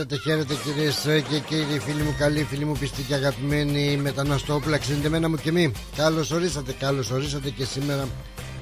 Χαίρετε, 0.00 0.18
χαίρετε, 0.22 0.54
χαίρετε 0.54 1.02
κυρίες 1.02 1.24
και 1.28 1.38
κύριοι 1.38 1.78
φίλοι 1.78 2.02
μου, 2.02 2.14
καλοί 2.18 2.44
φίλοι 2.44 2.64
μου, 2.64 2.76
πιστοί 2.78 3.02
και 3.02 3.14
αγαπημένοι 3.14 3.96
μεταναστόπουλα, 3.96 4.78
ξενιτεμένα 4.78 5.28
μου 5.28 5.36
και 5.36 5.52
μη. 5.52 5.72
Καλώς 5.96 6.30
ορίσατε, 6.30 6.72
καλώς 6.72 7.10
ορίσατε 7.10 7.50
και 7.50 7.64
σήμερα 7.64 8.08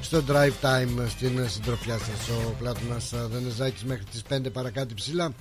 στο 0.00 0.22
drive 0.28 0.52
time 0.62 1.06
στην 1.08 1.48
συντροφιά 1.48 1.98
σας. 1.98 2.28
Ο 2.28 2.54
Πλάτωνας 2.58 3.14
Δενεζάκης 3.30 3.84
μέχρι 3.84 4.04
τις 4.04 4.22
5 4.28 4.50
παρακάτω 4.52 4.94
ψηλά. 4.94 5.32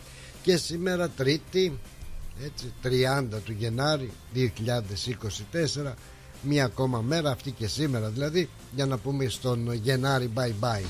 Και 0.41 0.57
σήμερα 0.57 1.09
Τρίτη, 1.09 1.79
έτσι, 2.43 2.73
30 2.81 3.41
του 3.45 3.51
Γενάρη 3.51 4.11
2024. 4.33 5.93
Μία 6.41 6.65
ακόμα 6.65 7.01
μέρα, 7.01 7.31
αυτή 7.31 7.51
και 7.51 7.67
σήμερα 7.67 8.09
δηλαδή, 8.09 8.49
για 8.75 8.85
να 8.85 8.97
πούμε 8.97 9.27
στον 9.27 9.73
Γενάρη 9.73 10.31
bye 10.35 10.65
bye 10.65 10.85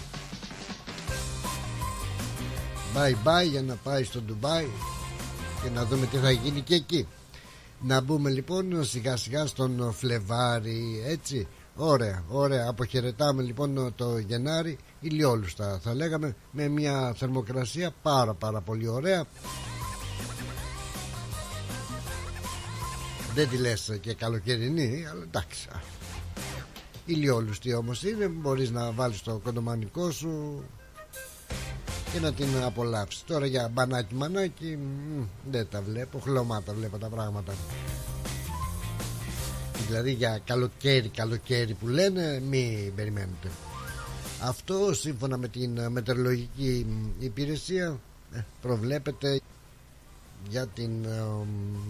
bye 2.96 3.28
bye 3.28 3.50
για 3.50 3.62
να 3.62 3.76
πάει 3.84 4.04
στο 4.04 4.22
Ντουμπάι 4.22 4.68
και 5.68 5.74
να 5.74 5.86
δούμε 5.86 6.06
τι 6.06 6.18
θα 6.18 6.32
γίνει 6.32 6.62
και 6.62 6.76
εκεί. 6.76 7.08
Να 7.82 8.02
μπούμε 8.02 8.30
λοιπόν 8.30 8.84
σιγά 8.84 9.18
σιγά 9.18 9.46
στον 9.46 9.94
Φλεβάρι 9.94 11.04
έτσι. 11.06 11.48
Ωραία 11.76 12.24
ωραία. 12.30 12.68
Αποχαιρετάμε 12.70 13.44
λοιπόν 13.44 13.94
το 13.96 14.18
Γενάρη. 14.18 14.78
Ηλιόλουστα 15.00 15.80
θα 15.84 15.94
λέγαμε 15.94 16.36
με 16.52 16.68
μια 16.68 17.14
θερμοκρασία 17.18 17.92
πάρα 18.02 18.34
πάρα 18.34 18.62
πολύ 18.62 18.88
ωραία. 18.88 19.26
Δεν 23.34 23.50
τη 23.50 23.58
λες 23.58 23.98
και 24.02 24.14
καλοκαιρινή 24.14 25.06
αλλά 25.12 25.24
εντάξει. 25.24 25.68
Ηλιόλουστη 27.06 27.74
όμως 27.74 28.04
είναι 28.04 28.28
μπορείς 28.28 28.72
να 28.72 28.92
βάλεις 28.92 29.22
το 29.22 29.40
κοντομανικό 29.44 30.12
σου 30.12 30.64
και 32.18 32.24
να 32.24 32.34
την 32.34 32.64
απολαύσει. 32.64 33.26
Τώρα 33.26 33.46
για 33.46 33.70
μπανάκι 33.74 34.16
μανάκι 34.16 34.78
δεν 35.52 35.68
τα 35.72 35.82
βλέπω, 35.82 36.20
χλωμάτα 36.20 36.74
βλέπω 36.74 36.98
τα 36.98 37.08
πράγματα. 37.08 37.54
Δηλαδή 39.88 40.12
για 40.12 40.42
καλοκαίρι, 40.46 41.10
καλοκαίρι 41.10 41.74
που 41.74 41.88
λένε, 41.88 42.42
μη 42.50 42.94
περιμένετε. 42.96 43.50
Αυτό 44.42 44.94
σύμφωνα 44.94 45.38
με 45.38 45.48
την 45.48 45.92
μετεωρολογική 45.92 46.86
υπηρεσία 47.20 48.00
ε, 48.34 48.40
προβλέπεται 48.62 49.40
για 50.50 50.68
την, 50.68 51.06
ε, 51.06 51.24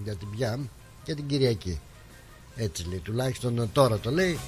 για 0.03 0.15
την 0.15 0.27
πια 0.35 0.59
και 1.03 1.15
την 1.15 1.27
Κυριακή. 1.27 1.79
Έτσι 2.55 2.87
λέει, 2.89 2.99
τουλάχιστον 2.99 3.69
τώρα 3.73 3.97
το 3.99 4.11
λέει. 4.11 4.39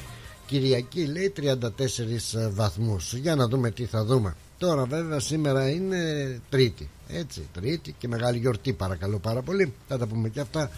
Κυριακή 0.45 1.05
λέει 1.05 1.33
34 1.37 2.49
βαθμούς. 2.51 3.13
Για 3.13 3.35
να 3.35 3.47
δούμε 3.47 3.71
τι 3.71 3.85
θα 3.85 4.05
δούμε. 4.05 4.35
Τώρα 4.59 4.85
βέβαια 4.85 5.19
σήμερα 5.19 5.69
είναι 5.69 6.01
Τρίτη 6.49 6.89
Έτσι 7.07 7.47
Τρίτη 7.53 7.95
και 7.97 8.07
μεγάλη 8.07 8.37
γιορτή 8.37 8.73
παρακαλώ 8.73 9.19
πάρα 9.19 9.41
πολύ 9.41 9.73
Θα 9.87 9.97
τα 9.97 10.07
πούμε 10.07 10.29
και 10.29 10.39
αυτά 10.39 10.71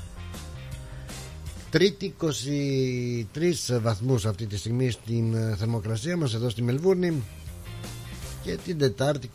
Τρίτη 1.69 2.13
23 2.21 3.79
βαθμούς 3.81 4.25
αυτή 4.25 4.45
τη 4.45 4.57
στιγμή 4.57 4.89
στην 4.91 5.33
ε, 5.33 5.55
θερμοκρασία 5.57 6.17
μας 6.17 6.33
εδώ 6.33 6.49
στη 6.49 6.61
Μελβούρνη 6.61 7.23
και 8.43 8.57
την 8.65 8.77
Τετάρτη 8.77 9.29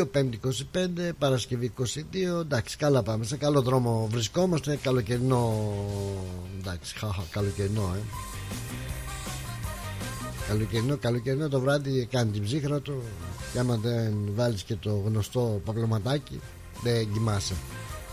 22, 0.00 0.10
Πέμπτη 0.10 0.40
25, 0.74 1.10
Παρασκευή 1.18 1.72
22. 1.78 2.40
Εντάξει, 2.40 2.76
καλά 2.76 3.02
πάμε. 3.02 3.24
Σε 3.24 3.36
καλό 3.36 3.62
δρόμο 3.62 4.08
βρισκόμαστε. 4.10 4.78
Καλοκαιρινό. 4.82 5.74
Εντάξει, 6.58 6.98
χαχα, 6.98 7.24
καλοκαιρινό, 7.30 7.94
ε. 7.96 8.00
Καλοκαιρινό, 10.48 10.96
καλοκαιρινό 10.96 11.48
το 11.48 11.60
βράδυ 11.60 12.06
κάνει 12.10 12.30
την 12.30 12.42
ψύχρα 12.42 12.80
του. 12.80 13.02
Και 13.52 13.58
άμα 13.58 13.76
δεν 13.76 14.14
βάλεις 14.34 14.62
και 14.62 14.76
το 14.76 15.02
γνωστό 15.06 15.60
παπλωματάκι 15.64 16.40
Δεν 16.82 17.12
κοιμάσαι. 17.12 17.54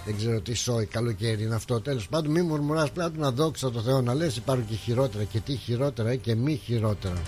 Δεν 0.05 0.17
ξέρω 0.17 0.41
τι 0.41 0.53
σόι 0.53 0.85
καλοκαίρι 0.85 1.43
είναι 1.43 1.55
αυτό. 1.55 1.81
Τέλος 1.81 2.07
πάντων 2.07 2.31
μη 2.31 2.41
μουρμουράς 2.41 2.91
πλάτου 2.91 3.19
να 3.19 3.31
δόξα 3.31 3.71
το 3.71 3.81
Θεό 3.81 4.01
Να 4.01 4.13
λες 4.13 4.37
υπάρχουν 4.37 4.67
και 4.67 4.75
χειρότερα 4.75 5.23
Και 5.23 5.39
τι 5.39 5.55
χειρότερα 5.55 6.15
και 6.15 6.35
μη 6.35 6.55
χειρότερα. 6.55 7.21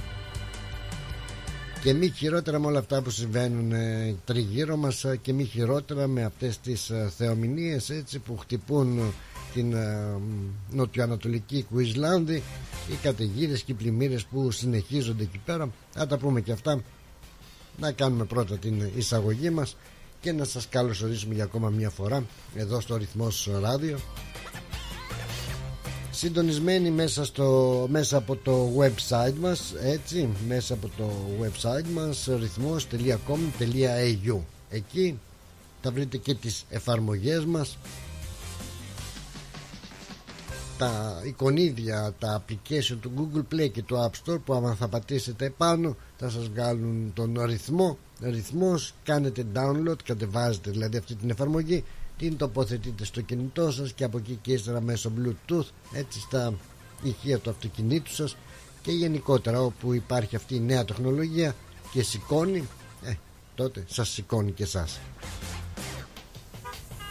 Και 1.81 1.94
μη 1.94 2.09
χειρότερα 2.09 2.59
με 2.59 2.66
όλα 2.68 2.79
αυτά 2.79 3.01
που 3.01 3.09
συμβαίνουν 3.09 3.72
ε, 3.72 4.16
τριγύρω 4.25 4.75
μας 4.78 5.03
ε, 5.03 5.18
και 5.22 5.34
μη 5.34 5.44
χειρότερα 5.44 6.07
με 6.07 6.24
αυτές 6.24 6.59
τις 6.59 6.89
ε, 6.89 7.12
θεομηνίες 7.18 7.89
έτσι 7.89 8.19
που 8.19 8.38
χτυπούν 8.38 9.00
την 9.53 9.75
νοτιοανατολική 10.72 11.66
Κουισλάνδη 11.69 12.44
οι 12.91 12.95
καταιγίδες 13.01 13.62
και 13.62 13.72
οι 13.72 13.75
πλημμύρες 13.75 14.25
που 14.25 14.51
συνεχίζονται 14.51 15.24
εκεί 15.24 15.39
πέρα. 15.45 15.69
Θα 15.89 16.07
τα 16.07 16.18
πούμε 16.18 16.41
και 16.41 16.51
αυτά 16.51 16.81
να 17.80 17.92
κάνουμε 17.92 18.26
πρώτα 18.26 18.58
την 18.58 18.90
εισαγωγή 18.96 19.50
μας 19.50 19.76
και 20.22 20.32
να 20.32 20.44
σας 20.44 20.68
καλωσορίσουμε 20.70 21.34
για 21.34 21.44
ακόμα 21.44 21.70
μια 21.70 21.90
φορά 21.90 22.24
εδώ 22.56 22.80
στο 22.82 22.96
ρυθμός 22.98 23.50
ράδιο. 23.62 24.00
Συντονισμένοι 26.12 26.92
μέσα, 26.92 27.26
στο, 27.26 27.88
μέσα 27.90 28.18
από 28.18 28.36
το 28.36 28.70
website 28.80 29.34
μας 29.40 29.74
έτσι 29.82 30.30
μέσα 30.48 30.74
από 30.74 30.90
το 30.98 31.12
website 31.42 31.86
μας 31.94 32.28
ρυθμός.com.au 32.40 34.38
εκεί 34.70 35.20
θα 35.82 35.92
βρείτε 35.92 36.18
και 36.18 36.34
τις 36.34 36.66
εφαρμογές 36.70 37.46
μας 37.46 37.78
τα 40.78 41.22
εικονίδια, 41.26 42.14
τα 42.20 42.44
application 42.44 42.98
του 43.02 43.12
Google 43.18 43.54
Play 43.54 43.72
και 43.72 43.84
του 43.84 43.96
App 43.96 44.32
Store 44.32 44.40
που 44.46 44.54
άμα 44.54 44.76
θα 44.76 44.88
πατήσετε 44.88 45.50
πάνω 45.58 45.96
θα 46.18 46.30
σας 46.30 46.48
βγάλουν 46.48 47.12
τον 47.14 47.42
ρυθμό 47.46 47.98
ρυθμός, 48.22 48.94
κάνετε 49.04 49.46
download, 49.56 50.04
κατεβάζετε 50.04 50.72
δηλαδή 50.72 50.98
αυτή 50.98 51.16
την 51.16 51.30
εφαρμογή 51.30 51.84
την 52.18 52.38
τοποθετείτε 52.38 53.06
στο 53.06 53.22
κινητό 53.22 53.72
σας 53.72 53.94
και 53.94 54.04
από 54.04 54.18
εκεί 54.18 54.40
και 54.42 54.54
ύστερα 54.54 54.81
μέσω 54.81 55.12
Bluetooth 55.18 55.68
έτσι 55.94 56.19
στα 56.19 56.54
ηχεία 57.04 57.40
του 57.40 57.50
αυτοκινήτου 57.50 58.13
σας 58.13 58.38
και 58.81 58.92
γενικότερα 58.92 59.62
όπου 59.62 59.94
υπάρχει 59.94 60.36
αυτή 60.36 60.56
η 60.56 60.60
νέα 60.60 60.86
τεχνολογία 60.86 61.56
και 61.92 62.04
σηκώνει 62.04 62.68
ε, 63.04 63.13
τότε 63.56 63.84
σας 63.88 64.10
σηκώνει 64.10 64.51
και 64.51 64.63
εσάς 64.63 65.00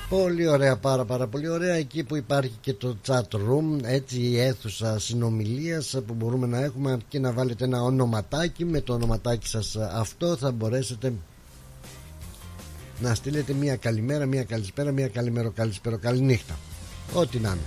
Πολύ 0.08 0.47
ωραία, 0.47 0.76
πάρα 0.76 1.05
πάρα 1.05 1.26
πολύ 1.26 1.49
ωραία 1.49 1.75
Εκεί 1.75 2.05
που 2.05 2.17
υπάρχει 2.17 2.58
και 2.61 2.75
το 2.75 2.97
chat 3.06 3.20
room 3.20 3.82
Έτσι 3.82 4.20
η 4.20 4.41
αίθουσα 4.41 4.99
συνομιλίας 4.99 5.97
Που 6.06 6.14
μπορούμε 6.14 6.47
να 6.47 6.61
έχουμε 6.61 6.99
και 7.08 7.19
να 7.19 7.32
βάλετε 7.32 7.64
ένα 7.64 7.82
ονοματάκι 7.82 8.64
Με 8.64 8.81
το 8.81 8.94
ονοματάκι 8.94 9.49
σας 9.49 9.76
αυτό 9.76 10.37
Θα 10.37 10.50
μπορέσετε 10.50 11.12
να 13.00 13.14
στείλετε 13.14 13.53
μια 13.53 13.76
καλημέρα, 13.76 14.26
μια 14.26 14.44
καλησπέρα, 14.44 14.93
μια 14.93 15.08
καλημέρο, 15.08 15.50
καλησπέρο, 15.50 15.99
καληνύχτα. 15.99 16.59
Ό,τι 17.14 17.38
να 17.38 17.49
είναι. 17.49 17.61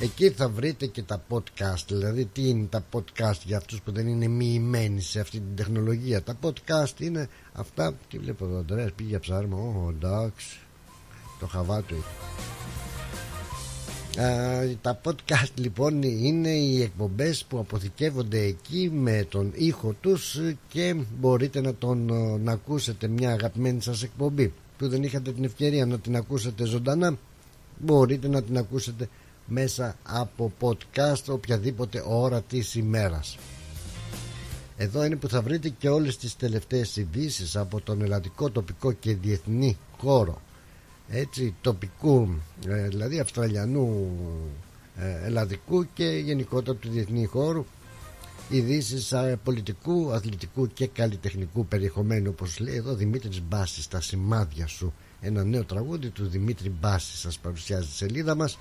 Εκεί 0.00 0.30
θα 0.30 0.48
βρείτε 0.48 0.86
και 0.86 1.02
τα 1.02 1.22
podcast, 1.28 1.84
δηλαδή 1.88 2.24
τι 2.24 2.48
είναι 2.48 2.66
τα 2.66 2.84
podcast 2.92 3.40
για 3.44 3.56
αυτούς 3.56 3.80
που 3.80 3.92
δεν 3.92 4.06
είναι 4.06 4.28
μοιημένοι 4.28 5.00
σε 5.00 5.20
αυτή 5.20 5.38
την 5.38 5.56
τεχνολογία. 5.56 6.22
Τα 6.22 6.38
podcast 6.42 7.00
είναι 7.00 7.28
αυτά, 7.52 7.94
τι 8.10 8.18
βλέπω 8.18 8.44
εδώ, 8.44 8.58
Αντρέας 8.58 8.92
πήγε 8.92 9.08
για 9.08 9.20
ψάρμα, 9.20 9.56
ω, 9.56 9.88
εντάξει, 9.90 10.58
το 11.40 11.46
χαβάτο. 11.46 11.94
Τα 14.82 15.00
podcast 15.04 15.50
λοιπόν 15.54 16.02
είναι 16.02 16.48
οι 16.48 16.82
εκπομπές 16.82 17.44
που 17.48 17.58
αποθηκεύονται 17.58 18.38
εκεί 18.38 18.90
με 18.92 19.26
τον 19.28 19.52
ήχο 19.54 19.94
τους 20.00 20.38
και 20.68 20.96
μπορείτε 21.20 21.60
να 21.60 21.74
τον 21.74 22.12
να 22.42 22.52
ακούσετε 22.52 23.08
μια 23.08 23.32
αγαπημένη 23.32 23.82
σας 23.82 24.02
εκπομπή. 24.02 24.52
Που 24.78 24.88
δεν 24.88 25.02
είχατε 25.02 25.32
την 25.32 25.44
ευκαιρία 25.44 25.86
να 25.86 25.98
την 25.98 26.16
ακούσετε 26.16 26.64
ζωντανά 26.64 27.16
μπορείτε 27.78 28.28
να 28.28 28.42
την 28.42 28.58
ακούσετε 28.58 29.08
μέσα 29.46 29.96
από 30.02 30.52
podcast 30.60 31.24
οποιαδήποτε 31.28 32.04
ώρα 32.06 32.42
της 32.42 32.74
ημέρας. 32.74 33.38
Εδώ 34.76 35.04
είναι 35.04 35.16
που 35.16 35.28
θα 35.28 35.42
βρείτε 35.42 35.68
και 35.68 35.88
όλες 35.88 36.16
τις 36.16 36.36
τελευταίες 36.36 36.96
ειδήσεις 36.96 37.56
από 37.56 37.80
τον 37.80 38.02
ελλαδικό 38.02 38.50
τοπικό 38.50 38.92
και 38.92 39.14
διεθνή 39.14 39.76
χώρο 39.98 40.40
έτσι 41.10 41.54
τοπικού 41.60 42.28
ε, 42.66 42.88
δηλαδή 42.88 43.18
αυστραλιανού 43.20 44.10
ε, 44.96 45.26
ελλαδικού 45.26 45.86
και 45.94 46.04
γενικότερα 46.04 46.76
του 46.76 46.88
διεθνή 46.90 47.24
χώρου 47.24 47.64
ειδήσεις 48.48 49.12
ε, 49.12 49.38
πολιτικού, 49.44 50.12
αθλητικού 50.12 50.66
και 50.72 50.86
καλλιτεχνικού 50.86 51.66
περιεχομένου 51.66 52.30
όπως 52.30 52.58
λέει 52.58 52.74
εδώ 52.74 52.94
Δημήτρης 52.94 53.42
Μπάσης 53.42 53.84
στα 53.84 54.00
σημάδια 54.00 54.66
σου. 54.66 54.92
Ένα 55.20 55.44
νέο 55.44 55.64
τραγούδι 55.64 56.08
του 56.08 56.28
Δημήτρη 56.28 56.72
Μπάση 56.80 57.16
σας 57.16 57.38
παρουσιάζει 57.38 57.86
στη 57.86 57.96
σελίδα 57.96 58.34
μας. 58.34 58.58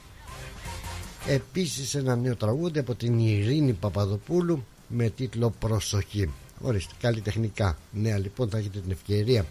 Επίσης 1.28 1.95
ένα 1.95 2.16
νέο 2.16 2.36
τραγούδι 2.36 2.80
από 2.80 2.95
την 2.95 3.19
Ειρήνη 3.19 3.74
Παπαδοπούλου 3.74 4.63
με 4.88 5.10
τίτλο 5.10 5.54
Προσοχή 5.60 6.30
ορίστε 6.62 6.94
καλλιτεχνικά. 7.00 7.78
Νέα 7.92 8.18
λοιπόν 8.18 8.50
θα 8.50 8.57
έχετε 8.57 8.80
την 8.80 8.92
ευκαιρία 8.92 9.45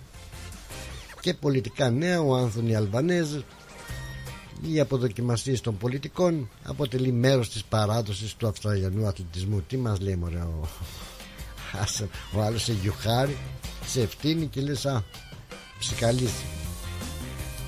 και 1.29 1.35
πολιτικά 1.35 1.91
νέα 1.91 2.21
ο 2.21 2.35
Άνθονη 2.35 2.75
Αλβανέζ 2.75 3.29
οι 4.63 4.81
αποδοκιμασίες 4.81 5.61
των 5.61 5.77
πολιτικών 5.77 6.51
αποτελεί 6.63 7.13
μέρος 7.13 7.51
της 7.51 7.65
παράδοσης 7.65 8.35
του 8.35 8.47
Αυστραλιανού 8.47 9.07
αθλητισμού. 9.07 9.61
Τι 9.61 9.77
μας 9.77 10.01
λέει 10.01 10.17
μωρέ 10.17 10.37
ο, 10.37 10.69
ο 12.37 12.41
άλλος 12.41 12.63
σε 12.63 12.73
γιουχάρι 12.73 13.37
σε 13.87 14.01
ευθύνη 14.01 14.47
και 14.47 14.61
λες 14.61 14.87
α 14.87 15.05
ψυχαλίζει 15.79 16.45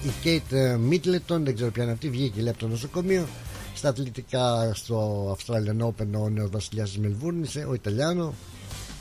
η 0.04 0.10
Κέιτ 0.22 0.78
Μίτλετον 0.78 1.44
δεν 1.44 1.54
ξέρω 1.54 1.70
ποια 1.70 1.82
είναι 1.82 1.92
αυτή 1.92 2.10
βγήκε 2.10 2.40
λέει 2.40 2.50
από 2.50 2.58
το 2.58 2.68
νοσοκομείο. 2.68 3.26
Στα 3.74 3.88
αθλητικά 3.88 4.74
στο 4.74 5.30
Australian 5.36 5.86
Open 5.86 6.20
ο 6.22 6.28
νέος 6.28 6.50
βασιλιάς 6.50 6.88
της 6.88 6.98
Μελβούρνης 6.98 7.56
ο 7.68 7.74
Ιταλιάνο 7.74 8.34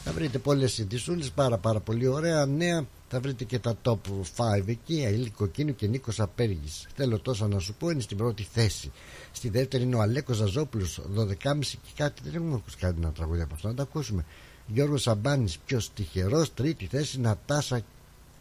θα 0.09 0.15
βρείτε 0.15 0.37
πολλές 0.37 0.77
ειδισούλες 0.77 1.31
πάρα 1.31 1.57
πάρα 1.57 1.79
πολύ 1.79 2.07
ωραία 2.07 2.45
νέα. 2.45 2.85
Θα 3.09 3.19
βρείτε 3.19 3.43
και 3.43 3.59
τα 3.59 3.77
top 3.83 3.97
5 4.37 4.67
εκεί 4.67 5.03
Αίλη 5.05 5.29
Κοκκίνου 5.29 5.75
και 5.75 5.87
Νίκος 5.87 6.19
Απέργης. 6.19 6.87
Θέλω 6.95 7.19
τόσο 7.19 7.47
να 7.47 7.59
σου 7.59 7.73
πω 7.73 7.89
είναι 7.89 8.01
στην 8.01 8.17
πρώτη 8.17 8.47
θέση. 8.53 8.91
Στη 9.31 9.49
δεύτερη 9.49 9.83
είναι 9.83 9.95
ο 9.95 10.01
Αλέκος 10.01 10.37
Ζαζόπουλος 10.37 11.01
12,5 11.15 11.59
και 11.61 11.91
κάτι 11.95 12.21
δεν 12.23 12.35
έχουμε 12.35 12.55
ακούσει 12.55 12.77
κάτι 12.77 12.99
να 12.99 13.11
τραγούδι 13.11 13.41
από 13.41 13.53
αυτό 13.53 13.67
να 13.67 13.73
τα 13.73 13.83
ακούσουμε. 13.83 14.25
Γιώργος 14.67 15.01
Σαμπάνης 15.01 15.57
πιο 15.65 15.81
τυχερός 15.93 16.53
τρίτη 16.53 16.85
θέση 16.85 17.19
Νατάσα 17.19 17.81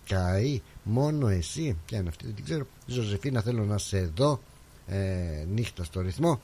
Καΐ 0.09 0.59
μόνο 0.83 1.29
εσύ. 1.29 1.77
Ποια 1.87 1.99
είναι 1.99 2.09
αυτή 2.09 2.25
δεν 2.25 2.35
την 2.35 2.45
ξέρω. 2.45 2.67
Ζωζεφίνα 2.87 3.43
θέλω 3.43 3.65
να 3.65 3.79
σε 3.79 4.11
δω. 4.17 4.41
Ε, 4.87 5.45
νύχτα 5.55 5.85
στο 5.85 6.01
ρυθμό. 6.01 6.41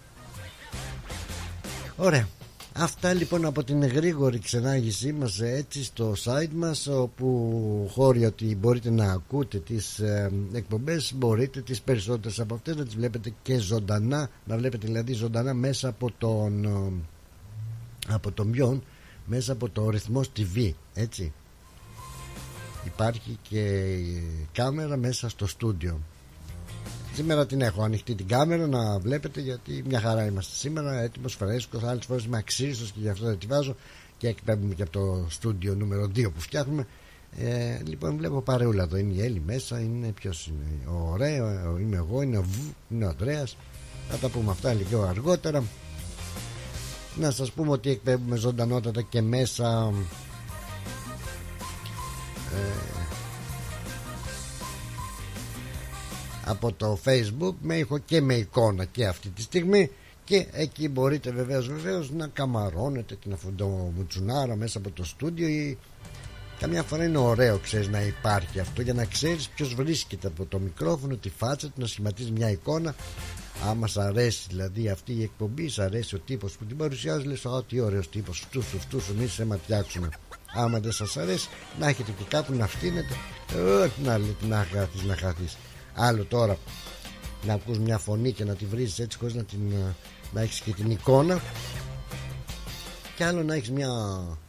Ωραία 1.96 2.28
Αυτά 2.76 3.12
λοιπόν 3.12 3.44
από 3.44 3.64
την 3.64 3.84
γρήγορη 3.86 4.38
ξενάγησή 4.38 5.12
μας 5.12 5.40
έτσι 5.40 5.84
στο 5.84 6.14
site 6.24 6.50
μας 6.54 6.86
όπου 6.86 7.90
χώρια 7.92 8.28
ότι 8.28 8.56
μπορείτε 8.56 8.90
να 8.90 9.12
ακούτε 9.12 9.58
τις 9.58 9.98
ε, 9.98 10.32
εκπομπές 10.52 11.12
μπορείτε 11.14 11.60
τις 11.60 11.80
περισσότερες 11.80 12.40
από 12.40 12.54
αυτές 12.54 12.76
να 12.76 12.84
τις 12.84 12.94
βλέπετε 12.96 13.32
και 13.42 13.58
ζωντανά 13.58 14.30
να 14.44 14.56
βλέπετε 14.56 14.86
δηλαδή 14.86 15.12
ζωντανά 15.12 15.54
μέσα 15.54 15.88
από 15.88 16.10
τον 16.18 16.64
ε, 16.64 16.92
από 18.08 18.32
τον 18.32 18.50
ποιον 18.50 18.82
μέσα 19.26 19.52
από 19.52 19.68
το 19.68 19.90
ρυθμός 19.90 20.30
TV 20.36 20.70
έτσι. 20.94 21.32
Υπάρχει 22.86 23.38
και 23.48 23.88
κάμερα 24.52 24.96
μέσα 24.96 25.28
στο 25.28 25.46
στούντιο 25.46 26.00
Σήμερα 27.14 27.46
την 27.46 27.60
έχω 27.60 27.82
ανοιχτή 27.82 28.14
την 28.14 28.26
κάμερα 28.28 28.66
να 28.66 28.98
βλέπετε 28.98 29.40
γιατί 29.40 29.82
μια 29.86 30.00
χαρά 30.00 30.26
είμαστε 30.26 30.54
σήμερα. 30.54 31.00
Έτοιμος, 31.00 31.34
φρέσκος. 31.34 31.82
Άλλες 31.82 32.04
φορές 32.04 32.24
είμαι 32.24 32.36
αξίριστος 32.36 32.90
και 32.90 33.00
γι' 33.00 33.08
αυτό 33.08 33.24
δεν 33.26 33.38
τη 33.38 33.46
βάζω. 33.46 33.76
Και 34.18 34.28
εκπέμπουμε 34.28 34.74
και 34.74 34.82
από 34.82 34.90
το 34.92 35.26
στούντιο 35.28 35.74
νούμερο 35.74 36.04
2 36.14 36.30
που 36.34 36.40
φτιάχνουμε. 36.40 36.86
Ε, 37.38 37.78
λοιπόν, 37.86 38.16
βλέπω 38.16 38.40
παρεούλα 38.40 38.82
εδώ. 38.82 38.96
Είναι 38.96 39.12
η 39.14 39.22
Έλλη 39.24 39.42
μέσα. 39.46 39.80
Είναι 39.80 40.12
ποιος 40.12 40.46
είναι. 40.46 40.88
Ο 40.96 41.10
ωραίο, 41.10 41.76
είμαι 41.80 41.96
εγώ. 41.96 42.22
Είναι 42.22 42.38
ο 42.38 42.42
Β, 42.42 42.56
είναι 42.94 43.04
ο 43.04 43.08
Ανδρέας. 43.08 43.56
Θα 44.10 44.16
τα 44.16 44.28
πούμε 44.28 44.50
αυτά 44.50 44.72
λίγο 44.72 45.02
αργότερα. 45.02 45.64
Να 47.16 47.30
σας 47.30 47.52
πούμε 47.52 47.70
ότι 47.70 47.90
εκπέμπουμε 47.90 48.36
ζωντανότατα 48.36 49.02
και 49.02 49.22
μέσα 49.22 49.92
ε, 52.54 52.93
από 56.44 56.72
το 56.72 56.98
facebook 57.04 57.54
με 57.60 57.76
ήχο 57.76 57.98
και 57.98 58.20
με 58.20 58.34
εικόνα 58.34 58.84
και 58.84 59.06
αυτή 59.06 59.28
τη 59.28 59.42
στιγμή. 59.42 59.90
Και 60.24 60.46
εκεί 60.52 60.88
μπορείτε 60.88 61.30
βεβαίως 61.30 61.68
βεβαίως 61.68 62.10
να 62.10 62.26
καμαρώνετε 62.26 63.14
την 63.14 63.32
αφοντομουτσουνάρα 63.32 64.56
μέσα 64.56 64.78
από 64.78 64.90
το 64.90 65.04
στούντιο 65.04 65.48
ή 65.48 65.78
καμιά 66.58 66.82
φορά 66.82 67.04
είναι 67.04 67.18
ωραίο 67.18 67.58
ξέρεις 67.58 67.88
να 67.88 68.00
υπάρχει 68.02 68.60
αυτό 68.60 68.82
για 68.82 68.94
να 68.94 69.04
ξέρεις 69.04 69.48
ποιος 69.48 69.74
βρίσκεται 69.74 70.26
από 70.26 70.44
το 70.46 70.58
μικρόφωνο 70.58 71.16
τη 71.16 71.30
φάτσα 71.30 71.66
του 71.66 71.80
να 71.80 71.86
σχηματίζει 71.86 72.30
μια 72.30 72.50
εικόνα. 72.50 72.94
Άμα 73.68 73.86
σ' 73.86 73.98
αρέσει 73.98 74.46
δηλαδή 74.48 74.88
αυτή 74.88 75.12
η 75.12 75.22
εκπομπή 75.22 75.68
σ' 75.68 75.78
αρέσει 75.78 76.14
ο 76.14 76.18
τύπος 76.18 76.56
που 76.56 76.64
την 76.64 76.76
παρουσιάζει 76.76 77.26
λες 77.26 77.44
ότι 77.44 77.74
τι 77.74 77.80
ωραίος 77.80 78.08
τύπος 78.08 78.42
αυτούς 78.42 78.74
αυτούς 78.74 79.08
εμείς 79.08 79.32
σε 79.32 79.44
ματιάξουμε 79.44 80.08
άμα 80.54 80.80
δεν 80.80 80.92
σας 80.92 81.16
αρέσει 81.16 81.48
να 81.78 81.88
έχετε 81.88 82.10
και 82.18 82.24
κάπου 82.28 82.52
να 82.54 82.66
φτύνετε. 82.66 83.14
Όχι 83.84 84.00
να 84.02 84.18
λέτε 84.18 84.46
να 84.46 84.66
χάθεις 84.72 85.02
να 85.02 85.16
χάθεις 85.16 85.56
άλλο 85.94 86.24
τώρα 86.24 86.56
να 87.46 87.54
ακούς 87.54 87.78
μια 87.78 87.98
φωνή 87.98 88.32
και 88.32 88.44
να 88.44 88.54
τη 88.54 88.64
βρίζεις 88.64 88.98
έτσι 88.98 89.18
χωρίς 89.18 89.34
να, 89.34 89.42
την, 89.42 89.72
ε, 89.72 89.94
να 90.32 90.40
έχεις 90.40 90.60
και 90.60 90.72
την 90.72 90.90
εικόνα. 90.90 91.40
Και 93.16 93.24
άλλο 93.24 93.42
να 93.42 93.54
έχεις 93.54 93.70
μια 93.70 93.88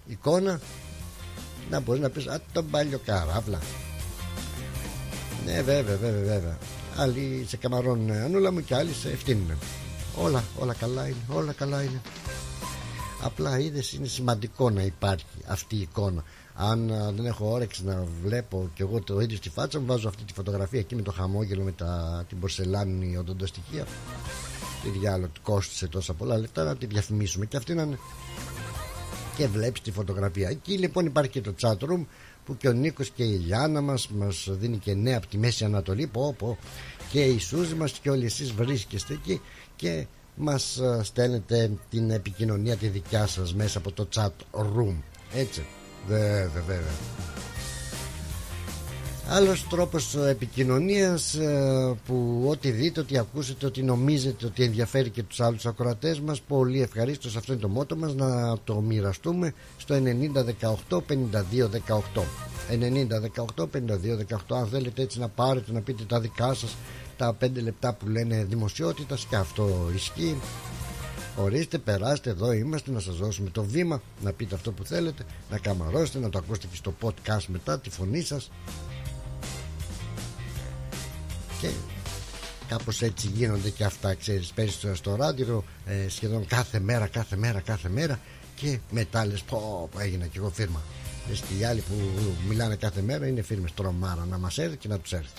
εικόνα 0.06 0.60
να 1.70 1.80
μπορείς 1.80 2.02
να 2.02 2.10
πεις 2.10 2.28
α 2.28 2.42
τον 2.52 2.70
παλιό 2.70 3.00
καράβλα 3.06 3.60
ναι 5.46 5.62
βέβαια 5.62 5.98
βέβαια 5.98 6.24
βέβαια. 6.24 6.58
Άλλοι 6.98 7.46
σε 7.48 7.58
καμαρώνουν 7.58 8.12
ανούλα 8.12 8.52
μου 8.52 8.64
και 8.64 8.76
άλλοι 8.76 8.94
σε 8.94 9.10
ευθύνουν 9.10 9.58
όλα 10.16 10.44
όλα 10.60 10.74
καλά 10.74 11.08
είναι 11.08 11.24
όλα 11.28 11.52
καλά 11.52 11.84
είναι. 11.84 12.02
Απλά 13.24 13.60
είδες 13.60 13.94
είναι 13.94 14.08
σημαντικό 14.08 14.70
να 14.70 14.82
υπάρχει 14.82 15.26
αυτή 15.48 15.76
η 15.76 15.82
εικόνα 15.82 16.24
αν 16.56 16.88
δεν 17.16 17.26
έχω 17.26 17.52
όρεξη 17.52 17.86
να 17.86 18.04
βλέπω 18.24 18.70
και 18.74 18.84
εγώ 18.84 19.02
το 19.02 19.20
ίδιο 19.20 19.38
στη 19.38 19.50
φάτσα 19.50 19.80
μου 19.80 19.86
βάζω 19.86 20.08
αυτή 20.08 20.24
τη 20.24 20.34
φωτογραφία 20.34 20.80
εκεί 20.80 20.96
με 20.96 21.02
το 21.02 21.12
χαμόγελο 21.12 21.64
με 21.64 21.72
τα, 21.72 22.24
την 22.30 22.40
πορσελάνη 22.40 23.18
οδοντοστοιχεία. 23.18 23.86
Τι 24.84 24.90
διάλογο 24.90 25.32
κόστησε 25.44 25.88
τόσα 25.88 26.14
πολλά 26.14 26.38
λεφτά 26.38 26.64
να 26.64 26.76
τη 26.76 26.86
διαφημίσουμε. 26.86 27.46
Και 27.46 27.58
αυτή 27.58 27.74
να 27.74 27.82
είναι. 27.82 28.00
Και 29.38 29.48
βλέπεις 29.48 29.82
τη 29.82 29.92
φωτογραφία. 29.92 30.50
Εκεί 30.50 30.78
λοιπόν 30.78 31.06
υπάρχει 31.06 31.32
και 31.32 31.42
το 31.42 31.54
chat 31.62 31.78
room 31.78 32.06
που 32.46 32.58
και 32.58 32.68
ο 32.68 32.72
Νίκος 32.72 33.10
και 33.10 33.24
η 33.24 33.38
Λιάνα 33.46 33.82
μας 33.82 34.08
μας 34.10 34.48
δίνει 34.52 34.78
και 34.78 34.94
νέα 34.94 35.18
από 35.18 35.28
τη 35.28 35.38
Μέση 35.38 35.66
Ανατολή. 35.66 36.08
Πω, 36.08 36.36
πω, 36.38 36.58
και 37.12 37.24
η 37.24 37.40
Σούζη 37.40 37.74
μας 37.76 37.92
και 37.92 38.10
όλοι 38.10 38.26
εσείς 38.26 38.52
βρίσκεστε 38.52 39.14
εκεί 39.14 39.42
και 39.76 40.06
μας 40.36 40.82
στέλνετε 41.02 41.72
την 41.90 42.10
επικοινωνία 42.10 42.76
τη 42.76 42.88
δικιά 42.88 43.28
σας 43.28 43.54
μέσα 43.54 43.78
από 43.78 43.92
το 43.92 44.08
chat 44.16 44.32
room. 44.52 44.96
Έτσι 45.34 45.66
Βέβαια, 46.08 46.50
βέβαια. 46.68 46.94
Άλλος 49.30 49.68
τρόπος 49.70 50.16
επικοινωνίας 50.16 51.34
ε, 51.34 51.96
που 52.06 52.46
ό,τι 52.50 52.70
δείτε, 52.72 53.00
ό,τι 53.00 53.18
ακούσετε, 53.18 53.66
ό,τι 53.66 53.84
νομίζετε 53.84 54.46
ότι 54.46 54.64
ενδιαφέρει 54.64 55.10
και 55.10 55.24
τους 55.24 55.40
άλλους 55.40 55.66
ακροατές 55.66 56.20
μας 56.20 56.42
πολύ 56.42 56.82
ευχαρίστως. 56.82 57.36
Αυτό 57.36 57.52
είναι 57.54 57.62
το 57.62 57.68
μότο 57.68 57.96
μας 57.96 58.14
να 58.16 58.58
το 58.64 58.82
μοιραστούμε 58.82 59.54
στο 59.78 59.96
9018 60.90 60.98
5218 60.98 62.24
9018 62.70 63.64
5218 63.64 64.58
αν 64.58 64.68
θέλετε 64.68 65.02
έτσι 65.02 65.20
να 65.20 65.28
πάρετε 65.28 65.72
να 65.72 65.82
πείτε 65.82 66.04
τα 66.04 66.20
δικά 66.20 66.54
σας 66.54 66.76
τα 67.18 67.38
5 67.42 67.50
λεπτά 67.64 67.94
που 67.94 68.08
λένε 68.08 68.46
δημοσιότητας 68.50 69.26
και 69.30 69.36
αυτό 69.36 69.90
ισχύει 69.96 70.36
Ορίστε, 71.36 71.78
περάστε 71.78 72.30
εδώ, 72.30 72.52
είμαστε 72.52 72.92
να 72.92 73.00
σας 73.00 73.16
δώσουμε 73.16 73.50
το 73.50 73.64
βήμα 73.64 74.02
να 74.22 74.32
πείτε 74.32 74.56
αυτό 74.56 74.72
που 74.72 74.84
θέλετε, 74.84 75.24
να 75.50 75.58
καμαρώσετε, 75.58 76.20
να 76.20 76.30
το 76.30 76.38
ακούσετε 76.38 76.68
και 76.68 76.76
στο 76.76 76.94
podcast 77.02 77.46
μετά, 77.48 77.80
τη 77.80 77.90
φωνή 77.90 78.22
σας. 78.22 78.52
Και 81.62 81.70
κάπως 82.68 83.02
έτσι 83.02 83.28
γίνονται 83.28 83.70
και 83.70 83.84
αυτά, 83.84 84.14
ξέρεις, 84.14 84.52
παίζεις 84.52 84.90
στο 84.94 85.16
ράδιο 85.16 85.64
ε, 85.86 86.10
σχεδόν 86.10 86.46
κάθε 86.46 86.80
μέρα, 86.80 87.08
κάθε 87.08 87.36
μέρα, 87.36 87.60
κάθε 87.60 87.90
μέρα 87.90 88.20
και 88.56 88.80
μετά 88.92 89.26
λες 89.26 89.42
πω, 89.42 89.90
πω 89.92 90.00
έγινα 90.00 90.26
και 90.26 90.38
εγώ 90.38 90.50
φίρμα 90.50 90.82
Λες 91.28 91.40
και 91.40 91.54
οι 91.60 91.64
άλλοι 91.64 91.82
που 91.82 91.94
μιλάνε 92.48 92.76
κάθε 92.76 93.02
μέρα 93.02 93.28
είναι 93.28 93.42
φίρμες 93.42 93.74
τρομάρα 93.74 94.26
να 94.30 94.38
μας 94.38 94.58
έρθει 94.58 94.78
και 94.78 94.88
να 94.88 95.00
τους 95.00 95.14
έρθει. 95.14 95.34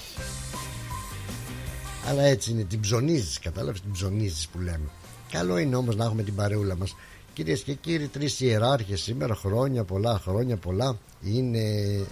Αλλά 2.07 2.23
έτσι 2.23 2.50
είναι, 2.50 2.65
την 2.65 2.81
ψωνίζεις, 2.81 3.38
κατάλαβες 3.38 3.81
την 3.81 3.93
ψωνίζεις 3.93 4.49
που 4.49 4.59
λέμε. 4.59 4.88
Καλό 5.37 5.59
είναι 5.59 5.76
όμως 5.76 5.97
να 5.97 6.05
έχουμε 6.05 6.23
την 6.23 6.35
παρεούλα 6.35 6.76
μας. 6.76 6.97
Κυρίες 7.33 7.62
και 7.62 7.75
κύριοι, 7.75 8.09
τρεις 8.09 8.40
ιεράρχες 8.40 9.00
σήμερα, 9.00 9.35
χρόνια 9.35 9.85
πολλά, 9.85 10.19
χρόνια 10.19 10.57
πολλά. 10.57 10.99
Είναι 11.23 11.61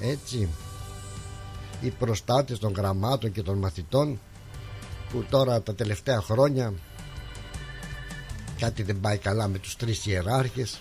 έτσι 0.00 0.48
οι 1.80 1.90
προστάτες 1.90 2.58
των 2.58 2.72
γραμμάτων 2.72 3.32
και 3.32 3.42
των 3.42 3.58
μαθητών 3.58 4.20
που 5.10 5.24
τώρα 5.30 5.62
τα 5.62 5.74
τελευταία 5.74 6.20
χρόνια 6.20 6.72
κάτι 8.58 8.82
δεν 8.82 9.00
πάει 9.00 9.18
καλά 9.18 9.48
με 9.48 9.58
τους 9.58 9.76
τρεις 9.76 10.06
ιεράρχες 10.06 10.80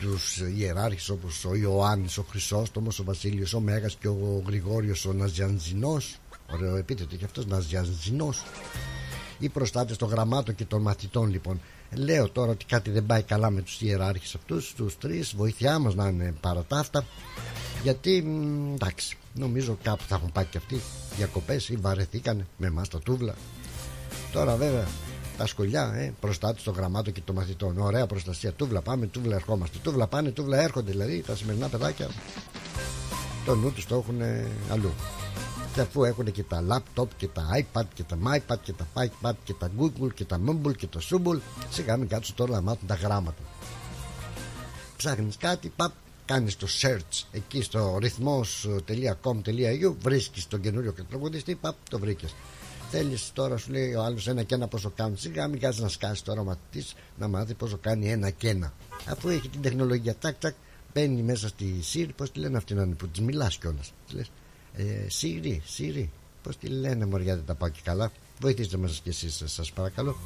τους 0.00 0.40
ιεράρχες 0.56 1.08
όπως 1.08 1.44
ο 1.44 1.54
Ιωάννης, 1.54 2.18
ο 2.18 2.24
Χρυσόστομος, 2.30 2.98
ο 2.98 3.04
Βασίλειος, 3.04 3.54
ο 3.54 3.60
Μέγας 3.60 3.96
και 4.00 4.08
ο 4.08 4.42
Γρηγόριος 4.46 5.04
ο 5.04 5.12
Ναζιανζινός 5.12 6.18
ωραίο 6.52 6.76
επίθετο 6.76 7.16
και 7.16 7.24
αυτός 7.24 7.46
Ναζιανζινός 7.46 8.42
οι 9.38 9.48
προστάτες 9.48 9.96
των 9.96 10.08
γραμμάτων 10.08 10.54
και 10.54 10.64
των 10.64 10.82
μαθητών 10.82 11.30
λοιπόν 11.30 11.60
λέω 11.94 12.28
τώρα 12.28 12.50
ότι 12.50 12.64
κάτι 12.64 12.90
δεν 12.90 13.06
πάει 13.06 13.22
καλά 13.22 13.50
με 13.50 13.60
τους 13.62 13.80
ιεράρχες 13.80 14.34
αυτούς 14.34 14.74
τους 14.74 14.98
τρεις 14.98 15.34
βοήθειά 15.36 15.78
μας 15.78 15.94
να 15.94 16.08
είναι 16.08 16.34
παρατάφτα 16.40 17.04
γιατί 17.82 18.16
εντάξει 18.74 19.16
νομίζω 19.34 19.78
κάπου 19.82 20.02
θα 20.08 20.14
έχουν 20.14 20.32
πάει 20.32 20.44
και 20.44 20.58
αυτοί 20.58 20.80
διακοπές 21.16 21.68
ή 21.68 21.76
βαρεθήκαν 21.76 22.46
με 22.56 22.66
εμάς 22.66 22.88
τα 22.88 22.98
τούβλα 22.98 23.34
τώρα 24.32 24.56
βέβαια 24.56 24.86
τα 25.36 25.46
σκολιά, 25.46 25.92
ε, 25.94 26.12
προστάτη 26.20 26.62
των 26.62 26.74
γραμμάτων 26.74 27.12
και 27.12 27.20
των 27.24 27.34
μαθητών. 27.34 27.78
Ωραία 27.78 28.06
προστασία. 28.06 28.52
Τούβλα 28.52 28.80
πάμε, 28.80 29.06
τούβλα 29.06 29.34
ερχόμαστε. 29.34 29.78
Τούβλα 29.82 30.06
πάνε, 30.06 30.30
τούβλα 30.30 30.60
έρχονται. 30.62 30.90
Δηλαδή 30.90 31.22
τα 31.26 31.36
σημερινά 31.36 31.68
παιδάκια 31.68 32.08
το 33.44 33.54
νου 33.54 33.72
τους 33.72 33.86
το 33.86 33.94
έχουν 33.94 34.20
αλλού. 34.70 34.90
Και 35.74 35.80
αφού 35.80 36.04
έχουν 36.04 36.32
και 36.32 36.42
τα 36.42 36.64
laptop 36.70 37.06
και 37.16 37.28
τα 37.28 37.46
iPad 37.62 37.84
και 37.94 38.02
τα 38.02 38.18
MyPad 38.24 38.56
και 38.62 38.72
τα 38.72 38.86
iPad 38.94 39.34
και 39.44 39.54
τα 39.54 39.70
Google 39.78 40.14
και 40.14 40.24
τα 40.24 40.40
Mumble 40.46 40.76
και 40.76 40.86
το 40.86 41.00
Subble, 41.10 41.38
σιγά 41.70 41.96
μην 41.96 42.08
κάτσουν 42.08 42.34
τώρα 42.34 42.52
να 42.52 42.60
μάθουν 42.60 42.86
τα 42.86 42.94
γράμματα. 42.94 43.42
Ψάχνεις 44.96 45.36
κάτι, 45.36 45.72
παπ, 45.76 45.92
κάνεις 46.24 46.56
το 46.56 46.66
search 46.82 47.24
εκεί 47.32 47.62
στο 47.62 47.98
ρυθμός.com.au, 48.00 49.94
βρίσκεις 50.02 50.46
τον 50.46 50.60
καινούριο 50.60 50.94
τραγουδιστή, 51.08 51.54
παπ, 51.54 51.74
το 51.90 51.98
βρήκες. 51.98 52.34
Θέλεις 52.90 53.30
τώρα, 53.32 53.56
σου 53.56 53.70
λέει 53.70 53.94
ο 53.94 54.02
άλλος 54.02 54.28
ένα 54.28 54.42
και 54.42 54.54
ένα 54.54 54.68
πόσο 54.68 54.92
κάνουν. 54.96 55.16
Σιγά 55.16 55.48
μην 55.48 55.60
κάνει 55.60 55.76
να 55.78 55.88
σκάσεις 55.88 56.22
τώρα 56.22 56.40
ο 56.40 56.44
μαθητή 56.44 56.84
να 57.18 57.28
μάθεις 57.28 57.54
πόσο 57.54 57.76
κάνει 57.76 58.10
ένα 58.10 58.30
και 58.30 58.48
ένα. 58.48 58.72
Αφού 59.08 59.28
έχει 59.28 59.48
την 59.48 59.62
τεχνολογία, 59.62 60.14
τάκ, 60.14 60.38
τάκ, 60.38 60.54
μπαίνει 60.94 61.22
μέσα 61.22 61.48
στη 61.48 61.80
Siri, 61.92 62.10
πώς 62.16 62.32
τη 62.32 62.38
λένε 62.38 62.56
αυτή 62.56 62.74
να 62.74 62.82
είναι 62.82 62.94
που 62.94 63.08
της 63.08 63.20
μιλάς 63.20 63.56
κιόλας. 63.56 63.92
Της 64.06 64.14
λες, 64.14 64.30
ε, 64.76 65.06
Siri, 65.20 65.58
Siri, 65.78 66.08
πώς 66.42 66.56
τη 66.56 66.66
λένε 66.66 67.06
Μωριά, 67.06 67.34
δεν 67.34 67.44
τα 67.44 67.54
πάω 67.54 67.68
και 67.68 67.80
καλά. 67.84 68.12
Βοηθήστε 68.40 68.76
μας 68.76 69.00
κι 69.02 69.08
εσείς, 69.08 69.42
σας 69.44 69.72
παρακαλώ. 69.72 70.16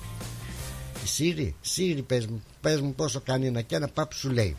Η 1.05 1.09
Siri, 1.19 1.53
Siri, 1.77 2.03
πες 2.07 2.27
μου, 2.27 2.43
πες 2.61 2.81
μου 2.81 2.95
πόσο 2.95 3.21
κάνει 3.21 3.47
ένα 3.47 3.63
και 3.63 3.77
ένα, 3.77 3.89
παπ 3.89 4.13
σου 4.13 4.31
λέει. 4.31 4.57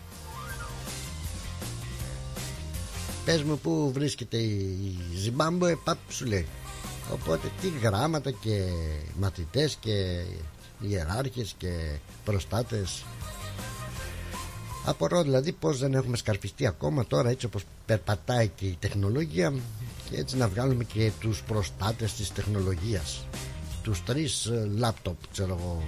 Πες 3.26 3.44
μου 3.44 3.60
πού 3.60 3.92
βρίσκεται 3.94 4.38
η 4.38 4.98
Ζιμπάμπο, 5.16 5.78
παπ 5.84 5.98
σου 6.10 6.26
λέει. 6.26 6.46
Οπότε 7.12 7.52
τι 7.62 7.70
γράμματα 7.82 8.32
και 8.32 8.64
μαθητές 9.20 9.78
και 9.80 10.24
ιεράρχες 10.80 11.56
και 11.58 11.98
προστάτες 12.26 13.04
Απορώ 14.90 15.24
δηλαδή 15.24 15.52
πως 15.52 15.80
δεν 15.80 15.94
έχουμε 15.94 16.18
σκαρπιστεί 16.18 16.66
ακόμα 16.68 17.06
τώρα 17.06 17.30
έτσι 17.30 17.46
όπως 17.46 17.64
περπατάει 17.86 18.48
και 18.48 18.66
η 18.66 18.78
τεχνολογία 18.80 19.54
και 20.10 20.18
έτσι 20.18 20.38
να 20.38 20.48
βγάλουμε 20.48 20.84
και 20.84 21.12
τους 21.20 21.44
προστάτες 21.44 22.14
της 22.14 22.32
τεχνολογίας. 22.34 23.26
Τους 23.84 24.04
τρεις 24.04 24.52
λάπτοπ 24.78 25.16
ξέρω 25.32 25.58
εγώ 25.60 25.84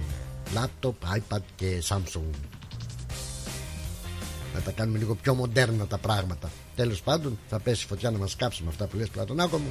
λάπτοπ, 0.54 0.94
iPad 1.16 1.40
και 1.56 1.82
Samsung. 1.88 2.34
Να 4.54 4.60
τα 4.60 4.70
κάνουμε 4.70 4.98
λίγο 4.98 5.14
πιο 5.14 5.34
μοντέρνα 5.34 5.86
τα 5.86 5.98
πράγματα. 5.98 6.50
Τέλος 6.76 7.02
πάντων 7.02 7.38
θα 7.48 7.58
πέσει 7.58 7.86
φωτιά 7.86 8.10
να 8.10 8.18
μας 8.18 8.36
κάψει 8.36 8.62
με 8.62 8.68
αυτά 8.68 8.86
που 8.86 8.96
λες 8.96 9.08
Πλατωνάκο 9.08 9.58
μου. 9.58 9.70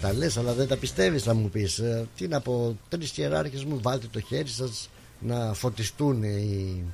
Τα 0.00 0.12
λες 0.12 0.36
αλλά 0.36 0.52
δεν 0.52 0.68
τα 0.68 0.76
πιστεύεις 0.76 1.22
θα 1.22 1.34
μου 1.34 1.48
πεις 1.48 1.78
ε, 1.78 2.06
Τι 2.16 2.28
να 2.28 2.40
πω 2.40 2.76
τρεις 2.88 3.16
ιεράρχες 3.16 3.64
μου 3.64 3.78
βάλτε 3.82 4.06
το 4.10 4.20
χέρι 4.20 4.48
σας 4.48 4.88
Να 5.20 5.52
φωτιστούν 5.54 6.22
οι, 6.22 6.84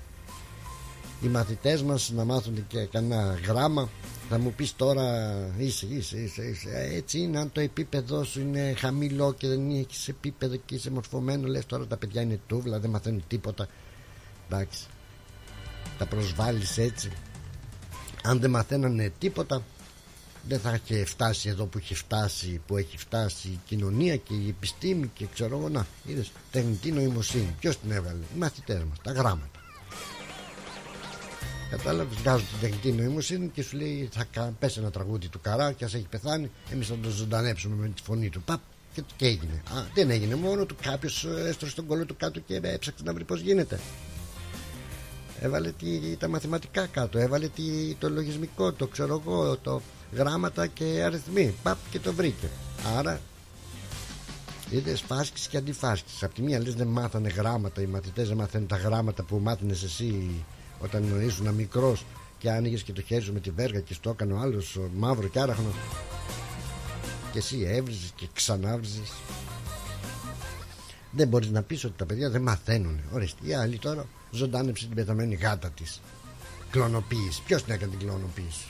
οι 1.24 1.28
μαθητές 1.28 1.82
μας 1.82 2.10
Να 2.10 2.24
μάθουν 2.24 2.66
και 2.66 2.84
κανένα 2.84 3.38
γράμμα. 3.46 3.88
Θα 4.28 4.38
μου 4.38 4.52
πεις 4.52 4.76
τώρα 4.76 5.34
είσαι, 5.58 5.86
είσαι, 5.86 6.16
είσαι, 6.18 6.42
είσαι. 6.42 6.88
Έτσι 6.92 7.18
είναι 7.18 7.38
αν 7.38 7.52
το 7.52 7.60
επίπεδο 7.60 8.24
σου 8.24 8.40
είναι 8.40 8.74
χαμηλό 8.76 9.34
Και 9.34 9.48
δεν 9.48 9.70
έχεις 9.70 10.08
επίπεδο 10.08 10.56
και 10.56 10.74
είσαι 10.74 10.90
μορφωμένο 10.90 11.46
Λες 11.48 11.66
τώρα 11.66 11.86
τα 11.86 11.96
παιδιά 11.96 12.22
είναι 12.22 12.40
τούβλα 12.46 12.78
δεν 12.78 12.90
μαθαίνουν 12.90 13.24
τίποτα. 13.28 13.68
Εντάξει. 14.48 14.86
Τα 15.98 16.06
προσβάλλεις 16.06 16.78
έτσι. 16.78 17.10
Αν 18.22 18.40
δεν 18.40 18.50
μαθαίνανε 18.50 19.12
τίποτα 19.18 19.62
δεν 20.48 20.60
θα 20.60 20.80
είχε 20.84 21.04
φτάσει 21.04 21.48
εδώ 21.48 21.66
που 21.66 21.78
έχει 21.78 21.94
φτάσει 21.94 22.60
που 22.66 22.76
έχει 22.76 22.98
φτάσει 22.98 23.48
η 23.48 23.60
κοινωνία 23.66 24.16
και 24.16 24.34
η 24.34 24.48
επιστήμη 24.48 25.10
και 25.14 25.26
ξέρω 25.34 25.58
εγώ 25.58 25.68
να 25.68 25.86
είδες 26.04 26.32
τεχνητή 26.50 26.92
νοημοσύνη. 26.92 27.54
Ποιος 27.60 27.78
την 27.78 27.90
έβαλε 27.90 28.18
οι 28.34 28.38
μαθητές 28.38 28.82
μας 28.84 28.98
τα 29.02 29.12
γράμματα 29.12 29.53
κατάλαβες 31.76 32.16
βγάζουν 32.16 32.46
την 32.46 32.60
τεχνητή 32.60 32.92
νοημοσύνη 32.92 33.48
και 33.48 33.62
σου 33.62 33.76
λέει 33.76 34.08
θα 34.12 34.52
πέσει 34.58 34.78
ένα 34.80 34.90
τραγούδι 34.90 35.28
του 35.28 35.40
καρά 35.40 35.72
και 35.72 35.84
ας 35.84 35.94
έχει 35.94 36.06
πεθάνει 36.10 36.50
εμείς 36.72 36.86
θα 36.86 36.94
το 37.02 37.08
ζωντανέψουμε 37.08 37.74
με 37.76 37.88
τη 37.88 38.02
φωνή 38.02 38.28
του 38.28 38.42
παπ 38.42 38.60
και, 38.94 39.02
και 39.16 39.26
έγινε 39.26 39.62
Α, 39.76 39.82
δεν 39.94 40.10
έγινε 40.10 40.34
μόνο 40.34 40.64
του 40.64 40.76
κάποιος 40.82 41.24
έστρωσε 41.24 41.74
τον 41.74 41.86
κόλλο 41.86 42.04
του 42.04 42.16
κάτω 42.16 42.40
και 42.40 42.60
έψαξε 42.62 43.04
να 43.04 43.12
βρει 43.12 43.24
πως 43.24 43.40
γίνεται 43.40 43.80
έβαλε 45.40 45.70
τι, 45.70 46.16
τα 46.16 46.28
μαθηματικά 46.28 46.86
κάτω 46.86 47.18
έβαλε 47.18 47.48
τι, 47.48 47.94
το 47.98 48.10
λογισμικό 48.10 48.72
το 48.72 48.86
ξέρω 48.86 49.22
εγώ 49.24 49.56
το 49.56 49.80
γράμματα 50.14 50.66
και 50.66 51.02
αριθμοί. 51.04 51.54
Παπ 51.62 51.78
και 51.90 51.98
το 51.98 52.12
βρήκε. 52.12 52.48
Άρα 52.96 53.20
είδες 54.70 55.00
φάσκηση 55.00 55.48
και 55.48 55.56
αντιφάσκηση. 55.56 56.24
Απ' 56.24 56.34
τη 56.34 56.42
μία 56.42 56.60
λες 56.60 56.74
δεν 56.74 56.86
μάθανε 56.86 57.28
γράμματα, 57.28 57.82
οι 57.82 57.86
μαθητές 57.86 58.28
δεν 58.28 58.36
μάθανε 58.36 58.66
τα 58.66 58.76
γράμματα 58.76 59.22
που 59.22 59.38
μάθαινες 59.38 59.82
εσύ 59.82 60.44
όταν 60.80 61.26
ήσουν 61.26 61.54
μικρός 61.54 62.04
και 62.38 62.50
άνοιγες 62.50 62.82
και 62.82 62.92
το 62.92 63.02
χέρι 63.02 63.22
σου 63.22 63.32
με 63.32 63.40
τη 63.40 63.50
βέργα 63.50 63.80
και 63.80 63.94
στο 63.94 64.10
έκανε 64.10 64.32
ο 64.32 64.38
άλλος 64.38 64.78
μαύρο 64.96 65.28
και 65.28 65.40
άραχνο. 65.40 65.72
Και 67.32 67.38
εσύ 67.38 67.64
έβριζες 67.68 68.12
και 68.16 68.26
ξανάβριζες. 68.32 69.12
Δεν 71.10 71.28
μπορείς 71.28 71.50
να 71.50 71.62
πεις 71.62 71.84
ότι 71.84 71.94
τα 71.96 72.06
παιδιά 72.06 72.30
δεν 72.30 72.42
μαθαίνουν. 72.42 73.00
Ορίστε, 73.12 73.46
η 73.46 73.54
άλλη 73.54 73.78
τώρα 73.78 74.06
ζωντάνεψε 74.30 74.86
την 74.86 74.94
πεθαμένη 74.94 75.34
γάτα 75.34 75.70
της. 75.70 76.00
Κλωνοποίηση. 76.70 77.42
Ποιος 77.46 77.62
την 77.62 77.74
έκανε 77.74 77.90
την 77.96 78.06
κλωνοποίηση; 78.06 78.66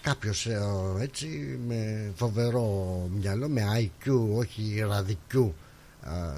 Κάποιος 0.00 0.46
ε, 0.46 0.60
έτσι 1.00 1.58
με 1.66 2.12
φοβερό 2.16 3.08
μυαλό 3.18 3.48
με 3.48 3.62
IQ 3.78 4.10
όχι 4.36 4.84
ραδικιού 4.88 5.54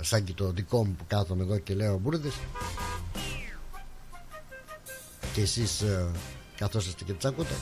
σαν 0.00 0.24
και 0.24 0.32
το 0.32 0.50
δικό 0.50 0.84
μου 0.84 0.94
που 0.98 1.04
κάθομαι 1.06 1.42
εδώ 1.42 1.58
και 1.58 1.74
λέω 1.74 1.98
μπουρδες 1.98 2.34
και 5.38 5.44
εσείς 5.44 5.80
ε, 5.80 6.06
καθώς 6.56 6.86
είστε 6.86 7.04
και 7.04 7.12
τσακούτε. 7.12 7.54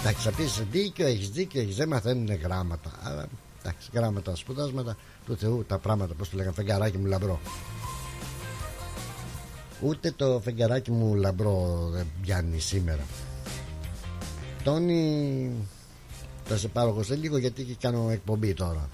Εντάξει 0.00 0.22
θα 0.22 0.30
πεις 0.36 0.62
δίκιο 0.70 1.06
έχεις 1.06 1.30
δίκιο 1.30 1.60
έχεις 1.60 1.76
δεν 1.76 1.88
μαθαίνουν 1.88 2.34
γράμματα. 2.42 2.90
Αλλά 3.02 3.26
εντάξει 3.60 3.90
γράμματα 3.92 4.34
σπουδάσματα 4.36 4.96
του 5.26 5.36
Θεού 5.36 5.64
τα 5.64 5.78
πράγματα 5.78 6.14
πως 6.14 6.30
το 6.30 6.36
λέγανε 6.36 6.54
φεγγαράκι 6.54 6.98
μου 6.98 7.06
λαμπρό. 7.06 7.40
Ούτε 9.80 10.12
το 10.16 10.40
φεγγαράκι 10.44 10.90
μου 10.90 11.14
λαμπρό 11.14 11.88
δεν 11.92 12.06
πιάνει 12.22 12.58
σήμερα. 12.58 13.04
Τόνι 14.64 15.50
θα 16.44 16.56
σε 16.56 16.68
πάρω 16.68 16.88
εγώ 16.88 17.02
σε 17.02 17.16
λίγο 17.16 17.38
γιατί 17.38 17.76
κάνω 17.80 18.10
εκπομπή 18.10 18.54
τώρα. 18.54 18.88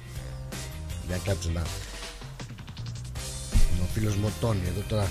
Για 1.07 1.17
κάτσε 1.25 1.51
να 1.51 1.63
ο 3.83 3.87
φίλος 3.93 4.17
μου 4.17 4.33
Τόνι 4.41 4.61
εδώ 4.69 4.81
τώρα 4.89 5.11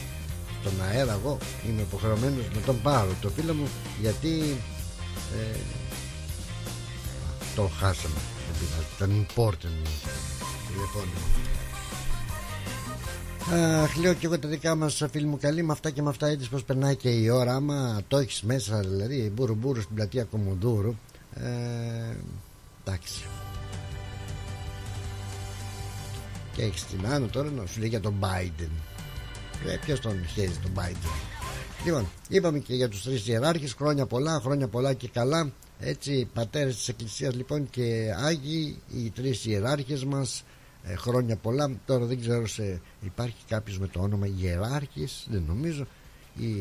τον 0.63 0.73
αέρα 0.81 1.13
εγώ 1.13 1.37
είμαι 1.67 1.81
υποχρεωμένος 1.81 2.45
να 2.55 2.61
τον 2.61 2.81
πάρω 2.81 3.11
το 3.21 3.29
φίλο 3.29 3.53
μου 3.53 3.67
γιατί 4.01 4.57
ε, 5.37 5.57
το 7.55 7.69
χάσαμε 7.79 8.19
ήταν 8.95 9.25
important 9.27 9.87
τηλεφώνημα 10.67 11.41
Αχ, 13.49 13.95
λέω 13.95 14.13
και 14.13 14.25
εγώ 14.25 14.39
τα 14.39 14.47
δικά 14.47 14.75
μας 14.75 15.03
φίλοι 15.11 15.25
μου 15.25 15.37
καλή 15.37 15.63
με 15.63 15.71
αυτά 15.71 15.89
και 15.89 16.01
με 16.01 16.09
αυτά 16.09 16.27
έτσι 16.27 16.49
πως 16.49 16.63
περνάει 16.63 16.95
και 16.95 17.09
η 17.09 17.29
ώρα. 17.29 17.55
Άμα 17.55 18.01
το 18.07 18.17
έχεις 18.17 18.41
μέσα, 18.41 18.79
δηλαδή, 18.79 19.31
μπούρου 19.35 19.55
μπούρου 19.55 19.81
στην 19.81 19.95
πλατεία 19.95 20.23
Κομοντούρου. 20.23 20.95
Ε, 21.33 22.15
εντάξει. 22.83 23.23
Και 26.53 26.63
έχεις 26.63 26.85
την 26.85 27.07
Άνω 27.07 27.27
τώρα 27.27 27.49
να 27.49 27.65
σου 27.65 27.79
λέει 27.79 27.89
για 27.89 27.99
τον 27.99 28.15
Biden. 28.21 28.90
Ε, 29.67 29.77
Ποιος 29.85 29.99
τον 29.99 30.25
χαίρει 30.27 30.51
τον 30.61 30.71
Biden; 30.75 31.09
Λοιπόν, 31.85 32.07
είπαμε 32.29 32.59
και 32.59 32.73
για 32.73 32.89
τους 32.89 33.03
τρεις 33.03 33.27
ιεράρχες. 33.27 33.73
Χρόνια 33.73 34.05
πολλά, 34.05 34.39
χρόνια 34.39 34.67
πολλά 34.67 34.93
και 34.93 35.07
καλά. 35.07 35.51
Έτσι, 35.79 36.29
πατέρες 36.33 36.75
της 36.75 36.87
Εκκλησίας 36.87 37.35
λοιπόν 37.35 37.69
και 37.69 38.13
Άγιοι, 38.17 38.77
οι 38.93 39.09
τρεις 39.09 39.45
ιεράρχες 39.45 40.05
μας, 40.05 40.43
ε, 40.83 40.95
χρόνια 40.95 41.35
πολλά. 41.35 41.71
Τώρα 41.85 42.05
δεν 42.05 42.19
ξέρω 42.19 42.47
σε 42.47 42.81
υπάρχει 43.01 43.35
κάποιος 43.47 43.79
με 43.79 43.87
το 43.87 44.01
όνομα 44.01 44.27
ιεράρχης, 44.41 45.27
δεν 45.29 45.43
νομίζω. 45.47 45.87
Ή, 46.37 46.53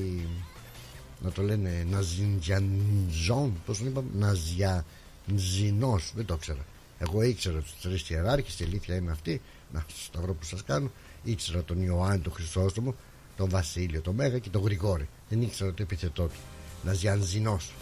να 1.22 1.30
το 1.30 1.42
λένε 1.42 1.86
Ναζιντζανζόν, 1.90 3.52
πώς 3.66 3.78
το 3.78 3.84
είπαμε, 3.86 4.08
Ναζιαντζινός, 4.14 6.12
δεν 6.14 6.24
το 6.24 6.36
ξέρω. 6.36 6.64
Εγώ 6.98 7.22
ήξερα 7.22 7.58
τους 7.60 7.80
τρεις 7.82 8.10
ιεράρχες, 8.10 8.60
η 8.60 8.64
αλήθεια 8.64 8.94
είναι 8.96 9.10
αυτή, 9.10 9.40
να 9.72 9.84
σταυρό 10.06 10.32
που 10.34 10.44
σας 10.44 10.62
κάνω. 10.62 10.90
Ήξερα 11.24 11.62
τον 11.62 11.82
Ιωάννη, 11.82 12.18
τον 12.18 12.32
Χρυσόστομο, 12.32 12.94
τον 13.36 13.48
Βασίλειο, 13.48 14.00
τον 14.00 14.14
Μέγα 14.14 14.38
και 14.38 14.50
τον 14.50 14.62
Γρηγόρη. 14.62 15.08
Δεν 15.28 15.42
ήξερα 15.42 15.72
το 15.74 15.82
επιθετό 15.82 16.22
του. 16.22 16.40
Ναζιαντζινός. 16.82 17.72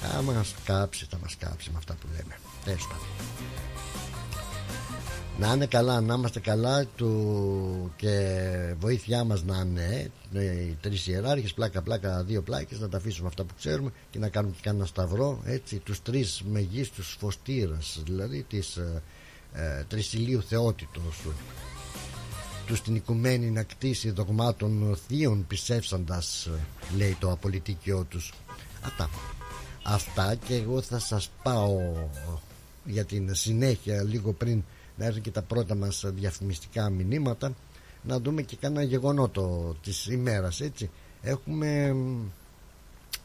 Θα 0.00 0.22
μας 0.22 0.54
κάψει, 0.64 1.06
θα 1.10 1.18
μας 1.22 1.36
κάψει 1.38 1.70
με 1.70 1.78
αυτά 1.78 1.94
που 1.94 2.06
λέμε. 2.12 2.38
Τέλος 2.64 2.88
Να 5.38 5.52
είναι 5.52 5.66
καλά, 5.66 6.00
να 6.00 6.14
είμαστε 6.14 6.40
καλά 6.40 6.84
του 6.86 7.92
και 7.96 8.74
βοήθειά 8.78 9.24
μας 9.24 9.44
να 9.44 9.56
είναι 9.56 10.10
ε, 10.34 10.60
οι 10.60 10.78
τρεις 10.80 11.06
ιεράρχες, 11.06 11.54
πλάκα 11.54 11.82
πλάκα 11.82 12.22
δύο 12.22 12.42
πλάκες 12.42 12.80
να 12.80 12.88
τα 12.88 12.96
αφήσουμε 12.96 13.28
αυτά 13.28 13.44
που 13.44 13.54
ξέρουμε 13.58 13.92
και 14.10 14.18
να 14.18 14.28
κάνουμε 14.28 14.54
και 14.54 14.62
κανένα 14.62 14.86
σταυρό 14.86 15.40
έτσι, 15.44 15.78
τους 15.78 16.02
τρεις 16.02 16.42
μεγίστους 16.50 17.16
φωστήρας 17.20 18.00
δηλαδή 18.04 18.42
της 18.42 18.78
ε, 19.54 19.78
ε, 19.78 19.84
τρισιλίου 19.88 20.42
θεότητος 20.42 21.22
τους 22.66 22.78
στην 22.78 22.94
οικουμένη 22.94 23.50
να 23.50 23.62
κτίσει 23.62 24.10
δογμάτων 24.10 24.98
θείων 25.06 25.46
πιστεύσαντας 25.46 26.46
ε, 26.46 26.50
λέει 26.96 27.16
το 27.20 27.30
απολυτικιό 27.30 28.04
τους. 28.08 28.32
Αυτά. 28.82 29.10
Αυτά 29.82 30.34
και 30.34 30.54
εγώ 30.54 30.82
θα 30.82 30.98
σας 30.98 31.30
πάω 31.42 31.78
για 32.84 33.04
την 33.04 33.34
συνέχεια 33.34 34.02
λίγο 34.02 34.32
πριν 34.32 34.62
να 34.96 35.04
έρθουν 35.04 35.22
και 35.22 35.30
τα 35.30 35.42
πρώτα 35.42 35.74
μας 35.74 36.04
διαφημιστικά 36.14 36.90
μηνύματα 36.90 37.54
να 38.02 38.20
δούμε 38.20 38.42
και 38.42 38.56
κάνα 38.56 38.82
γεγονότο 38.82 39.76
της 39.82 40.06
ημέρας 40.06 40.60
έτσι. 40.60 40.90
Έχουμε 41.22 41.96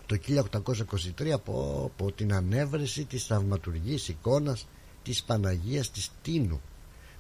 το 0.06 0.18
1823 1.20 1.30
από, 1.30 1.84
από 1.94 2.12
την 2.12 2.34
ανέβρεση 2.34 3.06
της 3.06 3.26
θαυματουργής 3.26 4.08
εικόνας 4.08 4.68
της 5.10 5.24
Παναγίας 5.24 5.92
της 5.92 6.12
Τίνου 6.22 6.62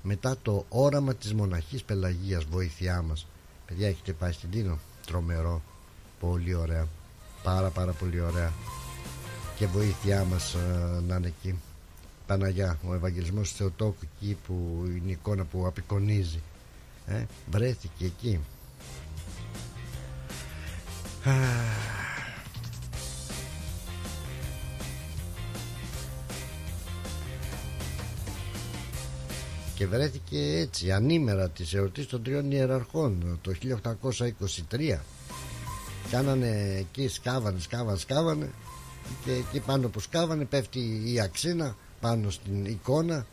μετά 0.01 0.37
το 0.41 0.65
όραμα 0.69 1.15
της 1.15 1.33
μοναχής 1.33 1.83
Πελαγίας 1.83 2.43
βοήθειά 2.43 3.01
μας. 3.01 3.27
Παιδιά 3.65 3.87
έχετε 3.87 4.13
πάει 4.13 4.31
στην 4.31 4.49
Τίνο; 4.49 4.79
Τρομερό. 5.05 5.61
Πολύ 6.19 6.53
ωραία. 6.53 6.87
Πάρα 7.43 7.69
πάρα 7.69 7.91
πολύ 7.91 8.19
ωραία. 8.19 8.53
Και 9.55 9.67
βοήθειά 9.67 10.23
μας 10.23 10.53
ε, 10.53 11.01
να 11.07 11.15
είναι 11.15 11.27
εκεί. 11.27 11.59
Παναγιά 12.27 12.79
ο 12.87 12.93
Ευαγγελισμός 12.93 13.51
Θεοτόκου 13.51 13.97
εκεί 14.01 14.37
που 14.47 14.83
είναι 14.85 15.09
η 15.09 15.11
εικόνα 15.11 15.43
που 15.43 15.65
απεικονίζει. 15.67 16.41
Ε, 17.05 17.25
βρέθηκε 17.51 18.05
εκεί 18.05 18.39
και 29.79 29.87
βρέθηκε 29.87 30.37
έτσι 30.57 30.91
ανήμερα 30.91 31.49
της 31.49 31.73
εορτής 31.73 32.07
των 32.07 32.23
τριών 32.23 32.51
ιεραρχών 32.51 33.39
το 33.41 33.51
1823 34.69 34.97
κάνανε 36.11 36.75
εκεί 36.79 37.07
σκάβανε 37.07 37.59
σκάβανε 37.59 37.97
σκάβανε 37.97 38.49
και 39.25 39.31
εκεί 39.31 39.59
πάνω 39.59 39.87
που 39.87 39.99
σκάβανε 39.99 40.45
πέφτει 40.45 41.01
η 41.05 41.19
αξίνα 41.19 41.75
πάνω 41.99 42.29
στην 42.29 42.65
εικόνα 42.65 43.25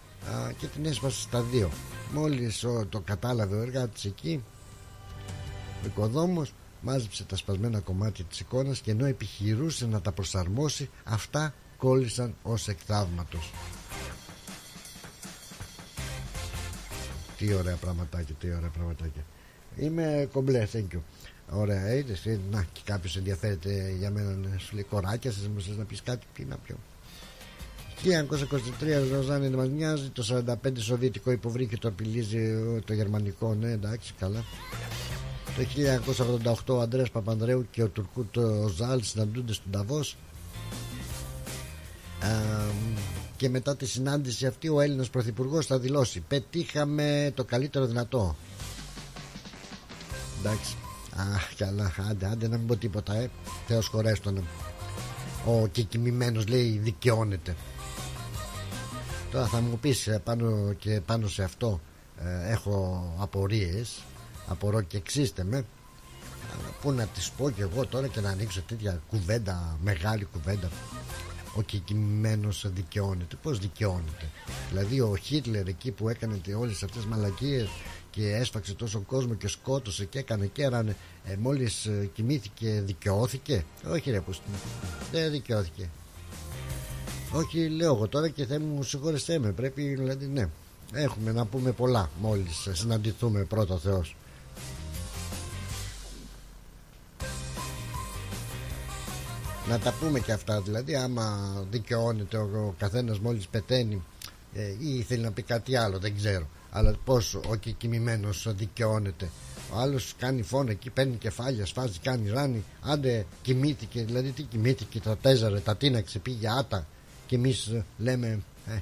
και 0.58 0.66
την 0.66 0.84
έσπασε 0.86 1.20
στα 1.20 1.40
δύο. 1.42 1.70
Μόλις 2.14 2.64
το 2.88 3.00
κατάλαβε 3.04 3.56
ο 3.56 3.60
εργάτης 3.62 4.04
εκεί 4.04 4.42
ο 5.82 5.86
οικοδόμος 5.86 6.52
μάζεψε 6.80 7.24
τα 7.24 7.36
σπασμένα 7.36 7.78
κομμάτια 7.80 8.24
της 8.24 8.40
εικόνας 8.40 8.80
και 8.80 8.90
ενώ 8.90 9.06
επιχειρούσε 9.06 9.86
να 9.86 10.00
τα 10.00 10.12
προσαρμόσει 10.12 10.90
αυτά 11.04 11.54
κόλλησαν 11.76 12.34
ως 12.42 12.68
εκθαύματος 12.68 13.50
τι 17.38 17.54
ωραία 17.54 17.76
πραγματάκια 17.76 18.34
τι 18.34 18.46
ωραία 18.46 18.68
πραγματάκια 18.68 19.24
είμαι 19.76 20.28
κομπλέ 20.32 20.68
thank 20.72 20.94
you 20.94 21.00
Ωραία, 21.50 21.86
έτσι. 21.86 22.40
Να, 22.50 22.66
και 22.72 22.80
κάποιος 22.84 23.16
ενδιαφέρεται 23.16 23.94
για 23.98 24.10
μένα 24.10 24.30
να 24.30 24.58
σου 24.58 24.74
λέει 24.74 24.82
κοράκια, 24.82 25.32
σα 25.32 25.48
μου 25.48 25.64
να 25.76 25.84
πεις 25.84 26.02
κάτι, 26.02 26.26
τι 26.34 26.44
να 26.44 26.56
πιω. 26.56 26.76
1923 28.04 29.12
Ροζάνη 29.12 29.48
δεν 29.48 29.58
μας 29.58 29.68
νοιάζει. 29.68 30.08
Το 30.08 30.44
45 30.64 30.70
Σοβιετικό 30.78 31.30
υποβρύχιο 31.30 31.78
το 31.78 31.88
απειλίζει 31.88 32.38
το 32.84 32.92
γερμανικό, 32.92 33.54
ναι, 33.54 33.70
εντάξει, 33.70 34.14
καλά. 34.18 34.44
Το 35.56 35.62
1988 36.66 36.74
ο 36.74 36.80
Αντρέας 36.80 37.10
Παπανδρέου 37.10 37.66
και 37.70 37.82
ο 37.82 37.88
Τουρκούτ 37.88 38.36
Ζάλ 38.76 39.02
συναντούνται 39.02 39.52
στον 39.52 39.72
Ταβός. 39.72 40.16
Και 43.36 43.48
μετά 43.48 43.76
τη 43.76 43.86
συνάντηση 43.86 44.46
αυτή 44.46 44.68
ο 44.68 44.80
Έλληνας 44.80 45.10
Πρωθυπουργός 45.10 45.66
θα 45.66 45.78
δηλώσει 45.78 46.20
πετύχαμε 46.20 47.32
το 47.34 47.44
καλύτερο 47.44 47.86
δυνατό 47.86 48.36
εντάξει 50.40 50.76
Αχ, 51.16 51.54
καλά, 51.56 51.92
άντε, 52.10 52.26
άντε 52.26 52.48
να 52.48 52.56
μην 52.56 52.66
πω 52.66 52.76
τίποτα, 52.76 53.14
ε. 53.14 53.30
Θεός 53.66 53.86
χωρέστον. 53.86 54.44
Ο 55.46 55.66
κεκοιμημένο 55.66 56.42
λέει 56.48 56.78
δικαιώνεται. 56.82 57.56
Τώρα 59.30 59.46
θα 59.46 59.60
μου 59.60 59.78
πεις 59.78 60.06
ε, 60.06 60.20
πάνω 60.24 60.72
και 60.72 61.00
πάνω 61.06 61.28
σε 61.28 61.42
αυτό 61.42 61.80
ε, 62.22 62.52
έχω 62.52 63.04
απορίες 63.18 64.02
απορώ 64.48 64.82
και 64.82 64.96
εξήστε 64.96 65.44
με 65.44 65.64
πού 66.80 66.92
να 66.92 67.06
τις 67.06 67.30
πω 67.30 67.50
και 67.50 67.62
εγώ 67.62 67.86
τώρα 67.86 68.06
και 68.06 68.20
να 68.20 68.30
ανοίξω 68.30 68.62
τέτοια 68.62 69.02
κουβέντα 69.08 69.78
μεγάλη 69.82 70.24
κουβέντα 70.24 70.70
ο 71.56 71.62
κεκοιμημένος 71.62 72.66
δικαιώνεται 72.74 73.36
πως 73.42 73.58
δικαιώνεται; 73.58 74.30
Δηλαδή 74.70 75.00
ο 75.00 75.16
Χίτλερ 75.16 75.68
εκεί 75.68 75.90
που 75.90 76.08
έκανε 76.08 76.40
όλες 76.58 76.82
αυτές 76.82 77.02
τις 77.02 77.06
μαλακίες 77.06 77.68
και 78.10 78.34
έσφαξε 78.34 78.74
τόσο 78.74 79.00
κόσμο 79.00 79.34
και 79.34 79.48
σκότωσε 79.48 80.04
και 80.04 80.18
έκανε 80.18 80.46
και 80.46 80.62
έρανε 80.62 80.96
ε, 81.24 81.36
μόλις 81.36 81.86
ε, 81.86 82.10
κοιμήθηκε 82.14 82.82
δικαιώθηκε; 82.84 83.64
Όχι 83.90 84.10
ρε 84.10 84.20
πως 84.20 84.42
δεν 85.12 85.30
δικαιώθηκε. 85.30 85.88
Όχι 87.32 87.68
λέω 87.68 87.94
εγώ 87.94 88.08
τώρα 88.08 88.28
και 88.28 88.44
θα 88.44 88.60
μου 88.60 88.82
συγχωρεστέ 88.82 89.38
με 89.38 89.52
πρέπει 89.52 89.82
δηλαδή 89.82 90.26
ναι. 90.26 90.48
Έχουμε 90.92 91.32
να 91.32 91.44
πούμε 91.44 91.72
πολλά 91.72 92.10
μόλις 92.20 92.68
συναντηθούμε 92.72 93.44
πρώτο 93.44 93.78
Θεός 93.78 94.16
να 99.68 99.78
τα 99.78 99.94
πούμε 100.00 100.20
και 100.20 100.32
αυτά 100.32 100.60
δηλαδή 100.60 100.96
άμα 100.96 101.54
δικαιώνεται 101.70 102.36
ο, 102.36 102.50
ο 102.54 102.74
καθένας 102.78 103.18
μόλις 103.18 103.46
πεταίνει 103.46 104.02
ε, 104.54 104.74
ή 104.78 105.02
θέλει 105.02 105.22
να 105.22 105.30
πει 105.32 105.42
κάτι 105.42 105.76
άλλο 105.76 105.98
δεν 105.98 106.16
ξέρω. 106.16 106.48
Αλλά 106.70 106.94
πως 107.04 107.34
ο 107.34 107.54
κεκοιμημένο 107.54 108.28
δικαιώνεται. 108.46 109.30
Ο 109.72 109.78
άλλος 109.78 110.14
κάνει 110.18 110.42
φόνο 110.42 110.70
εκεί 110.70 110.90
παίρνει 110.90 111.16
κεφάλια 111.16 111.66
σφάζει 111.66 111.98
κάνει 111.98 112.28
ράνι. 112.28 112.64
Άντε 112.82 113.26
κοιμήθηκε 113.42 114.04
δηλαδή 114.04 114.30
τι 114.30 114.42
κοιμήθηκε 114.42 115.00
τα 115.00 115.16
τέζαρε 115.16 115.58
τα 115.60 115.76
τίναξε 115.76 116.18
πήγε 116.18 116.48
άτα. 116.58 116.86
Και 117.26 117.36
εμείς 117.36 117.72
λέμε 117.98 118.42
ε, 118.66 118.78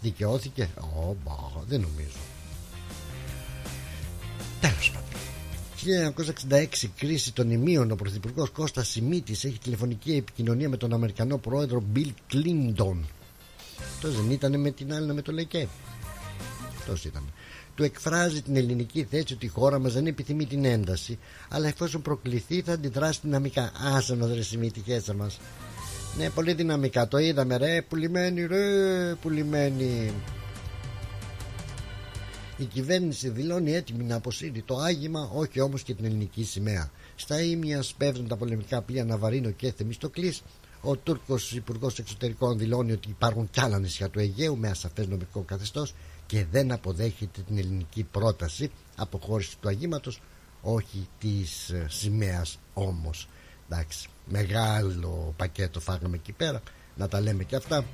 δικαιώθηκε. 0.00 0.68
Ω, 0.80 1.14
δεν 1.66 1.80
νομίζω. 1.80 2.16
Τέλος 4.60 4.90
πάντων 4.90 5.03
1966 6.50 6.88
κρίση 6.96 7.32
των 7.32 7.50
ημείων 7.50 7.90
ο 7.90 7.94
Πρωθυπουργός 7.94 8.50
Κώστας 8.50 8.88
Σιμίτης 8.88 9.44
έχει 9.44 9.58
τηλεφωνική 9.58 10.12
επικοινωνία 10.12 10.68
με 10.68 10.76
τον 10.76 10.92
Αμερικανό 10.92 11.38
πρόεδρο 11.38 11.82
Bill 11.94 12.10
Clinton 12.32 12.96
αυτό 13.94 14.10
δεν 14.10 14.30
ήταν 14.30 14.60
με 14.60 14.70
την 14.70 14.94
άλλη 14.94 15.14
με 15.14 15.22
το 15.22 15.32
Λεκέ 15.32 15.68
αυτό 16.78 17.08
ήταν 17.08 17.32
του 17.74 17.82
εκφράζει 17.82 18.42
την 18.42 18.56
ελληνική 18.56 19.06
θέση 19.10 19.32
ότι 19.32 19.46
η 19.46 19.48
χώρα 19.48 19.78
μας 19.78 19.92
δεν 19.92 20.06
επιθυμεί 20.06 20.46
την 20.46 20.64
ένταση, 20.64 21.18
αλλά 21.48 21.68
εφόσον 21.68 22.02
προκληθεί 22.02 22.62
θα 22.62 22.72
αντιδράσει 22.72 23.20
δυναμικά. 23.22 23.72
Άσε 23.94 24.14
να 24.14 24.26
δρεσιμεί 24.26 24.70
τη 24.70 24.80
χέσα 24.80 25.14
μας. 25.14 25.40
Ναι, 26.18 26.30
πολύ 26.30 26.52
δυναμικά. 26.52 27.08
Το 27.08 27.18
είδαμε, 27.18 27.56
ρε, 27.56 27.82
πουλημένη, 27.82 28.46
ρε, 28.46 29.14
πουλημένη. 29.14 30.12
Η 32.56 32.64
κυβέρνηση 32.64 33.28
δηλώνει 33.28 33.72
έτοιμη 33.72 34.04
να 34.04 34.14
αποσύρει 34.16 34.62
το 34.62 34.76
άγημα, 34.76 35.30
όχι 35.34 35.60
όμως 35.60 35.82
και 35.82 35.94
την 35.94 36.04
ελληνική 36.04 36.44
σημαία. 36.44 36.90
Στα 37.16 37.42
ίμια 37.42 37.82
σπέβδουν 37.82 38.28
τα 38.28 38.36
πολεμικά 38.36 38.82
πλοία 38.82 39.04
Ναβαρίνο 39.04 39.50
και 39.50 39.72
Θεμιστοκλής. 39.72 40.42
Ο 40.80 40.96
Τούρκος 40.96 41.52
Υπουργός 41.52 41.98
Εξωτερικών 41.98 42.58
δηλώνει 42.58 42.92
ότι 42.92 43.08
υπάρχουν 43.08 43.50
κι 43.50 43.60
άλλα 43.60 43.78
νησιά 43.78 44.08
του 44.10 44.18
Αιγαίου 44.18 44.56
με 44.56 44.68
ασαφές 44.68 45.06
νομικό 45.06 45.40
καθεστώς 45.40 45.94
και 46.26 46.44
δεν 46.50 46.72
αποδέχεται 46.72 47.40
την 47.40 47.58
ελληνική 47.58 48.02
πρόταση 48.02 48.70
αποχώρησης 48.96 49.56
του 49.60 49.68
αγήματος 49.68 50.20
όχι 50.62 51.08
της 51.18 51.70
ε, 51.70 51.86
σημαίας 51.88 52.58
όμως 52.74 53.28
εντάξει 53.68 54.08
μεγάλο 54.26 55.34
πακέτο 55.36 55.80
φάγαμε 55.80 56.16
εκεί 56.16 56.32
πέρα 56.32 56.62
να 56.96 57.08
τα 57.08 57.20
λέμε 57.20 57.44
και 57.44 57.56
αυτά 57.56 57.84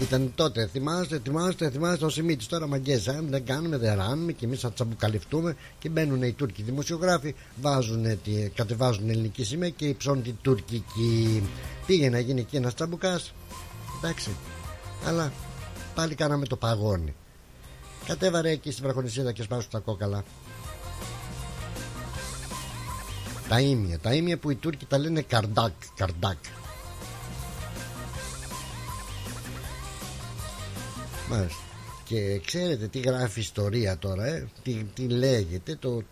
Ήταν 0.00 0.32
τότε, 0.34 0.66
θυμάστε, 0.66 1.20
θυμάστε, 1.24 1.70
θυμάστε 1.70 2.04
ο 2.04 2.08
Σιμίτη. 2.08 2.46
Τώρα 2.46 2.66
μαγκέζα, 2.66 3.12
αν 3.12 3.26
δεν 3.30 3.44
κάνουμε, 3.44 3.76
δεν 3.76 3.96
ράνουμε 3.96 4.32
και 4.32 4.44
εμείς 4.44 4.60
θα 4.60 4.72
τσαμπουκαλυφτούμε 4.72 5.56
και 5.78 5.88
μπαίνουν 5.88 6.22
οι 6.22 6.32
Τούρκοι 6.32 6.62
δημοσιογράφοι, 6.62 7.34
βάζουν, 7.60 8.06
κατεβάζουν 8.54 9.08
ελληνική 9.08 9.44
σημαία 9.44 9.68
και 9.68 9.86
υψώνουν 9.86 10.22
την 10.22 10.36
τουρκική. 10.42 11.42
Πήγε 11.86 12.10
να 12.10 12.18
γίνει 12.18 12.40
εκεί 12.40 12.56
ένας 12.56 12.74
τσαμπουκάς. 12.74 13.32
Εντάξει, 13.98 14.30
αλλά 15.06 15.32
πάλι 15.94 16.14
κάναμε 16.14 16.46
το 16.46 16.56
παγόνι. 16.56 17.14
Κατέβαρε 18.06 18.50
εκεί 18.50 18.70
στην 18.70 18.84
βραχονισίδα 18.84 19.32
και 19.32 19.42
σπάσου 19.42 19.68
τα 19.68 19.78
κόκαλα. 19.78 20.24
Τα 23.48 23.60
ίμια, 23.60 23.98
τα 23.98 24.14
ίμια 24.14 24.38
που 24.38 24.50
οι 24.50 24.54
Τούρκοι 24.54 24.86
τα 24.86 24.98
λένε 24.98 25.20
καρντάκ, 25.20 25.72
καρντάκ. 25.96 26.38
Μάλιστα. 31.30 31.62
Και 32.04 32.40
ξέρετε 32.44 32.86
τι 32.86 32.98
γράφει 32.98 33.40
ιστορία 33.40 33.98
τώρα, 33.98 34.26
ε; 34.26 34.48
τι, 34.62 34.84
τι 34.94 35.08
λέγεται, 35.08 35.76
το, 35.76 36.02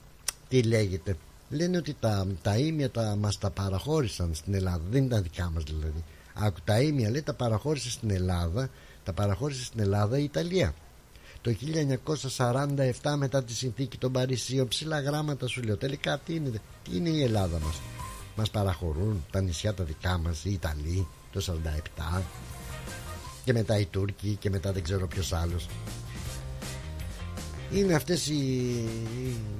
τι 0.48 0.62
λέγεται. 0.62 1.16
Λένε 1.50 1.76
ότι 1.76 1.96
τα, 2.00 2.26
τα 2.42 2.56
ίμια 2.56 2.90
τα, 2.90 3.16
μας 3.20 3.38
τα 3.38 3.50
παραχώρησαν 3.50 4.34
στην 4.34 4.54
Ελλάδα, 4.54 4.80
δεν 4.90 5.04
ήταν 5.04 5.22
δικά 5.22 5.50
μας 5.54 5.62
δηλαδή. 5.62 6.04
Άκου, 6.34 6.58
τα 6.64 6.80
ίμια 6.80 7.10
λέει 7.10 7.22
τα 7.22 7.34
παραχώρησε 7.34 7.90
στην 7.90 8.10
Ελλάδα, 8.10 8.70
τα 9.04 9.12
παραχώρησε 9.12 9.64
στην 9.64 9.80
Ελλάδα 9.80 10.18
η 10.18 10.24
Ιταλία. 10.24 10.74
Το 11.40 11.54
1947 13.02 13.14
μετά 13.16 13.44
τη 13.44 13.52
συνθήκη 13.52 13.98
των 13.98 14.12
Παρισίων 14.12 14.68
ψηλά 14.68 15.00
γράμματα 15.00 15.46
σου 15.46 15.62
λέω 15.62 15.76
τελικά 15.76 16.18
τι 16.18 16.34
είναι, 16.34 16.50
τι 16.82 16.96
είναι 16.96 17.08
η 17.08 17.22
Ελλάδα 17.22 17.58
μας; 17.58 17.80
Μας 18.36 18.50
παραχωρούν 18.50 19.24
τα 19.30 19.40
νησιά 19.40 19.74
τα 19.74 19.84
δικά 19.84 20.18
μας, 20.18 20.44
οι 20.44 20.52
Ιταλοί 20.52 21.06
το 21.32 21.40
47 21.40 22.22
και 23.48 23.54
μετά 23.54 23.78
οι 23.78 23.86
Τούρκοι 23.86 24.36
και 24.40 24.50
μετά 24.50 24.72
δεν 24.72 24.82
ξέρω 24.82 25.06
ποιος 25.06 25.32
άλλος 25.32 25.66
είναι 27.72 27.94
αυτές 27.94 28.26
οι, 28.26 28.34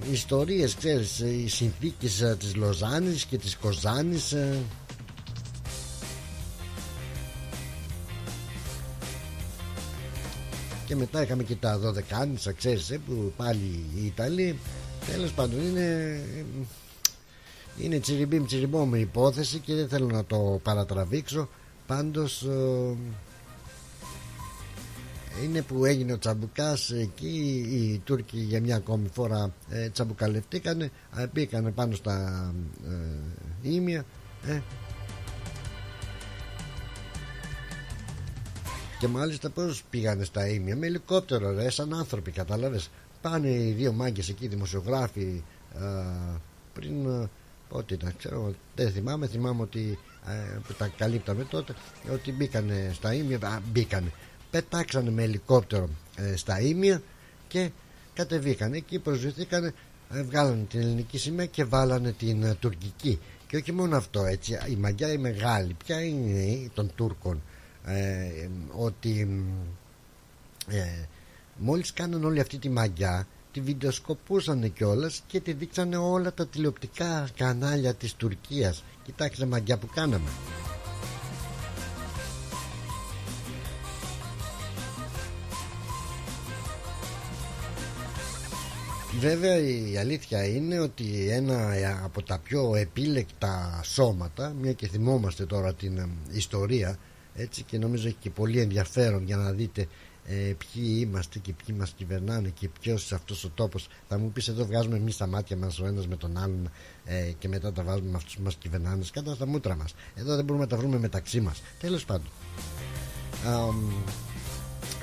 οι 0.09 0.13
ιστορίες 0.13 0.75
ξέρεις 0.75 1.19
οι 1.19 1.49
συνθήκες 1.49 2.21
ε, 2.21 2.37
της 2.39 2.55
Λοζάνης 2.55 3.25
και 3.25 3.39
της 3.39 3.57
Κοζάνης 3.57 4.33
ε. 4.33 4.59
και 10.87 10.97
μετά 10.97 11.23
είχαμε 11.23 11.43
και 11.43 11.55
τα 11.55 11.79
Δωδεκάνησα 11.79 12.53
ξέρεις 12.53 12.91
ε, 12.91 13.01
που 13.07 13.33
πάλι 13.37 13.85
οι 13.97 14.07
Ιταλοί 14.07 14.59
τέλος 15.13 15.33
πάντων 15.33 15.61
είναι 15.61 16.21
είναι 17.81 17.99
τσιριμπίμ 17.99 18.45
τσιριμπόμ 18.45 18.95
υπόθεση 18.95 19.59
και 19.59 19.75
δεν 19.75 19.89
θέλω 19.89 20.07
να 20.07 20.25
το 20.25 20.61
παρατραβήξω 20.63 21.49
πάντως 21.87 22.47
είναι 25.45 25.63
που 25.63 25.85
έγινε 25.85 26.13
ο 26.13 26.19
Τσαμπουκάς 26.19 26.91
εκεί 26.91 27.65
οι 27.71 27.99
Τούρκοι 28.05 28.39
για 28.39 28.61
μια 28.61 28.77
ακόμη 28.77 29.09
φορά 29.09 29.53
ε, 29.69 29.89
τσαμπουκαλευτήκανε 29.89 30.91
ε, 31.17 31.27
μπήκανε 31.33 31.71
πάνω 31.71 31.95
στα 31.95 32.47
ε, 33.65 33.71
ήμια 33.71 34.05
ε. 34.47 34.61
και 38.99 39.09
μάλιστα 39.09 39.51
πως 39.51 39.83
πήγανε 39.91 40.25
στα 40.25 40.49
ήμια 40.49 40.77
με 40.77 40.87
ελικόπτερο 40.87 41.53
ρε 41.53 41.71
σαν 41.71 41.95
άνθρωποι 41.95 42.31
κατάλαβες 42.31 42.91
πάνε 43.21 43.49
οι 43.49 43.73
δύο 43.73 43.93
μάγκες 43.93 44.29
εκεί 44.29 44.47
δημοσιογράφοι 44.47 45.43
ε, 45.75 46.37
πριν 46.73 47.07
ε, 47.07 47.29
πότε 47.69 47.95
ήταν 47.95 48.15
ξέρω 48.19 48.55
δεν 48.75 48.91
θυμάμαι 48.91 49.27
θυμάμαι 49.27 49.63
ότι 49.63 49.99
που 50.67 50.73
τα 50.73 50.91
καλύπταμε 50.97 51.45
τότε 51.45 51.75
ότι 52.13 52.33
μπήκανε 52.33 52.91
στα 52.95 53.15
ήμια 53.15 53.63
μπήκανε 53.73 54.13
πετάξανε 54.51 55.11
με 55.11 55.23
ελικόπτερο 55.23 55.89
ε, 56.17 56.37
στα 56.37 56.61
Ήμια 56.61 57.03
και 57.49 57.71
κατεβήκαν 58.15 58.73
εκεί 58.73 58.99
προσβηθήκαν 58.99 59.65
ε, 59.65 60.23
βγάλανε 60.23 60.65
την 60.69 60.81
ελληνική 60.81 61.19
σημαία 61.19 61.47
και 61.47 61.65
βάλανε 61.65 62.13
την 62.13 62.43
ε, 62.43 62.55
τουρκική. 62.55 63.19
Και 63.47 63.57
όχι 63.57 63.73
μόνο 63.73 63.97
αυτό 63.97 64.25
έτσι 64.25 64.59
η 64.69 64.77
μαγιά 64.77 65.13
η 65.13 65.19
μεγάλη 65.19 65.77
ποια 65.85 66.03
είναι 66.03 66.71
των 66.75 66.91
Τούρκων 66.95 67.43
ότι 68.77 69.45
μόλις 71.57 71.93
κάνανε 71.93 72.27
όλη 72.27 72.41
αυτή 72.41 72.59
τη 72.59 72.69
μαγιά 72.69 73.27
τη 73.53 73.61
βιντεοσκοπούσαν 73.61 74.73
κιόλας 74.73 75.23
και 75.27 75.41
τη 75.41 75.53
δείξανε 75.53 75.97
όλα 75.97 76.33
τα 76.35 76.47
τηλεοπτικά 76.47 77.29
κανάλια 77.37 77.95
της 77.95 78.15
Τουρκίας. 78.15 78.85
Κοιτάξτε 79.05 79.47
μαγιά 79.47 79.77
που 79.79 79.87
κάναμε 79.95 80.31
Βέβαια 89.21 89.57
η 89.59 89.97
αλήθεια 89.99 90.47
είναι 90.47 90.79
ότι 90.79 91.29
ένα 91.31 91.75
από 92.05 92.23
τα 92.23 92.39
πιο 92.39 92.75
επίλεκτα 92.75 93.81
σώματα 93.85 94.55
Μια 94.61 94.73
και 94.73 94.89
θυμόμαστε 94.89 95.47
τώρα 95.47 95.75
την 95.75 95.99
ε, 95.99 96.09
ιστορία 96.33 96.99
έτσι 97.35 97.63
και 97.63 97.79
νομίζω 97.79 98.07
έχει 98.07 98.17
και 98.21 98.31
πολύ 98.31 98.61
ενδιαφέρον 98.61 99.25
για 99.25 99.37
να 99.37 99.53
δείτε 99.53 99.87
ε, 100.25 100.35
ποιοι 100.35 100.99
είμαστε 101.01 101.39
και 101.39 101.53
ποιοι 101.53 101.77
μας 101.79 101.91
κυβερνάνε 101.97 102.49
και 102.49 102.69
ποιος 102.81 103.13
αυτός 103.13 103.45
ο 103.45 103.51
τόπος 103.55 103.89
θα 104.09 104.19
μου 104.19 104.31
πεις 104.33 104.49
εδώ 104.49 104.65
βγάζουμε 104.65 104.97
εμείς 104.97 105.17
τα 105.17 105.27
μάτια 105.27 105.57
μας 105.57 105.79
ο 105.79 105.87
ένας 105.87 106.07
με 106.07 106.17
τον 106.17 106.37
άλλον 106.37 106.71
ε, 107.05 107.33
και 107.39 107.49
μετά 107.49 107.73
τα 107.73 107.83
βάζουμε 107.83 108.11
με 108.11 108.17
αυτούς 108.17 108.37
που 108.37 108.43
μας 108.43 108.55
κυβερνάνε 108.55 109.05
κάτω 109.13 109.35
στα 109.35 109.47
μούτρα 109.47 109.77
μας. 109.77 109.95
Εδώ 110.15 110.37
δεν 110.37 110.45
μπορούμε 110.45 110.65
να 110.65 110.71
τα 110.71 110.77
βρούμε 110.77 110.99
μεταξύ 110.99 111.41
μας 111.41 111.63
τέλος 111.81 112.05
πάντων 112.05 112.29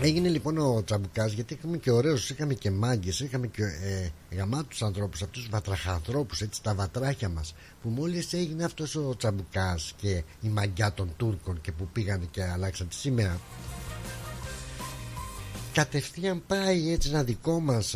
Έγινε 0.01 0.29
λοιπόν 0.29 0.57
ο 0.57 0.83
Τσαμπουκάς 0.83 1.31
γιατί 1.31 1.53
είχαμε 1.53 1.77
και 1.77 1.91
ωραίους, 1.91 2.29
είχαμε 2.29 2.53
και 2.53 2.71
μάγκες, 2.71 3.19
είχαμε 3.19 3.47
και 3.47 3.63
ε, 3.63 4.35
γαμάτους 4.35 4.81
ανθρώπους, 4.81 5.21
αυτούς 5.21 5.41
τους 5.41 5.51
βατραχανθρώπους, 5.51 6.41
έτσι 6.41 6.63
τα 6.63 6.73
βατράχια 6.73 7.29
μας. 7.29 7.55
Που 7.81 7.89
μόλις 7.89 8.33
έγινε 8.33 8.63
αυτός 8.63 8.95
ο 8.95 9.15
Τσαμπουκάς 9.17 9.93
και 9.97 10.23
η 10.41 10.47
μαγκιά 10.47 10.93
των 10.93 11.13
Τούρκων 11.17 11.61
και 11.61 11.71
που 11.71 11.87
πήγαν 11.93 12.27
και 12.31 12.43
αλλάξαν 12.43 12.87
τη 12.87 12.95
σημαία. 12.95 13.39
Κατευθείαν 15.73 16.43
πάει 16.47 16.91
έτσι 16.91 17.09
ένα 17.09 17.23
δικό 17.23 17.59
μας 17.59 17.95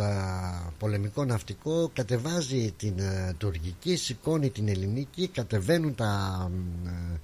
πολεμικό 0.78 1.26
ναυτικό 1.26 1.90
Κατεβάζει 1.94 2.74
την 2.78 3.02
α, 3.02 3.34
τουρκική, 3.38 3.96
σηκώνει 3.96 4.50
την 4.50 4.68
ελληνική 4.68 5.28
Κατεβαίνουν 5.28 5.96
τα 5.96 6.52
ε, 6.86 7.20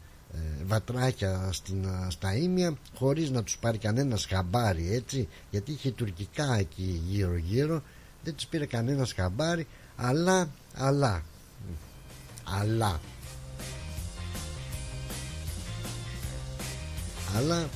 βατράκια 0.65 1.49
στην, 1.51 1.85
στα 2.07 2.35
ίμια 2.35 2.77
χωρίς 2.95 3.29
να 3.29 3.43
τους 3.43 3.57
πάρει 3.57 3.77
κανένας 3.77 4.25
χαμπάρι 4.25 4.93
έτσι 4.93 5.27
γιατί 5.51 5.71
είχε 5.71 5.91
τουρκικά 5.91 6.55
εκεί 6.55 7.01
γύρω 7.07 7.35
γύρω 7.37 7.81
δεν 8.23 8.35
τους 8.35 8.45
πήρε 8.45 8.65
κανένας 8.65 9.13
χαμπάρι 9.13 9.67
αλλά 9.95 10.49
αλλά 10.73 11.23
αλλά 12.43 12.99
αλλά 17.35 17.69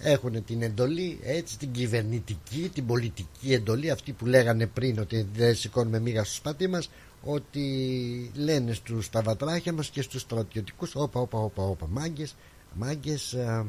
έχουν 0.00 0.44
την 0.44 0.62
εντολή 0.62 1.18
έτσι 1.22 1.58
την 1.58 1.72
κυβερνητική 1.72 2.70
την 2.74 2.86
πολιτική 2.86 3.52
εντολή 3.52 3.90
αυτή 3.90 4.12
που 4.12 4.26
λέγανε 4.26 4.66
πριν 4.66 4.98
ότι 4.98 5.28
δεν 5.34 5.54
σηκώνουμε 5.54 5.98
μίγα 6.00 6.24
στους 6.24 6.40
πατή 6.40 6.66
μας 6.68 6.90
ότι 7.26 8.30
λένε 8.34 8.72
στους 8.72 9.10
τα 9.10 9.22
βατράχια 9.22 9.72
μας 9.72 9.88
και 9.88 10.02
στους 10.02 10.20
στρατιωτικούς 10.20 10.94
όπα 10.94 11.20
όπα 11.20 11.38
όπα 11.38 11.62
όπα 11.62 11.86
μάγκες 11.88 12.34
μάγκες 12.74 13.32
ε, 13.32 13.66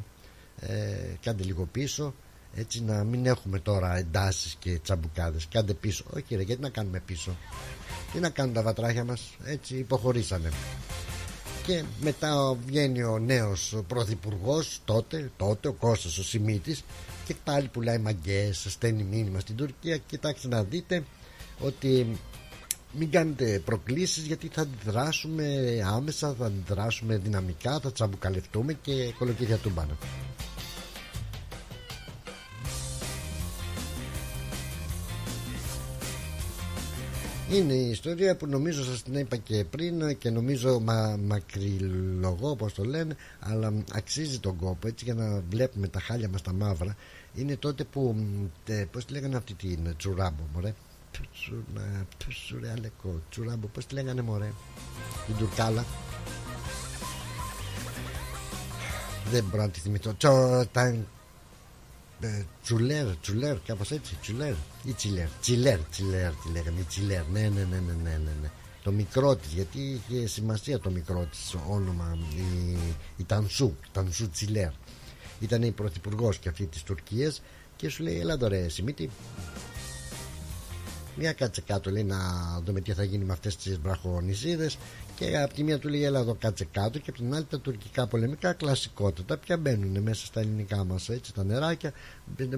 ε, 0.60 1.18
κάντε 1.22 1.44
λίγο 1.44 1.66
πίσω 1.72 2.14
έτσι 2.56 2.84
να 2.84 3.04
μην 3.04 3.26
έχουμε 3.26 3.60
τώρα 3.60 3.98
εντάσεις 3.98 4.56
και 4.60 4.80
τσαμπουκάδες 4.84 5.48
κάντε 5.52 5.74
πίσω 5.74 6.04
όχι 6.16 6.36
ρε 6.36 6.42
γιατί 6.42 6.62
να 6.62 6.70
κάνουμε 6.70 7.02
πίσω; 7.06 7.36
Τι 8.14 8.20
να 8.20 8.30
κάνουν 8.30 8.54
τα 8.54 8.62
βατράχια 8.62 9.04
μας 9.04 9.22
έτσι 9.44 9.76
υποχωρήσανε 9.78 10.50
και 11.68 11.84
μετά 12.02 12.58
βγαίνει 12.66 13.04
ο 13.04 13.20
νέος 13.20 13.78
πρωθυπουργός 13.88 14.80
τότε, 14.86 15.32
τότε 15.38 15.68
ο 15.68 15.74
Κώστας 15.74 16.18
ο 16.18 16.24
Σιμίτης 16.24 16.84
και 17.26 17.36
πάλι 17.44 17.68
πουλάει 17.68 17.98
μαγκές 17.98 18.66
στέλνει 18.70 19.04
μήνυμα 19.04 19.40
στην 19.40 19.56
Τουρκία. 19.56 19.98
Κοιτάξτε 19.98 20.48
να 20.48 20.64
δείτε 20.64 21.04
ότι 21.60 22.18
μην 22.92 23.12
κάνετε 23.12 23.62
προκλήσεις 23.66 24.26
γιατί 24.26 24.48
θα 24.54 24.62
αντιδράσουμε 24.62 25.46
άμεσα, 25.86 26.34
θα 26.34 26.46
αντιδράσουμε 26.46 27.18
δυναμικά, 27.18 27.80
θα 27.80 27.92
τσαμπουκαλευτούμε 27.92 28.74
και 28.74 29.14
κολοκύρια 29.18 29.58
τούμπανα. 29.58 29.98
Είναι 37.52 37.74
η 37.74 37.90
ιστορία 37.90 38.36
που 38.36 38.48
νομίζω 38.48 38.84
σας 38.84 39.04
την 39.04 39.14
είπα 39.14 39.38
και 39.38 39.66
πριν 39.70 40.18
και 40.18 40.30
νομίζω 40.30 40.80
μα, 40.80 41.18
μακριλογώ 41.24 42.50
όπως 42.50 42.74
το 42.74 42.84
λένε 42.84 43.16
αλλά 43.40 43.74
αξίζει 43.94 44.40
τον 44.40 44.56
κόπο 44.56 44.88
έτσι 44.88 45.06
για 45.06 45.14
να 45.14 45.44
βλέπουμε 45.50 45.88
τα 45.88 46.00
χάλια 46.00 46.30
μας 46.30 46.42
τα 46.42 46.54
μαύρα 46.54 46.96
είναι 47.36 47.56
τότε 47.56 47.84
που, 47.84 48.16
πώς 48.92 49.06
τη 49.06 49.14
λέγανε 49.14 49.36
αυτή 49.36 49.54
την 49.54 49.96
τσουράμπο 49.98 50.44
μωρέ; 50.54 50.74
Τσουρεαλεκό 52.18 53.22
Τσουράμπο 53.30 53.68
πως 53.68 53.86
τη 53.86 53.94
λέγανε 53.94 54.22
μωρέ 54.22 54.52
Την 55.26 55.36
Τουρκάλα 55.36 55.86
Δεν 59.32 59.44
μπορώ 59.44 59.62
να 59.62 59.70
τη 59.70 59.80
θυμηθώ 59.80 60.14
Τσοταν 60.14 61.08
ε, 62.20 62.44
Τσουλέρ, 62.64 63.16
Τσουλέρ, 63.22 63.60
κάπως 63.60 63.92
έτσι. 63.92 64.18
Τσουλέρ 64.22 64.54
ή 64.84 64.94
Τσιλέρ. 64.94 65.28
Τσιλέρ, 65.42 65.80
Τσιλέρ, 65.80 66.32
τη 66.32 66.52
λέγαμε. 66.52 66.82
Τσιλέρ, 66.88 67.24
ναι, 67.32 67.40
ναι, 67.40 67.48
ναι, 67.50 67.80
ναι, 67.80 67.94
ναι, 68.04 68.10
ναι. 68.10 68.32
ναι. 68.42 68.50
Το 68.84 68.92
μικρό 68.92 69.36
της, 69.36 69.52
γιατί 69.52 70.02
είχε 70.08 70.28
σημασία 70.28 70.80
το 70.80 70.90
μικρό 70.90 71.28
της 71.32 71.56
όνομα. 71.70 72.18
Η, 72.36 72.78
η 73.18 73.24
Τανσού, 73.24 73.76
Τανσού 73.92 74.30
Τσιλέρ. 74.30 74.72
Ήταν 75.40 75.64
η 75.64 75.72
πρωθυπουργός 75.72 76.38
και 76.38 76.50
αυτή 76.50 76.66
της 76.66 76.84
Τουρκίας 76.84 77.42
και 77.76 77.90
σου 77.90 78.04
λέει: 78.04 78.20
Ελά 78.20 78.38
τώρα, 78.38 78.70
Σιμίτη, 78.70 79.10
μια 81.18 81.34
κάτσε 81.34 81.62
κάτω 81.62 81.90
λέει 81.90 82.04
να 82.04 82.18
δούμε 82.66 82.82
τι 82.82 82.94
θα 82.94 83.04
γίνει 83.04 83.24
με 83.24 83.34
αυτές 83.34 83.56
τις 83.56 83.78
βραχονισίδες. 83.80 84.78
Και 85.16 85.38
από 85.38 85.54
τη 85.54 85.64
μία 85.64 85.80
του 85.80 85.90
λέει 85.90 86.04
έλα 86.04 86.20
εδώ 86.20 86.36
κάτσε 86.40 86.68
κάτω 86.72 87.00
και 87.00 87.10
από 87.10 87.20
την 87.20 87.34
άλλη 87.34 87.46
τα 87.46 87.60
τουρκικά 87.60 88.08
πολεμικά 88.08 88.54
κλασικότητα 88.54 89.38
πια 89.38 89.58
μπαίνουν 89.58 90.02
μέσα 90.02 90.26
στα 90.26 90.40
ελληνικά 90.40 90.84
μας 90.84 91.10
έτσι 91.10 91.34
τα 91.34 91.44
νεράκια. 91.44 91.94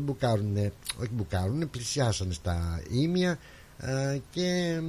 Μπουκάρουν, 0.02 0.58
όχι 1.00 1.10
μπουκάρουν 1.12 1.70
πλησιάσανε 1.70 2.34
στα 2.34 2.82
ίμια. 2.90 3.40
Ε, 3.82 4.20
και 4.32 4.80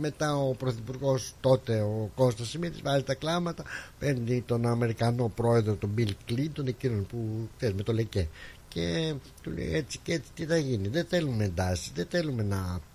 μετά 0.00 0.36
ο 0.36 0.54
πρωθυπουργός 0.54 1.34
τότε 1.40 1.80
ο 1.80 2.10
Κώστας 2.14 2.48
Σιμίτης 2.48 2.82
βάζει 2.82 3.02
τα 3.02 3.14
κλάματα 3.14 3.64
παίρνει 3.98 4.42
τον 4.46 4.66
Αμερικανό 4.66 5.32
πρόεδρο 5.34 5.74
τον 5.74 5.94
Bill 5.98 6.10
Clinton 6.28 6.66
εκείνον 6.66 7.06
που 7.06 7.48
ξέρεις 7.56 7.74
με 7.74 7.82
το 7.82 7.92
λεκέ. 7.92 8.28
Και 8.68 9.14
του 9.42 9.50
λέει 9.50 9.74
έτσι 9.74 9.98
και 10.02 10.12
έτσι 10.12 10.30
τι 10.34 10.46
θα 10.46 10.56
γίνει 10.56 10.88
δεν 10.88 11.04
θέλουμε 11.04 11.44
εντάσεις 11.44 11.92
δεν 11.94 12.06
θέλουμε 12.10 12.42
να 12.42 12.56
ε, 12.56 12.87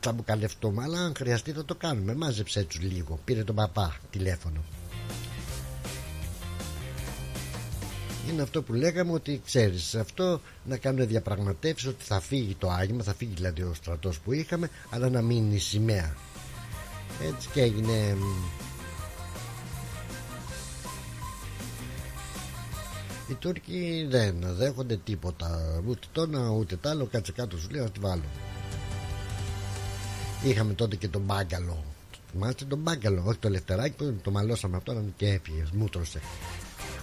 τσαμπουκαλευτούμε 0.00 0.82
αλλά 0.82 0.98
αν 1.00 1.12
χρειαστεί 1.16 1.52
θα 1.52 1.64
το 1.64 1.74
κάνουμε. 1.74 2.14
Μάζεψέ 2.14 2.64
τους 2.64 2.80
λίγο. 2.80 3.18
Πήρε 3.24 3.44
τον 3.44 3.54
παπά 3.54 3.96
τηλέφωνο. 4.10 4.64
Είναι 8.30 8.42
αυτό 8.42 8.62
που 8.62 8.72
λέγαμε 8.72 9.12
ότι 9.12 9.40
ξέρεις 9.44 9.94
αυτό 9.94 10.40
να 10.64 10.76
κάνουμε 10.76 11.04
διαπραγματεύσεις 11.04 11.88
ότι 11.88 12.04
θα 12.04 12.20
φύγει 12.20 12.54
το 12.54 12.70
άγημα 12.70 13.02
θα 13.02 13.14
φύγει 13.14 13.34
δηλαδή 13.34 13.62
ο 13.62 13.74
στρατός 13.74 14.18
που 14.18 14.32
είχαμε 14.32 14.70
αλλά 14.90 15.08
να 15.08 15.22
μείνει 15.22 15.54
η 15.54 15.58
σημαία. 15.58 16.14
Έτσι 17.22 17.48
και 17.52 17.60
έγινε 17.62 18.16
Οι 23.30 23.34
Τούρκοι 23.34 24.06
δεν 24.08 24.36
δέχονται 24.40 24.96
τίποτα. 24.96 25.80
Ούτε 25.86 26.06
το 26.12 26.22
ένα 26.22 26.48
ούτε 26.50 26.76
το 26.76 26.88
άλλο. 26.88 27.06
Κάτσε 27.06 27.32
κάτω 27.32 27.58
σου 27.58 27.68
λέει 27.70 27.82
να 27.82 27.90
τη 27.90 28.00
βάλω. 28.00 28.24
Είχαμε 30.44 30.72
τότε 30.72 30.96
και 30.96 31.08
τον 31.08 31.22
Μπάγκαλο. 31.22 31.84
Θυμάστε 32.30 32.64
τον 32.64 32.78
Μπάγκαλο 32.78 33.22
όχι 33.26 33.38
το 33.38 33.48
Λευτεράκι 33.48 33.94
που 33.96 34.20
το 34.22 34.30
μαλώσαμε 34.30 34.76
αυτό 34.76 35.04
και 35.16 35.28
έφυγε 35.28 35.64
μούτρωσε 35.72 36.20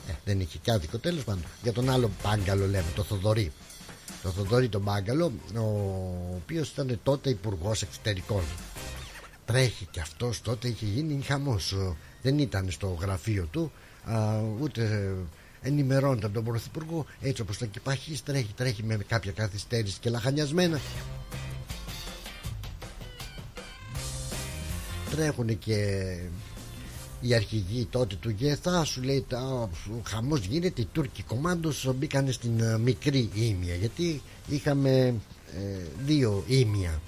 ε, 0.10 0.12
δεν 0.26 0.40
είχε 0.40 0.58
και 0.58 0.72
άδικο 0.72 0.98
τέλος 0.98 1.24
πάντων. 1.24 1.44
Για 1.64 1.74
τον 1.74 1.90
άλλο 1.90 2.12
Μπάγκαλο 2.24 2.66
λέμε 2.66 2.92
το 2.96 3.04
Θοδωρή. 3.04 3.52
Το 4.22 4.30
Θοδωρή 4.30 4.70
τον 4.70 4.82
Μπάγκαλο 4.82 5.32
ο 5.56 6.36
οποίος 6.36 6.70
ήταν 6.70 7.00
τότε 7.04 7.30
υπουργός 7.30 7.82
εξωτερικών. 7.82 8.44
Τρέχει 9.46 9.88
και 9.92 10.00
αυτός 10.00 10.42
τότε 10.42 10.68
είχε 10.68 10.86
γίνει 10.86 11.22
χαμός. 11.22 11.76
Δεν 12.22 12.40
ήταν 12.40 12.72
στο 12.72 12.98
γραφείο 13.02 13.48
του 13.52 13.72
α, 14.04 14.42
ούτε 14.62 15.14
ενημερώνεται 15.68 16.26
από 16.26 16.36
τον 16.36 16.44
Πρωθυπουργό 16.44 17.06
έτσι 17.22 17.42
όπως 17.42 17.58
το 17.58 17.66
κυπαχής 17.66 18.24
τρέχει 18.24 18.54
τρέχει 18.56 18.84
με 18.84 18.98
κάποια 19.08 19.32
καθυστέρηση 19.32 20.00
και 20.00 20.10
λαχανιασμένα. 20.10 20.80
Τρέχουν 25.12 25.60
και 25.60 26.06
οι 27.22 27.34
αρχηγοί 27.34 27.86
τότε 27.86 28.16
του 28.16 28.30
ΓΕΘΑ 28.30 28.84
σου 28.84 29.02
λέει 29.02 29.26
ο 29.32 29.70
χαμός 30.04 30.46
γίνεται 30.46 30.82
οι 30.82 30.88
Τούρκοι 30.92 31.24
κομμάντος 31.24 31.92
μπήκαν 31.96 32.32
στην 32.32 32.60
ε, 32.60 32.78
μικρή 32.78 33.30
ήμια 33.34 33.76
γιατί 33.76 34.22
είχαμε 34.48 34.90
ε, 35.54 35.82
δύο 36.06 36.44
ήμια 36.48 37.02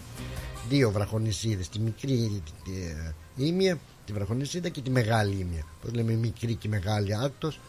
δύο 0.70 0.92
βραχονισίδες 0.92 1.70
τη 1.70 1.80
μικρή 1.80 2.42
ε, 2.68 3.12
ήμια 3.46 3.80
τη 4.06 4.14
βραχονισίδα 4.14 4.70
και 4.70 4.82
τη 4.82 4.90
μεγάλη 4.90 5.36
ήμια 5.40 5.66
πως 5.82 5.94
λέμε 5.94 6.14
μικρή 6.14 6.56
και 6.56 6.68
μεγάλη 6.68 7.16
άκτος 7.16 7.60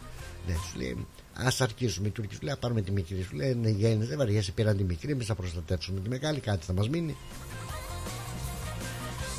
ναι, 0.47 0.53
σου 0.53 0.77
λέει, 0.77 1.07
ας 1.33 1.61
αρχίσουμε 1.61 2.07
οι 2.07 2.11
Τούρκοι. 2.11 2.33
Σου 2.33 2.41
λέει, 2.41 2.55
πάρουμε 2.59 2.81
τη 2.81 2.91
μικρή. 2.91 3.23
Σου 3.29 3.35
λέει, 3.35 3.53
ναι, 3.53 3.69
γέννη, 3.69 4.05
δεν 4.05 4.17
βαριέσαι, 4.17 4.51
πήραν 4.51 4.77
τη 4.77 4.83
μικρή. 4.83 5.11
Εμείς 5.11 5.25
θα 5.25 5.35
προστατεύσουμε 5.35 5.99
τη 5.99 6.09
μεγάλη, 6.09 6.39
κάτι 6.39 6.65
θα 6.65 6.73
μας 6.73 6.89
μείνει. 6.89 7.15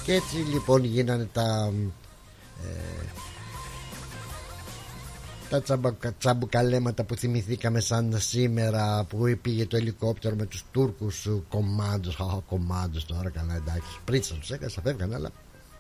Και 0.05 0.12
έτσι 0.12 0.37
λοιπόν 0.37 0.85
γίνανε 0.85 1.29
τα. 1.33 1.73
Ε, 2.65 3.21
τα 5.61 6.15
τσαμπουκαλέματα 6.19 7.05
που 7.05 7.15
θυμηθήκαμε 7.15 7.81
σαν 7.81 8.15
σήμερα 8.19 9.05
που 9.05 9.38
πήγε 9.43 9.67
το 9.67 9.77
ελικόπτερο 9.77 10.37
με 10.37 10.47
τους 10.47 10.65
Τούρκους 10.71 11.29
κομμάντους 11.49 12.15
Χαχα 12.15 12.43
κομμάντους 12.49 13.05
τώρα 13.05 13.31
καλά 13.31 13.55
εντάξει 13.55 13.99
πρίτσα 14.05 14.35
τους 14.35 14.51
έκανε, 14.51 14.71
θα 14.71 14.81
φεύγανε 14.81 15.15
αλλά 15.15 15.31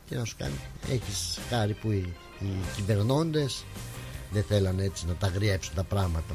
τι 0.08 0.14
να 0.14 0.24
σου 0.24 0.34
κάνει 0.38 0.54
έχεις 0.90 1.38
χάρη 1.48 1.72
που 1.72 1.90
οι, 1.90 2.14
οι 2.40 2.46
κυβερνώντες 2.76 3.64
δεν 4.32 4.42
θέλανε 4.42 4.84
έτσι 4.84 5.06
να 5.06 5.14
τα 5.14 5.26
γριέψουν 5.26 5.74
τα 5.74 5.84
πράγματα 5.84 6.34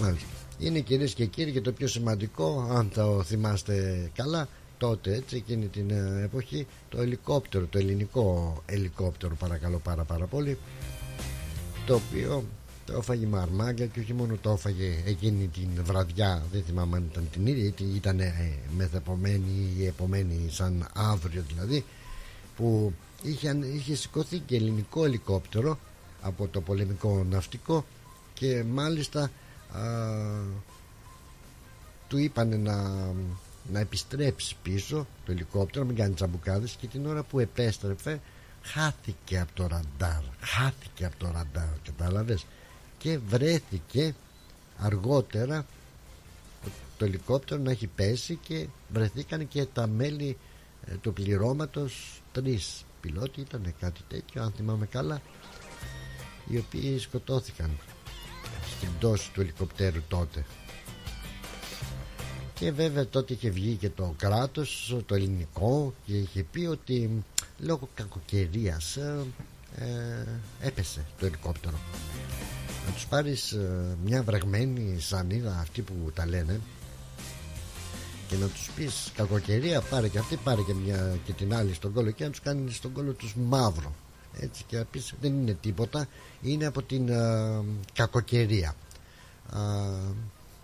Μάλιστα. 0.00 0.26
Είναι 0.58 0.80
κυρίες 0.80 1.14
και 1.14 1.24
κύριοι 1.26 1.52
και 1.52 1.60
το 1.60 1.72
πιο 1.72 1.86
σημαντικό, 1.86 2.66
αν 2.70 2.90
το 2.94 3.22
θυμάστε 3.22 4.10
καλά, 4.14 4.48
τότε 4.78 5.14
έτσι 5.14 5.36
εκείνη 5.36 5.66
την 5.66 5.90
ε, 5.90 6.22
εποχή, 6.24 6.66
το 6.88 7.00
ελικόπτερο, 7.00 7.66
το 7.66 7.78
ελληνικό 7.78 8.62
ελικόπτερο 8.66 9.34
παρακαλώ 9.34 9.78
πάρα 9.78 10.04
πάρα 10.04 10.26
πολύ, 10.26 10.58
το 11.86 11.94
οποίο 11.94 12.44
το 12.90 12.96
έφαγε 12.98 13.26
με 13.26 13.38
αρμάγια 13.38 13.86
και 13.86 14.00
όχι 14.00 14.12
μόνο 14.12 14.36
το 14.40 14.50
έφαγε 14.50 15.02
εκείνη 15.04 15.46
την 15.46 15.68
βραδιά 15.84 16.42
δεν 16.52 16.62
θυμάμαι 16.66 16.96
αν 16.96 17.08
ήταν 17.10 17.28
την 17.32 17.46
ίδια 17.46 17.64
ή 17.64 17.94
ήταν 17.94 18.20
ε, 18.20 18.58
μεθεπομένη 18.76 19.74
ή 19.78 19.86
επομένη 19.86 20.48
σαν 20.50 20.88
αύριο 20.94 21.44
δηλαδή 21.48 21.84
που 22.56 22.92
είχε, 23.22 23.58
είχε 23.74 23.94
σηκωθεί 23.94 24.38
και 24.38 24.56
ελληνικό 24.56 25.04
ελικόπτερο 25.04 25.78
από 26.20 26.48
το 26.48 26.60
πολεμικό 26.60 27.24
ναυτικό 27.30 27.84
και 28.34 28.64
μάλιστα 28.64 29.22
α, 29.22 29.30
του 32.08 32.18
είπανε 32.18 32.56
να, 32.56 32.90
να 33.72 33.78
επιστρέψει 33.80 34.56
πίσω 34.62 35.06
το 35.24 35.32
ελικόπτερο 35.32 35.84
μην 35.84 35.96
κάνει 35.96 36.14
τσαμπουκάδες 36.14 36.76
και 36.80 36.86
την 36.86 37.06
ώρα 37.06 37.22
που 37.22 37.38
επέστρεφε 37.38 38.20
χάθηκε 38.62 39.38
από 39.38 39.50
το 39.54 39.66
ραντάρ 39.66 40.22
χάθηκε 40.40 41.04
από 41.04 41.16
το 41.18 41.26
ραντάρ 41.26 41.68
κατάλαβες; 41.84 42.46
Και 43.00 43.18
βρέθηκε 43.18 44.14
αργότερα 44.78 45.66
το 46.96 47.04
ελικόπτερο 47.04 47.62
να 47.62 47.70
έχει 47.70 47.86
πέσει 47.86 48.38
και 48.42 48.66
βρεθήκαν 48.92 49.48
και 49.48 49.64
τα 49.64 49.86
μέλη 49.86 50.36
ε, 50.86 50.94
του 50.94 51.12
πληρώματος 51.12 52.22
τρεις 52.32 52.84
πιλότοι. 53.00 53.40
Ήταν 53.40 53.74
κάτι 53.80 54.00
τέτοιο 54.08 54.42
αν 54.42 54.52
θυμάμαι 54.56 54.86
καλά 54.86 55.20
οι 56.48 56.58
οποίοι 56.58 56.98
σκοτώθηκαν 56.98 57.70
στην 58.76 58.88
πτώση 58.98 59.30
του 59.32 59.40
ελικοπτέρου 59.40 60.02
τότε. 60.08 60.44
Και 62.54 62.72
βέβαια 62.72 63.06
τότε 63.06 63.32
είχε 63.32 63.50
βγει 63.50 63.74
και 63.74 63.90
το 63.90 64.14
κράτος 64.16 64.96
το 65.06 65.14
ελληνικό 65.14 65.94
και 66.06 66.16
είχε 66.16 66.42
πει 66.42 66.64
ότι 66.64 67.24
λόγω 67.58 67.88
κακοκαιρίας 67.94 68.96
ε, 68.96 69.24
ε 69.76 70.26
έπεσε 70.60 71.06
το 71.18 71.26
ελικόπτερο 71.26 71.78
να 72.90 72.96
τους 72.96 73.06
πάρεις 73.06 73.52
ε, 73.52 73.96
μια 74.04 74.22
βραγμένη 74.22 75.00
σανίδα 75.00 75.58
αυτή 75.60 75.82
που 75.82 76.10
τα 76.14 76.26
λένε 76.26 76.60
και 78.28 78.36
να 78.36 78.46
τους 78.46 78.70
πεις 78.76 79.12
κακοκαιρία 79.14 79.80
πάρε 79.80 80.08
και 80.08 80.18
αυτή 80.18 80.36
πάρε 80.36 80.62
και, 80.62 80.74
μια, 80.74 81.18
και 81.24 81.32
την 81.32 81.54
άλλη 81.54 81.74
στον 81.74 81.92
κόλλο 81.92 82.10
και 82.10 82.24
να 82.24 82.30
τους 82.30 82.40
κάνεις 82.40 82.76
στον 82.76 82.92
κόλλο 82.92 83.12
τους 83.12 83.34
μαύρο. 83.34 83.94
Έτσι 84.40 84.64
και 84.66 84.76
να 84.76 84.84
πεις 84.84 85.14
δεν 85.20 85.32
είναι 85.32 85.56
τίποτα 85.60 86.08
είναι 86.42 86.66
από 86.66 86.82
την 86.82 87.08
ε, 87.08 87.62
κακοκαιρία. 87.92 88.74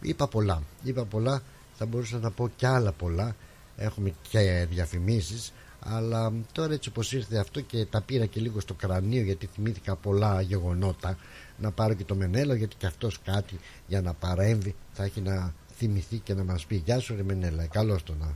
Είπα 0.01 0.29
πολλά 0.29 0.63
είπα 0.83 1.05
πολλά 1.05 1.43
θα 1.79 1.87
μπορούσα 1.87 2.19
να 2.19 2.31
πω 2.31 2.51
κι 2.57 2.67
άλλα 2.67 2.93
πολλά 2.93 3.37
έχουμε 3.77 4.13
και 4.29 4.67
διαφημίσεις 4.71 5.53
αλλά 5.81 6.33
τώρα 6.53 6.73
έτσι 6.73 6.91
πως 6.91 7.13
ήρθε 7.13 7.39
αυτό 7.39 7.61
και 7.61 7.85
τα 7.85 8.01
πήρα 8.01 8.27
και 8.27 8.41
λίγο 8.41 8.61
στο 8.61 8.75
κρανίο 8.75 9.23
γιατί 9.23 9.49
θυμήθηκα 9.55 9.97
πολλά 9.97 10.41
γεγονότα 10.41 11.19
να 11.59 11.71
πάρω 11.71 11.95
και 11.95 12.05
το 12.05 12.15
Μενέλο 12.15 12.55
γιατί 12.55 12.77
και 12.77 12.87
αυτός 12.87 13.21
κάτι 13.23 13.59
για 13.87 14.01
να 14.01 14.13
παρέμβει 14.15 14.75
θα 14.93 15.05
έχει 15.05 15.21
να 15.21 15.53
θυμηθεί 15.73 16.19
και 16.19 16.35
να 16.35 16.45
μας 16.45 16.67
πει 16.67 16.75
Γεια 16.77 16.99
σου 16.99 17.17
ρε 17.17 17.23
Μενέλα, 17.23 17.67
καλώς 17.67 18.03
το 18.03 18.15
να 18.21 18.27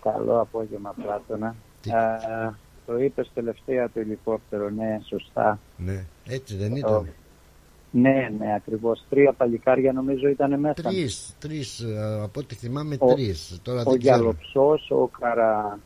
Καλό 0.00 0.40
απόγευμα 0.40 0.94
Πλάτωνα 1.02 1.54
ε, 1.86 2.50
Το 2.86 2.98
είπες 2.98 3.30
τελευταία 3.34 3.90
το 3.90 4.00
ελικόπτερο, 4.00 4.70
ναι, 4.70 5.00
σωστά. 5.08 5.58
Ναι, 5.76 6.04
έτσι 6.28 6.56
δεν 6.56 6.76
ήταν; 6.76 7.08
Ναι, 7.90 8.28
ναι, 8.38 8.54
ακριβώς. 8.54 9.04
Τρία 9.08 9.32
παλικάρια 9.32 9.92
νομίζω 9.92 10.28
ήταν 10.28 10.60
μέσα. 10.60 10.82
Τρεις, 10.82 11.36
τρεις. 11.38 11.84
Από 12.22 12.40
ό,τι 12.40 12.54
θυμάμαι, 12.54 12.96
Ο- 12.98 13.14
τρεις. 13.14 13.60
Τώρα 13.62 13.80
Ο 13.80 13.90
δεν 13.90 14.00
ξέρω. 14.00 14.16
Γιαλοψός, 14.16 14.90
ο 14.90 15.10
Καρα. 15.20 15.78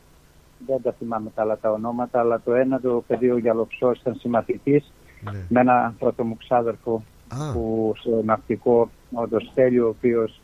Δεν 0.67 0.81
τα 0.81 0.91
θυμάμαι 0.91 1.31
καλά 1.35 1.57
τα 1.57 1.71
ονόματα, 1.71 2.19
αλλά 2.19 2.41
το 2.41 2.53
ένα 2.53 2.79
το 2.79 3.03
παιδί 3.07 3.29
ο 3.31 3.37
Γιαλοψός 3.37 3.99
ήταν 3.99 4.15
συμμαθητής 4.15 4.91
Ναι. 5.21 5.39
με 5.49 5.59
ένα 5.59 5.95
πρώτο 5.99 6.23
μου 6.23 6.37
ξάδερφο 6.37 7.03
Α, 7.27 7.51
που 7.53 7.93
στο 7.97 8.21
ναυτικό, 8.25 8.89
ο 9.13 9.27
Ντοστέλιο, 9.27 9.85
ο 9.85 9.89
οποίος 9.89 10.41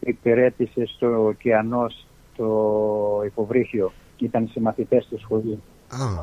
υπηρέτησε 0.00 0.86
στο 0.86 1.24
ωκεανό 1.26 1.86
το 2.36 3.22
υποβρύχιο. 3.24 3.92
Ήταν 4.18 4.48
συμμαθητές 4.52 5.04
στη 5.04 5.16
σχολή. 5.18 5.62
α, 5.88 6.22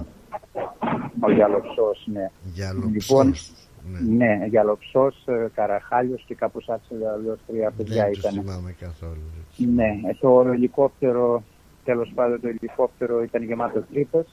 Ο 1.20 1.32
Γιαλοψός, 1.32 2.08
ναι. 2.14 2.32
για 2.54 2.74
Λοιπόν, 2.74 3.26
λοψός. 3.28 3.52
Ναι. 3.92 4.26
Ναι, 4.26 4.46
Γιαλοψός, 4.46 5.24
ε, 5.26 5.48
Καραχάλιος 5.56 6.24
και 6.28 6.36
κάπως 6.36 6.68
έτσι 6.68 6.94
αλλιώς 7.16 7.40
τρία 7.48 7.72
παιδιά 7.78 8.04
Δεν 8.04 8.12
τους 8.14 8.20
ήταν. 8.24 8.32
θυμάμαι 8.34 8.76
καθόλου. 8.80 9.22
Ναι, 9.76 9.88
ε, 10.10 10.14
το 10.20 10.50
ελικόπτερο, 10.54 11.44
τέλος 11.84 12.12
πάντων 12.16 12.42
το 12.42 12.48
ελικόπτερο 12.48 13.24
ήταν 13.24 13.44
γεμάτο 13.44 13.82
τρύπες. 13.92 14.26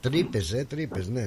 Τρύπες, 0.00 0.52
ε, 0.52 0.64
τρύπες, 0.64 1.08
ναι. 1.08 1.26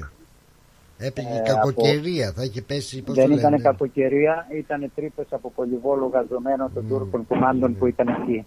Έπαιγε 1.01 1.37
Ε, 1.37 1.41
κακοκαιρία, 1.53 2.31
θα 2.35 2.43
είχε 2.43 2.61
πέσει. 2.61 3.01
Πώς 3.03 3.15
Δεν 3.15 3.27
το 3.27 3.33
ήταν 3.33 3.49
λένε; 3.51 3.63
κακοκαιρία, 3.63 4.47
ήταν 4.57 4.91
τρύπες 4.95 5.27
από 5.29 5.51
πολυβόλο 5.55 6.05
γαζωμένο 6.13 6.69
των 6.73 6.83
Μμμ, 6.83 6.89
Τούρκων 6.89 7.27
κουμάντων 7.27 7.71
ναι. 7.71 7.77
που 7.77 7.85
ήταν 7.87 8.07
εκεί. 8.07 8.45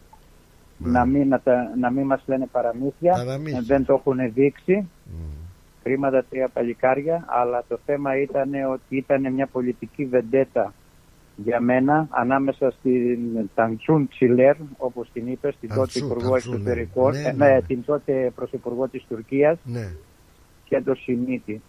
Ναι. 0.79 0.91
Να 0.91 1.05
μην, 1.05 1.29
να, 1.29 1.41
τα, 1.41 1.73
να 1.79 1.91
μην 1.91 2.07
μας 2.07 2.23
λένε 2.27 2.47
παραμύθια, 2.53 3.12
Παραμύθια. 3.12 3.59
ε, 3.59 3.62
δεν 3.67 3.85
το 3.85 3.93
έχουν 3.93 4.33
δείξει. 4.33 4.88
Μμ. 5.05 5.31
Χρήματα 5.83 6.25
τρία 6.31 6.49
παλικάρια, 6.49 7.25
αλλά 7.29 7.65
το 7.69 7.79
θέμα 7.87 8.21
ήταν 8.21 8.51
ότι 8.73 8.97
ήταν 8.97 9.33
μια 9.33 9.47
πολιτική 9.47 10.05
βεντέτα 10.05 10.75
για 11.37 11.61
μένα 11.61 12.07
ανάμεσα 12.11 12.71
στην 12.71 13.19
Ταντσούν 13.55 14.09
Τσιλέρ, 14.09 14.57
όπως 14.77 15.09
την 15.12 15.27
είπε, 15.27 15.55
την 15.61 15.69
τότε 15.69 15.81
Ταντσού, 15.81 16.05
Υπουργό 16.05 16.31
Ταντσού, 16.31 16.51
ναι. 16.51 16.57
Εξωτερικών, 16.57 17.12
Ναι, 17.12 17.19
ε, 17.19 17.23
ναι, 17.23 17.33
με 17.33 17.53
ναι. 17.53 17.62
την 17.62 17.85
τότε 17.85 18.33
Πρωθυπουργό 18.35 18.88
της 18.88 19.05
Τουρκίας 19.09 19.59
Ναι, 19.65 19.93
και 20.65 20.81
το 20.81 20.95
Σιμίτη. 20.95 21.62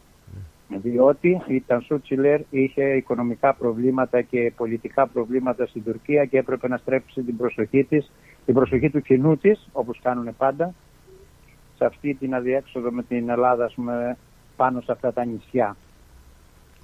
Διότι 0.68 1.42
η 1.48 1.62
Τανσού 1.62 2.02
Τσιλέρ 2.02 2.42
είχε 2.50 2.84
οικονομικά 2.84 3.54
προβλήματα 3.54 4.22
και 4.22 4.54
πολιτικά 4.56 5.08
προβλήματα 5.08 5.66
στην 5.66 5.84
Τουρκία 5.84 6.26
και 6.26 6.38
έπρεπε 6.38 6.68
να 6.68 6.78
στρέψει 6.78 7.22
την 7.22 7.38
προσοχή 7.38 7.84
της, 7.84 8.12
την 8.46 8.54
προσοχή 8.54 8.90
του 8.90 9.02
κοινού 9.02 9.38
της, 9.38 9.70
όπως 9.72 10.00
κάνουν 10.04 10.36
πάντα, 10.38 10.74
σε 11.78 11.86
αυτή 11.86 12.14
την 12.14 12.36
αδιέξοδο 12.36 12.92
με 12.92 13.04
την 13.04 13.30
Ελλάδα, 13.30 13.66
ας 13.66 13.74
πούμε, 13.74 14.18
πάνω 14.56 14.82
σε 14.82 14.92
αυτά 14.92 15.14
τα 15.14 15.26
νησιά. 15.26 15.76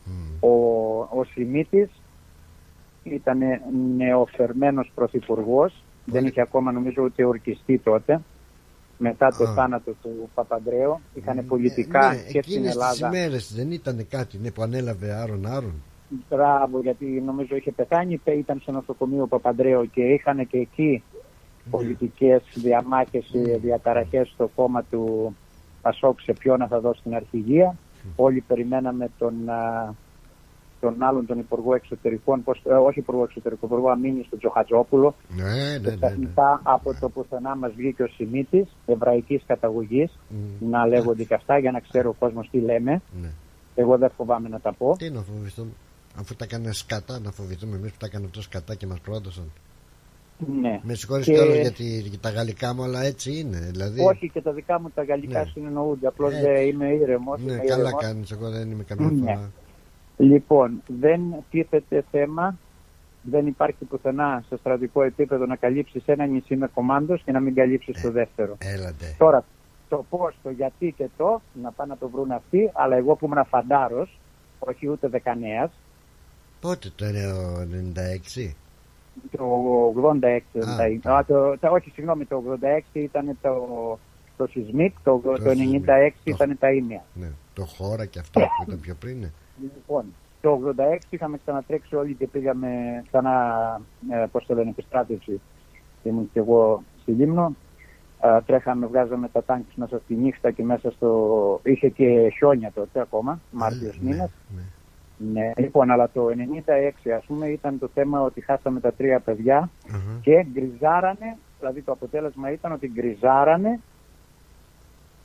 Μμ. 0.06 0.38
Ο, 0.40 0.54
ο 1.00 1.24
Σιμίτης 1.24 1.90
ήταν 3.04 3.40
νεοφερμένος 3.98 4.92
πρωθυπουργός, 4.96 5.84
δεν 6.06 6.26
είχε 6.26 6.42
ακόμα 6.42 6.72
νομίζω 6.72 7.04
ούτε 7.04 7.26
ορκιστεί 7.26 7.78
τότε, 7.78 8.22
μετά 9.02 9.28
το 9.38 9.44
Α. 9.44 9.54
θάνατο 9.54 9.92
του 10.02 10.30
Παπαντρέου. 10.34 11.00
Είχαν 11.14 11.36
Ναι, 11.36 11.42
πολιτικά 11.42 12.08
ναι, 12.10 12.16
και 12.16 12.22
στην 12.28 12.40
εκείνες 12.40 12.76
τις 12.76 13.00
Ελλάδα. 13.00 13.08
ημέρες 13.18 13.54
δεν 13.56 13.72
ήταν 13.72 14.08
κάτι 14.10 14.38
ναι, 14.38 14.52
που 14.52 14.62
ανέλαβε 14.62 15.12
Άρον 15.14 15.46
Άρον. 15.46 15.74
Μπράβο, 16.30 16.80
γιατί 16.82 17.06
νομίζω 17.26 17.56
είχε 17.56 17.72
πεθάνει, 17.72 18.18
πε- 18.18 18.38
ήταν 18.38 18.60
στο 18.62 18.72
νοσοκομείο 18.72 19.28
Παπαντρέου 19.28 19.90
και 19.90 20.02
είχαν 20.02 20.48
και 20.48 20.58
εκεί 20.58 21.04
πολιτικές 21.70 22.42
διαμάχες, 22.54 23.32
ε, 23.34 23.58
διαταραχές 23.58 24.28
στο 24.34 24.50
κόμμα 24.56 24.84
του 24.84 25.36
Πασόκ 25.82 26.20
σε 26.22 26.34
ποιον 26.34 26.60
να 26.60 26.68
θα 26.68 26.80
δώσει 26.80 27.02
την 27.04 27.16
αρχηγία. 27.16 27.76
Όλοι 28.16 28.44
περιμέναμε 28.48 29.10
τον, 29.18 29.50
α, 29.50 29.94
τον 30.80 31.04
άλλον 31.04 31.26
τον 31.26 31.40
Υπουργό 31.40 31.74
Εξωτερικών, 31.76 32.44
πώς, 32.44 32.62
ε, 32.66 32.74
όχι 32.74 33.00
Υπουργό 33.00 33.24
Εξωτερικών, 33.24 33.70
Υπουργό 33.70 33.90
Αμήνης, 33.90 34.30
τον 34.30 34.40
Τζοχατζόπουλο. 34.40 35.16
Ναι, 35.36 35.44
ναι, 35.44 35.74
Και 35.74 35.80
ναι. 35.80 35.90
ναι. 35.90 35.96
ξαφνικά 35.96 36.62
από 36.64 36.94
το 37.00 37.10
πουθενά 37.10 37.56
μας 37.56 37.72
βγήκε 37.76 38.04
ο 38.04 38.08
Σιμίτης, 38.08 38.76
εβραϊκής 38.86 39.44
καταγωγής, 39.48 40.18
Μμ. 40.30 40.70
να 40.70 40.86
λέγονται 40.88 41.24
και 41.24 41.34
αυτά 41.34 41.58
για 41.58 41.72
να 41.72 41.80
ξέρει 41.80 42.08
ο 42.08 42.16
κόσμος 42.20 42.50
τι 42.52 42.60
λέμε. 42.60 43.02
Ναι. 43.22 43.30
Εγώ 43.76 43.98
δεν 43.98 44.10
φοβάμαι 44.18 44.50
να 44.50 44.60
τα 44.60 44.74
πω. 44.74 44.96
Τι 44.98 45.10
να 45.10 45.22
φοβηθούμε. 45.22 45.72
Αφού 46.20 46.36
τα 46.36 46.44
έκανε 46.44 46.72
σκατά, 46.72 47.20
να 47.20 47.32
φοβηθούμε 47.32 47.76
εμείς 47.76 47.92
που 47.92 47.98
τα 48.00 48.06
έκανε 48.06 48.26
αυτό 48.26 48.42
σκατά 48.42 48.76
και 48.76 48.88
μας 48.88 49.00
πρόδωσαν. 49.00 49.52
Ναι. 50.62 50.80
Με 50.84 50.94
συγχωρείς 50.94 51.26
Και- 51.26 51.34
κιόλας 51.34 51.56
γιατί 51.56 51.84
για 51.84 52.20
τα 52.20 52.30
γαλλικά 52.30 52.74
μου, 52.74 52.84
αλλά 52.84 53.02
έτσι 53.04 53.40
είναι. 53.40 53.60
Δηλαδή, 53.72 54.02
Όχι 54.02 54.30
και 54.34 54.42
τα 54.42 54.52
δικά 54.52 54.80
μου 54.82 54.90
τα 54.96 55.04
γαλλικά 55.04 55.40
Ναι. 55.40 55.46
συνεννοούνται. 55.54 56.08
Απλώς 56.08 56.32
Έτσι. 56.34 56.44
δεν 56.46 56.68
είμαι 56.68 56.88
ήρεμος. 56.94 57.42
ναι, 57.42 57.58
καλά 57.58 57.94
κάνεις. 57.94 58.32
Εγώ 58.32 58.50
δεν 58.50 58.72
είμαι 58.72 58.84
καμιά 58.84 59.10
Ναι. 59.12 59.20
φορά. 59.20 59.52
Λοιπόν, 60.22 60.82
δεν 61.00 61.22
τίθεται 61.52 62.04
θέμα, 62.12 62.58
δεν 63.22 63.48
υπάρχει 63.48 63.86
πουθενά 63.86 64.44
σε 64.48 64.58
στρατικό 64.58 65.04
επίπεδο 65.04 65.46
να 65.46 65.56
καλύψεις 65.56 66.04
ένα 66.06 66.26
νησί 66.26 66.56
με 66.56 66.68
κομμάντος 66.74 67.22
και 67.24 67.32
να 67.32 67.40
μην 67.40 67.56
καλύψεις 67.56 67.98
Ε. 67.98 68.02
το 68.02 68.12
δεύτερο. 68.12 68.56
Έλατε. 68.60 69.16
Τώρα, 69.18 69.46
το 69.90 70.06
πώς, 70.10 70.36
το 70.44 70.50
γιατί 70.50 70.94
και 70.98 71.08
το, 71.18 71.42
να 71.62 71.72
πάνε 71.72 71.92
να 71.94 71.98
το 71.98 72.10
βρουν 72.10 72.32
αυτοί, 72.32 72.70
αλλά 72.74 72.96
εγώ 72.96 73.16
που 73.16 73.26
ήμουν 73.26 73.46
φαντάρος, 73.46 74.20
όχι 74.60 74.90
ούτε 74.90 75.08
δεκανέας, 75.08 75.72
Πότε 76.62 76.90
το 76.96 77.06
96. 77.06 78.56
το 79.32 79.46
86 79.96 80.60
Α, 80.60 80.76
τα- 80.76 81.00
τα- 81.02 81.16
α, 81.18 81.26
το, 81.26 81.58
τα- 81.58 81.70
όχι, 81.72 81.90
συγγνώμη, 81.90 82.26
το 82.26 82.44
86 82.94 83.00
ήταν 83.00 83.38
το, 83.42 84.00
το 84.38 84.48
σεισμίκ, 84.48 84.96
το, 85.04 85.18
το, 85.24 85.34
Το 85.34 85.50
96 85.50 85.56
σεισμίκ. 85.56 85.84
ήταν 86.24 86.58
τα 86.60 86.72
ίμια. 86.72 87.04
Ναι, 87.14 87.28
το 87.54 87.66
χώρα 87.66 88.06
και 88.06 88.20
αυτό 88.20 88.40
που 88.40 88.64
ήταν 88.68 88.80
πιο 88.80 88.96
πριν. 89.00 89.32
Ναι. 89.62 89.70
Λοιπόν, 89.76 90.06
το 90.42 90.74
86 90.78 90.98
είχαμε 91.10 91.38
ξανατρέξει 91.38 91.96
όλοι 91.96 92.14
και 92.14 92.28
πήγαμε 92.28 92.70
ξανά, 93.08 93.56
ε, 94.12 94.26
πώς 94.32 94.46
το 94.46 94.54
λένε, 94.56 94.70
επιστράτευση. 94.70 95.42
Ήμουν 96.04 96.30
και 96.34 96.40
εγώ 96.40 96.84
στη 97.02 97.12
Λίμνο. 97.12 97.56
Ε, 98.22 98.42
τρέχαμε, 98.46 98.86
βγάζαμε 98.86 99.28
τα 99.28 99.44
τάγκ 99.44 99.62
μέσα 99.76 100.00
στη 100.04 100.14
νύχτα 100.16 100.52
και 100.52 100.64
μέσα 100.64 100.92
στο... 100.92 101.60
Είχε 101.64 101.90
και 101.90 102.30
χιόνια 102.38 102.72
τότε 102.76 103.00
ακόμα, 103.02 103.40
Μάρτιος 103.52 104.00
Ναι, 104.02 104.10
μήνας. 104.10 104.32
ναι. 104.56 104.62
Ναι. 105.34 105.52
Λοιπόν, 105.58 105.92
αλλά 105.92 106.10
το 106.10 106.28
96 107.06 107.10
ας 107.18 107.26
πούμε 107.26 107.48
ήταν 107.48 107.80
το 107.80 107.90
θέμα 107.94 108.22
ότι 108.22 108.42
χάσαμε 108.42 108.80
τα 108.80 108.92
τρία 108.94 109.20
παιδιά 109.20 109.70
Αχα. 109.90 110.20
και 110.22 110.46
γκριζάρανε, 110.52 111.38
δηλαδή 111.60 111.82
το 111.82 111.92
αποτέλεσμα 111.92 112.52
ήταν 112.52 112.72
ότι 112.72 112.88
γκριζάρανε 112.94 113.80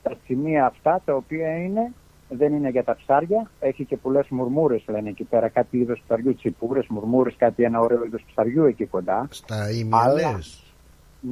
τα 0.03 0.17
σημεία 0.25 0.67
αυτά 0.67 1.01
τα 1.05 1.15
οποία 1.15 1.57
είναι, 1.57 1.93
δεν 2.29 2.53
είναι 2.55 2.69
για 2.69 2.85
τα 2.85 2.97
ψάρια, 2.97 3.51
έχει 3.61 3.85
και 3.85 3.97
πολλές 3.97 4.29
μουρμούρες 4.29 4.85
λένε 4.89 5.09
εκεί 5.09 5.25
πέρα, 5.25 5.49
κάτι 5.49 5.79
είδος 5.79 6.03
ψαριού, 6.05 6.35
τσιπούρες, 6.35 6.87
μουρμούρες, 6.89 7.35
κάτι 7.37 7.63
ένα 7.63 7.81
ωραίο 7.81 8.05
είδος 8.05 8.25
ψαριού 8.27 8.65
εκεί 8.65 8.85
κοντά. 8.87 9.27
Στα 9.31 9.71
ίμια 9.71 9.99
Αλλά- 9.99 10.33
λες. 10.33 10.59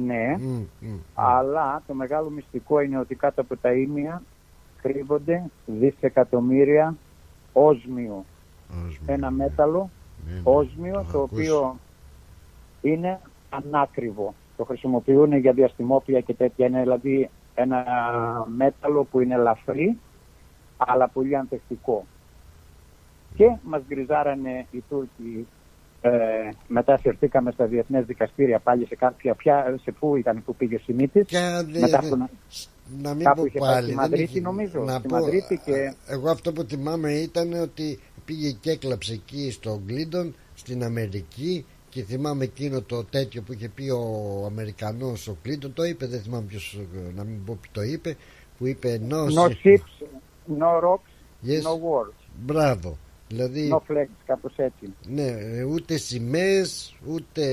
Ναι, 0.05 0.35
Μμ, 0.39 0.43
μμ, 0.45 0.87
μμ. 0.87 0.97
αλλά 1.13 1.83
το 1.87 1.93
μεγάλο 1.93 2.29
μυστικό 2.29 2.79
είναι 2.79 2.99
ότι 2.99 3.15
κάτω 3.15 3.41
από 3.41 3.57
τα 3.57 3.71
ίμια 3.73 4.21
κρύβονται 4.81 5.43
δισεκατομμύρια 5.65 6.95
όσμιο. 7.53 8.25
Όσμιο, 8.69 8.99
Ένα 9.05 9.29
ναι. 9.29 9.35
μέταλλο 9.35 9.89
Ναι, 10.27 10.33
ναι. 10.33 10.41
όσμιο 10.43 10.99
έχω 10.99 11.11
το 11.11 11.21
ακούσει. 11.21 11.49
οποίο 11.49 11.77
είναι 12.81 13.19
ανάκριβο. 13.49 14.33
Το 14.57 14.63
χρησιμοποιούν 14.63 15.33
για 15.37 15.53
διαστημόπλια 15.53 16.19
και 16.21 16.33
τέτοια. 16.33 16.67
Είναι 16.67 16.81
δηλαδή 16.81 17.29
ένα 17.55 17.83
μέταλλο 18.55 19.03
που 19.03 19.19
είναι 19.19 19.33
ελαφρύ 19.33 19.97
αλλά 20.87 21.07
πολύ 21.09 21.35
ανθεκτικό. 21.35 22.05
Και 23.35 23.55
μας 23.63 23.81
γκριζάρανε 23.87 24.65
οι 24.71 24.83
Τούρκοι 24.89 25.47
ε, 26.01 26.09
μετά 26.67 26.97
συρθήκαμε 26.97 27.51
στα 27.51 27.65
διεθνές 27.65 28.05
δικαστήρια 28.05 28.59
πάλι 28.59 28.85
σε 28.85 28.95
κάποια 28.95 29.35
πια, 29.35 29.77
σε 29.83 29.91
πού 29.91 30.15
ήταν 30.15 30.43
που 30.45 30.55
πήγε 30.55 30.75
ο 30.75 30.79
Σιμίτης 30.79 31.27
Και 31.27 31.37
αν 31.37 31.71
δεν- 31.71 31.81
μετά 31.81 31.97
από 31.99 32.15
να- 32.15 32.29
να 33.01 33.13
μην 33.13 33.23
Κάπου 33.23 33.39
πω 33.39 33.45
είχε 33.45 33.59
πάει 33.59 33.69
πάλι. 33.69 33.81
στη 33.83 33.91
δεν 33.93 34.01
Μαδρίτη, 34.01 34.23
είχε- 34.23 34.41
νομίζω, 34.41 34.79
Να 34.83 34.93
στη 34.97 35.07
πω, 35.07 35.15
Μαδρίτη 35.15 35.61
και- 35.65 35.71
α, 35.87 35.95
Εγώ 36.07 36.29
αυτό 36.29 36.51
που 36.53 36.63
θυμάμαι 36.63 37.11
ήταν 37.13 37.53
ότι 37.53 37.99
πήγε 38.25 38.51
και 38.51 38.71
έκλαψε 38.71 39.13
εκεί 39.13 39.51
στο 39.51 39.81
Γκλίντον 39.85 40.35
στην 40.53 40.83
Αμερική 40.83 41.65
και 41.89 42.03
θυμάμαι 42.03 42.43
εκείνο 42.43 42.81
το 42.81 43.03
τέτοιο 43.03 43.41
που 43.41 43.53
είχε 43.53 43.69
πει 43.69 43.89
ο 43.89 44.43
Αμερικανός 44.45 45.27
ο 45.27 45.37
Κλίντον 45.41 45.73
το 45.73 45.83
είπε 45.83 46.05
δεν 46.05 46.21
θυμάμαι 46.21 46.45
ποιος 46.47 46.79
ε, 46.95 47.11
να 47.15 47.23
μην 47.23 47.43
πω 47.43 47.57
ποιο 47.61 47.71
το 47.73 47.81
είπε 47.81 48.15
που 48.57 48.67
είπε 48.67 49.01
no, 49.09 49.13
No 49.13 49.47
ship- 49.47 49.49
ships, 49.63 50.07
no 50.47 50.79
rocks, 50.83 51.09
Yes. 51.47 51.61
no 51.63 51.73
wars, 51.73 52.13
μπράβο 52.45 52.97
δηλαδή 53.27 53.69
no 53.73 53.91
flags, 53.91 54.07
κάπως 54.25 54.53
έτσι. 54.55 54.93
ναι, 55.07 55.27
ε, 55.27 55.63
ούτε 55.63 55.97
σημαίες, 55.97 56.95
ούτε 57.07 57.43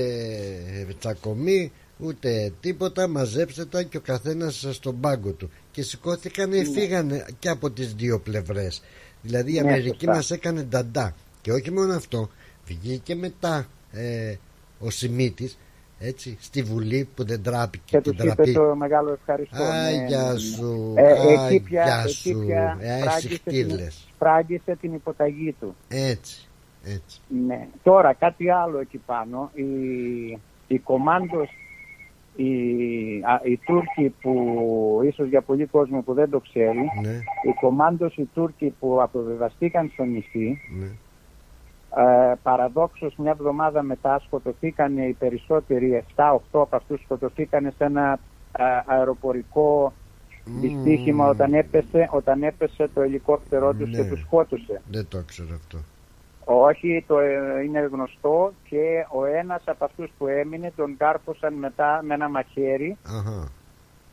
ε, 0.89 0.93
τσακωμοί, 0.99 1.71
ούτε 1.99 2.53
τίποτα. 2.59 3.07
Μαζέψτε 3.07 3.65
τα 3.65 3.83
και 3.83 3.97
ο 3.97 4.01
καθένας 4.01 4.67
στον 4.71 4.99
πάγκο 4.99 5.31
του. 5.31 5.49
Και 5.71 5.81
σηκώθηκαν, 5.83 6.51
φύγανε 6.73 7.25
και 7.39 7.49
από 7.49 7.71
τις 7.71 7.93
δύο 7.93 8.19
πλευρές. 8.19 8.81
Δηλαδή 9.21 9.51
η 9.51 9.53
Ναι, 9.53 9.59
Αμερική 9.69 9.89
σωστά. 10.05 10.11
μας 10.15 10.31
έκανε 10.31 10.61
νταντά. 10.63 11.15
Και 11.41 11.51
όχι 11.51 11.71
μόνο 11.71 11.93
αυτό, 11.93 12.29
βγήκε 12.65 13.15
μετά 13.15 13.67
ε, 13.91 14.35
ο 14.79 14.89
Σιμίτης 14.89 15.57
έτσι, 16.03 16.37
στη 16.39 16.61
Βουλή 16.61 17.09
που 17.15 17.25
δεν 17.25 17.43
τράπηκε 17.43 17.83
και 17.85 18.01
τους 18.01 18.23
είπε 18.23 18.51
το 18.51 18.75
μεγάλο 18.75 19.11
ευχαριστώ. 19.11 19.63
Άγια 19.63 20.37
σου, 20.37 20.93
ε, 20.95 21.11
εκεί 21.11 21.37
άγια 21.37 21.61
πια, 21.61 22.07
σου, 22.07 22.29
εκεί 22.29 22.45
πια 22.45 22.77
ε, 22.79 22.99
φράγγισε, 22.99 23.27
την, 23.27 23.29
συχτήλες. 23.29 24.07
φράγγισε 24.17 24.75
την 24.81 24.93
υποταγή 24.93 25.55
του. 25.59 25.75
Έτσι, 25.87 26.49
έτσι. 26.83 27.19
Ναι. 27.47 27.67
Τώρα 27.83 28.13
κάτι 28.13 28.49
άλλο 28.49 28.79
εκεί 28.79 28.97
πάνω. 28.97 29.51
Η, 29.53 29.65
η 30.67 30.79
κομάντος, 30.79 31.49
οι, 32.35 32.51
α, 33.23 33.41
οι 33.43 33.57
Τούρκοι 33.57 34.15
που 34.21 35.01
ίσως 35.03 35.27
για 35.27 35.41
πολλοί 35.41 35.65
κόσμο 35.65 36.01
που 36.01 36.13
δεν 36.13 36.29
το 36.29 36.39
ξέρει, 36.39 36.91
Ναι, 37.01 37.11
οι 37.49 37.53
κομάντος 37.59 38.15
οι 38.17 38.29
Τούρκοι 38.33 38.73
που 38.79 39.01
αποβεβαστήκαν 39.01 39.89
στο 39.93 40.03
νησί, 40.03 40.61
ναι. 40.79 40.87
Ε, 41.95 42.33
παραδόξως 42.43 43.15
μια 43.17 43.31
εβδομάδα 43.31 43.81
μετά 43.83 44.19
σκοτωθήκαν 44.25 44.97
οι 44.97 45.15
περισσότεροι, 45.19 46.03
7-8 46.15 46.37
από 46.51 46.75
αυτούς 46.75 47.01
σκοτωθήκαν 47.01 47.73
σε 47.77 47.83
ένα 47.83 48.19
ε, 48.57 48.63
αεροπορικό 48.85 49.93
δυστύχημα 50.45 51.27
όταν 51.27 51.53
έπεσε, 51.53 52.07
όταν 52.11 52.43
έπεσε 52.43 52.89
το 52.93 53.01
ελικόπτερό 53.01 53.73
τους 53.73 53.89
και 53.89 54.01
Ναι. 54.01 54.07
τους 54.09 54.19
σκότωσε. 54.19 54.81
Δεν 54.91 55.07
το 55.09 55.23
ξέρω 55.25 55.49
αυτό. 55.55 55.77
Όχι, 56.45 57.03
το 57.07 57.19
ε, 57.19 57.61
είναι 57.65 57.79
γνωστό 57.91 58.53
και 58.69 59.05
ο 59.11 59.25
ένας 59.25 59.61
από 59.65 59.85
αυτούς 59.85 60.11
που 60.17 60.27
έμεινε 60.27 60.71
τον 60.75 60.97
κάρφωσαν 60.97 61.53
μετά 61.53 61.99
με 62.03 62.13
ένα 62.13 62.29
μαχαίρι 62.29 62.97
Αχα. 63.07 63.47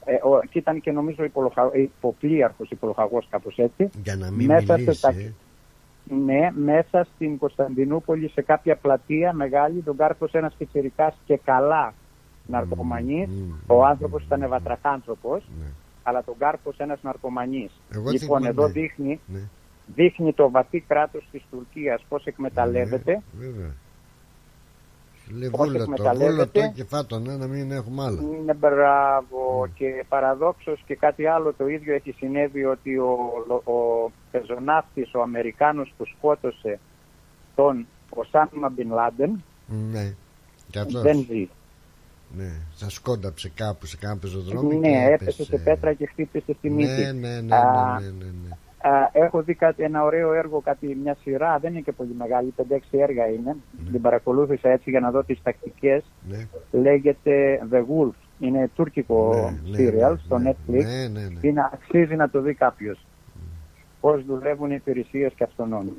ε, 0.04 0.14
ο, 0.14 0.40
και 0.50 0.58
ήταν 0.58 0.80
και 0.80 0.92
νομίζω 0.92 1.24
υπολοχα, 1.24 1.70
υποπλοίαρχος, 1.74 2.70
υπολοχαγός 2.70 3.26
κάπως 3.30 3.56
έτσι. 3.58 3.90
Για 4.02 4.16
να 4.16 4.30
μην 4.30 4.46
Μέσα 4.46 4.60
σε 4.66 4.72
μιλήσεις. 4.72 5.00
τα- 5.00 5.08
ε. 5.08 5.32
Ναι, 6.08 6.50
μέσα 6.54 7.06
στην 7.14 7.38
Κωνσταντινούπολη 7.38 8.28
σε 8.28 8.42
κάποια 8.42 8.76
πλατεία 8.76 9.32
μεγάλη 9.32 9.82
τον 9.82 9.96
κάρφωσε 9.96 10.38
ένας 10.38 10.54
πιτσιρικάς 10.58 11.14
και 11.24 11.36
καλά 11.44 11.94
ναρκωμανής. 12.46 13.28
μμ, 13.28 13.52
Ο 13.66 13.84
άνθρωπος 13.84 14.22
ήταν 14.24 14.48
βατραχάνθρωπος, 14.48 15.48
Ναι. 15.60 15.66
αλλά 16.02 16.24
τον 16.24 16.34
κάρφωσε 16.38 16.82
ένας 16.82 16.98
ναρκωμανής. 17.02 17.80
Εγώ 17.94 18.10
λοιπόν, 18.10 18.18
θυμάμαι, 18.18 18.48
εδώ 18.48 18.66
ναι. 18.66 18.72
δείχνει, 18.72 19.20
Ναι. 19.26 19.40
δείχνει 19.94 20.32
το 20.32 20.50
βαθύ 20.50 20.80
κράτος 20.80 21.28
της 21.32 21.42
Τουρκίας 21.50 22.04
πώς 22.08 22.24
εκμεταλλεύεται 22.24 23.12
Ναι, 23.12 23.46
βέβαια. 23.46 23.74
Λέει 25.30 25.50
Πώς 25.50 25.66
βούλο 25.66 25.76
το, 25.76 25.82
εκμεταλλεύεται. 25.82 26.60
βούλο 26.60 26.68
το 26.68 26.72
και 26.74 26.84
φάτον, 26.84 27.30
ε, 27.30 27.36
να 27.36 27.46
μην 27.46 27.70
έχουμε 27.72 28.02
άλλα. 28.04 28.20
Ναι, 28.44 28.54
μπράβο. 28.54 29.68
Και 29.74 30.04
παραδόξως 30.08 30.82
και 30.86 30.94
κάτι 30.96 31.26
άλλο 31.26 31.52
το 31.54 31.68
ίδιο 31.68 31.94
έχει 31.94 32.12
συνέβη 32.12 32.64
ότι 32.64 32.96
ο, 32.98 33.16
ο, 33.64 33.72
ο 33.72 34.10
πεζοναύτης, 34.30 35.14
ο 35.14 35.20
Αμερικάνος 35.22 35.92
που 35.96 36.04
σκότωσε 36.16 36.78
τον 37.54 37.86
Οσάμα 38.10 38.68
Μπιν 38.68 38.90
Λάντεν 38.92 39.42
Ναι. 39.92 40.14
Και 40.70 40.78
αυτός, 40.78 41.02
δεν 41.02 41.16
ζει. 41.28 41.48
ναι. 42.36 42.50
Σας 42.74 42.92
σκόνταψε 42.92 43.50
κάπου 43.54 43.86
σε 43.86 43.96
κάποιο 43.96 44.16
πεζοδρόμιο. 44.20 44.80
και 44.80 44.88
Ναι, 44.88 45.04
έπεσε 45.12 45.44
σε 45.44 45.58
πέτρα 45.58 45.92
και 45.92 46.06
χτύπησε 46.06 46.52
στη 46.58 46.70
μύτη. 46.70 47.02
Ναι, 47.02 47.12
ναι, 47.12 47.40
ναι, 47.40 47.56
Α, 47.56 47.98
ναι, 48.00 48.06
ναι, 48.06 48.12
ναι, 48.12 48.24
ναι. 48.24 48.50
Α, 48.52 48.56
έχω 49.12 49.42
δει 49.42 49.54
κάτι, 49.54 49.82
ένα 49.82 50.02
ωραίο 50.02 50.32
έργο, 50.32 50.60
κάτι, 50.60 50.98
μια 51.02 51.16
σειρά, 51.22 51.58
δεν 51.58 51.70
είναι 51.72 51.80
και 51.80 51.92
πολύ 51.92 52.14
μεγάλη, 52.18 52.54
5-6 52.56 52.62
έργα 52.90 53.26
είναι. 53.26 53.56
Την 53.92 54.00
παρακολούθησα 54.00 54.68
έτσι 54.68 54.90
για 54.90 55.00
να 55.00 55.10
δω 55.10 55.22
τις 55.24 55.42
τακτικές. 55.42 56.04
ναι. 56.28 56.46
Λέγεται 56.70 57.60
The 57.72 57.76
Wolf. 57.78 58.12
Είναι 58.40 58.70
τουρκικό 58.74 59.50
Ναι, 59.64 59.78
ναι, 59.78 59.90
serial 59.90 60.10
ναι, 60.12 60.18
στο 60.24 60.38
ναι, 60.38 60.50
Netflix. 60.50 60.84
Ναι, 60.84 61.08
ναι, 61.08 61.20
ναι. 61.20 61.38
Είναι, 61.40 61.70
αξίζει 61.72 62.14
να 62.16 62.30
το 62.30 62.40
δει 62.40 62.54
κάποιος. 62.54 63.06
Πώς 64.00 64.24
δουλεύουν 64.24 64.70
οι 64.70 64.74
υπηρεσίες 64.74 65.32
και 65.36 65.44
αυτονών. 65.44 65.92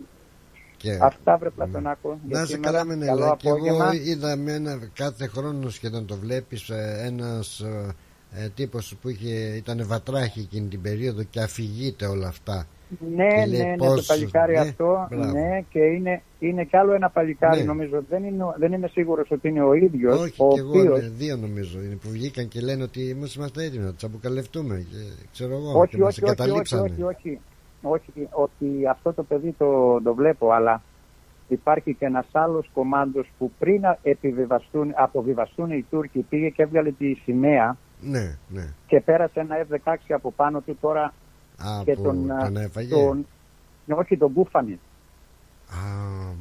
Και- 0.77 0.97
Αυτά 1.01 1.37
βρε 1.37 1.49
Πλατωνάκο. 1.49 2.19
για 2.27 2.39
Να 2.39 2.45
σε 2.45 2.53
σήμερα. 2.53 2.71
καλά 2.71 2.85
με 2.85 3.05
Καλό 3.05 3.19
νερά. 3.19 3.35
Και 3.37 3.47
εγώ 3.47 3.55
απόγευμα. 3.57 3.93
είδα 3.95 4.35
με 4.35 4.51
ένα, 4.53 4.79
κάθε 4.93 5.27
χρόνο 5.27 5.69
σχεδόν 5.69 6.05
το 6.05 6.15
βλέπεις 6.15 6.69
ε, 6.69 7.03
ένας 7.05 7.65
ε, 8.33 8.43
ε, 8.43 8.49
τύπος 8.55 8.95
που 9.01 9.09
είχε, 9.09 9.55
ήταν 9.55 9.83
βατράχη 9.87 10.39
εκείνη 10.39 10.67
την 10.67 10.81
περίοδο 10.81 11.23
και 11.23 11.39
αφηγείται 11.41 12.05
όλα 12.05 12.27
αυτά. 12.27 12.67
Ναι, 13.15 13.27
και 13.27 13.35
ναι, 13.35 13.45
λέει 13.45 13.61
ναι, 13.65 13.75
το 13.75 13.85
πώς- 13.85 14.05
παλικάρι 14.05 14.53
ναι, 14.53 14.59
αυτό. 14.59 15.07
μπράβο. 15.09 15.31
Ναι, 15.31 15.61
και 15.69 15.79
είναι, 15.79 16.21
είναι 16.39 16.63
κι 16.63 16.77
άλλο 16.77 16.93
ένα 16.93 17.09
παλικάρι, 17.09 17.59
Ναι. 17.59 17.65
νομίζω. 17.65 18.03
Δεν, 18.09 18.23
είναι, 18.23 18.43
δεν 18.57 18.73
είμαι 18.73 18.87
σίγουρος 18.87 19.31
ότι 19.31 19.47
είναι 19.47 19.61
ο 19.63 19.73
ίδιος. 19.73 20.19
Όχι 20.21 20.33
ο 20.37 20.47
και 20.53 20.59
εγώ 20.59 20.69
οποίος- 20.69 21.01
ναι, 21.01 21.07
δύο 21.07 21.37
νομίζω 21.37 21.81
είναι 21.81 21.95
που 21.95 22.09
βγήκαν 22.09 22.47
και 22.47 22.61
λένε 22.61 22.83
ότι 22.83 23.09
εμείς 23.09 23.35
είμαστε 23.35 23.63
έτοιμοι 23.65 23.83
να 23.83 23.93
τους 23.93 24.03
αποκαλευτούμε 24.03 24.85
και 24.89 24.97
ξέρω 25.31 25.53
εγώ 25.55 25.79
όχι, 25.79 25.95
και 25.95 25.97
μας 26.01 26.07
όχι, 26.17 26.23
όχι, 26.23 26.31
όχι, 26.31 26.41
εγκαταλείψανε. 26.41 26.81
όχι, 26.81 27.03
όχι, 27.03 27.39
όχι, 27.81 28.27
ότι 28.31 28.87
αυτό 28.89 29.13
το 29.13 29.23
παιδί 29.23 29.55
το, 29.57 30.01
το 30.01 30.13
βλέπω, 30.13 30.51
αλλά 30.51 30.81
υπάρχει 31.47 31.93
και 31.93 32.05
ένας 32.05 32.25
άλλος 32.31 32.69
κομμάντος 32.73 33.27
που 33.37 33.51
πριν 33.59 33.81
να 33.81 33.97
επιβιβαστούν, 34.03 34.91
αποβιβαστούν 34.95 35.71
οι 35.71 35.85
Τούρκοι 35.89 36.19
πήγε 36.29 36.49
και 36.49 36.61
έβγαλε 36.63 36.91
τη 36.91 37.13
σημαία 37.13 37.77
Ναι, 38.01 38.35
ναι. 38.47 38.73
και 38.87 39.01
πέρασε 39.01 39.39
ένα 39.39 39.55
F-16 39.69 39.95
από 40.09 40.31
πάνω 40.31 40.59
του 40.61 40.77
τώρα 40.81 41.03
Α, 41.57 41.83
και 41.83 41.93
που 41.93 42.01
τον, 42.01 42.31
α, 42.31 42.43
τον 42.43 42.57
έφαγε. 42.57 42.93
τον 42.95 43.25
ναι, 43.85 43.95
όχι 43.95 44.17
τον 44.17 44.33
κούφανε. 44.33 44.79
Α, 45.69 45.77
μ, 46.31 46.37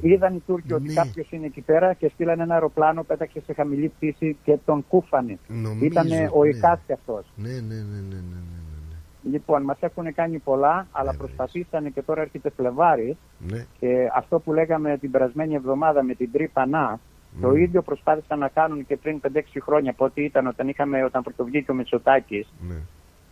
Είδαν 0.00 0.34
οι 0.34 0.42
Τούρκοι 0.46 0.72
ότι 0.72 0.86
Ναι. 0.88 0.94
κάποιος 0.94 1.30
είναι 1.30 1.46
εκεί 1.46 1.60
πέρα 1.60 1.92
και 1.94 2.08
στείλανε 2.14 2.42
ένα 2.42 2.54
αεροπλάνο, 2.54 3.02
πέταξε 3.02 3.40
σε 3.40 3.52
χαμηλή 3.52 3.88
πτήση 3.88 4.36
και 4.44 4.58
τον 4.64 4.84
κούφανε. 4.88 5.38
νομίζω, 5.48 5.84
Ήταν 5.84 6.06
ο 6.32 6.42
ναι. 6.42 6.48
Ικάστη 6.48 6.92
αυτός. 6.92 7.26
Ναι, 7.36 7.48
ναι, 7.48 7.58
ναι, 7.58 7.74
ναι, 7.74 8.00
ναι, 8.00 8.16
ναι, 8.16 8.40
ναι, 8.88 9.30
Λοιπόν, 9.30 9.62
μας 9.62 9.76
έχουν 9.80 10.14
κάνει 10.14 10.38
πολλά, 10.38 10.86
αλλά 10.92 11.10
Ναι, 11.12 11.18
προσπαθήσανε 11.18 11.88
και 11.90 12.02
τώρα 12.02 12.20
έρχεται 12.22 12.50
Φλεβάρης. 12.56 13.16
ναι. 13.38 13.56
Ναι, 13.56 13.64
Και 13.78 14.08
αυτό 14.14 14.38
που 14.38 14.52
λέγαμε 14.52 14.98
την 14.98 15.10
περασμένη 15.10 15.54
εβδομάδα 15.54 16.02
με 16.02 16.14
την 16.14 16.32
τρύπα 16.32 16.66
να, 16.66 17.00
το 17.40 17.48
Μμ. 17.48 17.56
ίδιο 17.56 17.82
προσπάθησαν 17.82 18.38
να 18.38 18.48
κάνουν 18.48 18.86
και 18.86 18.96
πριν 18.96 19.20
5-6 19.34 19.40
χρόνια 19.62 19.90
από 19.90 20.04
ό,τι 20.04 20.24
ήταν 20.24 20.46
όταν, 20.46 20.68
είχαμε, 20.68 21.04
όταν 21.04 21.22
πρωτοβγήκε 21.22 21.70
ο 21.70 21.74
Μητσοτάκης 21.74 22.52
ναι. 22.68 22.74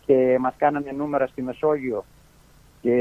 και 0.05 0.37
μας 0.39 0.53
κάνανε 0.57 0.91
νούμερα 0.97 1.27
στη 1.27 1.41
Μεσόγειο 1.41 2.05
και 2.81 2.95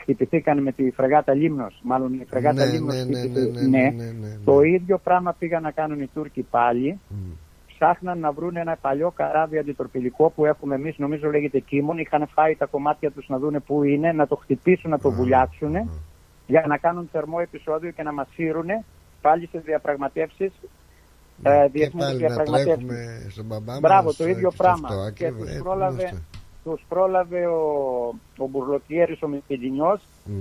χτυπηθήκαν 0.00 0.62
με 0.62 0.72
τη 0.72 0.90
φρεγάτα 0.90 1.34
Λίμνος. 1.34 1.80
Μάλλον 1.82 2.12
η 2.14 2.24
φρεγάτα 2.30 2.64
Ναι, 2.64 2.72
Λίμνος 2.72 2.94
ναι, 2.94 3.04
ναι, 3.04 3.18
χτύπησε- 3.18 3.68
ναι, 3.68 3.78
ναι, 3.78 3.90
ναι, 3.90 4.04
ναι, 4.04 4.10
ναι. 4.10 4.36
Το 4.44 4.60
ίδιο 4.60 4.98
πράγμα 4.98 5.32
πήγαν 5.38 5.62
να 5.62 5.70
κάνουν 5.70 6.00
οι 6.00 6.06
Τούρκοι 6.14 6.42
πάλι. 6.50 6.98
Μ. 7.08 7.14
Ψάχναν 7.78 8.18
να 8.18 8.32
βρουν 8.32 8.56
ένα 8.56 8.76
παλιό 8.80 9.10
καράβι 9.10 9.58
αντιτορπιλικό 9.58 10.30
που 10.30 10.44
έχουμε 10.44 10.74
εμείς, 10.74 10.98
νομίζω 10.98 11.30
λέγεται 11.30 11.58
Κίμων. 11.58 11.98
Είχαν 11.98 12.26
φάει 12.34 12.54
τα 12.56 12.66
κομμάτια 12.66 13.10
τους 13.10 13.28
να 13.28 13.38
δούνε 13.38 13.60
πού 13.60 13.82
είναι, 13.82 14.12
να 14.12 14.26
το 14.26 14.36
χτυπήσουν, 14.36 14.90
να 14.90 14.98
το 14.98 15.10
βουλιάξουν 15.10 15.74
για 16.46 16.64
να 16.66 16.76
κάνουν 16.76 17.08
θερμό 17.12 17.36
επεισόδιο 17.42 17.90
και 17.90 18.02
να 18.02 18.12
μας 18.12 18.28
σύρουν 18.34 18.66
πάλι 19.26 19.48
σε 19.52 19.58
διαπραγματεύσει. 19.58 20.44
Ε, 21.42 21.48
Ναι, 21.50 21.62
και 21.64 21.70
διεθνείς 21.72 22.04
πάλι 22.04 22.12
να 22.20 22.26
διαπραγματεύσεις. 22.26 22.74
τρέχουμε 22.86 23.26
στον 23.30 23.44
μπαμπά 23.44 23.78
Μπράβο, 23.80 24.04
μας, 24.06 24.16
το 24.16 24.24
ε, 24.24 24.30
ίδιο 24.30 24.48
και 24.48 24.56
σε 24.56 24.62
πράγμα. 24.62 24.88
αυτό, 24.88 25.00
και 25.00 25.26
ακριβώς, 25.26 25.46
τους 25.46 25.56
ε, 25.56 25.58
πρόλαβε, 25.62 26.02
γνωστό. 26.02 26.18
τους 26.64 26.84
πρόλαβε 26.88 27.46
ο, 27.46 27.60
ο 28.38 28.46
Μπουρλοκιέρης 28.50 29.22
ο 29.22 29.28
Μηπηδινιός, 29.28 30.00
Μ. 30.24 30.32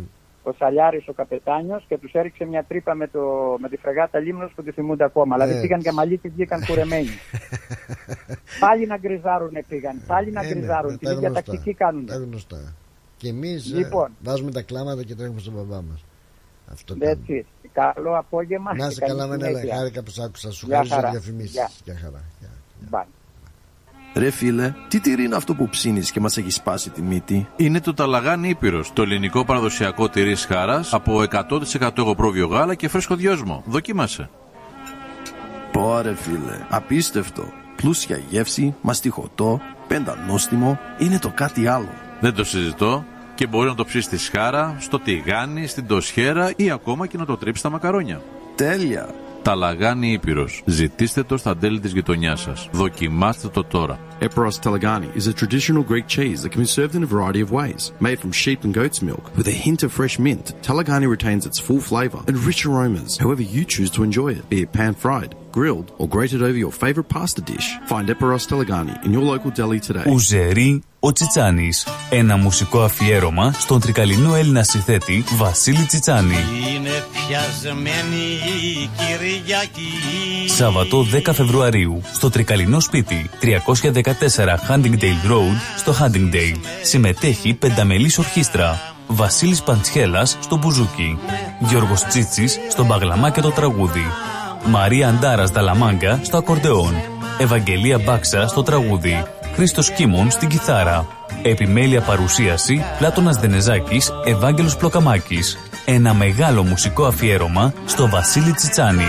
ο 0.43 0.51
Σαλιάρης 0.59 1.07
ο 1.07 1.13
Καπετάνιος 1.13 1.85
και 1.87 1.97
τους 1.97 2.11
έριξε 2.13 2.45
μια 2.45 2.63
τρύπα 2.67 2.93
με, 2.95 3.07
το, 3.07 3.21
με 3.61 3.69
τη 3.69 3.77
φρεγάτα 3.77 4.19
Λίμνος 4.19 4.51
που 4.55 4.63
τη 4.63 4.71
θυμούνται 4.71 5.03
ακόμα. 5.03 5.33
Δηλαδή 5.35 5.51
Έτσι. 5.51 5.61
πήγαν 5.67 5.79
για 5.79 5.93
μαλλί 5.93 6.17
και 6.17 6.29
βγήκαν 6.29 6.65
κουρεμένοι. 6.65 7.09
πάλι 8.63 8.85
να 8.87 8.97
γκριζάρουνε 8.97 9.63
πήγαν, 9.69 10.01
πάλι 10.07 10.31
να 10.31 10.41
Ε, 10.41 10.43
ναι, 10.45 10.49
γκριζάρουν. 10.53 10.91
ναι, 10.91 10.97
Την 10.97 11.07
τα 11.07 11.13
ίδια 11.13 11.27
γνωστά. 11.29 11.43
τακτική 11.51 11.73
κάνουν. 11.73 12.05
Τα 12.05 12.15
γνωστά. 12.15 12.73
Και 13.17 13.27
εμείς 13.29 13.71
ε, 13.71 13.75
Λοιπόν. 13.77 14.09
βάζουμε 14.23 14.51
τα 14.51 14.61
κλάματα 14.61 15.03
και 15.03 15.15
τρέχουμε 15.15 15.39
στον 15.39 15.53
μπαμπά 15.53 15.81
μας. 15.81 16.05
Αυτό 16.71 16.95
κάνουμε. 16.97 17.19
Έτσι. 17.21 17.45
Καλό 17.73 18.17
απόγευμα. 18.17 18.75
Να 18.75 18.87
και 18.87 18.93
σε 18.93 18.99
καλή 18.99 19.11
καλά 19.11 19.27
με 19.27 19.45
συνέχεια. 19.45 19.75
χάρηκα 19.75 20.03
που 20.03 20.11
σ' 20.11 20.19
άκουσα. 20.19 20.51
Σου 20.51 20.65
Γεια 20.65 20.75
χαρίζω 20.75 20.95
χαρά. 20.95 21.09
διαφημίσεις. 21.09 21.51
Γεια. 21.51 21.69
Γεια 21.83 21.97
χαρά. 22.03 22.23
Γεια. 22.39 22.49
Bye. 22.91 23.05
Ρε 24.15 24.29
φίλε, 24.29 24.73
τι 24.87 24.99
τυρί 24.99 25.23
είναι 25.23 25.35
αυτό 25.35 25.55
που 25.55 25.69
ψήνεις 25.69 26.11
και 26.11 26.19
μας 26.19 26.37
έχει 26.37 26.49
σπάσει 26.49 26.89
τη 26.89 27.01
μύτη; 27.01 27.47
Είναι 27.55 27.79
το 27.79 27.93
ταλαγάνι 27.93 28.49
Ήπειρος, 28.49 28.93
το 28.93 29.01
ελληνικό 29.01 29.45
παραδοσιακό 29.45 30.09
τυρί 30.09 30.35
χάρας 30.35 30.93
από 30.93 31.21
100% 31.21 31.97
εγωπρόβιο 31.97 32.47
γάλα 32.47 32.75
και 32.75 32.87
φρέσκο 32.87 33.15
δυόσμο. 33.15 33.63
Δοκίμασε. 33.65 34.29
Πόρε 35.71 36.15
φίλε, 36.15 36.65
απίστευτο. 36.69 37.43
Πλούσια 37.75 38.21
γεύση, 38.29 38.75
μαστιχωτό, 38.81 39.61
πεντανόστιμο, 39.87 40.79
είναι 40.97 41.19
το 41.19 41.31
κάτι 41.35 41.67
άλλο. 41.67 41.89
Δεν 42.19 42.33
το 42.33 42.43
συζητώ 42.43 43.05
και 43.35 43.47
μπορεί 43.47 43.67
να 43.67 43.75
το 43.75 43.85
ψήσει 43.85 44.03
στη 44.05 44.17
σχάρα, 44.17 44.75
στο 44.79 44.99
τηγάνι, 44.99 45.67
στην 45.67 45.87
τοσχέρα 45.87 46.53
ή 46.55 46.71
ακόμα 46.71 47.07
και 47.07 47.17
να 47.17 47.25
το 47.25 47.37
τρίψει 47.37 47.59
στα 47.59 47.69
μακαρόνια. 47.69 48.21
Τέλεια. 48.55 49.09
Ταλαγάνι 49.41 50.11
Ήπειρος. 50.11 50.61
Ζητήστε 50.65 51.23
το 51.23 51.37
στα 51.37 51.57
τέλη 51.57 51.79
της 51.79 51.91
γειτονιάς 51.91 52.41
σας. 52.41 52.69
Δοκιμάστε 52.71 53.47
το 53.47 53.63
τώρα. 53.63 53.99
Eperos 54.21 54.59
Telegani 54.63 55.09
is 55.19 55.27
a 55.27 55.33
traditional 55.33 55.83
Greek 55.91 56.07
cheese 56.07 56.41
that 56.41 56.51
can 56.53 56.61
be 56.61 56.73
served 56.77 56.95
in 56.95 57.03
a 57.03 57.13
variety 57.15 57.41
of 57.45 57.51
ways. 57.51 57.81
Made 57.99 58.19
from 58.23 58.31
sheep 58.31 58.59
and 58.63 58.73
goat's 58.73 59.01
milk, 59.09 59.25
with 59.37 59.47
a 59.55 59.59
hint 59.65 59.81
of 59.83 59.91
fresh 59.99 60.17
mint, 60.25 60.45
Telegani 60.67 61.07
retains 61.17 61.43
its 61.49 61.59
full 61.65 61.81
flavour 61.89 62.21
and 62.29 62.37
rich 62.49 62.61
aromas, 62.65 63.11
however 63.23 63.43
you 63.55 63.63
choose 63.73 63.91
to 63.95 64.03
enjoy 64.07 64.29
it, 64.37 64.43
be 64.53 64.59
it 64.63 64.71
pan-fried, 64.77 65.31
grilled, 65.57 65.87
or 65.99 66.07
grated 66.15 66.41
over 66.47 66.59
your 66.65 66.73
favourite 66.83 67.09
pasta 67.15 67.41
dish. 67.51 67.67
Find 67.91 68.05
Eperos 68.13 68.45
Telegani 68.49 68.95
in 69.05 69.11
your 69.15 69.25
local 69.33 69.51
deli 69.59 69.79
today. 69.79 70.05
Ουζερί 70.11 70.83
ο 70.99 71.11
Τσιτσάνης. 71.11 71.87
Ένα 72.09 72.37
μουσικό 72.37 72.81
αφιέρωμα 72.81 73.53
στον 73.57 73.79
τρικαλινό 73.79 74.35
Έλληνα 74.35 74.63
συθέτη 74.63 75.23
Βασίλη 75.37 75.85
Τσιτσάνη. 75.85 76.35
Είναι 76.75 77.03
πιασμένη 77.11 78.23
η 78.81 78.89
κυρία 78.97 79.65
Κυριακή. 79.65 80.49
Σάββατο 80.49 81.05
10 81.25 81.33
Φεβρουαρίου 81.33 82.01
στο 82.13 82.29
Τρικαλινό 82.29 82.79
Σπίτι 82.79 83.29
314 83.41 83.51
Huntingdale 84.69 85.31
Road 85.31 85.57
στο 85.77 85.93
Huntingdale. 85.99 86.59
Συμμετέχει 86.81 87.53
πενταμελής 87.53 88.17
ορχήστρα. 88.17 88.95
Βασίλης 89.07 89.61
Παντσχέλας 89.63 90.37
στο 90.39 90.57
Μπουζούκι. 90.57 91.17
Γιώργος 91.59 92.03
Τσίτσης 92.03 92.59
στο 92.69 92.85
Μπαγλαμά 92.85 93.29
και 93.29 93.41
το 93.41 93.49
Τραγούδι. 93.51 94.05
Μαρία 94.65 95.07
Αντάρας 95.07 95.49
Δαλαμάγκα 95.49 96.19
στο 96.23 96.37
Ακορντεόν. 96.37 96.93
Ευαγγελία 97.37 97.99
Μπάξα 97.99 98.47
στο 98.47 98.63
Τραγούδι. 98.63 99.23
Χρήστος 99.53 99.91
Κίμων 99.91 100.31
στην 100.31 100.49
Κιθάρα. 100.49 101.07
Επιμέλεια 101.41 102.01
παρουσίαση 102.01 102.83
Πλάτωνας 102.97 103.37
Δενεζάκης, 103.37 104.11
Ευάγγελος 104.25 104.77
Πλοκαμάκης. 104.77 105.57
Ένα 105.85 106.13
μεγάλο 106.13 106.63
μουσικό 106.63 107.05
αφιέρωμα 107.05 107.73
στο 107.85 108.09
Βασίλη 108.09 108.51
Τσιτσάνη. 108.51 109.07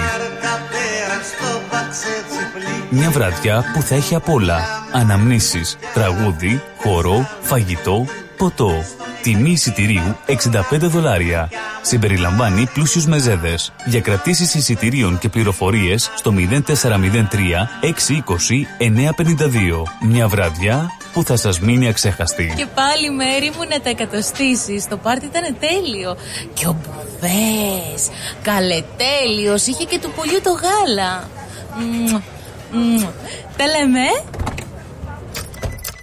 Μια 2.90 3.10
βραδιά 3.10 3.64
που 3.74 3.82
θα 3.82 3.94
έχει 3.94 4.14
απ' 4.14 4.28
όλα. 4.28 4.58
Αναμνήσεις, 4.92 5.76
τραγούδι, 5.94 6.62
χορό, 6.82 7.28
φαγητό, 7.40 8.04
ποτό. 8.36 8.84
Τιμή 9.26 9.50
εισιτηρίου 9.50 10.16
65 10.26 10.78
δολάρια. 10.78 11.50
Συμπεριλαμβάνει 11.82 12.66
πλούσιους 12.72 13.06
μεζέδες. 13.06 13.72
Για 13.84 14.00
κρατήσεις 14.00 14.54
εισιτηρίων 14.54 15.18
και 15.18 15.28
πληροφορίες 15.28 16.10
στο 16.16 16.32
0403 16.32 17.68
620 17.80 18.66
952. 18.78 19.82
Μια 20.00 20.28
βραδιά 20.28 20.90
που 21.12 21.22
θα 21.24 21.36
σας 21.36 21.60
μείνει 21.60 21.88
αξέχαστη. 21.88 22.52
Και 22.56 22.66
πάλι 22.74 23.10
μέρη 23.10 23.50
μου 23.56 23.64
να 23.68 23.80
τα 23.80 23.88
εκατοστήσεις. 23.88 24.88
Το 24.88 24.96
πάρτι 24.96 25.26
ήταν 25.26 25.56
τέλειο. 25.60 26.16
Και 26.54 26.66
ο 26.66 26.76
Μπουβές, 26.80 28.08
καλετέλειος, 28.42 29.66
είχε 29.66 29.84
και 29.84 29.98
του 29.98 30.12
πολιού 30.16 30.40
το 30.42 30.50
γάλα. 30.50 31.28
Μμμ, 31.78 32.20
μμμ. 32.72 33.06
Τα 33.56 33.66
λέμε. 33.66 34.06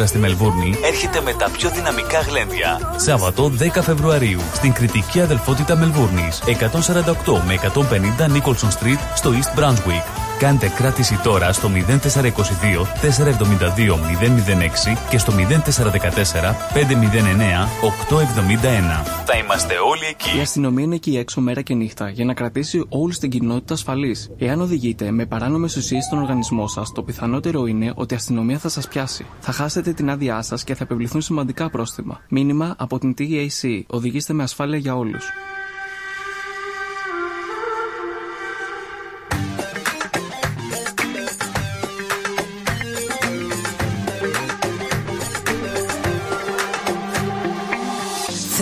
2024 0.00 0.06
στη 0.06 0.18
Μελβούρνη 0.18 0.74
έρχεται 0.84 1.20
με 1.20 1.32
τα 1.32 1.50
πιο 1.50 1.70
δυναμικά 1.70 2.20
γλέντια. 2.20 2.94
Σάββατο 2.96 3.52
10 3.58 3.82
Φεβρουαρίου 3.82 4.40
στην 4.52 4.72
κριτική 4.72 5.20
αδελφότητα 5.20 5.76
Μελβούρνης. 5.76 6.42
148 6.46 7.42
με 7.46 7.54
150 7.54 8.26
Nicholson 8.26 8.68
Street 8.68 8.98
στο 9.14 9.30
East 9.30 9.60
Brunswick. 9.60 10.29
Κάντε 10.40 10.68
κράτηση 10.68 11.20
τώρα 11.22 11.52
στο 11.52 11.68
0422 11.68 11.78
472 11.78 11.82
006 13.86 13.88
και 15.10 15.18
στο 15.18 15.32
0414 15.32 15.42
509 15.42 15.46
871. 17.90 17.92
Θα 19.24 19.36
είμαστε 19.36 19.74
όλοι 19.74 20.04
εκεί. 20.10 20.38
Η 20.38 20.40
αστυνομία 20.40 20.84
είναι 20.84 20.94
εκεί 20.94 21.16
έξω 21.16 21.40
μέρα 21.40 21.62
και 21.62 21.74
νύχτα 21.74 22.08
για 22.08 22.24
να 22.24 22.34
κρατήσει 22.34 22.84
όλους 22.88 23.18
την 23.18 23.30
κοινότητα 23.30 23.74
ασφαλής. 23.74 24.30
Εάν 24.38 24.60
οδηγείτε 24.60 25.10
με 25.10 25.26
παράνομες 25.26 25.76
ουσίες 25.76 26.04
στον 26.04 26.18
οργανισμό 26.18 26.68
σας, 26.68 26.92
το 26.92 27.02
πιθανότερο 27.02 27.66
είναι 27.66 27.92
ότι 27.94 28.14
η 28.14 28.16
αστυνομία 28.16 28.58
θα 28.58 28.68
σας 28.68 28.88
πιάσει. 28.88 29.26
Θα 29.40 29.52
χάσετε 29.52 29.92
την 29.92 30.10
άδειά 30.10 30.42
σας 30.42 30.64
και 30.64 30.74
θα 30.74 30.84
επιβληθούν 30.84 31.20
σημαντικά 31.20 31.70
πρόστιμα. 31.70 32.20
Μήνυμα 32.28 32.74
από 32.78 32.98
την 32.98 33.14
TAC. 33.18 33.82
Οδηγήστε 33.86 34.32
με 34.32 34.42
ασφάλεια 34.42 34.78
για 34.78 34.96
όλους. 34.96 35.30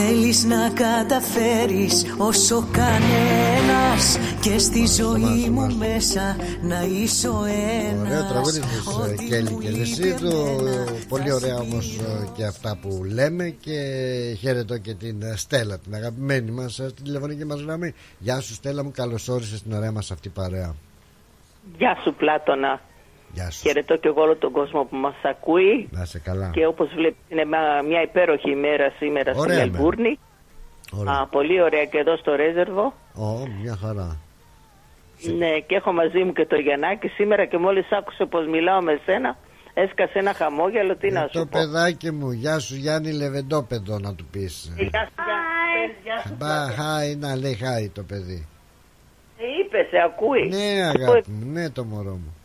Θέλεις 0.00 0.44
να 0.44 0.70
καταφέρεις 0.70 2.16
όσο 2.18 2.68
κανένας 2.72 4.18
Και 4.40 4.58
στη 4.58 4.86
ζωή 4.86 5.50
μου 5.50 5.76
μέσα 5.76 6.36
να 6.62 6.82
είσαι 6.82 7.28
ο 7.28 7.44
ένας. 7.44 8.08
Ωραίο 8.08 8.28
τραγούδι 8.28 8.60
της 8.60 8.86
ε, 8.86 9.12
Ό,τι 9.12 9.26
Κέλλη 9.26 9.50
μου 9.50 9.58
και 9.58 9.70
Λεσίδου 9.70 10.58
Πολύ 11.08 11.32
ωραία 11.32 11.56
όμως 11.56 11.98
ε, 11.98 12.28
και 12.36 12.44
αυτά 12.44 12.78
που 12.82 13.04
λέμε 13.14 13.48
Και 13.48 13.78
χαίρετο 14.40 14.78
και 14.78 14.94
την 14.94 15.22
ε, 15.22 15.36
Στέλλα 15.36 15.78
Την 15.78 15.94
αγαπημένη 15.94 16.50
μας 16.50 16.78
ε, 16.78 16.88
στην 16.88 17.04
τηλεφωνική 17.04 17.44
μας 17.44 17.60
γραμμή. 17.60 17.94
Γεια 18.18 18.40
σου 18.40 18.54
Στέλλα 18.54 18.84
μου 18.84 18.90
καλώς 18.94 19.28
όρισες 19.28 19.58
στην 19.58 19.72
ωραία 19.72 19.92
μας 19.92 20.10
αυτή 20.10 20.28
παρέα. 20.28 20.74
Γεια 21.76 21.98
σου 22.02 22.14
Πλάτωνα. 22.14 22.80
Γεια 23.32 23.50
σου 23.50 23.60
Χαιρετώ 23.60 23.96
και 23.96 24.08
εγώ 24.08 24.22
όλο 24.22 24.36
τον 24.36 24.52
κόσμο 24.52 24.84
που 24.84 24.96
μας 24.96 25.14
ακούει 25.22 25.88
Να 25.90 26.02
είσαι 26.02 26.18
καλά 26.18 26.50
και 26.54 26.66
όπως 26.66 26.88
βλέπεις 26.94 27.18
είναι 27.28 27.44
μια- 27.44 27.82
μια 27.88 28.02
υπέροχη 28.02 28.50
ημέρα 28.50 28.92
σήμερα 28.98 29.30
στη 29.32 29.40
Ωραία 29.40 29.56
μέρα. 29.56 29.70
Μελβούρνη. 29.70 30.18
Ωραία. 30.92 31.14
Α, 31.14 31.26
πολύ 31.26 31.62
ωραία 31.62 31.84
και 31.84 31.98
εδώ 31.98 32.16
στο 32.16 32.34
Ρέζερβο. 32.34 32.94
Ω, 33.14 33.46
μια 33.62 33.76
χαρά 33.82 34.16
Ναι, 35.38 35.58
και 35.66 35.74
έχω 35.74 35.92
μαζί 35.92 36.18
μου 36.24 36.32
και 36.32 36.46
το 36.46 36.56
Γιαννάκη 36.56 37.08
σήμερα 37.08 37.44
και 37.44 37.58
μόλις 37.58 37.86
άκουσε 37.92 38.24
πως 38.24 38.46
μιλάω 38.46 38.80
με 38.80 39.00
σένα 39.04 39.36
έσκασε 39.74 40.18
ένα 40.18 40.32
χαμόγελο, 40.34 40.96
τι 40.96 41.10
να 41.10 41.20
Ε, 41.20 41.28
Το 41.32 41.38
σου 41.38 41.48
πω. 41.48 41.58
παιδάκι 41.58 42.10
μου 42.10 42.30
Γεια 42.30 42.58
σου 42.58 42.74
Γιάννη 42.76 43.12
Λεβεντόπεδο 43.12 43.98
να 43.98 44.14
του 44.14 44.24
πεις 44.30 44.72
Ε, 44.78 44.82
Γεια 44.82 45.04
σου, 45.06 45.14
γεια 46.02 46.22
σου. 46.26 46.34
Μπα, 46.38 46.70
χάι, 46.70 47.14
να 47.16 47.36
λέει 47.36 47.54
χάι 47.54 47.88
το 47.88 48.02
παιδί 48.02 48.46
Ε, 49.38 49.44
είπες, 49.60 49.86
σε 49.88 49.96
ακούεις. 50.04 50.56
Ναι 50.56 50.82
αγάπη 50.82 51.30
μου, 51.30 51.52
ναι 51.52 51.70
το 51.70 51.84
μωρό 51.84 52.10
μου 52.12 52.36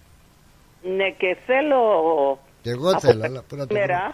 Ναι, 0.84 1.10
και 1.10 1.38
θέλω 1.46 1.80
Και 2.62 2.70
εγώ 2.70 2.90
από 2.90 3.00
θέλω, 3.00 3.24
αλλά 3.24 3.44
πού 3.48 3.56
να 3.56 3.68
το 3.68 3.76
σήμερα 3.76 4.14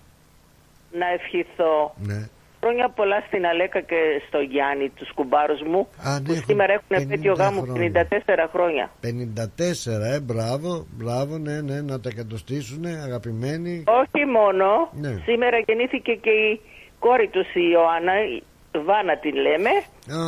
να 0.91 1.07
ευχηθώ 1.07 1.93
Ναι 1.97 2.29
Χρόνια 2.61 2.89
πολλά 2.89 3.23
στην 3.27 3.45
Αλέκα 3.45 3.79
και 3.81 3.95
στο 4.27 4.39
Γιάννη, 4.39 4.89
τους 4.89 5.11
κουμπάρους 5.13 5.61
μου, 5.61 5.87
Α, 6.07 6.19
ναι, 6.19 6.25
που 6.25 6.31
έχουν 6.31 6.43
σήμερα 6.47 6.73
έχουν 6.73 6.87
50 6.89 7.01
επέτειο 7.01 7.33
γάμου 7.33 7.61
χρόνια. 7.61 8.07
54 8.09 8.47
χρόνια. 8.53 8.91
54, 9.01 10.13
ε, 10.13 10.19
μπράβο, 10.19 10.85
μπράβο, 10.97 11.37
ναι, 11.37 11.61
ναι, 11.61 11.81
να 11.81 11.99
τα 11.99 12.09
εκατοστήσουν, 12.13 12.85
αγαπημένοι. 12.85 13.83
Όχι 14.01 14.25
μόνο, 14.25 14.65
Ναι. 14.91 15.21
σήμερα 15.25 15.57
γεννήθηκε 15.67 16.13
και 16.13 16.29
η 16.29 16.61
κόρη 16.99 17.27
τους 17.27 17.47
η 17.53 17.63
Ιωάννα, 17.71 18.13
η 18.35 18.41
Βάνα 18.87 19.17
την 19.17 19.35
λέμε, 19.35 19.73
Α, 20.21 20.23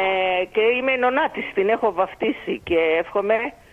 ε, 0.00 0.44
και 0.54 0.62
είμαι 0.76 0.92
η 0.92 0.98
νονά 0.98 1.30
της, 1.30 1.44
την 1.54 1.68
έχω 1.68 1.92
βαφτίσει 1.92 2.60
και 2.64 2.78
εύχομαι 3.02 3.34
ε, 3.34 3.63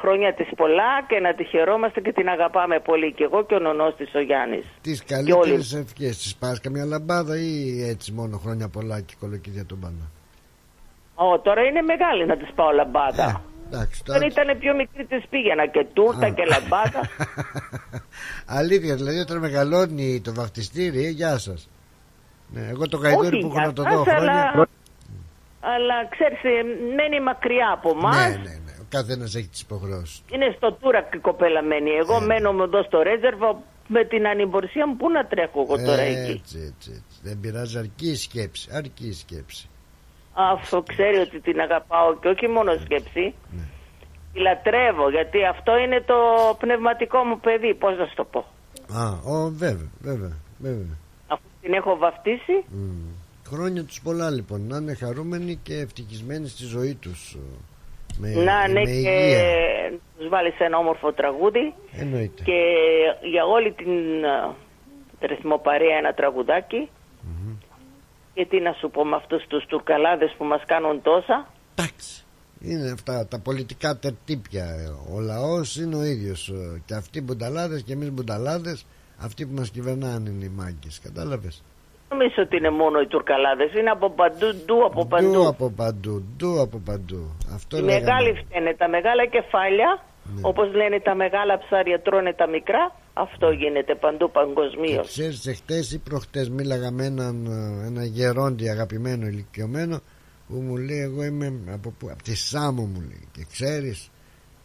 χρόνια 0.00 0.34
της 0.34 0.48
πολλά 0.56 0.92
και 1.08 1.18
να 1.20 1.34
τη 1.34 1.44
χαιρόμαστε 1.44 2.00
και 2.00 2.12
την 2.12 2.28
αγαπάμε 2.28 2.78
πολύ 2.80 3.12
και 3.12 3.24
εγώ 3.24 3.44
και 3.44 3.54
ο 3.54 3.58
νονός 3.58 3.94
της 3.96 4.14
ο 4.14 4.20
Γιάννης. 4.20 4.64
τις 4.80 5.02
Και 5.04 5.14
όλοι. 5.14 5.30
καλύτερες 5.32 5.72
ευχές 5.74 6.16
της 6.18 6.36
πας 6.36 6.60
καμιά 6.60 6.84
λαμπάδα 6.84 7.36
ή 7.38 7.82
έτσι 7.88 8.12
μόνο 8.12 8.36
χρόνια 8.38 8.68
πολλά 8.68 9.00
και 9.00 9.14
κολοκύδια 9.20 9.66
τον 9.66 9.80
πάνω. 9.80 10.10
Ω, 11.14 11.38
τώρα 11.40 11.62
είναι 11.62 11.80
μεγάλη 11.82 12.26
να 12.26 12.36
της 12.36 12.48
πάω 12.54 12.70
λαμπάδα. 12.70 13.42
Εντάξει, 13.66 14.02
Όταν 14.08 14.20
τώρα, 14.20 14.26
ήταν 14.26 14.58
πιο 14.58 14.74
μικρή 14.74 15.04
της 15.04 15.24
πήγαινα 15.30 15.66
και 15.66 15.86
τούρτα 15.92 16.28
και 16.28 16.44
λαμπάδα. 16.44 17.00
αλήθεια, 18.60 18.94
δηλαδή 18.94 19.18
όταν 19.18 19.38
μεγαλώνει 19.38 20.20
το 20.20 20.34
βαφτιστήρι, 20.34 21.04
ε, 21.06 21.08
γεια 21.08 21.38
σας. 21.38 21.68
Ναι, 22.54 22.68
εγώ 22.70 22.88
το 22.88 22.96
γαϊδούρι 22.96 23.26
Όχι, 23.36 23.38
που 23.40 23.46
έχω 23.56 23.66
να 23.66 23.72
το 23.72 23.82
για 23.82 23.90
δω 23.96 24.04
σας, 24.04 24.14
χρόνια, 24.14 24.50
αλλά- 24.54 24.68
Αλλά 25.60 25.94
ξέρεις, 26.10 26.38
ε, 26.44 26.62
μένει 26.96 27.20
μακριά 27.20 27.70
από 27.72 27.90
εμά. 27.98 28.16
Ναι, 28.28 28.34
ναι, 28.36 28.36
ναι. 28.66 28.71
Ο 28.92 28.96
καθένας 28.96 29.34
έχει 29.34 29.48
τις 29.48 29.60
υποχρεώσεις 29.60 30.18
του. 30.18 30.34
Είναι 30.34 30.54
στο 30.56 30.72
Τούρακ 30.72 31.14
η 31.14 31.18
κοπέλα 31.18 31.62
μένει. 31.62 31.90
Εγώ 31.90 32.20
μένω 32.20 32.62
εδώ 32.62 32.82
στο 32.82 33.02
Ρέτζερβο 33.02 33.62
με 33.88 34.04
την 34.04 34.26
ανυμπορσία 34.26 34.86
μου. 34.88 34.96
Πού 34.96 35.10
να 35.10 35.26
τρέχω 35.26 35.60
εγώ 35.60 35.76
τώρα 35.86 36.02
εκεί; 36.02 36.30
Έτσι, 36.30 36.58
έτσι, 36.70 36.90
έτσι. 37.00 37.20
Δεν 37.22 37.40
πειράζει, 37.40 37.78
αρκεί 37.78 38.08
η 38.10 38.16
σκέψη. 38.16 38.68
Αρκεί 38.72 39.06
η 39.06 39.12
σκέψη. 39.12 39.68
Αυτό 40.32 40.82
ξέρει 40.82 41.18
ότι 41.18 41.40
την 41.40 41.60
αγαπάω 41.60 42.18
και 42.20 42.28
όχι 42.28 42.48
μόνο 42.48 42.70
σκέψη. 42.84 43.34
Ναι. 43.56 43.64
Τη 44.32 44.38
λατρεύω 44.40 45.10
γιατί 45.10 45.44
αυτό 45.44 45.76
είναι 45.76 46.00
το 46.00 46.18
πνευματικό 46.58 47.18
μου 47.24 47.40
παιδί. 47.40 47.74
Πώς 47.74 47.98
να 47.98 48.06
σου 48.06 48.14
το 48.14 48.24
πω; 48.24 48.40
Α, 49.02 49.04
ο, 49.32 49.50
βέβαια, 49.50 49.90
βέβαια, 50.00 50.36
βέβαια. 50.58 50.96
Αφού 51.26 51.42
την 51.60 51.72
έχω 51.72 51.96
βαφτίσει. 51.96 52.56
Μμ. 52.68 53.10
Χρόνια 53.46 53.84
τους 53.84 54.00
πολλά 54.00 54.30
λοιπόν, 54.30 54.66
να 54.66 54.76
είναι 54.76 54.94
χαρούμενοι 54.94 55.54
και 55.62 55.74
ευτυχισμένοι 55.74 56.48
στη 56.48 56.64
ζωή 56.64 56.94
τους. 56.94 57.36
Με, 58.18 58.28
να 58.28 58.68
ναι 58.68 58.72
με 58.72 58.84
και 58.84 58.90
υγεία. 58.90 59.42
τους 60.18 60.28
βάλεις 60.28 60.58
ένα 60.58 60.78
όμορφο 60.78 61.12
τραγούδι. 61.12 61.74
Εννοείται. 61.92 62.42
Και 62.42 62.60
για 63.32 63.44
όλη 63.44 63.72
την 63.72 64.24
α, 64.24 64.54
ρυθμοπαρία 65.20 65.96
ένα 65.96 66.12
τραγουδάκι. 66.14 66.90
Και 68.34 68.46
τι 68.46 68.60
να 68.60 68.72
σου 68.72 68.90
πω 68.90 69.04
με 69.04 69.16
αυτούς 69.16 69.46
τους 69.46 69.66
τουρκαλάδες 69.66 70.34
που 70.38 70.44
μας 70.44 70.62
κάνουν 70.66 71.02
τόσα. 71.02 71.46
Είναι 72.64 72.90
αυτά 72.90 73.26
τα 73.26 73.40
πολιτικά 73.40 73.96
τερτύπια. 73.96 74.66
Ο 75.14 75.20
λαός 75.20 75.76
είναι 75.76 75.96
ο 75.96 76.02
ίδιος. 76.02 76.52
Και 76.84 76.94
αυτοί 76.94 77.20
μπουνταλάδες 77.20 77.82
και 77.82 77.92
εμείς 77.92 78.10
μπουνταλάδες. 78.10 78.86
Αυτοί 79.18 79.46
που 79.46 79.54
μας 79.54 79.70
κυβερνάνε 79.70 80.30
είναι 80.30 80.44
οι 80.44 80.48
μάγκες. 80.48 81.00
Κατάλαβες; 81.02 81.62
Νομίζω 82.12 82.38
ότι 82.46 82.56
είναι 82.56 82.70
μόνο 82.70 82.96
οι 83.00 83.06
τουρκαλάδες. 83.06 83.70
Είναι 83.78 83.90
από 83.90 84.10
παντού, 84.10 84.48
ντου 84.64 84.78
από 84.88 85.06
παντού. 85.06 85.30
Ντου 85.32 85.46
από 85.48 85.66
παντού. 85.80 86.14
Ντου 86.36 86.60
από 86.60 86.78
παντού. 86.88 87.22
Αυτό 87.54 87.76
Οι 87.76 87.80
λέγαμε. 87.80 88.00
μεγάλοι 88.00 88.30
φταίνε, 88.40 88.74
τα 88.74 88.88
μεγάλα 88.88 89.24
κεφάλια, 89.26 89.90
όπως 90.50 90.66
λένε 90.74 91.00
τα 91.00 91.14
μεγάλα 91.14 91.58
ψάρια 91.58 92.00
τρώνε 92.02 92.32
τα 92.32 92.46
μικρά, 92.48 92.82
αυτό 93.12 93.50
γίνεται 93.50 93.94
παντού 93.94 94.30
παγκοσμίως. 94.30 95.06
Ξέρεις 95.06 95.46
εχθές 95.46 95.92
ή 95.92 95.98
προχτές 95.98 96.48
μίλαγα 96.50 96.90
με 96.90 97.04
έναν 97.04 97.34
ε, 97.46 97.86
ένα 97.86 98.04
γερόντι 98.04 98.68
αγαπημένο 98.68 99.26
ηλικιωμένο 99.26 99.96
που 100.48 100.54
μου 100.54 100.76
λέει 100.76 101.00
εγώ 101.00 101.22
είμαι 101.24 101.52
από, 101.72 101.94
πού, 101.98 102.08
από 102.12 102.22
τη 102.22 102.36
Σάμο 102.36 102.82
μου 102.82 103.00
λέει 103.00 103.28
και 103.32 103.46
ξέρεις 103.52 104.10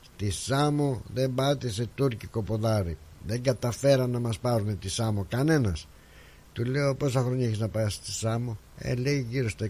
στη 0.02 0.32
Σάμο 0.32 1.02
δεν 1.14 1.34
πάτησε 1.36 1.88
τουρκικό 1.96 2.44
ποδάρι 2.44 2.98
δεν 3.26 3.44
καταφέραν 3.44 4.10
να 4.10 4.20
μας 4.20 4.40
πάρουν 4.40 4.80
τη 4.80 4.90
Σάμο 4.90 5.26
κανένας 5.30 5.88
του 6.58 6.66
λέω 6.66 6.96
πόσα 6.96 7.22
χρόνια 7.22 7.46
έχεις 7.46 7.60
να 7.60 7.68
πάει 7.70 7.90
στη 7.90 8.12
Σάμο; 8.12 8.58
Ε 8.78 8.96
λέει 8.96 9.26
γύρω 9.30 9.50
στα 9.50 9.70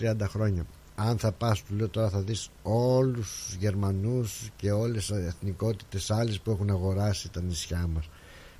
25-30 0.00 0.14
χρόνια 0.28 0.64
αν 0.94 1.18
θα 1.18 1.32
πας 1.32 1.62
του 1.62 1.74
λέω 1.74 1.88
τώρα 1.88 2.08
θα 2.08 2.20
δεις 2.20 2.50
όλους 2.62 3.44
τους 3.44 3.54
Γερμανούς 3.54 4.50
και 4.56 4.70
όλες 4.70 5.06
τις 5.06 5.26
εθνικότητες 5.26 6.10
άλλες 6.10 6.40
που 6.40 6.50
έχουν 6.50 6.70
αγοράσει 6.70 7.32
τα 7.32 7.40
νησιά 7.40 7.88
μας 7.94 8.08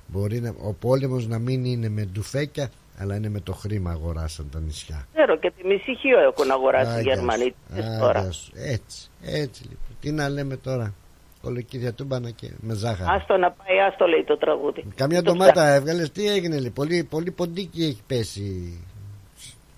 Μπορεί 0.07 0.41
να, 0.41 0.53
ο 0.61 0.73
πόλεμος 0.73 1.27
να 1.27 1.39
μην 1.39 1.65
είναι 1.65 1.89
με 1.89 2.01
ντουφέκια 2.01 2.69
αλλά 2.97 3.15
είναι 3.15 3.29
με 3.29 3.39
το 3.39 3.53
χρήμα 3.53 3.91
αγοράσαν 3.91 4.49
τα 4.51 4.59
νησιά 4.59 5.07
Ξέρω 5.13 5.37
και 5.37 5.51
τη 5.57 5.67
μισή 5.67 5.95
χείο 5.95 6.19
έχουν 6.19 6.51
αγοράσει 6.51 6.91
οι 6.91 6.95
Άγια 6.95 7.13
Γερμανοί 7.13 7.43
σου, 7.43 7.75
της 7.75 7.83
άγια 7.85 7.99
τώρα. 7.99 8.31
σου. 8.31 8.51
Έτσι, 8.55 9.09
έτσι 9.21 9.63
λοιπόν. 9.63 9.97
Τι 9.99 10.11
να 10.11 10.29
λέμε 10.29 10.57
τώρα; 10.57 10.93
Κολοκύδια 11.41 11.93
τούμπανα 11.93 12.29
και 12.29 12.47
με 12.59 12.73
ζάχαρη. 12.73 13.09
Άστο 13.19 13.37
να 13.37 13.51
πάει, 13.51 13.79
άστο 13.87 14.05
λέει 14.05 14.23
το 14.23 14.37
τραγούδι. 14.37 14.85
Καμιά 14.95 15.21
Το 15.21 15.31
ντομάτα 15.31 15.73
έβγαλες, 15.73 16.11
τι 16.11 16.27
έγινε, 16.27 16.59
λέει. 16.59 16.69
Πολύ, 16.69 17.03
πολύ 17.09 17.31
ποντίκι 17.31 17.83
έχει 17.83 18.01
πέσει. 18.07 18.79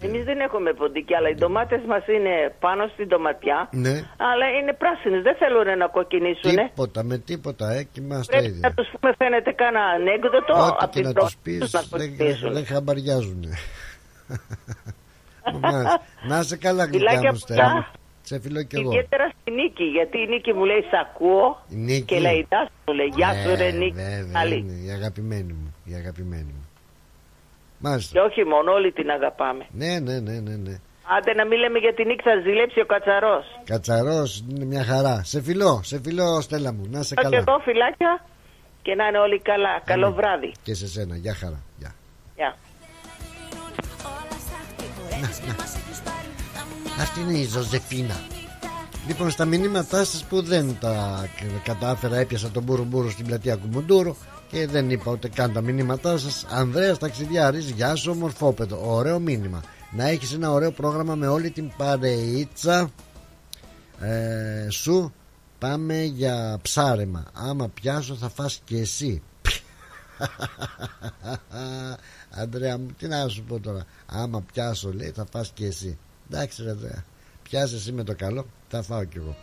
Εμείς 0.06 0.24
δεν 0.24 0.40
έχουμε 0.40 0.74
ποντίκι, 0.74 1.16
αλλά 1.16 1.30
οι 1.30 1.36
ντομάτες 1.36 1.82
μας 1.88 2.08
είναι 2.08 2.56
πάνω 2.60 2.88
στην 2.94 3.08
ντοματιά. 3.08 3.70
Ναι, 3.72 3.96
Αλλά 4.30 4.46
είναι 4.60 4.74
πράσινες, 4.74 5.22
δεν 5.24 5.36
θέλουν 5.36 5.78
να 5.78 5.88
κοκκινήσουν. 5.88 6.56
τίποτα 6.56 7.04
με 7.04 7.18
τίποτα, 7.18 7.72
ε, 7.74 7.84
και 7.84 8.00
είμαστε 8.02 8.32
Πρέπει 8.38 8.48
ίδια. 8.52 8.68
να 8.68 8.74
τους 8.74 8.88
πούμε, 9.00 9.14
φαίνεται 9.18 9.52
κάνα 9.52 9.80
ανέκδοτο 9.96 10.54
Ό,τι 10.54 10.76
από 10.80 10.86
και 10.86 11.00
την 11.00 11.04
να 11.08 11.14
πρώτη 11.14 11.34
του 11.34 11.40
πεις, 11.44 11.60
τους 11.60 11.72
να 11.74 11.82
δεν, 11.82 11.90
κοκκινήσουν. 12.10 12.54
δεν 12.54 12.66
χαμπαριάζουν. 12.66 13.44
Μάλιστα. 15.62 16.02
να 16.28 16.44
σε 16.44 16.58
καλά, 16.58 16.84
Φιλάκια 16.88 17.20
γλυκιά 17.20 17.32
μου 17.34 17.40
πολλά. 17.48 17.92
Στέλνω. 18.24 18.42
Σε 18.44 18.48
φιλώ 18.50 18.64
κι 18.64 18.76
εγώ. 18.76 18.90
Ιδιαίτερα 18.92 19.26
στη 19.42 19.52
Νίκη, 19.52 19.84
γιατί 19.84 20.18
η 20.18 20.28
Νίκη 20.28 20.54
μου 20.54 20.66
λέει 20.66 20.82
Σ' 20.92 20.98
ακούω 21.06 21.48
Η 21.70 21.76
Νίκη. 21.76 22.02
και 22.02 22.20
λέει 22.20 22.46
Τάσο 22.50 22.72
μου 22.88 22.94
λέει 22.94 23.10
Γεια 23.16 23.32
σου, 23.42 23.56
ρε 23.56 23.68
Ε, 23.68 23.72
Νίκη. 23.72 23.94
βέβαια, 23.94 24.34
Καλή. 24.40 24.58
είναι 24.58 24.76
η 24.88 24.90
αγαπημένη 24.98 25.54
μου. 25.54 25.76
Η 25.84 25.94
αγαπημένη 26.02 26.52
μου. 26.58 26.66
Μάλιστα. 27.86 28.12
Και 28.14 28.20
όχι 28.28 28.44
μόνο, 28.46 28.72
όλοι 28.72 28.92
την 28.92 29.10
αγαπάμε. 29.10 29.64
Ναι, 29.72 30.00
ναι, 30.00 30.20
ναι, 30.20 30.40
ναι, 30.40 30.56
ναι. 30.56 30.76
Άντε 31.18 31.34
να 31.34 31.46
μην 31.48 31.58
λέμε 31.60 31.78
για 31.80 31.94
την 31.94 32.08
Νίκη, 32.08 32.22
θα 32.24 32.36
ζηλέψει 32.46 32.80
ο 32.80 32.86
Κατσαρός. 32.86 33.46
Κατσαρός 33.64 34.44
είναι 34.50 34.66
μια 34.66 34.84
χαρά. 34.84 35.22
Σε 35.24 35.42
φιλώ, 35.42 35.82
σε 35.84 36.02
φιλώ, 36.04 36.42
Στέλλα 36.42 36.74
μου. 36.74 36.84
Να 36.90 37.00
είσαι 37.00 37.16
Και 37.16 37.22
καλά. 37.22 37.38
εδώ 37.38 37.60
φυλάκια 37.60 38.26
και 38.82 38.96
να 38.96 39.08
είναι 39.08 39.18
όλοι 39.18 39.40
καλά. 39.42 39.82
Καλό 39.86 40.12
βράδυ. 40.14 40.52
Και 40.64 40.74
σε 40.74 40.88
σένα. 40.88 41.16
Γεια 41.16 41.34
χαρά. 41.36 41.60
Γεια. 41.78 41.92
Γεια. 42.36 42.56
Αυτή 47.04 47.20
είναι 47.20 47.38
η 47.38 47.46
Ζωζεφίνα. 47.46 48.22
Λοιπόν, 49.08 49.30
στα 49.30 49.46
μηνύματά 49.46 50.06
σας 50.06 50.24
που 50.24 50.42
δεν 50.42 50.78
τα 50.80 51.26
κατάφερα, 51.64 52.18
έπιασα 52.18 52.50
τον 52.50 52.64
μπουρουμπουρου 52.64 53.10
στην 53.10 53.26
πλατεία 53.26 53.56
Κουμουντούρου 53.56 54.16
και 54.48 54.68
δεν 54.68 54.90
είπα 54.90 55.12
ούτε 55.12 55.28
καν 55.28 55.54
τα 55.54 55.62
μηνύματά 55.62 56.18
σας. 56.18 56.46
Ανδρέας 56.50 56.98
Ταξιδιάρης, 56.98 57.70
γεια 57.70 57.96
σου, 57.96 58.12
ομορφόπεδο. 58.12 58.96
Ωραίο 58.96 59.20
μήνυμα. 59.20 59.62
Να 59.92 60.08
έχεις 60.08 60.34
ένα 60.34 60.52
ωραίο 60.52 60.72
πρόγραμμα 60.72 61.16
με 61.16 61.28
όλη 61.28 61.50
την 61.50 61.72
παρείτσα 61.78 62.90
ε, 64.00 64.68
σου. 64.70 65.14
Πάμε 65.60 66.04
για 66.04 66.60
ψάρεμα. 66.62 67.26
Άμα 67.34 67.68
πιάσω, 67.68 68.16
θα 68.16 68.30
φας 68.30 68.62
και 68.64 68.78
εσύ. 68.78 69.22
Αντρέα 72.42 72.78
μου, 72.78 72.88
τι 72.98 73.08
να 73.08 73.28
σου 73.28 73.44
πω 73.44 73.60
τώρα. 73.60 73.86
Άμα 74.06 74.42
πιάσω, 74.42 74.94
λέει, 74.94 75.12
θα 75.16 75.26
φας 75.32 75.52
και 75.54 75.66
εσύ. 75.66 75.98
Εντάξει, 76.30 76.64
ρε 76.64 76.72
Αντρέα. 76.72 77.04
Πιάσε 77.44 77.76
εσύ 77.76 77.92
με 77.92 78.04
το 78.04 78.16
καλό, 78.16 78.46
θα 78.68 78.82
φάω 78.82 79.04
κι 79.04 79.18
εγώ. 79.18 79.36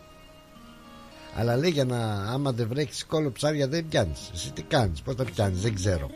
Αλλά 1.36 1.56
λέει 1.56 1.70
για 1.70 1.84
να, 1.84 1.98
άμα 2.12 2.52
δεν 2.52 2.68
βρέχεις 2.68 3.04
κόλλο 3.04 3.30
ψάρια, 3.30 3.68
δεν 3.68 3.88
πιάνεις. 3.88 4.30
Εσύ 4.34 4.52
τι 4.52 4.62
κάνεις, 4.62 5.02
πώς 5.02 5.14
τα 5.14 5.24
πιάνεις, 5.24 5.60
δεν 5.60 5.74
ξέρω. 5.74 6.10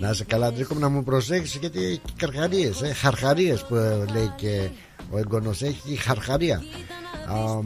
Να 0.00 0.10
είσαι 0.10 0.24
καλά, 0.24 0.46
Αντρίκο, 0.46 0.74
να 0.74 0.88
μου 0.88 1.04
προσέχεις 1.04 1.54
γιατί 1.54 1.84
έχει 1.84 2.00
καρχαρίες, 2.16 2.82
ε, 2.82 2.92
χαρχαρίες 2.92 3.64
που 3.64 3.74
ε, 3.74 4.04
λέει 4.12 4.32
και 4.36 4.70
ο 5.10 5.18
εγγονός. 5.18 5.62
Έχει 5.62 5.96
χαρχαρία. 5.96 6.62
Α, 7.28 7.60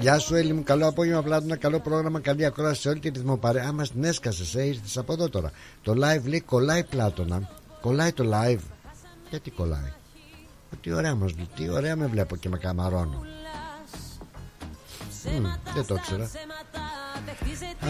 γεια 0.00 0.18
σου, 0.18 0.34
Έλλη 0.34 0.52
μου. 0.52 0.62
Καλό 0.62 0.86
απόγευμα, 0.86 1.22
Πλάτωνα. 1.22 1.56
Καλό 1.56 1.80
πρόγραμμα. 1.80 2.20
Καλή 2.20 2.44
ακρόαση 2.44 2.80
σε 2.80 2.88
όλη 2.88 2.98
τη 2.98 3.08
ρυθμοπαρέα. 3.08 3.64
Άμα 3.68 3.82
την 3.82 4.04
έσκασε, 4.04 4.58
ε, 4.58 4.64
ήρθες 4.64 4.96
από 4.96 5.12
εδώ 5.12 5.28
τώρα. 5.28 5.50
Το 5.82 5.92
live 5.92 6.24
λέει 6.24 6.40
κολλάει 6.40 6.84
Πλάτωνα. 6.84 7.50
Κολλάει 7.80 8.12
το 8.12 8.30
live. 8.32 8.60
Γιατί 9.30 9.50
κολλάει; 9.50 9.92
Ε, 10.72 10.76
Τι 10.80 10.92
ωραία 10.92 11.14
μας 11.14 11.34
λέει. 11.36 11.48
Τι 11.56 11.70
ωραία 11.70 11.96
με 11.96 12.06
βλέπω 12.06 12.36
και 12.36 12.48
με 12.48 12.58
καμαρώνω. 12.58 13.24
Μμ, 15.24 15.46
δεν 15.74 15.86
το 15.86 15.94
ήξερα. 15.94 16.30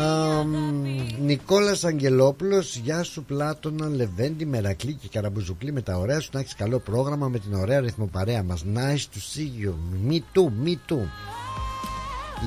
Α, 0.04 0.44
μ, 0.44 0.84
Νικόλας 1.20 1.84
Αγγελόπουλος 1.84 2.76
Γεια 2.76 3.02
σου 3.02 3.24
Πλάτωνα, 3.24 3.88
Λεβέντη, 3.88 4.46
Μερακλή 4.46 4.94
και 4.94 5.08
Καραμπουζουκλή 5.08 5.72
με 5.72 5.80
τα 5.80 5.98
ωραία 5.98 6.20
σου 6.20 6.30
Να 6.32 6.40
έχεις 6.40 6.54
καλό 6.54 6.78
πρόγραμμα 6.78 7.28
με 7.28 7.38
την 7.38 7.54
ωραία 7.54 7.80
ρυθμοπαρέα 7.80 8.42
μας 8.42 8.64
Nice 8.74 9.06
to 9.14 9.18
see 9.34 9.64
you 9.64 9.72
Me 10.10 10.14
too, 10.14 10.66
me 10.66 10.74
too 10.88 11.06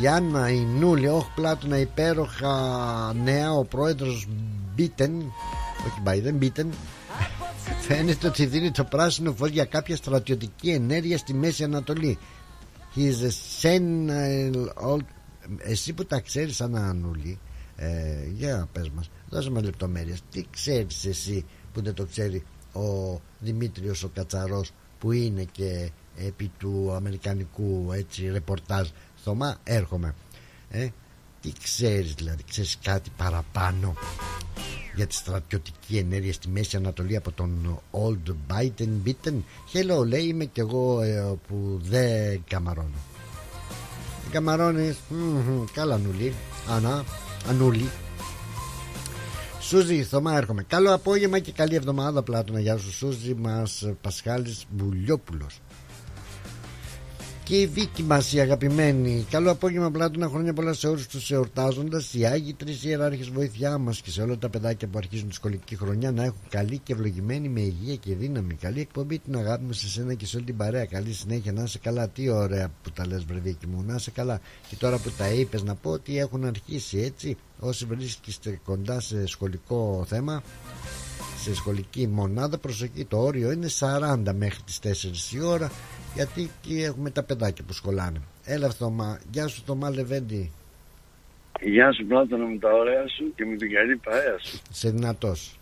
η 0.01 0.07
Άννα, 0.07 0.49
η 0.49 0.59
Νούλη, 0.59 1.07
όχι 1.07 1.31
Πλάτωνα, 1.35 1.77
υπέροχα 1.77 2.53
νέα, 3.23 3.53
ο 3.53 3.63
πρόεδρος 3.63 4.27
Μπίτεν, 4.75 5.11
όχι 5.87 6.01
Biden, 6.05 6.33
Μπίτεν, 6.33 6.69
φαίνεται 7.81 8.27
ότι 8.27 8.45
δίνει 8.45 8.71
το 8.71 8.83
πράσινο 8.83 9.33
φως 9.33 9.49
για 9.49 9.65
κάποια 9.65 9.95
στρατιωτική 9.95 10.69
ενέργεια 10.69 11.17
στη 11.17 11.33
Μέση 11.33 11.63
Ανατολή. 11.63 12.17
He 12.95 12.99
is 12.99 13.23
a 13.23 13.31
senile 13.61 14.91
old... 14.91 15.05
Εσύ 15.57 15.93
που 15.93 16.05
τα 16.05 16.19
ξέρεις 16.19 16.61
Άννα 16.61 16.93
Νούλη, 16.93 17.39
ε, 17.75 18.27
για 18.33 18.67
πες 18.71 18.89
μας, 18.89 19.09
δώσε 19.29 19.49
μας 19.49 19.63
λεπτομέρειες. 19.63 20.21
Τι 20.31 20.45
ξέρεις 20.51 21.05
εσύ 21.05 21.45
που 21.73 21.81
δεν 21.81 21.93
το 21.93 22.05
ξέρει 22.05 22.43
ο 22.73 23.19
Δημήτριος 23.39 24.03
ο 24.03 24.09
Κατσαρός 24.13 24.71
που 24.99 25.11
είναι 25.11 25.43
και 25.51 25.91
επί 26.15 26.51
του 26.57 26.91
αμερικανικού 26.95 27.89
έτσι 27.93 28.29
ρεπορτάζ 28.29 28.89
Θωμά 29.15 29.57
έρχομαι 29.63 30.15
ε, 30.69 30.87
τι 31.45 31.53
ξέρεις 31.63 32.13
δηλαδή 32.13 32.43
ξέρεις 32.49 32.77
κάτι 32.83 33.09
παραπάνω 33.17 33.93
για 34.95 35.07
τη 35.07 35.13
στρατιωτική 35.13 35.97
ενέργεια 35.97 36.33
στη 36.33 36.49
Μέση 36.49 36.77
Ανατολή 36.77 37.15
από 37.15 37.31
τον 37.31 37.81
Old 37.91 38.33
Biden 38.47 38.89
Bitten; 39.05 39.33
Hello 39.73 40.05
λέει 40.07 40.23
είμαι 40.23 40.45
κι 40.45 40.59
εγώ 40.59 41.01
ε, 41.01 41.37
που 41.47 41.79
δεν 41.83 42.43
καμαρώνω 42.47 42.97
δεν 44.21 44.31
καμαρώνεις 44.31 44.97
Μμμ, 45.09 45.63
καλά 45.73 45.97
νουλή 45.97 46.33
Ανά, 46.69 47.03
ανούλη 47.49 47.89
Σούζη, 49.59 50.03
Θωμά 50.03 50.37
έρχομαι. 50.37 50.63
Καλό 50.63 50.93
απόγευμα 50.93 51.39
και 51.39 51.51
καλή 51.51 51.75
εβδομάδα 51.75 52.23
Πλάτωνα. 52.23 52.59
Γεια 52.59 52.77
σου 52.77 52.91
Σούζη 52.91 53.33
μας 53.33 53.89
Πασχάλης 54.01 54.65
Μπουλιόπουλος 54.69 55.59
Και 57.45 57.55
η 57.55 57.67
Βίκη 57.67 58.03
μας 58.03 58.33
η 58.33 58.39
αγαπημένη. 58.39 59.25
Καλό 59.29 59.51
απόγευμα, 59.51 59.91
πλάτωνα 59.91 60.27
χρόνια 60.27 60.53
πολλά 60.53 60.73
σε 60.73 60.87
όλους 60.87 61.07
τους 61.07 61.31
εορτάζοντας. 61.31 62.13
Οι 62.13 62.25
Άγιοι 62.25 62.53
Τρεις 62.53 62.83
Ιεράρχες 62.83 63.29
βοήθειά 63.29 63.77
μας 63.77 64.01
και 64.01 64.11
σε 64.11 64.21
όλα 64.21 64.37
τα 64.37 64.49
παιδάκια 64.49 64.87
που 64.87 64.97
αρχίζουν 64.97 65.29
τη 65.29 65.35
σχολική 65.35 65.75
χρονιά 65.75 66.11
να 66.11 66.23
έχουν 66.23 66.39
καλή 66.49 66.77
και 66.77 66.93
ευλογημένη 66.93 67.49
με 67.49 67.59
υγεία 67.59 67.95
και 67.95 68.15
δύναμη. 68.15 68.53
Καλή 68.53 68.79
εκπομπή 68.79 69.19
την 69.19 69.37
αγάπη 69.37 69.63
μας 69.63 69.77
σε 69.77 69.87
σένα 69.89 70.13
και 70.13 70.25
σε 70.25 70.35
όλη 70.35 70.45
την 70.45 70.57
παρέα. 70.57 70.85
Καλή 70.85 71.13
συνέχεια 71.13 71.51
να 71.51 71.63
είσαι 71.63 71.79
καλά. 71.79 72.09
Τι 72.09 72.29
ωραία 72.29 72.71
που 72.83 72.91
τα 72.91 73.07
λες, 73.07 73.23
βρεβίκη 73.23 73.67
μου, 73.67 73.83
να 73.87 73.95
είσαι 73.95 74.11
καλά. 74.11 74.41
Και 74.69 74.75
τώρα 74.75 74.97
που 74.97 75.11
τα 75.17 75.29
είπες, 75.29 75.63
να 75.63 75.75
πω 75.75 75.89
ότι 75.91 76.19
έχουν 76.19 76.45
αρχίσει 76.45 76.97
έτσι. 76.97 77.37
Όσοι 77.59 77.85
βρίσκεστε 77.85 78.59
κοντά 78.65 78.99
σε 78.99 79.27
σχολικό 79.27 80.05
θέμα, 80.07 80.43
σε 81.43 81.55
σχολική 81.55 82.07
μονάδα, 82.07 82.57
προσοχή, 82.57 83.05
το 83.05 83.17
όριο 83.17 83.51
είναι 83.51 83.67
40 83.79 84.33
μέχρι 84.37 84.61
τις 84.61 84.79
4 84.79 85.33
η 85.33 85.41
ώρα 85.41 85.71
γιατί 86.15 86.41
εκεί 86.41 86.83
έχουμε 86.83 87.09
τα 87.09 87.23
παιδάκια 87.23 87.63
που 87.67 87.73
σχολάνε. 87.73 88.21
Έλα 88.45 88.69
Θωμά, 88.69 89.19
γεια 89.31 89.47
σου 89.47 89.61
Θωμά 89.65 89.89
Λεβέντη. 89.89 90.51
Γεια 91.61 91.93
σου 91.93 92.05
Πλάτωνα 92.05 92.45
με 92.45 92.57
τα 92.57 92.71
ωραία 92.71 93.07
σου 93.07 93.33
και 93.35 93.45
με 93.45 93.55
την 93.55 93.71
καλή 93.71 93.95
παρέα 93.95 94.37
σου. 94.39 94.59
Σε 94.71 94.89
δυνατός. 94.89 95.57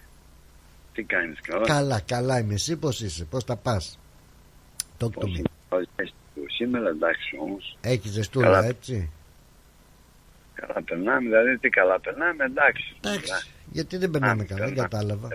Τι 0.93 1.04
κάνεις 1.04 1.39
καλά; 1.41 1.66
Καλά, 1.66 1.99
καλά 1.99 2.39
είμαι. 2.39 2.54
Εσύ 2.54 2.78
πώς 2.78 3.01
είσαι, 3.01 3.26
πώς 3.26 3.43
τα 3.43 3.56
πας; 3.56 3.99
Το 4.97 5.10
Πώς 5.10 5.38
είμαι, 5.38 5.49
Σήμερα 6.47 6.89
εντάξει 6.89 7.38
όμως. 7.41 7.78
Έχεις 7.82 8.12
ζεστούλα 8.12 8.45
Καλά. 8.45 8.66
έτσι; 8.66 9.10
Καλά 10.54 10.82
περνάμε, 10.84 11.20
δηλαδή 11.20 11.58
τι 11.58 11.70
καλά 11.70 11.99
περνάμε, 11.99 12.43
εντάξει. 12.43 12.95
Εντάξει. 13.01 13.47
Γιατί 13.72 13.97
δεν 13.97 14.12
περνάμε 14.12 14.41
Α, 14.41 14.45
καλά, 14.45 14.66
δεν 14.66 14.76
καλά. 14.76 14.88
κατάλαβα. 14.88 15.28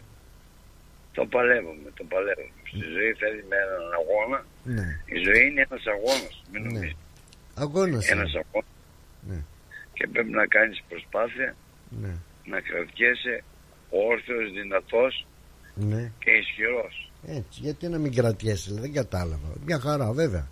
Το 1.19 1.25
παλεύουμε, 1.35 1.89
το 1.99 2.05
παλεύουμε. 2.13 2.61
Στη 2.71 2.79
ζωή 2.97 3.11
θέλει 3.23 3.43
με 3.51 3.57
έναν 3.67 3.85
αγώνα. 4.01 4.39
Ναι. 4.77 4.87
Η 5.15 5.17
ζωή 5.27 5.43
είναι 5.49 5.63
ένας 5.69 5.85
αγώνας. 5.95 6.35
Μην 6.53 6.63
νομίζεις. 6.67 6.97
Αγώνας 7.65 8.05
Ένας 8.15 8.31
είναι. 8.33 8.43
αγώνας. 8.45 8.71
Ναι. 9.29 9.39
Και 9.97 10.05
πρέπει 10.13 10.31
να 10.41 10.47
κάνεις 10.47 10.79
προσπάθεια 10.89 11.49
Ναι. 12.03 12.13
να 12.53 12.59
κρατιέσαι 12.61 13.35
όρθιος, 14.09 14.47
δυνατός 14.59 15.27
Ναι. 15.75 16.03
και 16.23 16.31
ισχυρός. 16.31 16.95
Έτσι, 17.39 17.57
γιατί 17.67 17.89
να 17.89 17.99
μην 17.99 18.13
κρατιέσαι, 18.15 18.67
δηλαδή, 18.71 18.87
δεν 18.87 18.97
κατάλαβα. 19.03 19.49
Μια 19.67 19.79
χαρά, 19.81 20.13
βέβαια. 20.13 20.47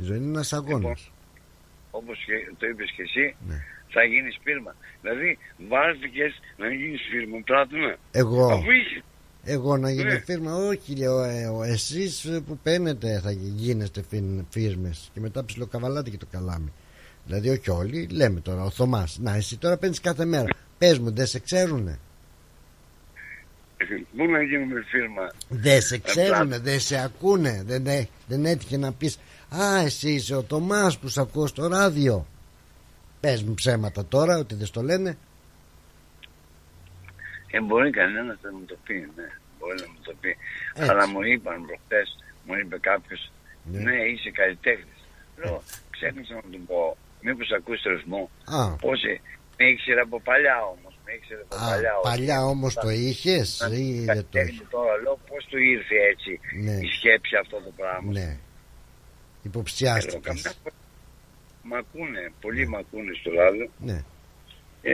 Η 0.00 0.02
ζωή 0.02 0.16
είναι 0.16 0.26
ένας 0.36 0.52
αγώνας. 0.52 1.10
Όπως 1.90 2.16
και 2.26 2.34
το 2.58 2.66
είπες 2.66 2.90
και 2.96 3.02
εσύ, 3.02 3.36
Ναι. 3.48 3.58
θα 3.94 4.02
γίνεις 4.04 4.38
φίρμα. 4.42 4.72
Δηλαδή 5.02 5.38
βάρθηκες 5.68 6.32
να 6.56 6.66
γίνεις 6.74 7.00
φίρμα, 7.10 7.36
πράττουμε. 7.44 7.96
Εγώ. 8.10 8.44
Αφού 8.52 8.70
είσαι 8.70 9.02
Εγώ 9.50 9.76
να 9.76 9.90
γίνω 9.90 10.12
Ναι. 10.12 10.18
φίρμα, 10.18 10.54
όχι 10.54 10.94
λέω, 10.96 11.22
ε, 11.22 11.44
ο- 11.46 11.62
εσείς 11.62 12.24
ε, 12.24 12.40
που 12.46 12.58
παίρνετε 12.62 13.20
θα 13.22 13.30
γι- 13.30 13.52
γίνεστε 13.56 14.02
φίρ- 14.08 14.44
φίρμες 14.50 15.10
και 15.14 15.20
μετά 15.20 15.44
ψιλοκαβαλάτε 15.44 16.10
και 16.10 16.16
το 16.16 16.26
καλάμι. 16.30 16.72
Δηλαδή 17.26 17.48
όχι 17.48 17.70
όλοι, 17.70 18.06
λέμε 18.10 18.40
τώρα, 18.40 18.64
ο 18.64 18.70
Θωμάς, 18.70 19.18
να 19.20 19.34
εσύ 19.34 19.56
τώρα 19.56 19.76
παίρνεις 19.76 20.00
κάθε 20.00 20.24
μέρα, 20.24 20.44
πες 20.78 20.98
μου 20.98 21.12
δεν 21.12 21.26
σε 21.26 21.38
ξέρουνε, 21.38 21.98
Πού 24.16 24.26
να 24.30 24.42
γίνουμε 24.42 24.82
φίρμα; 24.86 25.30
δεν 25.48 25.80
σε 25.82 25.94
Ε, 25.94 25.98
ξέρουνε, 25.98 26.58
δεν 26.58 26.80
σε 26.80 26.98
ακούνε, 27.02 27.62
δεν, 27.66 27.86
έ- 27.86 28.06
δεν 28.26 28.44
έτυχε 28.46 28.76
να 28.76 28.92
πεις 28.92 29.18
Α 29.48 29.78
εσύ 29.84 30.10
είσαι 30.10 30.34
ο 30.34 30.42
Θωμάς 30.42 30.98
που 30.98 31.08
σε 31.08 31.20
ακούω 31.20 31.46
στο 31.46 31.66
ράδιο 31.66 32.26
Πες 33.20 33.42
μου 33.42 33.54
ψέματα 33.54 34.06
τώρα 34.06 34.38
ότι 34.38 34.54
δεν 34.54 34.66
στο 34.66 34.82
λένε 34.82 35.16
Ε, 37.50 37.60
μπορεί 37.60 37.90
κανένας 37.90 38.38
να 38.42 38.52
μου 38.52 38.64
το 38.64 38.76
πει, 38.84 38.94
ναι. 39.16 39.28
Μπορεί 39.58 39.74
να 39.80 39.88
μου 39.92 39.98
το 40.02 40.14
πει. 40.20 40.36
Έτσι. 40.74 40.90
Αλλά 40.90 41.08
μου 41.08 41.22
είπαν 41.22 41.66
προχτές, 41.66 42.08
μου 42.46 42.54
είπε 42.54 42.78
κάποιος, 42.78 43.32
Ναι. 43.72 43.78
ναι, 43.78 43.96
είσαι 44.04 44.30
καλλιτέχνης. 44.30 44.98
Λέω, 45.36 45.62
ξέχασα 45.90 46.34
να 46.34 46.40
του 46.40 46.60
πω, 46.66 46.96
μήπως 47.20 47.50
ακούς 47.50 47.82
το 47.82 47.90
ρυθμό. 47.90 48.30
Α. 48.44 48.76
Πώς 48.76 49.02
ε, 49.02 49.20
με 49.56 49.64
ήξερε 49.68 50.00
από 50.00 50.20
παλιά 50.20 50.56
όμως. 50.64 50.98
Με 51.04 51.12
ήξερε 51.12 51.40
από 51.50 51.56
Α, 51.64 51.68
παλιά. 51.70 51.92
παλιά 52.02 52.44
όμως 52.44 52.74
το 52.74 52.88
είχες 52.88 53.58
Να- 53.60 53.76
ή 53.76 53.92
δεν 53.92 54.00
το 54.00 54.06
καλλιτέχνης 54.06 54.54
είχες; 54.54 54.66
Τώρα 54.70 54.96
λέω 55.02 55.18
πώς 55.28 55.44
του 55.44 55.58
ήρθε 55.58 55.94
έτσι 56.12 56.40
Ναι. 56.64 56.72
η 56.72 56.86
σκέψη 56.98 57.36
αυτό 57.36 57.56
το 57.66 57.70
πράγμα. 57.76 58.12
Ναι 58.12 58.20
Ε, 58.20 58.24
λέω, 58.24 58.36
Υποψιάστηκες 59.42 60.20
καμιά 60.22 60.52
φορά 60.62 60.74
Μ' 61.62 61.74
ακούνε, 61.74 62.32
πολλοί 62.40 62.68
μ' 62.68 62.76
ακούνε 62.76 63.12
στο 63.20 63.30
ράδιο. 63.32 63.70
Ναι 63.78 64.02
Ε, 64.82 64.92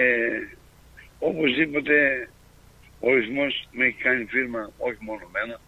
οπωσδήποτε 1.19 2.29
ο 3.01 3.15
ρυθμός 3.15 3.69
με 3.73 3.85
έχει 3.87 4.03
κάνει 4.03 4.25
φίρμα 4.25 4.71
όχι 4.79 4.99
μόνο 5.01 5.21
εμένα 5.35 5.61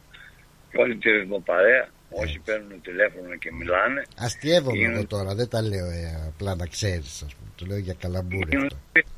και 0.70 0.76
όλη 0.78 0.96
τη 0.96 1.10
ρυθμοπαρέα 1.10 1.88
όσοι 2.10 2.38
παίρνουν 2.44 2.80
τηλέφωνο 2.82 3.36
και 3.36 3.52
μιλάνε 3.52 4.02
Αστειεύομαι 4.18 4.76
Γίνονται- 4.76 4.96
εγώ 4.96 5.06
τώρα, 5.06 5.34
δεν 5.34 5.48
τα 5.48 5.62
λέω 5.62 5.86
ε, 5.86 6.24
απλά 6.28 6.54
να 6.54 6.66
ξέρεις 6.66 7.22
ας 7.26 7.34
πούμε. 7.34 7.50
Το 7.56 7.66
λέω 7.66 7.78
για 7.78 7.94
καλαμπούρι 8.02 8.48
γίνονται- 8.50 8.74
αυτό. 8.96 9.10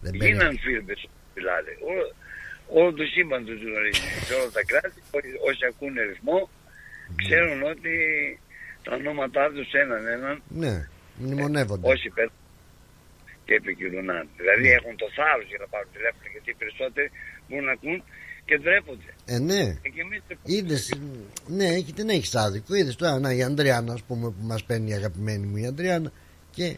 Δεν 0.00 0.14
γίναν 0.14 0.46
μπαίνει. 0.46 0.58
φίρμες 0.58 1.08
μιλάνε 1.34 1.72
όλο, 1.90 2.04
όλο 2.78 2.92
το 2.92 3.04
σύμπαν 3.04 3.44
του 3.46 3.52
γνωρίζει 3.64 4.00
σε 4.26 4.34
όλα 4.34 4.50
τα 4.50 4.62
κράτη 4.70 5.00
ό- 5.16 5.48
όσοι 5.48 5.62
ακούνε 5.70 6.02
ρυθμό 6.02 6.48
ξέρουν 7.16 7.62
ότι 7.62 7.92
τα 8.82 8.94
ονόματά 8.94 9.50
τους 9.54 9.72
έναν 9.72 10.06
έναν 10.06 10.42
Ναι, 10.48 10.88
μνημονεύονται. 11.18 11.88
όσοι 11.92 12.08
παίρνουν 12.16 12.38
και 13.44 13.54
επικοινωνάνε. 13.54 14.28
Δηλαδή 14.36 14.62
Ναι. 14.68 14.74
έχουν 14.78 14.96
το 14.96 15.06
θάρρος 15.16 15.46
για 15.52 15.58
να 15.62 15.66
πάρουν 15.72 15.90
τηλέφωνο 15.96 16.26
γιατί 16.34 16.50
οι 16.50 16.58
περισσότεροι 16.62 17.10
μπορούν 17.50 17.64
να 17.64 17.72
ακούν 17.72 18.02
και 18.44 18.58
ντρέπονται. 18.58 19.14
Ε, 19.24 19.38
ναι. 19.38 19.78
Ε, 19.82 19.88
και 19.88 20.00
εμείς 20.00 20.22
Είδες, 20.42 20.92
ναι, 21.46 21.64
έχει, 21.64 21.92
την 21.92 22.08
έχεις 22.08 22.34
άδικο. 22.34 22.74
Είδες 22.74 22.96
τώρα, 22.96 23.18
να, 23.18 23.32
η 23.32 23.42
Ανδριάννα, 23.42 23.92
ας 23.92 24.02
πούμε, 24.02 24.26
που 24.26 24.42
μας 24.46 24.64
παίρνει 24.64 24.90
η 24.90 24.94
αγαπημένη 24.94 25.46
μου 25.46 25.56
η 25.56 25.66
Ανδριάννα 25.66 26.12
και 26.50 26.76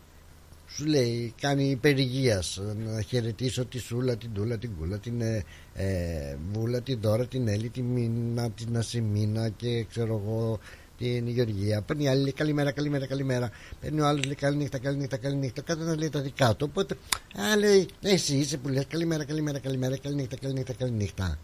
σου 0.74 0.84
λέει, 0.86 1.34
κάνει 1.40 1.64
υπερηγεία. 1.64 2.42
Να 2.84 3.00
χαιρετήσω 3.00 3.64
τη 3.64 3.78
Σούλα, 3.78 4.16
την 4.16 4.32
Τούλα, 4.32 4.58
την 4.58 4.70
Κούλα, 4.78 4.98
την 4.98 5.20
ε, 5.20 5.44
ε, 5.74 6.36
Βούλα, 6.52 6.80
την 6.80 6.98
Δώρα, 7.00 7.26
την 7.26 7.48
Έλλη, 7.48 7.68
την 7.68 7.84
Μίνα, 7.84 8.50
την 8.50 8.76
Ασημίνα 8.76 9.48
και 9.48 9.84
ξέρω 9.88 10.22
εγώ 10.24 10.60
την 11.02 11.28
Γεωργία. 11.28 11.82
Παίρνει 11.82 12.04
η 12.04 12.08
άλλη, 12.08 12.22
λέει 12.22 12.32
καλημέρα, 12.32 12.72
καλημέρα, 12.72 13.06
καλημέρα. 13.06 13.50
Παίρνει 13.80 14.00
ο 14.00 14.06
άλλος, 14.06 14.24
λέει 14.24 14.34
καληνύχτα, 14.34 14.78
καληνύχτα, 14.78 15.16
καληνύχτα. 15.16 15.62
Κάθε 15.62 15.82
ένα 15.82 15.96
λέει 15.96 16.08
τα 16.08 16.20
δικά 16.20 16.54
του. 16.54 16.66
Οπότε, 16.70 16.96
α, 17.36 17.56
λέει, 17.56 17.88
εσύ 18.02 18.34
είσαι 18.34 18.58
που 18.58 18.68
λες 18.68 18.86
καλημέρα, 18.88 19.24
καλημέρα, 19.24 19.58
καλημέρα, 19.58 19.96
καληνύχτα, 19.98 20.36
καληνύχτα, 20.40 20.72
καληνύχτα. 20.72 21.38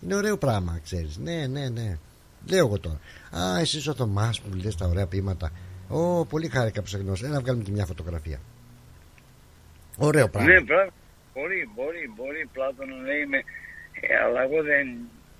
Είναι 0.00 0.14
ωραίο 0.14 0.36
πράγμα, 0.36 0.80
ξέρεις. 0.84 1.16
Ναι, 1.16 1.46
ναι, 1.46 1.68
ναι. 1.68 1.98
Λέω 2.50 2.66
εγώ 2.66 2.78
τώρα. 2.78 3.00
Α, 3.38 3.58
εσύ 3.60 3.90
ο 3.90 3.94
Θωμάς 3.94 4.40
που 4.40 4.48
λες 4.62 4.76
τα 4.76 4.86
ωραία 4.86 5.06
ποίηματα. 5.06 5.52
Ω, 5.88 6.24
πολύ 6.24 6.48
χάρηκα 6.48 6.82
που 6.82 6.88
σε 6.88 6.98
γνώρισα. 6.98 7.26
Έλα 7.26 7.34
να 7.34 7.40
βγάλουμε 7.40 7.64
και 7.64 7.70
μια 7.70 7.86
φωτογραφία. 7.86 8.40
Ωραίο 9.96 10.28
πράγμα. 10.28 10.52
Ναι, 10.52 10.60
πράγμα. 10.60 10.92
Μπορεί, 11.34 11.70
μπορεί, 11.74 12.12
μπορεί 12.16 12.48
Πλάτωνα 12.52 12.96
να 12.96 13.14
είμαι, 13.14 13.38
ε, 14.00 14.16
αλλά 14.24 14.42
εγώ 14.42 14.62
δεν, 14.62 14.86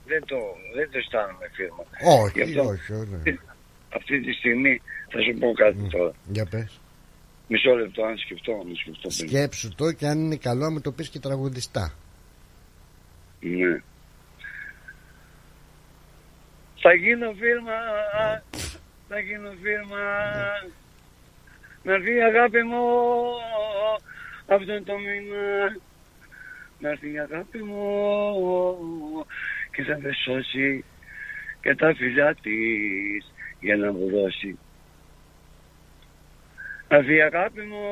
δεν, 0.07 0.25
το, 0.25 0.37
δεν 0.77 0.91
το 0.91 0.99
αισθάνομαι 0.99 1.47
φίρμα. 1.53 1.85
Γι' 2.01 2.41
Όχι, 2.41 2.43
αυτό, 2.43 2.62
όχι, 2.73 2.93
όχι. 2.93 3.39
Αυτή 3.97 4.20
τη 4.20 4.32
στιγμή 4.32 4.80
θα 5.09 5.18
σου 5.20 5.39
πω 5.39 5.53
κάτι 5.53 5.89
τώρα. 5.91 6.12
Για 6.26 6.47
πες. 6.47 6.80
Μισό 7.49 7.74
λεπτό, 7.74 8.03
αν 8.05 8.18
σκεφτώ, 8.18 8.53
να 8.53 8.74
σκεφτώ. 8.74 9.09
πριν. 9.16 9.28
Σκέψου 9.28 9.74
το 9.74 9.93
και 9.93 10.07
αν 10.07 10.18
είναι 10.18 10.36
καλό 10.36 10.70
με 10.70 10.80
το 10.80 10.93
πεις 10.93 11.09
και 11.09 11.18
τραγουδιστά. 11.18 11.95
Ναι. 13.41 13.82
Θα 16.80 16.95
γίνω 16.95 17.32
φίρμα, 17.32 17.78
θα 19.09 19.18
γίνω 19.18 19.51
φίρμα, 19.62 20.05
να 21.82 21.93
έρθει 21.93 22.14
η 22.14 22.22
αγάπη 22.22 22.62
μου 22.62 22.84
αυτό 24.47 24.82
το 24.82 24.99
μήνα, 24.99 25.76
να 26.78 26.89
έρθει 26.89 27.12
η 27.12 27.18
αγάπη 27.18 27.62
μου 27.62 27.84
και 29.72 29.82
θα 29.82 29.99
με 30.01 30.11
σώσει 30.24 30.84
και 31.61 31.74
τα 31.74 31.95
φιλιά 31.95 32.34
της 32.34 33.32
για 33.61 33.77
να 33.77 33.93
μου 33.93 34.11
δώσει. 34.11 34.59
Να 36.89 36.97
έρθει 36.97 37.15
η 37.15 37.23
αγάπη 37.23 37.61
μου 37.61 37.85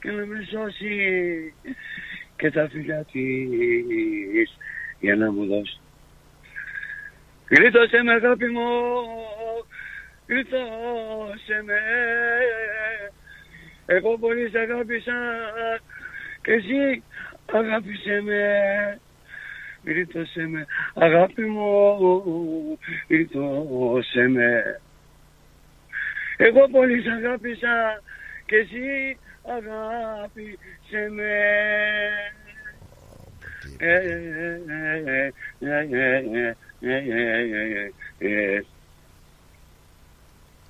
και 0.00 0.10
να 0.10 0.26
με 0.26 0.46
σώσει 0.50 1.54
και 2.36 2.50
τα 2.50 2.68
φιλιά 2.68 3.04
της 3.12 4.56
για 5.00 5.16
να 5.16 5.32
μου 5.32 5.46
δώσει. 5.46 5.80
Γλίτωσε 7.48 8.02
με 8.02 8.12
αγάπη 8.12 8.46
μου, 8.46 8.68
γλίτωσε 10.26 11.62
με 11.64 11.78
εγώ 13.86 14.18
πολύ 14.18 14.48
σ' 14.50 14.54
αγάπησα 14.54 15.12
και 16.42 16.52
εσύ 16.52 17.02
αγάπησε 17.52 18.20
με 18.20 18.40
γλίτωσέ 19.84 20.46
με, 20.46 20.66
αγάπη 20.94 21.42
μου, 21.42 22.78
γλίτωσέ 23.08 24.28
με. 24.28 24.80
Εγώ 26.36 26.68
πολύ 26.68 27.02
σ' 27.02 27.06
αγάπησα 27.06 28.02
και 28.46 28.56
εσύ 28.56 29.18
αγάπησε 29.44 31.08
με. 31.10 31.32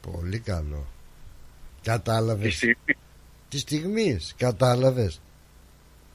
Πολύ 0.01 0.39
καλό. 0.39 0.87
Κατάλαβες. 1.83 2.65
Τη 3.49 3.59
στιγμή. 3.59 4.19
Κατάλαβες. 4.37 5.21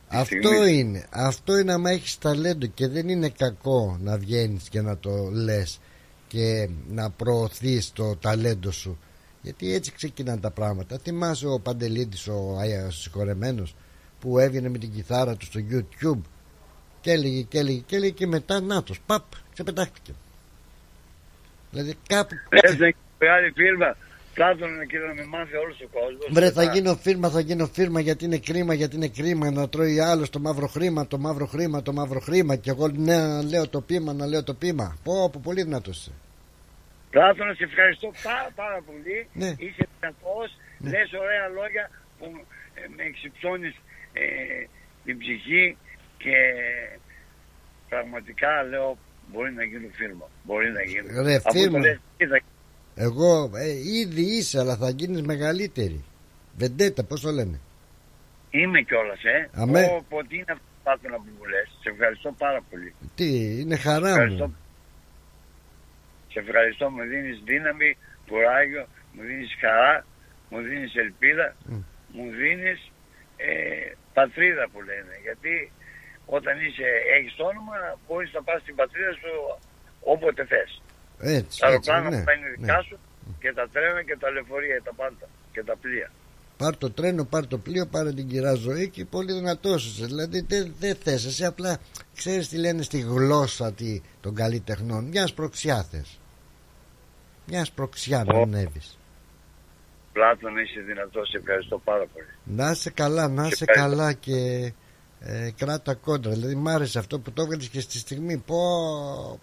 Αυτό 0.08 0.36
στιγμής. 0.36 0.72
είναι. 0.72 1.06
Αυτό 1.10 1.58
είναι 1.58 1.74
άμα 1.74 1.90
έχεις 1.90 2.18
ταλέντο 2.18 2.66
και 2.66 2.88
δεν 2.88 3.10
είναι 3.10 3.30
κακό 3.30 3.98
να 4.02 4.18
βγαίνεις 4.18 4.70
και 4.70 4.82
να 4.82 4.98
το 4.98 5.30
λες 5.32 5.80
και 6.28 6.70
να 6.88 7.10
προωθείς 7.10 7.92
το 7.94 8.16
ταλέντο 8.16 8.72
σου. 8.72 9.00
Γιατί 9.42 9.74
έτσι 9.74 9.92
ξεκινάνε 9.92 10.40
τα 10.40 10.52
πράγματα. 10.52 10.98
Θυμάσαι 10.98 11.48
ο 11.48 11.60
Παντελίδης 11.60 12.28
ο 12.28 12.58
Άγια 12.60 12.92
συγχωρεμένος 12.92 13.76
που 14.20 14.40
έβγαινε 14.40 14.70
με 14.70 14.78
την 14.78 14.92
κιθάρα 14.92 15.36
του 15.36 15.46
στο 15.46 15.60
YouTube 15.72 16.22
και 17.02 17.12
έλεγε 17.12 17.42
και 17.42 17.58
έλεγε 17.58 17.80
και 17.86 17.96
έλεγε 17.96 18.12
και 18.12 18.28
μετά 18.28 18.62
νάτος 18.62 19.00
παπ 19.06 19.24
ξεπετάχτηκε. 19.54 20.14
Δηλαδή 21.72 21.96
κάπου 22.08 22.36
Λες 22.64 22.78
να 22.78 22.86
έχει 22.86 22.98
μεγάλη 23.20 23.52
φίρμα. 23.52 23.96
Πλάτωνα 24.36 24.86
και 24.86 24.98
να 24.98 25.14
με 25.14 25.26
μάθει 25.26 25.56
όλος 25.56 25.78
ο 25.82 25.88
κόσμος. 25.98 26.28
Βρε 26.32 26.52
θα 26.52 26.64
γίνω 26.64 26.96
φίρμα, 26.96 27.30
θα 27.30 27.40
γίνω 27.40 27.66
φίρμα 27.66 28.00
γιατί 28.00 28.26
είναι 28.26 28.38
κρίμα, 28.38 28.74
γιατί 28.74 28.96
είναι 28.96 29.08
κρίμα 29.08 29.52
να 29.52 29.70
τρώει 29.70 30.00
άλλος 30.00 30.30
το 30.30 30.40
μαύρο 30.40 30.68
χρήμα, 30.68 31.08
το 31.08 31.18
μαύρο 31.18 31.46
χρήμα, 31.46 31.82
το 31.82 31.94
μαύρο 31.94 32.20
χρήμα 32.20 32.56
και 32.56 32.70
εγώ 32.70 32.88
ναι, 32.88 33.18
να 33.18 33.44
λέω 33.44 33.68
το 33.70 33.82
πείμα, 33.82 34.14
να 34.14 34.26
λέω 34.26 34.44
το 34.44 34.54
πείμα. 34.54 34.98
Πω, 35.04 35.30
πω 35.30 35.40
πολύ 35.44 35.64
δυνατός 35.64 35.98
είσαι. 35.98 36.12
Πλάτωνα, 37.10 37.54
σε 37.54 37.64
ευχαριστώ 37.64 38.12
πάρα, 38.24 38.50
πάρα 38.56 38.80
πολύ. 38.88 39.18
Ναι. 39.34 39.52
Είσαι 39.66 39.84
δυνατός, 40.00 40.50
λες 40.92 41.10
ωραία 41.24 41.48
λόγια 41.60 41.90
που 42.18 42.26
ε, 42.74 42.82
με 42.96 43.04
εξυψώνεις 43.04 43.76
ε, 44.14 44.24
την 45.06 45.18
ψυχή 45.18 45.78
και 46.18 46.38
πραγματικά 47.90 48.64
λέω 48.72 48.98
μπορεί 49.32 49.52
να 49.54 49.64
γίνω 49.64 49.88
φίρμα. 49.92 50.28
Μπορεί 50.44 50.72
να 50.72 50.84
γίνω. 50.84 51.08
Ρε, 51.28 51.36
Αφού 51.36 51.60
φίρμα. 51.60 51.80
Το 52.96 53.02
λες, 53.02 53.14
τι 53.14 53.22
θα 53.22 53.26
Εγώ 53.26 53.50
ε, 53.56 53.70
ήδη 53.72 54.22
είσαι 54.22 54.60
αλλά 54.60 54.76
θα 54.78 54.90
γίνεις 54.90 55.22
μεγαλύτερη. 55.22 56.04
Βεντέτα, 56.58 57.04
πώς 57.04 57.22
το 57.22 57.32
λένε; 57.32 57.60
Είμαι 58.50 58.82
κιόλας, 58.82 59.24
ε. 59.24 59.50
Αμέ. 59.54 59.84
Όποτε 59.98 60.36
είναι 60.36 60.46
αυτό 60.48 60.64
το 60.64 60.80
πάτωνα 60.84 61.16
που 61.16 61.32
μου 61.40 61.46
λες. 61.46 61.78
Σε 61.82 61.90
ευχαριστώ 61.90 62.32
πάρα 62.38 62.62
πολύ. 62.70 62.94
Τι, 63.16 63.60
είναι 63.62 63.76
χαρά 63.78 64.10
Ευχαριστώ. 64.10 64.48
μου. 64.48 64.56
Σε 66.32 66.40
ευχαριστώ, 66.40 66.90
μου 66.90 67.04
δίνεις 67.04 67.42
δύναμη, 67.44 67.98
κουράγιο, 68.28 68.88
μου 69.14 69.22
δίνεις 69.22 69.56
χαρά, 69.60 70.06
μου 70.50 70.62
δίνεις 70.62 70.96
ελπίδα, 70.96 71.56
μου 72.12 72.30
δίνεις 72.32 72.92
ε, 73.38 73.92
πατρίδα 74.14 74.70
που 74.72 74.82
λένε. 74.82 75.20
Γιατί 75.22 75.72
όταν 76.26 76.60
είσαι, 76.66 76.88
έχεις 77.18 77.36
το 77.36 77.44
όνομα, 77.46 78.00
μπορείς 78.08 78.34
να 78.34 78.44
πας 78.44 78.62
στην 78.62 78.76
πατρίδα 78.76 79.12
σου 79.12 79.60
όποτε 80.00 80.46
θες. 80.46 80.82
Έτσι, 81.20 81.60
Τα 81.60 81.68
έτσι, 81.68 81.92
αεροπλάνα 81.92 82.10
ναι, 82.10 82.18
που 82.20 82.26
θα 82.26 82.34
είναι 82.34 82.50
δικά 82.58 82.76
ναι. 82.76 82.84
σου 82.84 82.98
και 83.40 83.54
τα 83.54 83.70
τρένα 83.72 84.04
και 84.04 84.18
τα 84.20 84.30
λεωφορεία, 84.32 84.82
τα 84.84 84.94
πάντα 84.94 85.28
και 85.52 85.64
τα 85.64 85.76
πλοία. 85.82 86.12
Πάρ 86.58 86.78
το 86.78 86.92
τρένο, 86.92 87.26
πάρ 87.26 87.48
το 87.48 87.58
πλοίο, 87.58 87.86
πάρε 87.86 88.14
την 88.14 88.28
κυρά 88.28 88.54
ζωή 88.54 88.90
και 88.90 89.06
πολύ 89.06 89.34
δυνατός 89.34 89.86
είσαι. 89.86 90.06
Δηλαδή 90.06 90.46
δεν 90.48 90.74
δεν 90.80 90.96
θες, 90.96 91.26
εσύ 91.26 91.46
απλά 91.46 91.78
ξέρεις 92.16 92.50
τι 92.50 92.58
λένε 92.58 92.82
στη 92.82 93.00
γλώσσα 93.00 93.74
τη, 93.74 94.02
των 94.22 94.36
καλλιτεχνών. 94.36 95.04
Μιας 95.04 95.30
σπροξιά 95.30 95.84
θες. 95.84 96.20
Μιας 97.48 97.68
σπροξιά 97.68 98.24
να 98.24 98.42
ανέβεις. 98.42 99.00
Πλάτων 100.14 100.58
είσαι 100.58 100.80
δυνατός, 100.80 101.30
σε 101.30 101.38
ευχαριστώ 101.38 101.82
πάρα 101.84 102.06
πολύ. 102.14 102.26
Να 102.44 102.72
είσαι 102.72 102.90
καλά, 102.90 103.28
να 103.28 103.48
είσαι 103.48 103.64
ευχαριστώ. 103.64 103.96
καλά 103.96 104.14
και 104.14 104.74
ε, 105.28 105.52
κράτα 105.58 105.94
κόντρα. 105.94 106.32
Δηλαδή 106.32 106.56
μ' 106.56 106.68
άρεσε 106.68 107.00
αυτό 107.00 107.20
που 107.20 107.32
το 107.32 107.42
έβγαλες 107.42 107.68
και 107.70 107.80
στη 107.80 107.98
στιγμή. 107.98 108.38
Πω, 108.38 108.56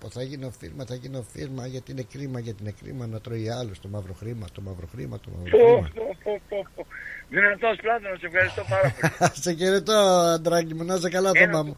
πω 0.01 0.11
θα 0.11 0.23
γίνω 0.23 0.51
φίρμα, 0.59 0.85
θα 0.85 0.95
γίνω 0.95 1.23
φίρμα 1.33 1.67
γιατί 1.67 1.91
είναι 1.93 2.03
κρίμα, 2.13 2.41
γιατί 2.41 2.63
είναι 2.63 2.75
κρίμα 2.83 3.07
να 3.07 3.21
τρώει 3.21 3.51
άλλος 3.51 3.81
το 3.81 3.89
μαύρο 3.89 4.13
χρήμα, 4.13 4.47
το 4.53 4.61
μαύρο 4.61 4.87
χρήμα, 4.93 5.19
το 5.21 5.29
μαύρο 5.37 5.59
Πω, 5.59 5.67
χρήμα. 5.67 5.89
πω, 5.95 6.17
πω, 6.25 6.41
πω, 6.49 6.67
πω. 6.75 6.87
Δυνατός 7.29 7.77
Πλάτων, 7.83 8.19
σε 8.19 8.27
ευχαριστώ 8.27 8.63
πάρα 8.69 8.95
πολύ. 8.95 9.31
σε 9.45 9.53
χαιρετώ, 9.55 9.93
αντράκι 10.37 10.75
μου, 10.75 10.85
να 10.85 10.95
είσαι 10.95 11.09
καλά, 11.09 11.31
Ένα 11.35 11.41
Θωμά 11.53 11.61
του- 11.63 11.67
μου. 11.69 11.77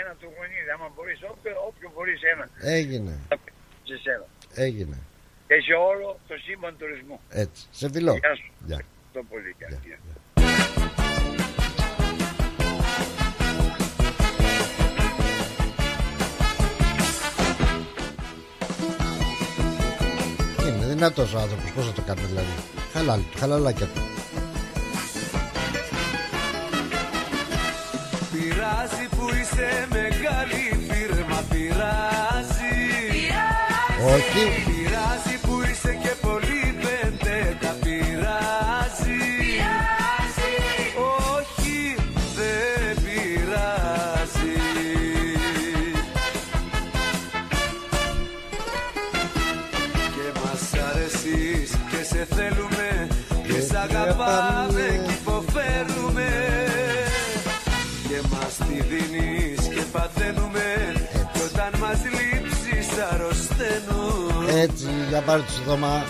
Ένα 0.00 0.12
του 0.20 0.28
γονίδι, 0.36 0.70
άμα 0.74 0.88
μπορείς, 0.94 1.18
όποιο, 1.32 1.52
όποιο 1.68 1.88
μπορείς 1.94 2.20
ένα, 2.34 2.44
Έγινε, 2.76 3.12
σε 3.88 3.96
σένα. 4.04 4.26
έγινε. 4.54 4.96
Και 5.48 5.54
σε 5.66 5.72
όλο 5.90 6.18
το 6.28 6.34
σύμπαν 6.44 6.76
τουρισμού. 6.78 7.20
Έτσι, 7.28 7.62
σε 7.70 7.90
φιλώ. 7.92 8.12
Γεια 8.22 8.34
σου. 8.40 8.50
Γεια. 8.66 8.80
Το 9.12 9.20
πολύ. 9.30 9.54
Γεια. 9.58 9.98
Γεια. 21.04 21.12
Είναι 21.12 21.24
δυνατός 21.24 21.34
ο 21.34 21.38
άνθρωπος, 21.38 21.70
πώς 21.70 21.86
θα 21.86 21.92
το 21.92 22.02
κάνουμε 22.06 22.26
δηλαδή. 22.26 22.54
Χαλάλι, 22.92 23.26
χαλαλάκια 23.38 23.86
του. 23.86 24.00
Πειράζει 28.32 29.08
που 29.10 29.28
είσαι 29.40 29.86
μεγάλη 29.90 30.88
φίρμα, 30.88 31.42
πειράζει. 31.50 32.74
Όχι. 34.14 34.73
Αρρωσταίνουμε 63.58 64.60
Έτσι, 64.60 64.86
για 65.08 65.20
πάρε 65.20 65.42
τους 65.42 65.60
Θωμά. 65.66 66.04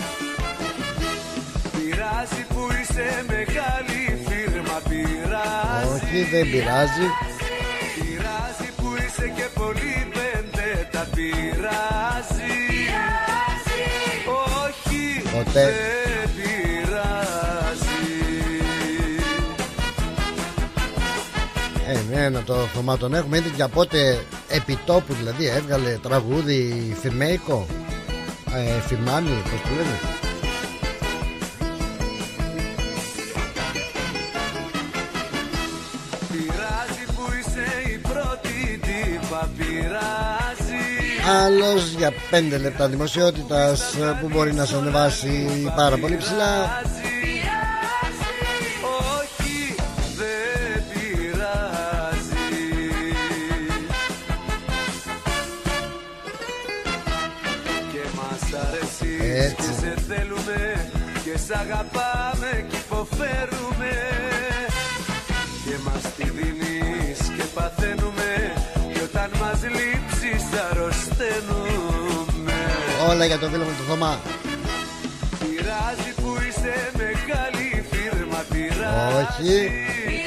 Πειράζει 1.71 2.45
που 2.49 2.67
είσαι 2.81 3.25
μεγάλη 3.27 4.25
φίρμα 4.27 4.79
πειράζει 4.89 5.93
Όχι, 5.93 6.23
δεν 6.31 6.49
πειράζει. 6.51 7.07
Πειράζει 7.95 8.69
που 8.77 8.87
είσαι 9.05 9.27
και 9.35 9.47
πολύ 9.59 10.07
πεντέτα 10.13 11.07
πειράζει 11.15 12.53
Όχι 14.53 15.21
Ποτέ. 15.35 15.63
δεν 15.63 16.29
πειράζει 16.35 17.93
Ε, 21.87 22.15
ναι, 22.15 22.29
να 22.29 22.43
το 22.43 22.55
Θωμά 22.55 22.97
τον 22.97 23.13
έχουμε 23.13 23.37
ήδη 23.37 23.49
και 23.49 23.61
από 23.61 23.73
πότε 23.73 24.25
επιτόπου 24.67 25.13
δηλαδή 25.13 25.47
έβγαλε 25.47 25.97
τραγούδι 26.01 26.95
φιρμέικο. 27.01 27.65
Ε, 28.55 28.79
φιρμάνι, 28.79 29.29
πώς 29.29 29.61
το 29.61 29.69
λένε. 29.75 29.99
Πειράζει 36.31 37.05
που 37.15 37.23
είσαι 37.39 37.91
η 37.93 37.97
πρώτη 37.97 38.79
τύπα 38.81 39.49
πειράζει 39.57 40.83
Άλλος 41.45 41.93
για 41.97 42.11
5 42.31 42.59
λεπτά 42.61 42.87
δημοσιότητας 42.87 43.95
ε, 43.95 44.17
που 44.21 44.27
μπορεί 44.31 44.53
να 44.53 44.65
σε 44.65 44.75
ανεβάσει 44.75 45.47
πάρα 45.75 45.97
πολύ 45.97 46.17
ψηλά. 46.17 46.81
Και 61.35 61.41
σ' 61.41 61.57
αγαπάμε 61.59 62.65
και 62.69 62.75
υποφέρουμε 62.75 63.91
Και 65.65 65.75
μας 65.85 66.01
τη 66.17 66.23
δίνεις 66.23 67.19
και 67.37 67.43
παθαίνουμε 67.53 68.53
Και 68.93 69.01
όταν 69.03 69.29
μας 69.41 69.59
λείψεις 69.61 70.43
αρρωσταίνουμε 70.69 72.57
Όλα 73.09 73.25
για 73.25 73.39
το 73.39 73.47
φίλο 73.49 73.63
μου 73.63 73.73
το 73.77 73.83
Θωμά. 73.89 74.19
Πειράζει 75.39 76.11
που 76.15 76.31
είσαι 76.47 76.91
μεγάλη 76.97 77.85
φίρμα 77.91 78.43
πειράζει 78.49 79.41
Όχι. 79.41 80.24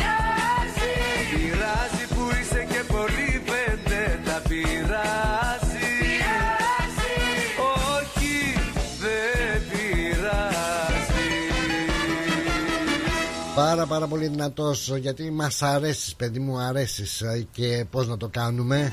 Πάρα 13.78 13.90
πάρα 13.90 14.06
πολύ 14.06 14.26
δυνατός 14.26 14.92
γιατί 14.96 15.30
μας 15.30 15.62
αρέσεις 15.62 16.14
παιδί 16.14 16.38
μου 16.38 16.58
αρέσεις 16.58 17.20
ε, 17.20 17.46
και 17.50 17.84
πώς 17.90 18.08
να 18.08 18.16
το 18.16 18.28
κάνουμε 18.28 18.92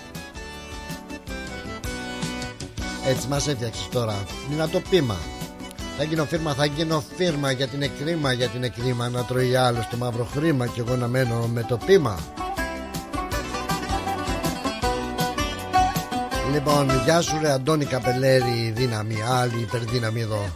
Έτσι 3.08 3.28
μας 3.28 3.48
έφτιαξες 3.48 3.88
τώρα 3.92 4.24
Δυνατό 4.50 4.82
πείμα 4.90 5.18
Θα 5.98 6.04
γίνω 6.04 6.26
φίρμα, 6.26 6.54
θα 6.54 6.66
γίνω 6.66 7.04
φίρμα 7.16 7.52
για 7.52 7.68
την 7.68 7.82
εκκρίμα, 7.82 8.32
για 8.32 8.48
την 8.48 8.64
εκκρίμα 8.64 9.10
να 9.10 9.24
τρώει 9.24 9.56
άλλο 9.56 9.88
το 9.92 9.98
μαύρο 9.98 10.26
χρήμα 10.26 10.68
και 10.68 10.80
εγώ 10.80 10.96
να 10.96 11.08
μένω 11.08 11.48
με 11.48 11.64
το 11.64 11.78
πείμα. 11.86 12.20
Λοιπόν, 16.54 16.90
γεια 17.04 17.22
σου 17.22 17.38
ρε 17.42 17.52
Αντώνη 17.52 17.86
Καπελέρη, 17.86 18.74
δύναμη, 18.76 19.16
άλλη 19.22 19.62
υπερδύναμη 19.62 20.22
εδώ. 20.22 20.50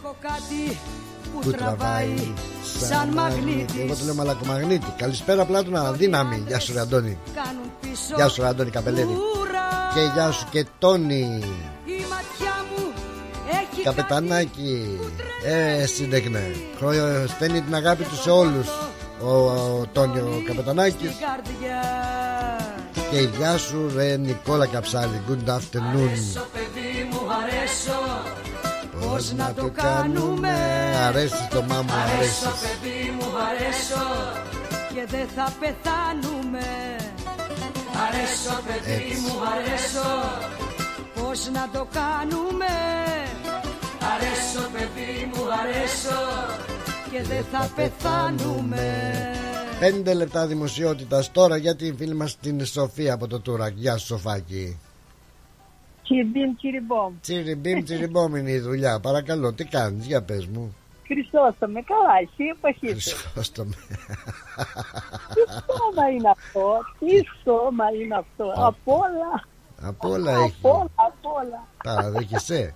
Που 1.40 1.50
τραβάει 1.50 2.32
σαν 2.88 3.08
μαγνήτης. 3.08 3.82
Εγώ 3.82 3.94
το 3.94 4.04
λέω 4.04 4.14
μαλακομαγνήτη. 4.14 4.92
Καλησπέρα 4.96 5.44
Πλάτωνα, 5.44 5.92
δύναμη. 5.92 6.44
Γεια 6.46 6.58
σου 6.58 6.72
ρε 6.72 6.80
Αντώνη. 6.80 7.18
Γεια 8.16 8.28
σου 8.28 8.40
ρε 8.40 8.48
Αντώνη 8.48 8.70
Καπελέρη. 8.70 9.16
Και 9.94 10.00
γεια 10.14 10.30
σου 10.30 10.46
και 10.50 10.66
Τόνι. 10.78 11.42
Καπετανάκι. 13.84 14.98
Ε, 15.44 15.86
σύντεκνε. 15.86 16.54
Στέλνει 17.28 17.60
την 17.60 17.74
αγάπη 17.74 18.04
τους 18.04 18.22
σε 18.22 18.30
όλους. 18.30 18.68
Ο, 19.22 19.30
ο 19.30 19.86
Τόνι 19.92 20.18
ο 20.18 20.42
Καπετανάκης. 20.46 21.10
Και 23.10 23.18
γεια 23.18 23.56
σου 23.56 23.90
ρε 23.96 24.16
Νικόλα 24.16 24.66
Καψάλη 24.66 25.22
Good 25.28 25.50
afternoon 25.50 26.40
Πώς 29.00 29.32
να 29.32 29.52
το 29.54 29.70
κάνουμε; 29.72 30.54
Αρέσει 31.08 31.48
το 31.50 31.62
μάμου 31.62 31.90
αρέσει 31.92 32.44
Αρέσω. 32.46 32.50
παιδί 32.62 33.10
μου 33.16 33.26
αρέσω. 33.48 34.04
Και 34.94 35.04
δεν 35.14 35.26
θα 35.36 35.52
πεθάνουμε. 35.60 36.66
Αρέσω 38.04 38.54
παιδί 38.66 39.10
Έτσι. 39.10 39.20
μου 39.20 39.34
αρέσω. 39.54 40.08
Πώς 41.14 41.50
να 41.52 41.64
το 41.72 41.86
κάνουμε; 41.98 42.72
Αρέσω 44.12 44.62
παιδί 44.72 45.30
μου 45.32 45.42
αρέσω. 45.60 46.20
Και 47.10 47.22
δεν 47.22 47.44
θα 47.52 47.70
πεθάνουμε. 47.76 48.84
Πέντε 49.80 50.14
λεπτά 50.14 50.46
δημοσιότητας 50.46 51.32
τώρα 51.32 51.56
για 51.56 51.76
την 51.76 51.96
φίλη 51.96 52.14
μας 52.14 52.36
την 52.40 52.66
Σοφία 52.66 53.12
από 53.14 53.26
το 53.26 53.40
Τούρακ 53.40 53.72
Γεια 53.76 53.96
σου 53.96 54.06
Σοφάκη 54.06 54.78
Κυριμπίμ, 56.10 56.54
κυριμπόμ. 56.56 57.14
Τσιριμπίμ 57.20 57.82
τσιριμπόμ 57.82 58.34
είναι 58.36 58.50
η 58.50 58.58
δουλειά 58.58 59.00
Παρακαλώ 59.00 59.52
τι 59.52 59.64
κάνεις 59.64 60.06
για 60.06 60.22
πες 60.22 60.46
μου 60.46 60.74
Χριστόστομε, 61.06 61.82
καλά, 61.82 62.14
εσύ 62.22 62.44
εποχή 62.56 63.00
σου. 63.00 63.16
Χριστόστομε 63.16 63.74
Τι 65.34 65.40
σώμα 65.52 66.08
είναι 66.14 66.30
αυτό, 66.30 66.78
τι 66.98 67.24
σώμα 67.44 67.84
είναι 68.02 68.14
αυτό, 68.16 68.52
απ' 68.66 68.88
όλα, 68.88 69.44
Από 69.82 70.08
όλα 70.08 70.30
έχει 70.32 70.54
απ' 70.62 70.64
όλα, 70.74 70.90
απ' 70.94 71.26
όλα. 71.26 71.66
Παραδέχεσαι 71.84 72.74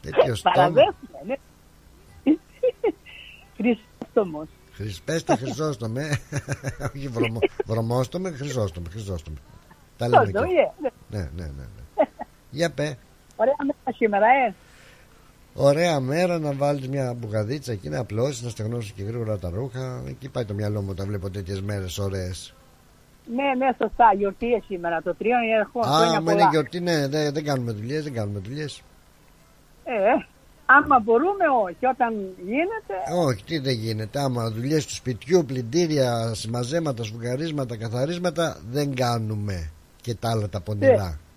Τέτοιο 0.00 0.34
στόμα 0.34 0.54
Παραδέχομαι, 0.54 1.18
ναι. 1.26 1.34
Χριστόστομος. 3.56 4.48
Χρυσ- 4.72 5.02
Πες 5.04 5.24
τα 5.24 5.36
Χρυσόστομε 5.36 6.18
Όχι 6.94 7.08
βρωμο, 7.08 7.38
βρωμόστομε 7.66 8.30
Χρυσόστομε 8.30 8.88
Χρυσόστομε 8.90 9.36
Τα 9.96 10.08
λέμε 10.08 10.22
Χριστόστομο, 10.24 10.52
και 10.54 10.60
είναι. 10.60 10.92
ναι. 11.08 11.18
Ναι 11.18 11.28
ναι 11.34 11.42
ναι, 11.44 11.64
ναι. 11.96 12.04
Για 12.50 12.70
πέ 12.70 12.96
Ωραία 13.36 13.56
μέρα 13.60 13.96
σήμερα, 13.96 14.26
ε. 14.46 14.54
Ωραία 15.54 16.00
μέρα 16.00 16.38
να 16.38 16.52
βάλεις 16.52 16.88
μια 16.88 17.14
μπουγαδίτσα 17.18 17.72
εκεί 17.72 17.88
να 17.88 17.98
απλώσεις, 18.00 18.42
να 18.42 18.48
στεγνώσεις 18.50 18.90
και 18.92 19.02
γρήγορα 19.02 19.38
τα 19.38 19.50
ρούχα. 19.50 20.02
Εκεί 20.08 20.28
πάει 20.28 20.44
το 20.44 20.54
μυαλό 20.54 20.80
μου 20.80 20.88
όταν 20.90 21.06
βλέπω 21.06 21.30
τέτοιες 21.30 21.60
μέρες 21.60 21.98
ωραίες. 21.98 22.54
Ναι, 23.34 23.64
ναι, 23.64 23.72
σωστά, 23.78 24.12
γιορτή 24.16 24.46
είναι 24.46 24.62
σήμερα, 24.66 25.02
το 25.02 25.14
τρίο 25.14 25.36
είναι 25.44 25.56
ερχό, 25.58 25.80
Α, 25.80 25.82
χρόνια 25.96 26.20
μα 26.20 26.32
είναι 26.32 26.40
πολλά. 26.40 26.50
γιορτή, 26.50 26.80
ναι, 26.80 27.08
δεν, 27.08 27.32
δεν 27.32 27.44
κάνουμε 27.44 27.72
δουλειές, 27.72 28.02
δεν 28.04 28.12
κάνουμε 28.12 28.38
δουλειές. 28.38 28.82
Ε, 29.84 29.92
ε, 29.92 30.26
άμα 30.66 30.98
μπορούμε, 30.98 31.44
όχι, 31.64 31.86
όταν 31.86 32.14
γίνεται, 32.46 32.94
Όχι, 33.26 33.44
τι 33.44 33.58
δεν 33.58 33.74
γίνεται. 33.74 34.20
Άμα 34.20 34.50
δουλειές 34.50 34.86
του 34.86 34.94
σπιτιού, 34.94 35.44
πλυντήρια, 35.46 36.34
συμμαζέματα, 36.34 37.04
σφουγγαρίσματα, 37.04 37.76
καθαρίσματα, 37.76 38.60
δεν 38.70 38.94
κάνουμε. 38.94 39.70
Και 40.00 40.14
τα 40.14 40.30
άλλα 40.30 40.48
τα 40.48 40.60
πονηρά. 40.60 40.92
ε, 40.92 41.29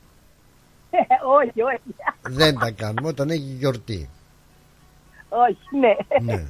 όχι, 1.39 1.61
όχι, 1.61 1.95
δεν 2.21 2.59
τα 2.59 2.71
κάνουμε 2.71 3.07
όταν 3.07 3.29
έχει 3.29 3.55
γιορτή. 3.59 4.09
όχι, 5.29 5.77
ναι. 5.79 5.95
ναι. 6.33 6.45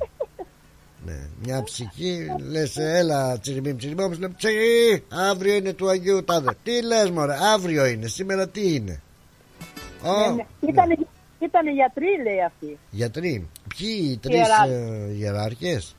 ναι. 1.05 1.27
Μια 1.43 1.63
ψυχή, 1.63 2.25
λες 2.49 2.77
έλα 2.77 3.39
τσιριμπίμ 3.39 3.77
τσιριμπίμ, 3.77 4.13
σου 4.13 4.19
λέει 4.19 4.33
τσι, 4.37 5.03
αύριο 5.09 5.55
είναι 5.55 5.73
του 5.73 5.89
Αγίου 5.89 6.23
Τάδε. 6.23 6.55
Τι 6.63 6.81
λες 6.83 7.09
μωρέ, 7.09 7.35
αύριο 7.53 7.85
είναι, 7.85 8.07
σήμερα 8.07 8.47
τι 8.47 8.73
είναι; 8.73 9.01
Ω, 10.03 10.29
Ναι, 10.29 10.33
ναι. 10.35 10.69
Ήτανε, 10.69 10.95
ήτανε 11.39 11.71
γιατροί, 11.71 12.05
λέει 12.23 12.41
αυτή. 12.45 12.77
Γιατροί, 12.89 13.49
ποιοι 13.77 14.09
οι 14.11 14.17
τρεις 14.17 14.35
Ιεράρχες. 14.35 14.77
ε, 14.77 15.13
ιεράρχες; 15.17 15.95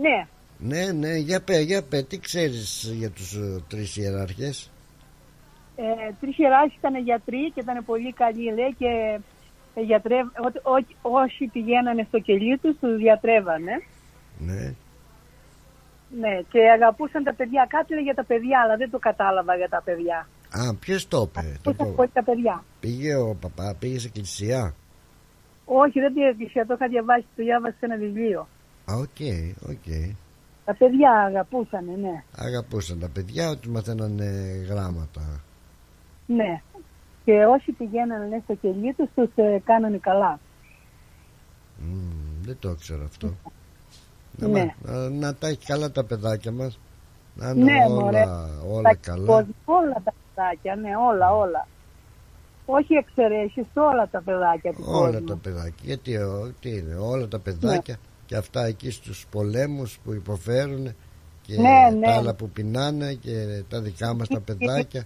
Ναι, 0.00 0.26
Ναι, 0.58 0.92
ναι, 0.92 1.14
για 1.16 1.40
πέ, 1.40 1.58
για 1.58 1.82
πέ, 1.82 2.02
τι 2.02 2.18
ξέρεις 2.18 2.90
για 2.92 3.10
τους 3.10 3.32
ε, 3.34 3.62
τρεις 3.68 3.96
ιεράρχες; 3.96 4.70
Ε, 5.76 6.12
τρεις 6.20 6.38
ιεράρχες 6.38 6.78
ήταν 6.78 6.96
γιατροί 6.96 7.50
και 7.54 7.60
ήταν 7.60 7.84
πολύ 7.84 8.12
καλοί, 8.12 8.54
λέει, 8.54 8.74
και 8.78 9.20
ε, 9.74 9.80
γιατρεύ, 9.80 10.20
ό, 10.62 10.70
ό, 11.02 11.10
όσοι 11.20 11.46
πηγαίνανε 11.52 12.04
στο 12.08 12.18
κελί 12.18 12.58
τους, 12.58 12.78
τους 12.80 12.96
διατρέβανε. 12.96 13.82
Ναι. 14.38 14.74
Ναι, 16.20 16.40
και 16.50 16.70
αγαπούσαν 16.70 17.24
τα 17.24 17.34
παιδιά. 17.34 17.66
Κάτι 17.68 17.94
λέει 17.94 18.02
για 18.02 18.14
τα 18.14 18.24
παιδιά, 18.24 18.60
αλλά 18.64 18.76
δεν 18.76 18.90
το 18.90 18.98
κατάλαβα 18.98 19.56
για 19.56 19.68
τα 19.68 19.82
παιδιά. 19.84 20.28
Α, 20.50 20.74
ποιος 20.74 21.08
το 21.08 21.20
είπε. 21.28 21.40
Το 21.40 21.70
Αγαπούσαν 21.70 21.86
πω. 21.86 21.92
πολύ 21.96 22.10
τα 22.12 22.24
παιδιά. 22.24 22.64
Πήγε 22.80 23.14
ο 23.14 23.36
παπά, 23.40 23.76
πήγε 23.78 23.98
σε 23.98 24.06
εκκλησία; 24.06 24.74
Όχι, 25.64 26.00
δεν 26.00 26.12
πήγα 26.12 26.26
εκκλησία, 26.26 26.66
το 26.66 26.74
είχα 26.74 26.88
διαβάσει, 26.88 27.26
το 27.36 27.42
διάβασα 27.42 27.76
σε 27.78 27.84
ένα 27.86 27.96
βιβλίο. 27.96 28.48
Α, 28.90 28.94
OK, 28.94 29.20
OK. 29.70 29.88
Τα 30.64 30.74
παιδιά 30.74 31.10
αγαπούσαν, 31.10 31.84
ναι. 31.84 32.22
Αγαπούσαν 32.36 32.98
τα 33.00 33.08
παιδιά 33.08 33.48
ότι 33.48 33.68
μαθαίνανε 33.68 34.24
γράμματα. 34.68 35.40
Ναι. 36.26 36.62
Και 37.24 37.44
όσοι 37.44 37.72
πηγαίνανε 37.72 38.24
ναι, 38.26 38.40
στο 38.44 38.54
κελί 38.54 38.92
τους, 38.94 39.08
τους 39.14 39.28
ε, 39.34 39.60
κάνανε 39.64 39.98
καλά. 39.98 40.38
Μμμ, 41.78 42.44
δεν 42.44 42.56
το 42.60 42.74
ξέρω 42.74 43.04
αυτό. 43.04 43.34
Να, 44.36 44.48
Ναι. 44.48 44.74
μα- 44.84 44.92
να, 45.08 45.34
τα 45.34 45.48
έχει 45.48 45.66
καλά 45.66 45.90
τα 45.90 46.04
παιδάκια 46.04 46.52
μας. 46.52 46.78
Να 47.34 47.50
είναι 47.50 47.64
Ναι, 47.64 47.84
όλα, 47.88 48.00
μωρέ. 48.02 48.24
όλα 48.70 48.82
Τα 48.90 48.94
καλά. 48.94 49.26
κόσμο, 49.26 49.54
όλα 49.64 50.00
τα 50.04 50.12
παιδάκια, 50.34 50.76
ναι, 50.76 50.90
όλα, 51.10 51.34
όλα. 51.34 51.68
Όχι 52.66 52.94
εξαιρέσεις, 52.94 53.66
όλα 53.74 54.08
τα 54.08 54.22
παιδάκια 54.22 54.72
του 54.72 54.84
Όλα 54.86 55.10
κόσμου. 55.10 55.26
τα 55.26 55.36
παιδάκια. 55.36 55.82
Γιατί 55.82 56.16
ο, 56.16 56.52
τι 56.60 56.70
είναι, 56.70 56.94
όλα 56.94 57.28
τα 57.28 57.38
παιδάκια 57.38 57.94
Ναι. 57.94 58.08
και 58.26 58.36
αυτά 58.36 58.64
εκεί 58.64 58.90
στους 58.90 59.26
πολέμους 59.30 59.98
που 60.04 60.12
υποφέρουν 60.12 60.94
και 61.42 61.56
Ναι, 61.60 61.96
ναι. 61.98 62.06
τα 62.06 62.14
άλλα 62.14 62.34
που 62.34 62.48
πεινάνε 62.50 63.12
και 63.14 63.62
τα 63.68 63.80
δικά 63.80 64.14
μας 64.14 64.28
τα 64.28 64.40
παιδάκια 64.40 65.04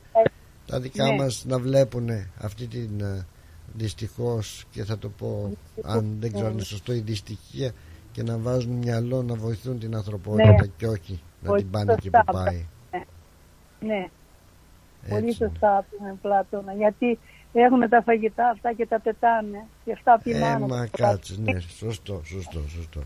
τα 0.67 0.81
δικά 0.81 1.05
Ναι. 1.07 1.17
μας 1.17 1.45
να 1.49 1.59
βλέπουν 1.59 2.09
αυτή 2.41 2.67
την 2.67 3.01
ε, 3.01 3.27
δυστυχώς 3.75 4.65
και 4.71 4.85
θα 4.85 4.99
το 4.99 5.09
πω 5.09 5.51
αν 5.83 6.17
δεν 6.21 6.33
ξέρω 6.33 6.47
αν 6.47 6.53
είναι 6.53 6.63
σωστό 6.63 6.93
η 6.93 6.99
δυστυχία 6.99 7.73
και 8.13 8.23
να 8.23 8.39
βάζουν 8.39 8.73
μυαλό 8.73 9.23
να 9.23 9.35
βοηθούν 9.35 9.79
την 9.79 9.95
ανθρωπότητα 9.97 10.51
Ναι. 10.51 10.67
και 10.77 10.87
όχι 10.87 11.21
να 11.43 11.49
Πολύ 11.49 11.63
την 11.63 11.71
πάνε 11.71 11.93
εκεί 11.93 12.03
σωστά 12.03 12.25
που 12.27 12.33
πάει. 12.33 12.65
Ναι. 12.91 13.05
Ναι. 13.95 14.09
Πολύ 15.09 15.27
Έτσι. 15.27 15.37
σωστά 15.37 15.87
πούμε 15.91 16.17
Πλάτωνα. 16.23 16.73
Γιατί 16.73 17.19
έχουν 17.53 17.89
τα 17.89 18.03
φαγητά 18.03 18.49
αυτά 18.49 18.73
και 18.73 18.87
τα 18.87 19.01
πετάνε. 19.01 19.67
Και 19.85 19.93
αυτά 19.93 20.13
Ε, 20.15 20.21
πεινάνε. 20.23 20.67
μα 20.67 20.87
κάτσε, 20.87 21.35
ναι, 21.43 21.61
σωστό, 21.61 22.21
σωστό, 22.25 22.61
σωστό. 22.69 23.01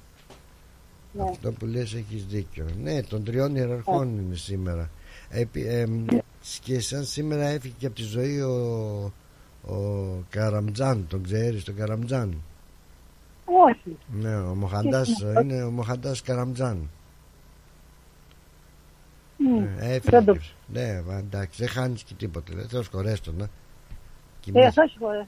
Ναι. 1.13 1.23
Αυτό 1.31 1.53
που 1.53 1.67
λες 1.67 1.95
έχεις 1.95 2.27
δίκιο. 2.27 2.67
Ναι, 2.83 3.03
των 3.03 3.25
τριών 3.25 3.57
ιεραρχών 3.57 4.19
είναι 4.19 4.35
σήμερα. 4.35 4.91
Επί, 5.37 5.67
εμ, 5.69 6.05
και 6.61 6.81
σαν 6.81 7.05
σήμερα 7.05 7.47
έφυγε 7.47 7.75
και 7.79 7.87
από 7.87 7.95
τη 7.95 8.03
ζωή 8.03 8.41
ο, 8.41 8.55
ο 9.67 9.77
Καραμτζάν, 10.31 11.07
τον 11.09 11.23
ξέρεις 11.23 11.65
τον 11.65 11.75
Καραμτζάν; 11.77 12.43
Όχι. 13.45 13.99
Ναι, 14.13 14.37
ο 14.37 14.55
Μοχαντάς 14.55 15.07
Ποιος 15.15 15.21
είναι 15.21 15.41
είναι 15.55 15.63
ο 15.63 15.71
Μοχαντάς 15.71 16.23
Καραμτζάν. 16.23 16.91
Μμ. 19.37 19.59
Ναι, 19.61 19.75
έφυγε. 19.79 20.11
Δεν 20.11 20.25
το- 20.25 20.33
και- 20.37 20.49
Ναι, 20.67 21.03
μα, 21.03 21.15
εντάξει, 21.19 21.61
δεν 21.61 21.69
χάνεις 21.73 22.03
και 22.03 22.15
τίποτα. 22.15 22.55
Λέει, 22.55 22.65
Θεός 22.69 22.87
χωρέστονα. 22.89 23.49
Και 24.41 24.51
Ε, 24.55 24.61
εμείς- 24.61 24.75
θα 24.75 24.87
σου 24.89 24.99
πω, 24.99 25.07
ε. 25.13 25.27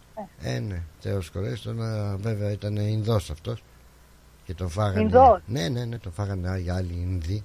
ε, 0.55 0.59
ναι, 0.59 0.83
Θεός 1.01 1.29
χωρέστονα. 1.29 2.17
Βέβαια 2.17 2.51
ήταν 2.51 2.77
Ινδός 2.77 3.31
αυτός. 3.31 3.63
Και 4.45 4.55
τον 4.55 4.69
φάγανε. 4.69 5.01
Ινδός; 5.01 5.41
Ναι, 5.47 5.69
ναι, 5.69 5.85
ναι, 5.85 5.99
τον 5.99 6.13
φάγανε 6.13 6.59
οι 6.59 6.71
άλλοι 6.71 6.93
Ινδοί. 6.93 7.45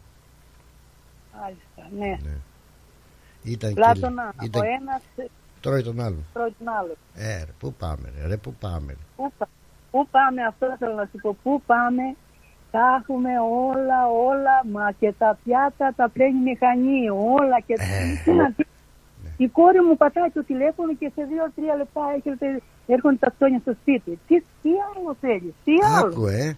Μάλιστα, 1.42 1.96
ναι. 2.00 2.20
Ήταν 3.44 3.74
Πλάτωνα, 3.74 4.34
και, 4.40 4.46
ήταν, 4.46 4.62
ο 4.62 4.66
ένας 4.66 5.02
ε, 5.16 5.26
τρώει 5.62 5.82
τον 5.84 6.00
άλλον. 6.02 6.26
τρώει 6.34 6.54
τον 6.58 6.68
άλλο. 6.74 6.94
Ε, 7.16 7.38
ρε, 7.44 7.52
πού 7.60 7.74
πάμε, 7.74 8.12
ρε, 8.22 8.28
ρε, 8.28 8.38
πού 8.38 8.54
πάμε. 8.60 8.92
Ρε. 8.92 8.98
Πού, 9.16 9.32
πα- 9.38 9.50
πού 9.92 10.08
πάμε, 10.12 10.44
αυτό 10.46 10.76
θέλω 10.80 10.94
να 10.94 11.06
σου 11.12 11.18
πω, 11.22 11.38
πού 11.44 11.62
πάμε, 11.66 12.16
τα 12.72 12.98
έχουμε 13.02 13.30
όλα, 13.40 14.08
όλα, 14.08 14.66
μα 14.72 14.92
και 15.00 15.14
τα 15.18 15.38
πιάτα 15.44 15.94
τα 15.96 16.10
πλένει 16.10 16.40
μηχανή, 16.40 17.10
όλα 17.10 17.60
και 17.66 17.74
Ε, 17.74 17.78
τι 18.24 18.32
να 18.32 18.44
ναι. 18.44 18.52
πει. 18.52 18.66
Η 19.38 19.48
κόρη 19.48 19.82
μου 19.82 19.98
πατάει 19.98 20.30
το 20.30 20.44
τηλέφωνο 20.44 20.94
και 20.96 21.12
σε 21.16 21.24
δύο-τρία 21.24 21.76
λεπτά 21.76 22.02
έχετε 22.16 22.62
έρχονται 22.88 23.16
τα 23.16 23.32
ψώνια 23.36 23.60
στο 23.60 23.74
σπίτι. 23.82 24.20
Τι, 24.28 24.36
τι 24.62 24.70
άλλο 24.96 25.16
θέλεις, 25.22 25.54
τι 25.64 25.72
άλλο; 25.98 26.08
Άκου, 26.14 26.26
ε. 26.28 26.58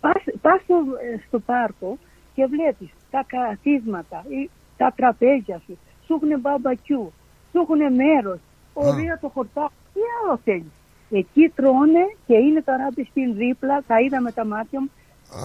Πας, 0.00 0.22
πας 0.40 0.60
στο, 0.62 0.74
ε, 0.74 1.18
στο 1.26 1.38
πάρκο 1.40 1.98
και 2.34 2.46
βλέπεις 2.46 2.90
τα 3.10 3.24
καθίσματα, 3.26 4.24
ή 4.28 4.50
τα 4.78 4.92
τραπέζια 4.96 5.60
σου, 5.64 5.78
σου 6.04 6.12
έχουν 6.14 6.40
μπαμπακιού, 6.40 7.12
σου 7.50 7.58
έχουν 7.62 7.80
μέρος, 7.94 8.38
ωραία 8.72 9.18
το 9.20 9.28
χορτάκι, 9.34 9.72
τι 9.92 10.00
άλλο 10.18 10.40
θέλεις. 10.44 10.74
Εκεί 11.10 11.52
τρώνε 11.54 12.04
και 12.26 12.34
είναι 12.34 12.62
το 12.62 12.72
ράμπι 12.80 13.04
στην 13.10 13.34
δίπλα, 13.34 13.82
τα 13.86 14.00
είδα 14.00 14.20
με 14.20 14.32
τα 14.32 14.44
μάτια 14.44 14.80
μου 14.80 14.90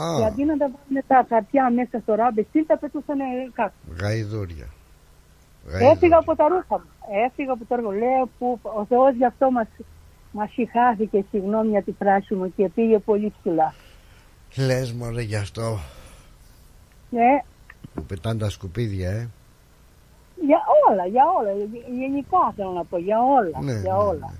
Α. 0.01 0.17
και 0.17 0.25
αντί 0.25 0.43
να 0.43 0.57
τα 0.57 0.69
βάλουν 0.71 1.03
τα 1.07 1.25
χαρτιά 1.29 1.69
μέσα 1.69 1.99
στο 1.99 2.13
ράμπι 2.15 2.45
στην 2.49 2.65
τα 2.65 2.77
πετούσαν 2.77 3.17
κάτω. 3.53 3.73
Γαϊδούρια. 4.01 4.67
Έφυγα 5.91 6.17
από 6.17 6.35
τα 6.35 6.47
ρούχα 6.47 6.77
μου. 6.81 6.89
Έφυγα 7.25 7.51
από 7.51 7.65
τα 7.65 7.75
ρούχα 7.75 7.91
μου. 7.91 7.97
Λέω 7.97 8.29
που 8.37 8.59
ο 8.61 8.85
Θεός 8.85 9.15
γι' 9.15 9.25
αυτό 9.25 9.51
μας, 9.51 9.67
μας 10.31 10.51
συγχάθηκε, 10.51 11.25
συγγνώμη 11.29 11.69
για 11.69 11.83
τη 11.83 11.91
φράση 11.91 12.33
μου 12.33 12.53
και 12.55 12.69
πήγε 12.69 12.99
πολύ 12.99 13.33
ψηλά. 13.39 13.73
Λες 14.57 14.91
μωρέ 14.91 15.21
γι' 15.21 15.35
αυτό 15.35 15.79
Ναι, 17.09 17.43
που 17.93 18.03
πετάνε 18.03 18.39
τα 18.39 18.49
σκουπίδια, 18.49 19.09
ε. 19.09 19.29
για 20.45 20.59
όλα, 20.89 21.05
για 21.05 21.23
όλα. 21.39 21.51
Γενικά 21.99 22.53
θέλω 22.55 22.71
να 22.71 22.83
πω, 22.83 22.97
για 22.97 23.17
όλα. 23.19 23.59
Ναι, 23.63 23.79
για 23.79 23.93
ναι, 23.93 23.97
όλα. 23.97 24.33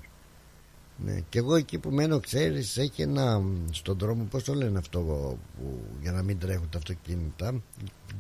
Ναι, 0.98 1.20
και 1.30 1.40
εγώ 1.40 1.56
εκεί 1.56 1.78
που 1.80 1.90
μένω, 1.90 2.20
ξέρεις, 2.20 2.78
έχει 2.78 3.02
ένα 3.02 3.40
μ, 3.40 3.68
στον 3.72 3.98
δρόμο, 3.98 4.24
πώς 4.24 4.44
το 4.44 4.54
λένε 4.54 4.78
αυτό 4.78 5.00
που, 5.00 5.80
για 6.02 6.12
να 6.12 6.24
μην 6.24 6.40
τρέχουν 6.40 6.70
τα 6.70 6.78
αυτοκίνητα, 6.78 7.62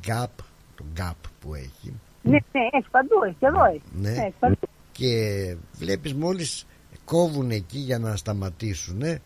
gap, 0.07 0.43
το 0.76 0.84
gap 0.97 1.30
που 1.39 1.55
έχει. 1.55 1.93
Ναι, 2.21 2.32
ναι, 2.32 2.61
έχει 2.71 2.89
παντού, 2.91 3.24
έχει 3.26 3.36
και 3.39 3.45
εδώ 3.45 3.65
έχει. 3.65 3.82
Ναι. 3.95 4.09
Έχει 4.09 4.34
παντού. 4.39 4.57
Και 4.91 5.55
βλέπεις 5.74 6.13
μόλις 6.13 6.65
κόβουν 7.05 7.51
εκεί 7.51 7.80
για 7.80 7.99
να 7.99 8.15
σταματήσουν, 8.15 9.01
ε, 9.01 9.21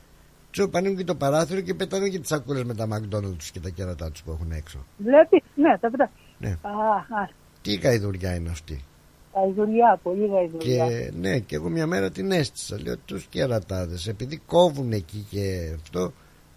του 0.51 0.69
ανοίγουν 0.73 0.97
και 0.97 1.03
το 1.03 1.15
παράθυρο 1.15 1.61
και 1.61 1.73
πετάνε 1.73 2.09
και 2.09 2.19
τις 2.19 2.27
σακούλες 2.27 2.63
με 2.63 2.73
τα 2.73 2.87
McDonald's 2.87 3.43
και 3.51 3.59
τα 3.59 3.69
κέρατά 3.69 4.11
τους 4.11 4.23
που 4.23 4.31
έχουν 4.31 4.51
έξω. 4.51 4.85
Βλέπεις, 4.97 5.43
ναι, 5.55 5.77
τα 5.77 5.89
πετά. 5.89 6.11
Ναι. 6.37 6.49
Α, 6.61 6.69
α, 6.95 7.29
Τι 7.61 7.73
γαϊδουριά 7.75 8.35
είναι 8.35 8.49
αυτή. 8.49 8.83
γαϊδουριά, 9.33 9.99
πολύ 10.03 10.27
γαϊδουριά. 10.27 10.87
Και 10.87 11.11
ναι, 11.19 11.39
και 11.39 11.55
εγώ 11.55 11.69
μια 11.69 11.87
μέρα 11.87 12.11
την 12.11 12.31
έστησα. 12.31 12.81
Λέω 12.81 12.97
τους 12.97 13.25
κερατάδες, 13.25 14.07
επειδή 14.07 14.37
κόβουν 14.37 14.91
εκεί 14.91 15.25
και 15.29 15.71
αυτό, 15.75 16.13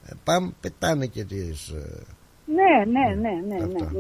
ε, 0.07 0.13
πάμε, 0.25 0.53
πετάνε 0.61 1.07
και 1.07 1.25
τις 1.25 1.69
ε, 1.69 2.03
Ναι, 2.47 2.85
ναι, 2.91 3.15
ναι, 3.15 3.31
ναι, 3.49 3.65
ναι. 3.65 3.65
Αυτά. 3.65 3.93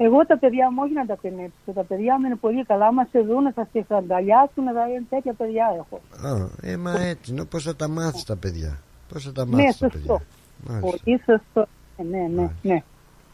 Εγώ 0.00 0.26
τα 0.26 0.38
παιδιά 0.38 0.70
μου 0.70 0.80
όχι 0.84 0.92
να 0.92 1.06
τα 1.06 1.16
πενέψω. 1.16 1.72
Τα 1.74 1.84
παιδιά 1.84 2.18
μου 2.18 2.26
είναι 2.26 2.36
πολύ 2.36 2.64
καλά. 2.64 2.86
Άμα 2.86 3.04
σε 3.10 3.20
δουν, 3.20 3.52
θα 3.52 3.68
σε 3.72 3.86
αγκαλιάσουν. 3.88 4.64
Θα 4.64 4.88
είναι 4.88 5.04
τέτοια 5.10 5.32
παιδιά 5.32 5.66
έχω. 5.78 6.00
Α, 6.28 6.48
ε, 6.62 6.76
μα 6.76 7.00
έτσι 7.00 7.32
είναι. 7.32 7.44
Πώ 7.44 7.60
θα 7.60 7.76
τα 7.76 7.88
μάθεις 7.88 8.24
τα 8.24 8.36
παιδιά. 8.36 8.78
Πώς 9.12 9.24
θα 9.24 9.32
τα 9.32 9.44
Ναι, 9.44 9.50
μάθεις 9.56 9.78
τα 9.78 9.88
σωστό. 9.90 9.98
παιδιά. 9.98 10.26
Μάλιστα. 10.66 10.90
Πολύ 11.04 11.20
σωστό. 11.26 11.66
Ε, 11.96 12.02
Ναι, 12.02 12.26
ναι, 12.42 12.50
ναι. 12.62 12.82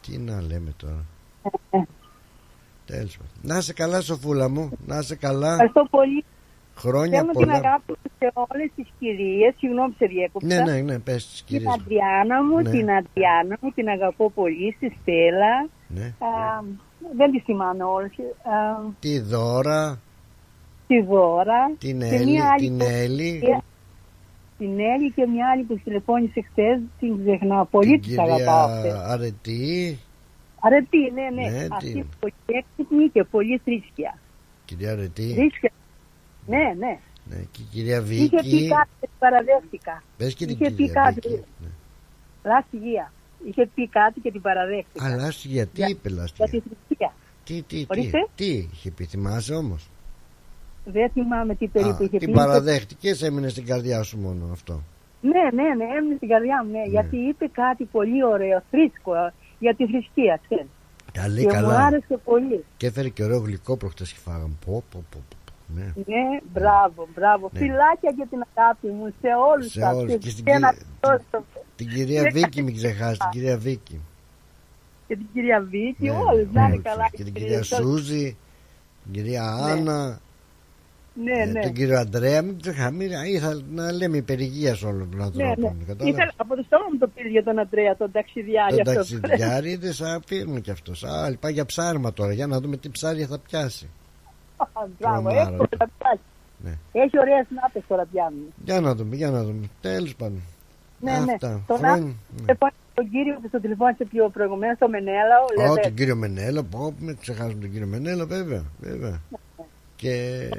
Τι 0.06 0.18
να 0.18 0.40
λέμε 0.42 0.72
τώρα. 0.76 1.04
Ε, 1.70 1.78
Τέλος 2.86 3.16
πάντων. 3.16 3.32
Να 3.42 3.56
είσαι 3.58 3.72
καλά, 3.72 4.00
Σοφούλα 4.00 4.48
μου. 4.48 4.70
Να 4.86 4.98
είσαι 4.98 5.16
καλά. 5.16 5.50
Ευχαριστώ 5.50 5.86
πολύ. 5.90 6.24
Χρόνια 6.76 7.18
Θέλω 7.20 7.30
την 7.32 7.40
πολλά. 7.40 7.52
αγάπη 7.52 7.82
μου 7.88 7.96
σε 8.18 8.30
όλες 8.34 8.70
τις 8.76 8.88
κυρίες. 8.98 9.54
Συγγνώμη 9.58 9.88
που 9.88 9.94
σε 9.98 10.06
διέκοψα. 10.06 10.46
Ναι, 10.46 10.60
ναι, 10.72 10.80
ναι, 10.80 10.98
πες 10.98 11.26
τις 11.26 11.36
Την 11.36 11.46
κυρίε. 11.46 11.66
Αντριάννα 11.74 12.42
μου, 12.44 12.56
Ναι. 12.56 12.70
την 12.70 12.90
Αντριάννα 12.90 13.56
μου, 13.60 13.70
την 13.74 13.88
αγαπώ 13.88 14.30
πολύ, 14.30 14.74
στη 14.76 14.96
Στέλλα. 15.00 15.68
Ναι. 15.88 16.04
Α, 16.06 16.62
δεν 17.16 17.30
τη 17.32 17.40
θυμάμαι 17.40 17.84
όλες. 17.84 18.10
Α, 18.42 18.90
Τη 19.00 19.20
δώρα, 19.20 20.00
τη 20.86 21.02
Δώρα. 21.02 21.70
την 21.78 21.98
και 22.00 22.06
Έλλη, 22.06 22.30
μία 22.30 22.48
άλλη 22.52 22.66
την 22.68 22.78
που- 22.78 22.84
Έλλη, 22.88 23.40
Την 24.64 24.78
Έλλη 24.92 25.10
και 25.16 25.26
μια 25.26 25.46
άλλη 25.52 25.62
που 25.62 25.80
τηλεφώνησε 25.84 26.40
χθες, 26.50 26.78
την 27.00 27.24
ξεχνάω. 27.24 27.64
Πολύ 27.64 27.98
την 27.98 28.10
τη 28.16 28.20
αγαπάω 28.20 28.66
κυρία 28.66 28.74
αυτές. 28.76 28.92
Αρετή, 29.12 29.98
Αρετή, 30.60 31.02
ναι, 31.14 31.26
ναι. 31.42 31.46
Ναι, 31.50 31.66
Αυτή 31.70 31.84
τι. 31.86 31.90
είναι 31.98 32.06
πολύ 32.20 32.34
έξυπνη 32.46 33.08
και 33.08 33.24
πολύ 33.24 33.60
θρήσκεια. 33.64 34.18
κυρία 34.64 34.90
Αρετή, 34.92 35.34
Θρήσκεια. 35.38 35.70
Ναι, 36.46 36.64
ναι. 36.78 36.98
ναι, 37.30 37.36
και 37.52 37.60
η 37.62 37.66
κυρία 37.72 37.98
Είχε 37.98 38.36
πει 38.42 38.48
Βίκη. 38.48 38.68
κάτι 38.68 38.90
και 39.00 39.06
την 39.06 39.18
παραδέχτηκα. 39.18 40.02
Πες 40.16 40.34
και 40.34 40.46
την 40.46 40.54
Είχε 40.60 40.70
πει 40.70 40.76
κυρία 40.76 40.92
κάτι. 40.92 41.28
Βίκη. 41.28 41.44
Λάστη 42.44 42.76
υγεία. 42.76 43.12
Είχε 43.48 43.68
πει 43.74 43.88
κάτι 43.88 44.20
και 44.20 44.30
την 44.30 44.40
παραδέχτηκα. 44.40 45.04
Α, 45.06 45.16
λάστιγια, 45.16 45.66
τι 45.66 45.82
είπε 45.90 46.08
Για 46.08 46.16
λάστιγια. 46.18 46.46
τη 46.46 46.60
θρησκεία. 46.68 47.12
Τι, 47.44 47.54
τι, 47.62 47.76
τι, 47.78 47.86
Ορίστε. 47.88 48.26
τι 48.34 48.68
είχε 48.72 48.90
πει, 48.90 49.04
θυμάσαι 49.04 49.54
όμως; 49.54 49.88
Δεν 50.84 51.10
θυμάμαι 51.10 51.54
τι 51.54 51.64
Α, 51.64 51.68
περίπου 51.72 52.02
είχε 52.02 52.18
πει. 52.18 52.24
την 52.24 52.32
παραδέχτηκες, 52.34 53.22
έμεινε 53.22 53.48
στην 53.48 53.66
καρδιά 53.66 54.02
σου 54.02 54.18
μόνο 54.18 54.48
αυτό. 54.52 54.82
Ναι, 55.20 55.62
ναι, 55.62 55.68
ναι, 55.74 55.84
έμεινε 55.98 56.16
στην 56.16 56.28
καρδιά 56.28 56.64
μου, 56.64 56.70
ναι, 56.70 56.82
γιατί 56.90 57.16
είπε 57.16 57.46
κάτι 57.52 57.84
πολύ 57.84 58.24
ωραίο, 58.24 58.62
θρήσκο, 58.70 59.14
ε, 59.14 59.32
για 59.58 59.74
τη 59.74 59.86
θρησκεία, 59.86 60.40
ξέρεις. 60.48 60.66
Καλή, 61.12 61.40
και 61.40 61.46
μου 61.46 61.52
καλά. 61.52 61.84
άρεσε 61.86 62.18
πολύ. 62.24 62.64
Και 62.76 62.86
έφερε 62.86 63.08
και 63.08 63.24
ωραίο 63.24 63.38
γλυκό 63.38 63.76
προχτές 63.76 64.12
και 64.12 64.18
φάγαμε. 64.24 64.54
Πω, 64.66 64.72
πω, 64.90 65.04
πω, 65.10 65.20
πω, 65.28 65.36
πω. 65.44 65.52
Ναι. 65.76 65.84
Ναι, 66.06 66.24
μπράβο, 66.52 67.08
μπράβο. 67.14 67.50
Ναι. 67.52 67.58
Φιλάκια 67.58 68.10
για 68.16 68.26
την 68.30 68.42
αγάπη 68.54 68.86
μου 68.86 69.06
σε 69.20 69.28
όλους 69.52 69.70
Σε 69.70 69.80
σας. 69.80 69.94
όλους. 69.96 70.16
Και 70.18 70.30
στην 70.30 70.44
ένα 70.46 70.68
κυρία- 70.70 70.86
τόσο. 71.00 71.44
Την 71.76 71.88
κυρία 71.88 72.22
Ναι. 72.22 72.30
Βίκη 72.30 72.62
μην 72.62 72.74
ξεχάσεις, 72.76 73.18
την 73.18 73.28
κυρία 73.30 73.56
Βίκη. 73.58 74.00
Και 75.06 75.16
την 75.16 75.26
κυρία 75.32 75.60
Βίκη, 75.60 76.04
Ναι, 76.04 76.10
όλους 76.10 76.48
να 76.52 76.60
είναι 76.62 76.70
όλους. 76.72 76.82
καλά. 76.82 77.08
Και 77.10 77.24
την 77.24 77.32
κυρίες, 77.32 77.68
κυρία 77.68 77.84
όλους. 77.84 78.00
Σούζη, 78.00 78.36
την 79.04 79.12
κυρία 79.12 79.42
Άννα, 79.52 80.20
Ναι, 81.22 81.32
ε, 81.32 81.44
ναι. 81.44 81.60
τον 81.60 81.72
κύριο 81.72 81.98
Αντρέα. 81.98 82.42
Μην 82.42 82.60
ξεχάμε, 82.60 83.04
ήθελα 83.04 83.60
να 83.70 83.92
λέμε 83.92 84.16
υπερηγία 84.16 84.74
σε 84.74 84.86
όλων 84.86 85.10
των 85.10 85.18
Ναι, 85.34 85.42
ναι. 85.44 85.48
ανθρώπων. 85.48 85.78
κατάλαβες; 85.86 86.08
Ήθελα 86.14 86.32
από 86.36 86.56
το 86.56 86.62
στόμα 86.66 86.84
μου 86.92 86.98
το 86.98 87.08
πήρε 87.14 87.28
για 87.28 87.44
τον 87.44 87.58
Αντρέα, 87.58 87.96
τον 87.96 88.10
ταξιδιάρη 88.12 88.76
Τον 88.76 88.88
αυτός. 88.88 89.20
ταξιδιάρη 89.20 89.70
είδες 89.74 89.96
σαν 89.96 90.22
φίρμο 90.26 90.58
κι 90.58 90.70
αυτός. 90.70 91.04
Α, 91.04 91.36
πάει 91.40 91.52
για 91.52 91.64
ψάρμα 91.64 92.12
τώρα. 92.12 92.32
Για 92.32 92.46
να 92.46 92.60
δούμε 92.60 92.76
τι 92.76 92.88
ψάρια 92.88 93.26
θα 93.26 93.38
πιάσει. 93.38 93.88
Μπράβο, 94.56 94.92
Τρομάρα. 94.98 95.40
έχει 95.40 95.50
ωραία 95.50 95.88
πιάσει. 95.98 96.20
Ναι. 96.64 96.72
Έχει 96.92 97.18
ωραίες 97.18 97.46
νάπες 97.62 97.82
τώρα 97.88 98.06
πιάνουν. 98.12 98.52
Για 98.64 98.80
να 98.80 98.94
δούμε, 98.94 99.16
για 99.16 99.30
να 99.30 99.42
δούμε. 99.44 99.66
Τέλος 99.80 100.14
πάντων. 100.14 100.42
Ναι, 101.00 101.10
ναι. 101.12 101.32
Αυτά. 101.32 101.62
Τον 101.66 101.76
Χρόνια. 101.76 101.94
άνθρωπο, 101.94 102.16
λοιπόν, 102.48 102.70
τον 102.94 103.10
κύριο 103.10 103.38
που 103.42 103.48
στο 103.48 103.60
τηλεφώνησε 103.60 104.04
πιο 104.04 104.28
προηγουμένως, 104.28 104.78
το 104.78 104.88
Μενέλαο, 104.88 105.44
Ω, 105.58 105.62
λέτε, 105.74 105.80
τον 105.80 105.94
κύριο 105.94 106.16
Μενέλο. 106.16 106.62
Πω, 106.62 106.94
μην 106.98 107.16
ξεχάσουμε 107.20 107.60
τον 107.60 107.70
κύριο 107.70 107.86
Μενέλο, 107.86 108.26
βέβαια. 108.26 108.64
βέβαια. 108.80 109.20
Και 109.96 110.12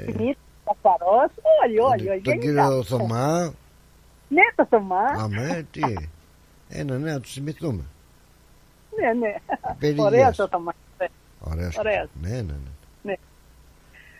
Δημήτρη, 0.06 0.36
καθαρός, 0.66 1.30
όλοι, 1.64 1.78
όλοι, 1.80 2.08
όλοι. 2.10 2.20
τον 2.20 2.32
γενικά. 2.38 2.62
κύριο 2.66 2.82
Θωμά. 2.82 3.54
Ναι, 4.28 4.42
το 4.56 4.66
Θωμά. 4.70 5.00
Αμέ, 5.18 5.66
τι. 5.70 5.80
Ένα, 6.68 6.98
ναι, 6.98 7.12
να 7.12 7.20
του 7.20 7.28
θυμηθούμε. 7.28 7.82
Ναι, 9.00 9.12
ναι. 9.12 9.34
Περιγείας. 9.78 10.06
Ωραία 10.06 10.30
το 10.32 10.48
Θωμά. 10.48 10.72
Ωραίος. 11.40 11.76
Ωραίος. 11.78 12.08
Ναι, 12.20 12.28
ναι, 12.28 12.40
ναι. 12.42 12.52
Ναι. 13.02 13.14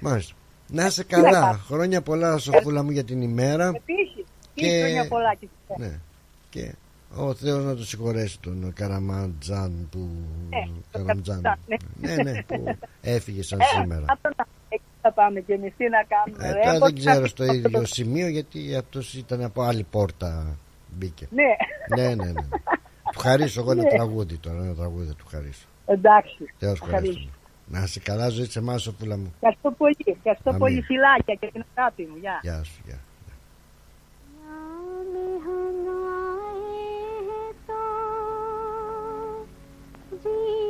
Μάλιστα. 0.00 0.34
Να 0.68 0.86
είσαι 0.86 1.04
Τι 1.04 1.14
να 1.16 1.22
καλά. 1.22 1.40
κάνω. 1.40 1.58
Χρόνια 1.66 2.02
πολλά, 2.02 2.38
Σοφούλα 2.38 2.82
μου, 2.82 2.90
για 2.90 3.04
την 3.04 3.22
ημέρα. 3.22 3.66
Επίσης, 3.74 4.24
Και- 4.54 4.66
και... 4.66 4.80
χρόνια 4.80 5.08
πολλά 5.08 5.34
και 5.34 5.46
σε 5.46 5.72
εσένα. 5.74 5.88
Ναι. 5.90 5.98
Και 6.50 6.74
ο 7.16 7.34
Θεός 7.34 7.64
να 7.64 7.74
το 7.76 7.84
συγχωρέσει 7.84 8.40
τον 8.40 8.72
Καραμαντζάν 8.74 9.88
που... 9.90 9.98
Ναι, 10.48 10.66
το 10.66 10.98
Καραμαντζάν. 10.98 11.40
Καραμαντζάν, 11.42 11.78
ναι, 12.00 12.30
ναι, 12.30 12.42
που 12.42 12.76
έφυγε 13.00 13.42
σαν 13.42 13.60
Ε, 13.60 13.64
σήμερα. 13.64 14.04
Να 15.06 15.12
τον 15.12 15.24
εκεί 15.26 15.36
θα 15.36 15.38
πάμε 15.38 15.40
και 15.40 15.52
εμείς, 15.52 15.72
τι 15.76 15.84
να 15.88 16.02
κάνουμε. 16.12 16.48
Ε, 16.48 16.52
ρε, 16.52 16.60
τώρα 16.64 16.78
πώς 16.78 16.92
δεν 16.92 17.04
να 17.04 17.10
ξέρω 17.10 17.26
στο 17.26 17.42
φύγουμε 17.44 17.58
από 17.58 17.68
ίδιο 17.68 17.80
το- 17.80 17.94
σημείο 17.94 18.28
γιατί 18.28 18.76
αυτός 18.76 19.14
ήταν 19.14 19.42
από 19.44 19.62
άλλη 19.62 19.82
πόρτα 19.90 20.56
μπήκε. 20.98 21.28
Ναι, 21.30 21.50
ναι, 22.02 22.14
ναι, 22.14 22.24
ναι. 22.32 22.42
Του 23.12 23.18
χαρίσω 23.18 23.60
εγώ 23.60 23.70
ένα 23.70 23.82
Ναι. 23.82 23.88
τραγούδι 23.88 24.36
τώρα, 24.36 24.62
ένα 24.62 24.74
τραγούδι 24.74 25.06
θα 25.06 25.14
του 25.14 25.26
χαρίσω. 25.30 25.66
εντάξει. 25.86 26.36
Θεός 26.58 26.72
Ευχαριστώ. 26.72 26.96
ευχαριστούμε. 26.96 27.30
Να 27.68 27.82
είσαι 27.82 28.00
καλά, 28.00 28.28
ζωή 28.28 28.44
σε 28.44 28.58
εμάς, 28.58 28.82
Σοφούλα 28.82 29.16
μου. 29.16 29.32
Ευχαριστώ 29.34 29.70
πολύ. 29.70 29.96
Ευχαριστώ 30.04 30.48
Αμήν. 30.48 30.60
πολύ. 30.60 30.82
Φιλάκια 30.82 31.34
και 31.34 31.50
την 31.52 31.64
αγάπη 31.74 32.02
μου. 32.10 32.16
Γεια. 32.20 32.38
Γεια 32.42 32.62
σου, 32.64 32.80
γεια. 32.86 32.98
Jeena 40.22 40.65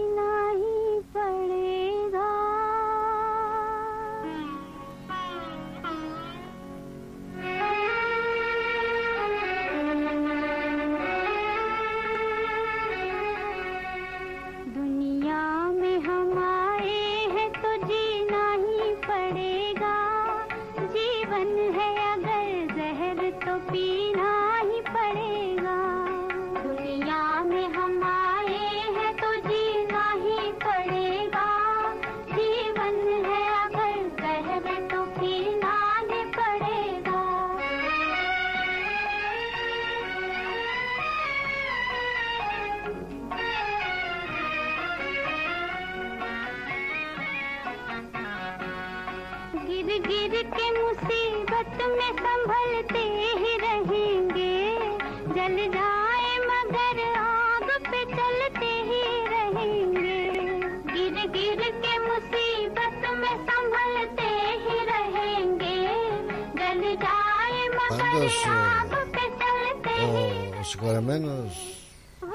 συγχωρεμένος 70.69 71.77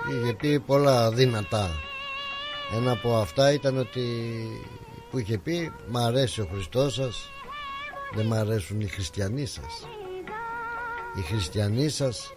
είχε 0.10 0.34
πει 0.34 0.60
πολλά 0.60 1.12
δυνατά 1.12 1.70
ένα 2.76 2.92
από 2.92 3.16
αυτά 3.16 3.54
ήταν 3.54 3.78
ότι 3.78 4.04
που 5.10 5.18
είχε 5.18 5.38
πει 5.38 5.72
μ' 5.88 5.98
αρέσει 5.98 6.42
ο 6.42 6.48
Χριστός 6.54 6.94
σας 6.94 7.30
δεν 8.16 8.26
μ' 8.26 8.34
αρέσουν 8.34 8.82
οι 8.82 8.88
χριστιανοί 8.88 9.46
σας 9.46 9.88
οι 11.18 11.22
χριστιανοί 11.22 11.90
σας 11.90 12.34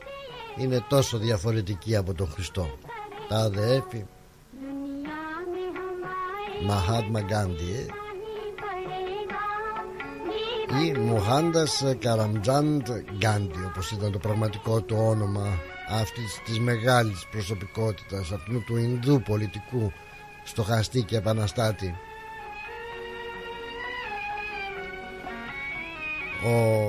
είναι 0.57 0.85
τόσο 0.89 1.19
διαφορετικοί 1.19 1.97
από 1.97 2.15
τον 2.15 2.31
Χριστό. 2.31 2.79
Τα 3.29 3.37
αδέφη 3.37 4.05
Μαχάτμα 6.67 7.21
Γκάντι 7.21 7.87
ή 10.85 10.99
Μοχάντας 10.99 11.85
Καραμτζάντ 11.99 12.89
Γκάντι 13.17 13.65
όπως 13.67 13.91
ήταν 13.91 14.13
το 14.13 14.19
πραγματικό 14.19 14.81
του 14.81 14.97
όνομα 14.99 15.59
αυτής 15.89 16.41
της 16.45 16.61
μεγάλης 16.61 17.27
προσωπικότητας 17.31 18.33
αυτού 18.33 18.65
του 18.65 18.77
Ινδού 18.77 19.23
πολιτικού 19.23 19.93
στοχαστή 20.45 21.03
και 21.03 21.17
επαναστάτη. 21.17 21.95
Ο 26.45 26.85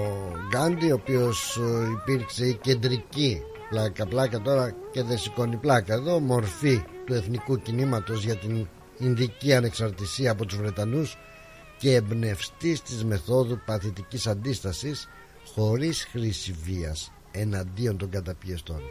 Γκάντι 0.48 0.92
ο 0.92 0.96
οποίος 0.96 1.58
ε, 1.58 1.90
υπήρξε 1.92 2.46
η 2.46 2.54
κεντρική 2.54 3.42
πλάκα 3.70 4.06
πλάκα 4.06 4.42
τώρα 4.42 4.76
και 4.92 5.04
δεν 5.04 5.18
σηκώνει 5.18 5.56
πλάκα 5.56 5.94
εδώ 5.94 6.20
μορφή 6.20 6.84
του 7.06 7.14
εθνικού 7.14 7.58
κινήματος 7.58 8.24
για 8.24 8.36
την 8.36 8.68
Ινδική 8.98 9.54
ανεξαρτησία 9.54 10.32
από 10.32 10.46
τους 10.46 10.58
Βρετανούς 10.58 11.18
και 11.78 11.96
εμπνευστής 11.96 12.82
της 12.82 13.06
μεθόδου 13.06 13.62
παθητικής 13.66 14.28
αντίστασης 14.28 15.08
χωρίς 15.54 16.08
χρήση 16.12 16.56
βίας 16.64 17.12
εναντίον 17.36 17.98
των 17.98 18.10
καταπιεστών 18.10 18.82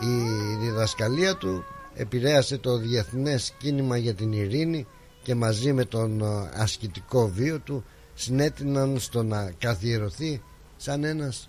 η 0.00 0.54
διδασκαλία 0.60 1.36
του 1.36 1.64
επηρέασε 1.94 2.58
το 2.58 2.76
διεθνές 2.76 3.54
κίνημα 3.58 3.96
για 3.96 4.14
την 4.14 4.32
ειρήνη 4.32 4.86
και 5.22 5.34
μαζί 5.34 5.72
με 5.72 5.84
τον 5.84 6.20
ε, 6.20 6.50
ασκητικό 6.54 7.28
βίο 7.28 7.58
του 7.58 7.84
συνέτειναν 8.14 8.98
στο 8.98 9.22
να 9.22 9.52
καθιερωθεί 9.58 10.42
σαν 10.76 11.04
ένας, 11.04 11.48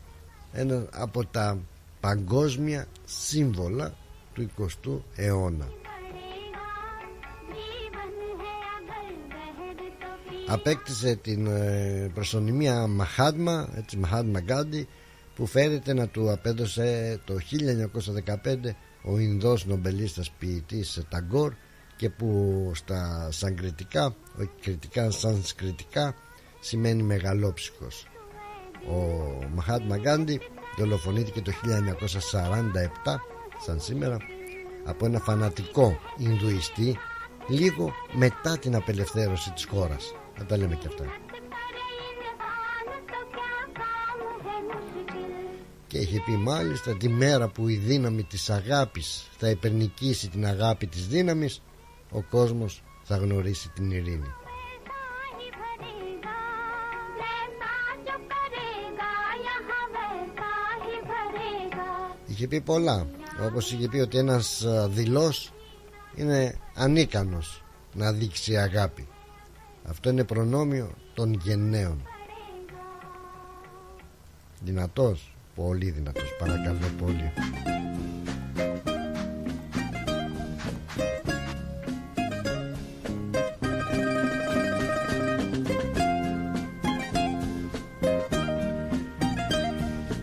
ένα 0.51 0.87
από 0.91 1.25
τα 1.25 1.57
παγκόσμια 1.99 2.85
σύμβολα 3.05 3.93
του 4.33 4.49
20ου 4.57 4.99
αιώνα. 5.15 5.67
Απέκτησε 10.51 11.15
την 11.15 11.47
ε, 11.47 12.11
προσωνυμία 12.13 12.87
Μαχάτμα, 12.87 13.69
έτσι 13.75 13.97
Μαχάτμα 13.97 14.39
Γκάντι, 14.39 14.87
που 15.35 15.45
φέρεται 15.45 15.93
να 15.93 16.07
του 16.07 16.31
απέδωσε 16.31 17.19
το 17.25 17.37
1915 18.25 18.75
ο 19.03 19.17
Ινδός 19.17 19.65
νομπελίστας 19.65 20.31
ποιητής 20.31 21.01
Ταγκόρ 21.09 21.53
και 21.95 22.09
που 22.09 22.71
στα 22.75 23.29
σανκριτικά, 23.31 24.15
όχι 24.39 24.49
κριτικά, 24.61 25.11
σανσκριτικά 25.11 26.15
σημαίνει 26.59 27.03
μεγαλόψυχος. 27.03 28.07
Ο 28.89 28.95
Μαχάτμα 29.53 29.97
Γκάντι 29.97 30.39
δολοφονήθηκε 30.77 31.41
το 31.41 31.51
1947 31.51 33.15
σαν 33.65 33.79
σήμερα 33.79 34.17
από 34.85 35.05
ένα 35.05 35.19
φανατικό 35.19 35.99
Ινδουιστή 36.17 36.97
λίγο 37.47 37.93
μετά 38.11 38.57
την 38.57 38.75
απελευθέρωση 38.75 39.51
της 39.51 39.65
χώρας. 39.65 40.13
Να 40.39 40.45
τα 40.45 40.57
λέμε 40.57 40.75
και 40.75 40.87
αυτά. 40.87 41.05
Και 45.87 45.97
είχε 45.97 46.21
πει 46.25 46.31
μάλιστα 46.31 46.97
τη 46.97 47.09
μέρα 47.09 47.47
που 47.47 47.67
η 47.67 47.75
δύναμη 47.75 48.23
της 48.23 48.49
αγάπης 48.49 49.29
θα 49.37 49.49
υπερνικήσει 49.49 50.29
την 50.29 50.45
αγάπη 50.45 50.87
της 50.87 51.07
δύναμης 51.07 51.61
ο 52.11 52.21
κόσμος 52.21 52.83
θα 53.03 53.17
γνωρίσει 53.17 53.69
την 53.69 53.91
ειρήνη. 53.91 54.33
Είχε 62.27 62.47
πει 62.47 62.61
πολλά 62.61 63.07
όπως 63.45 63.71
είχε 63.71 63.87
πει 63.87 63.97
ότι 63.99 64.17
ένας 64.17 64.65
α, 64.65 64.87
δειλός 64.87 65.53
είναι 66.15 66.55
ανίκανος 66.75 67.63
να 67.93 68.11
δείξει 68.11 68.57
αγάπη 68.57 69.07
αυτό 69.89 70.09
είναι 70.09 70.23
προνόμιο 70.23 70.89
των 71.13 71.33
γενναίων. 71.33 72.01
Δυνατός 74.63 75.33
πολύ 75.55 75.89
δυνατός 75.89 76.35
παρακαλώ 76.39 76.87
πολύ. 76.97 77.31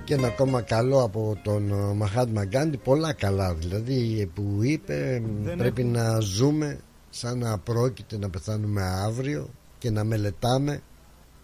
Και 0.04 0.14
ένα 0.14 0.26
ακόμα 0.26 0.62
καλό 0.62 1.02
από 1.02 1.38
τον 1.42 1.70
ε, 1.70 1.94
Μαχάτμα 1.94 2.44
Γκάντι 2.44 2.76
πολλά 2.76 3.12
καλά 3.12 3.54
δηλαδή 3.54 4.30
που 4.34 4.58
είπε 4.62 5.22
Δεν 5.42 5.56
πρέπει 5.56 5.84
να 5.84 6.20
ζούμε 6.20 6.80
σαν 7.10 7.38
να 7.38 7.58
πρόκειται 7.58 8.18
να 8.18 8.30
πεθάνουμε 8.30 8.82
αύριο 8.82 9.48
και 9.78 9.90
να 9.90 10.04
μελετάμε 10.04 10.82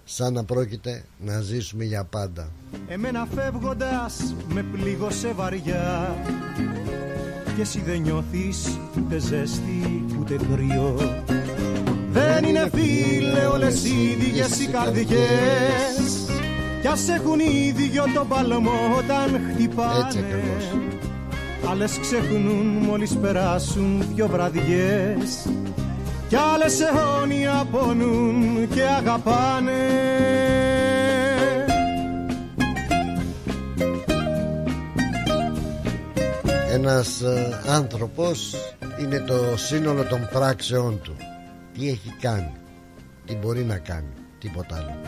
σαν 0.04 0.32
να 0.32 0.44
πρόκειται 0.44 1.04
να 1.18 1.40
ζήσουμε 1.40 1.84
για 1.84 2.04
πάντα. 2.04 2.48
Εμένα 2.88 3.28
φεύγοντας 3.34 4.34
με 4.48 4.62
πλήγωσε 4.62 5.32
βαριά. 5.32 6.16
Και 7.56 7.60
εσύ 7.60 7.80
δεν 7.80 8.00
νιώθεις 8.00 8.78
ούτε 8.98 9.18
ζέστη 9.18 10.04
ούτε 10.20 10.36
κρύο 10.36 10.96
Δεν 12.10 12.44
είναι 12.44 12.70
φίλε 12.74 13.46
όλες 13.46 13.84
οι 13.84 14.02
ίδιες 14.10 14.60
οι 14.60 14.66
καρδιές. 14.66 16.26
Κι 16.80 16.86
ας 16.88 17.08
έχουν 17.08 17.40
ίδιο 17.40 18.04
τον 18.14 18.28
παλμό 18.28 18.96
όταν 18.98 19.40
χτυπάνε 19.52 20.24
Άλλες 21.70 21.98
ξεχνούν 22.00 22.66
μόλις 22.66 23.16
περάσουν 23.16 24.04
δυο 24.14 24.28
βραδιές. 24.28 25.48
Κι 26.28 26.36
άλλες 26.36 26.80
αιώνια 26.80 27.66
πονούν 27.70 28.68
και 28.68 28.82
αγαπάνε. 28.82 29.72
Ένας 36.72 37.20
ε, 37.20 37.60
άνθρωπος 37.66 38.54
είναι 39.00 39.18
το 39.18 39.56
σύνολο 39.56 40.04
των 40.04 40.28
πράξεών 40.32 41.00
του. 41.02 41.16
Τι 41.72 41.88
έχει 41.88 42.14
κάνει 42.20 42.52
Τι 43.26 43.34
μπορεί 43.34 43.64
να 43.64 43.78
κάνει 43.78 44.12
Τίποτα 44.42 44.76
άλλο. 44.76 45.00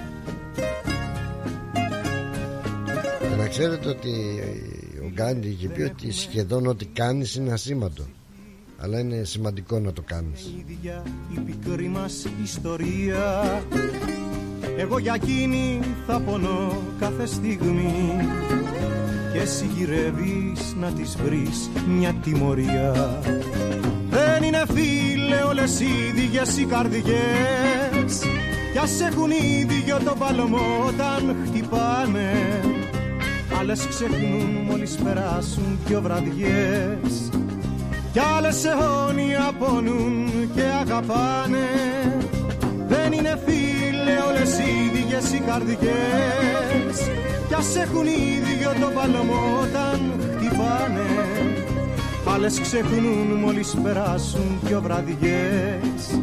Και 3.20 3.36
να 3.36 3.48
ξέρετε 3.48 3.88
ότι 3.88 4.10
ο 4.10 4.73
Γκάντι 5.14 5.48
είχε 5.48 5.68
πει 5.68 5.82
ότι 5.82 6.12
σχεδόν 6.12 6.66
ό,τι 6.66 6.84
κάνεις 6.84 7.34
είναι 7.34 7.52
ασήμαντο. 7.52 8.06
Αλλά 8.78 8.98
είναι 8.98 9.24
σημαντικό 9.24 9.78
να 9.78 9.92
το 9.92 10.02
κάνεις. 10.02 10.52
Ίδια 10.58 11.02
η 11.34 11.38
πικρή 11.38 11.88
μας 11.88 12.26
ιστορία. 12.42 13.62
Εγώ 14.76 14.98
για 14.98 15.14
εκείνη 15.14 15.80
θα 16.06 16.20
πονώ 16.20 16.82
κάθε 17.00 17.26
στιγμή. 17.26 18.16
Και 19.32 19.40
εσύ 19.40 19.66
γυρεύεις 19.76 20.74
να 20.80 20.90
της 20.92 21.16
βρεις 21.24 21.70
μια 21.88 22.14
τιμωρία. 22.22 23.20
Δεν 24.10 24.42
είναι 24.42 24.62
φίλε 24.74 25.42
όλες 25.48 25.80
οι 25.80 25.86
ίδιες 26.08 26.58
οι 26.58 26.64
καρδιές. 26.64 28.22
Κι 28.72 28.78
ας 28.78 29.00
έχουν 29.00 29.30
ίδιο 29.30 29.98
το 30.04 30.14
παλμό 30.18 30.84
όταν 30.88 31.36
χτυπάνε 31.46 32.32
Άλλες 33.64 33.86
ξεχνούν 33.88 34.66
μόλις 34.68 34.96
περάσουν 34.96 35.78
δυο 35.86 36.00
βραδιές. 36.00 37.30
Κι 38.12 38.20
άλλες 38.36 38.64
αιώνια 38.64 39.52
πονούν 39.58 40.28
και 40.54 40.62
αγαπάνε. 40.80 41.68
Δεν 42.88 43.12
είναι 43.12 43.38
φίλε 43.46 44.16
όλες 44.28 44.58
οι 44.58 44.98
ίδιες 44.98 45.32
οι 45.32 45.42
καρδιές. 45.46 46.96
Κι 47.48 47.54
ας 47.54 47.76
έχουν 47.76 48.06
ίδιο 48.06 48.70
το 48.80 48.90
παλμό 48.94 49.60
όταν 49.62 50.00
χτυπάνε. 50.20 51.06
Άλλες 52.34 52.60
ξεχνούν 52.60 53.38
μόλις 53.42 53.76
περάσουν 53.82 54.58
δυο 54.62 54.80
βραδιές. 54.80 56.20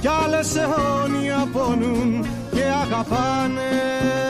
Κι 0.00 0.08
άλλες 0.24 0.56
αιώνια 0.56 1.48
πονούν 1.52 2.26
και 2.54 2.62
αγαπάνε 2.82 4.23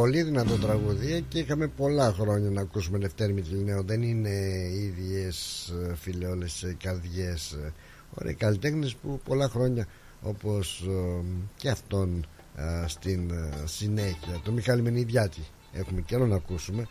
Πολύ 0.00 0.22
δυνατό 0.22 0.54
τραγούδι 0.58 1.24
και 1.28 1.38
είχαμε 1.38 1.66
πολλά 1.66 2.12
χρόνια 2.12 2.50
να 2.50 2.60
ακούσουμε 2.60 2.98
Λευτέρη 2.98 3.32
Μητυλινέο. 3.32 3.82
Δεν 3.82 4.02
είναι 4.02 4.30
ίδιες 4.72 5.68
ε, 5.88 5.94
φίλε 5.94 6.26
όλες 6.26 6.62
οι 6.62 6.76
καρδιές. 6.82 7.52
ε, 7.52 7.72
Ωραίοι 8.14 8.34
καλλιτέχνες 8.34 8.94
που 8.94 9.20
πολλά 9.24 9.48
χρόνια 9.48 9.86
όπως 10.22 10.86
ε, 10.88 11.24
και 11.56 11.68
αυτόν 11.68 12.26
ε, 12.56 12.84
στην 12.86 13.30
ε, 13.30 13.50
συνέχεια. 13.64 14.40
Το 14.44 14.52
Μιχάλη 14.52 14.82
Μενιδιάτη 14.82 15.40
έχουμε 15.72 16.00
καιρό 16.00 16.26
να 16.26 16.36
ακούσουμε. 16.36 16.88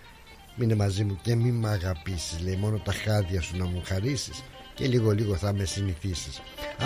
Μείνε 0.56 0.76
μαζί 0.76 1.04
μου 1.04 1.20
και 1.22 1.36
μη 1.36 1.52
μ' 1.52 1.66
αγαπήσεις 1.66 2.42
Λέει 2.42 2.56
μόνο 2.56 2.78
τα 2.80 2.92
χάδια 2.92 3.42
σου 3.42 3.58
να 3.58 3.66
μου 3.66 3.82
χαρίσεις 3.86 4.44
Και 4.76 4.88
λίγο 4.88 5.12
λίγο 5.12 5.36
θα 5.36 5.54
με 5.54 5.66
συνηθίσεις 5.66 6.38
Α, 6.78 6.86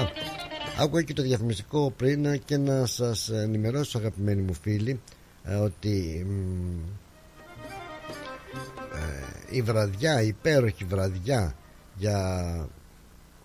άκουγα 0.79 1.01
και 1.01 1.13
το 1.13 1.21
διαφημιστικό 1.21 1.93
πριν 1.97 2.43
Και 2.45 2.57
να 2.57 2.85
σας 2.85 3.29
ενημερώσω 3.29 3.97
αγαπημένοι 3.97 4.41
μου 4.41 4.53
φίλοι 4.53 4.91
ε, 4.91 5.22
Ότι 5.61 6.25
μ, 6.29 6.79
ε, 8.95 9.55
Η 9.55 9.61
βραδιά, 9.61 10.21
η 10.21 10.27
υπέροχη 10.27 10.85
βραδιά 10.85 11.55
Για 11.95 12.67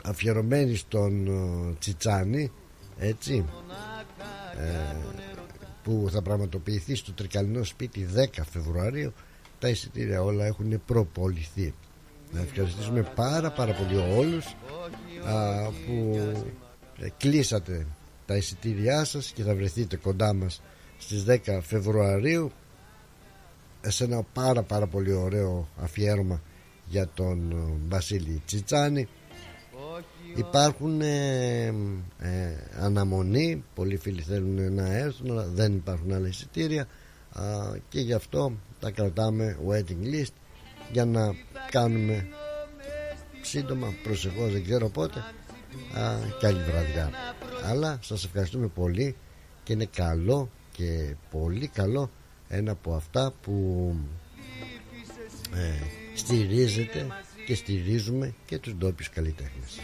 αφιερωμένη 0.05 0.77
στον 0.77 1.27
ε, 1.27 1.75
Τσιτσάνι 1.79 2.53
Έτσι 2.99 3.45
ε, 4.61 4.97
που 5.83 6.09
θα 6.11 6.23
πραγματοποιηθεί 6.23 6.95
στο 6.95 7.13
Τρικαλινό 7.13 7.65
σπίτι 7.65 8.09
10 8.17 8.25
Φεβρουαρίου 8.51 9.13
τα 9.59 9.69
εισιτήρια 9.69 10.23
όλα 10.23 10.47
έχουν 10.47 10.83
προποληθεί. 10.87 11.75
Να 12.33 12.41
ευχαριστήσουμε 12.41 13.03
πάρα 13.15 13.51
πάρα 13.51 13.73
πολύ 13.73 13.97
όλους 13.97 14.47
α, 15.27 15.65
που 15.87 16.21
ε, 16.99 17.09
κλείσατε 17.17 17.87
τα 18.27 18.37
εισιτήριά 18.37 19.05
σας 19.05 19.33
και 19.35 19.43
θα 19.43 19.55
βρεθείτε 19.55 19.97
κοντά 19.97 20.33
μας 20.35 20.63
στις 20.99 21.25
10 21.29 21.59
Φεβρουαρίου 21.63 22.53
σε 23.87 24.05
ένα 24.05 24.23
πάρα 24.33 24.63
πάρα 24.63 24.87
πολύ 24.87 25.13
ωραίο 25.13 25.69
αφιέρωμα 25.77 26.43
για 26.87 27.09
τον 27.15 27.51
ε, 27.51 27.89
Βασίλη 27.89 28.43
Τσιτσάνη. 28.47 29.09
Υπάρχουν 30.35 31.01
ε, 31.01 31.67
ε, 32.19 32.57
αναμονή 32.81 33.65
Πολλοί 33.75 33.97
φίλοι 33.97 34.23
θέλουν 34.23 34.73
να 34.75 34.93
έρθουν 34.93 35.31
Αλλά 35.31 35.45
δεν 35.47 35.75
υπάρχουν 35.75 36.13
άλλα 36.13 36.29
εισιτήρια 36.29 36.87
α, 37.33 37.43
Και 37.89 38.01
γι' 38.01 38.13
αυτό 38.13 38.53
τα 38.81 38.91
κρατάμε 38.91 39.59
waiting 39.69 40.15
list 40.15 40.33
Για 40.93 41.05
να 41.05 41.35
κάνουμε 41.71 42.27
Σύντομα 43.43 43.95
προσεχώς 44.03 44.53
δεν 44.53 44.65
ξέρω 44.65 44.89
πότε 44.89 45.19
α, 45.19 46.17
Και 46.41 46.47
άλλη 46.47 46.63
βραδιά. 46.63 47.11
Αλλά 47.65 47.99
σας 48.03 48.25
ευχαριστούμε 48.25 48.67
πολύ 48.67 49.17
Και 49.63 49.73
είναι 49.73 49.89
καλό 49.95 50.51
Και 50.79 51.15
πολύ 51.31 51.67
καλό 51.67 52.11
Ένα 52.49 52.73
από 52.73 52.95
αυτά 52.95 53.33
που 53.43 53.95
ε, 55.55 55.83
Στηρίζεται 56.15 57.07
και 57.47 57.55
στηρίζουμε 57.55 58.35
και 58.47 58.59
τους 58.59 58.75
ντόπιους 58.75 59.11
καλλιτέχνες. 59.11 59.79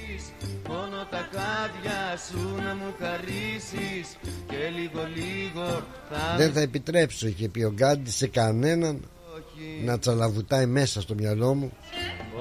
Μόνο 0.68 1.06
τα 1.10 1.28
χάδια 1.32 2.16
σου 2.28 2.54
να 2.62 2.74
μου 2.74 2.94
χαρίσεις 2.98 4.16
Και 4.48 4.68
λίγο 4.80 5.00
λίγο 5.14 5.64
θα 6.10 6.36
Δεν 6.36 6.52
θα 6.52 6.60
επιτρέψω, 6.60 7.26
είχε 7.26 7.48
πει 7.48 7.62
ο 7.62 7.70
Γκάντι, 7.70 8.10
σε 8.10 8.26
κανέναν 8.26 9.00
να 9.84 9.98
τσαλαβουτάει 9.98 10.66
μέσα 10.66 11.00
στο 11.00 11.14
μυαλό 11.14 11.54
μου 11.54 11.72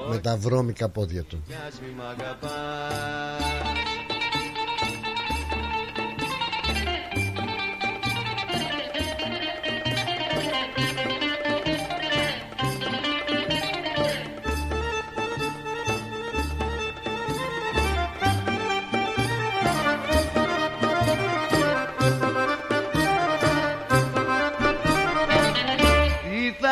με 0.10 0.18
τα 0.18 0.38
βρώμικα 0.38 0.90
πόδια 0.90 1.24
του. 1.24 1.44
Κι 1.48 1.54
ας 1.68 1.80
μη 1.82 1.94
μ' 1.98 2.02
αγαπάς 2.02 3.73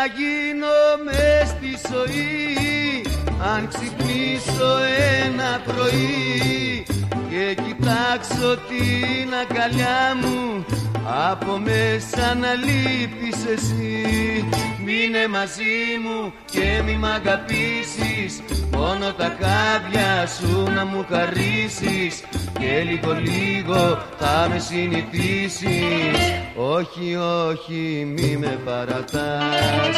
θα 0.04 0.08
γίνω 0.08 1.04
μες 1.04 1.48
στη 1.48 1.78
ζωή 1.94 3.06
Αν 3.56 3.68
ξυπνήσω 3.68 4.78
ένα 5.26 5.62
πρωί 5.66 6.86
Και 7.32 7.56
κοιτάξω 7.64 8.58
την 8.70 9.30
αγκαλιά 9.42 10.16
μου 10.22 10.66
Από 11.32 11.58
μέσα 11.58 12.36
να 12.36 12.54
λείπεις 12.54 13.46
εσύ. 13.54 14.46
Μείνε 14.86 15.28
μαζί 15.28 15.80
μου 16.04 16.34
και 16.52 16.82
μη 16.86 16.98
μ' 16.98 17.06
αγαπήσεις 17.06 18.42
Μόνο 18.72 19.12
τα 19.18 19.38
χάδια 19.40 20.28
σου 20.28 20.72
να 20.76 20.86
μου 20.86 21.06
χαρίσεις. 21.10 22.24
Και 22.60 22.84
λίγο 22.90 23.14
λίγο 23.14 24.02
θα 24.20 24.48
με 24.50 24.60
συνηθίσεις. 24.60 26.18
Όχι, 26.56 27.16
όχι, 27.16 28.14
μη 28.16 28.38
με 28.38 28.60
παρατάς. 28.66 29.96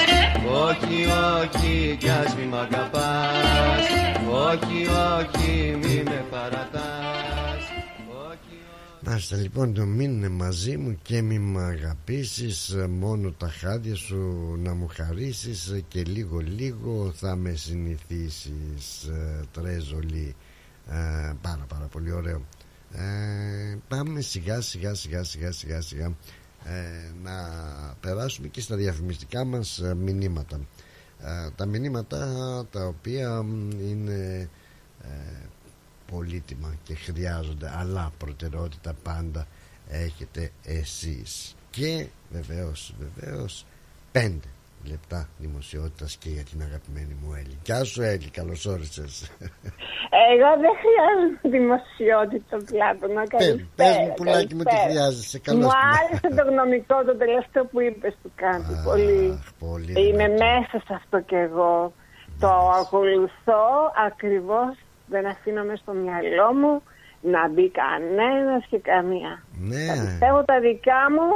Όχι, 0.65 1.07
όχι, 1.41 1.97
κι 1.99 2.09
ας 2.09 2.35
μη 2.35 2.45
μ' 2.51 2.55
αγαπάς. 2.55 3.85
Όχι, 4.29 4.87
όχι, 5.17 5.77
μη 5.81 6.03
με 6.05 6.25
παρατάς 6.31 7.22
Να 9.05 9.15
είστε 9.15 9.35
λοιπόν 9.35 9.73
το 9.73 9.85
μείνε 9.85 10.29
μαζί 10.29 10.77
μου 10.77 10.97
και 11.01 11.21
μη 11.21 11.39
μ' 11.39 11.57
αγαπήσεις 11.57 12.75
Μόνο 12.89 13.31
τα 13.31 13.47
χάδια 13.49 13.95
σου 13.95 14.17
να 14.59 14.73
μου 14.73 14.87
χαρίσεις 14.87 15.83
Και 15.87 16.03
λίγο 16.03 16.39
λίγο 16.39 17.11
θα 17.15 17.35
με 17.35 17.53
συνηθίσεις. 17.53 19.03
Ε, 19.03 19.43
Τρέζολη 19.51 20.35
ε, 20.89 21.33
Πάρα 21.41 21.65
πάρα 21.67 21.85
πολύ 21.85 22.11
ωραίο. 22.11 22.41
Ε, 22.91 23.77
Πάμε 23.87 24.21
σιγά 24.21 24.61
σιγά 24.61 24.93
σιγά 24.93 25.23
σιγά 25.23 25.51
σιγά 25.51 25.81
σιγά 25.81 26.05
ε, 26.63 27.11
Να 27.23 27.33
περάσουμε 27.99 28.47
και 28.47 28.61
στα 28.61 28.75
διαφημιστικά 28.75 29.43
μας 29.43 29.79
ε, 29.79 29.95
μηνύματα. 29.95 30.59
Ε, 31.19 31.49
Τα 31.55 31.65
μηνύματα 31.65 32.27
τα 32.71 32.85
οποία 32.85 33.41
μ, 33.41 33.69
είναι 33.71 34.49
ε, 35.01 35.07
πολύτιμα 36.13 36.73
και 36.83 36.95
χρειάζονται 36.95 37.71
αλλά 37.79 38.11
προτεραιότητα 38.17 38.93
πάντα 39.03 39.47
έχετε 39.89 40.51
εσείς 40.65 41.55
και 41.69 42.05
βεβαίως 42.31 42.93
βεβαίως 42.99 43.65
πέντε 44.11 44.47
λεπτά 44.89 45.29
δημοσιότητας 45.37 46.15
και 46.15 46.29
για 46.29 46.43
την 46.43 46.61
αγαπημένη 46.61 47.15
μου 47.21 47.33
Έλλη 47.33 47.57
Γεια 47.65 47.83
σου 47.83 48.01
Έλλη 48.01 48.29
καλώς 48.29 48.65
όρισες 48.65 49.31
Εγώ 50.33 50.49
δεν 50.63 50.73
χρειάζομαι 50.81 51.57
δημοσιότητα 51.57 52.57
πλάτο 52.71 53.07
να 53.13 53.21
Πες, 53.21 53.29
καλησπέρα. 53.47 53.65
πες 53.75 53.97
μου 53.97 54.13
πουλάκι 54.15 54.55
μου 54.55 54.63
τι 54.63 54.65
καλησπέρα. 54.69 54.89
χρειάζεσαι 54.89 55.39
καλώς 55.39 55.63
Μου 55.65 55.69
την- 55.69 55.79
άρεσε 55.97 56.27
το 56.43 56.51
γνωμικό 56.51 57.03
το 57.03 57.15
τελευταίο 57.17 57.65
που 57.65 57.81
είπες 57.81 58.13
του 58.23 58.31
Κάντι. 58.35 58.73
Πολύ. 58.83 59.39
πολύ 59.59 59.91
Είμαι 60.07 60.27
δυνατό. 60.27 60.43
μέσα 60.43 60.77
σε 60.87 60.93
αυτό 60.93 61.19
κι 61.21 61.35
εγώ. 61.35 61.93
Το 62.39 62.51
ακολουθώ 62.81 63.63
ακριβώς. 64.07 64.73
Δεν 65.13 65.25
αφήνω 65.33 65.63
μέσα 65.63 65.81
στο 65.85 65.93
μυαλό 66.03 66.49
μου 66.59 66.73
να 67.33 67.41
μπει 67.49 67.67
κανένας 67.81 68.63
και 68.69 68.79
καμία. 68.91 69.33
Ναι 69.69 69.85
Τα 69.87 69.93
πιστεύω 70.05 70.39
τα 70.51 70.57
δικά 70.67 71.01
μου 71.15 71.29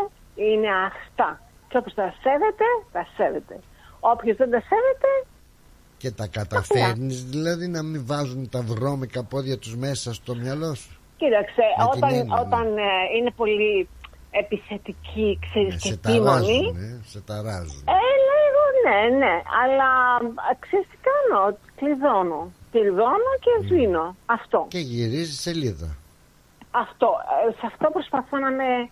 είναι 0.48 0.70
αυτά. 0.92 1.30
Και 1.70 1.78
όπως 1.78 1.94
τα 1.94 2.08
σέβεται, 2.22 2.68
τα 2.92 3.04
σέβεται. 3.16 3.56
Όποιος 4.00 4.38
δεν 4.38 4.50
τα 4.54 4.62
σέβεται, 4.70 5.12
και 5.98 6.12
τα 6.12 6.28
καταφέρνεις 6.28 7.24
δηλαδή 7.26 7.68
να 7.68 7.84
μην 7.84 8.06
βάζουν 8.06 8.50
τα 8.50 8.62
βρώμικα 8.62 9.24
πόδια 9.24 9.58
τους 9.58 9.76
μέσα 9.76 10.14
στο 10.14 10.36
μυαλό 10.36 10.74
σου; 10.74 10.92
Κοίταξε, 11.18 11.64
Με 11.78 11.84
την 11.92 11.98
όταν, 11.98 12.10
έννοια, 12.10 12.36
ναι. 12.36 12.42
όταν 12.46 12.78
ε, 12.78 12.82
είναι 13.18 13.32
πολύ 13.36 13.88
επιθετική, 14.32 15.40
ξέρεις, 15.46 15.82
και 15.82 15.88
σε 15.88 15.94
επίμονη, 15.94 16.24
ταράζουν 16.26 16.78
ε, 16.78 17.02
σε 17.12 17.20
ταράζουν 17.22 17.84
ε, 17.98 18.02
λίγο 18.42 18.62
ναι, 18.86 19.00
ναι, 19.22 19.34
αλλά 19.62 19.90
α, 20.50 20.52
ξέρεις 20.60 20.88
τι 20.92 20.98
κάνω, 21.08 21.58
κλειδώνω. 21.76 22.52
Κλειδώνω 22.80 23.32
και 23.40 23.66
σβήνω. 23.68 24.16
Αυτό. 24.26 24.66
και 24.70 24.80
γυρίζει 24.80 25.34
σελίδα 25.34 25.96
Αυτό. 26.72 27.08
Ε, 27.48 27.52
σε 27.52 27.66
αυτό 27.66 27.90
προσπαθώ 27.94 28.38
να 28.38 28.52
με, 28.52 28.90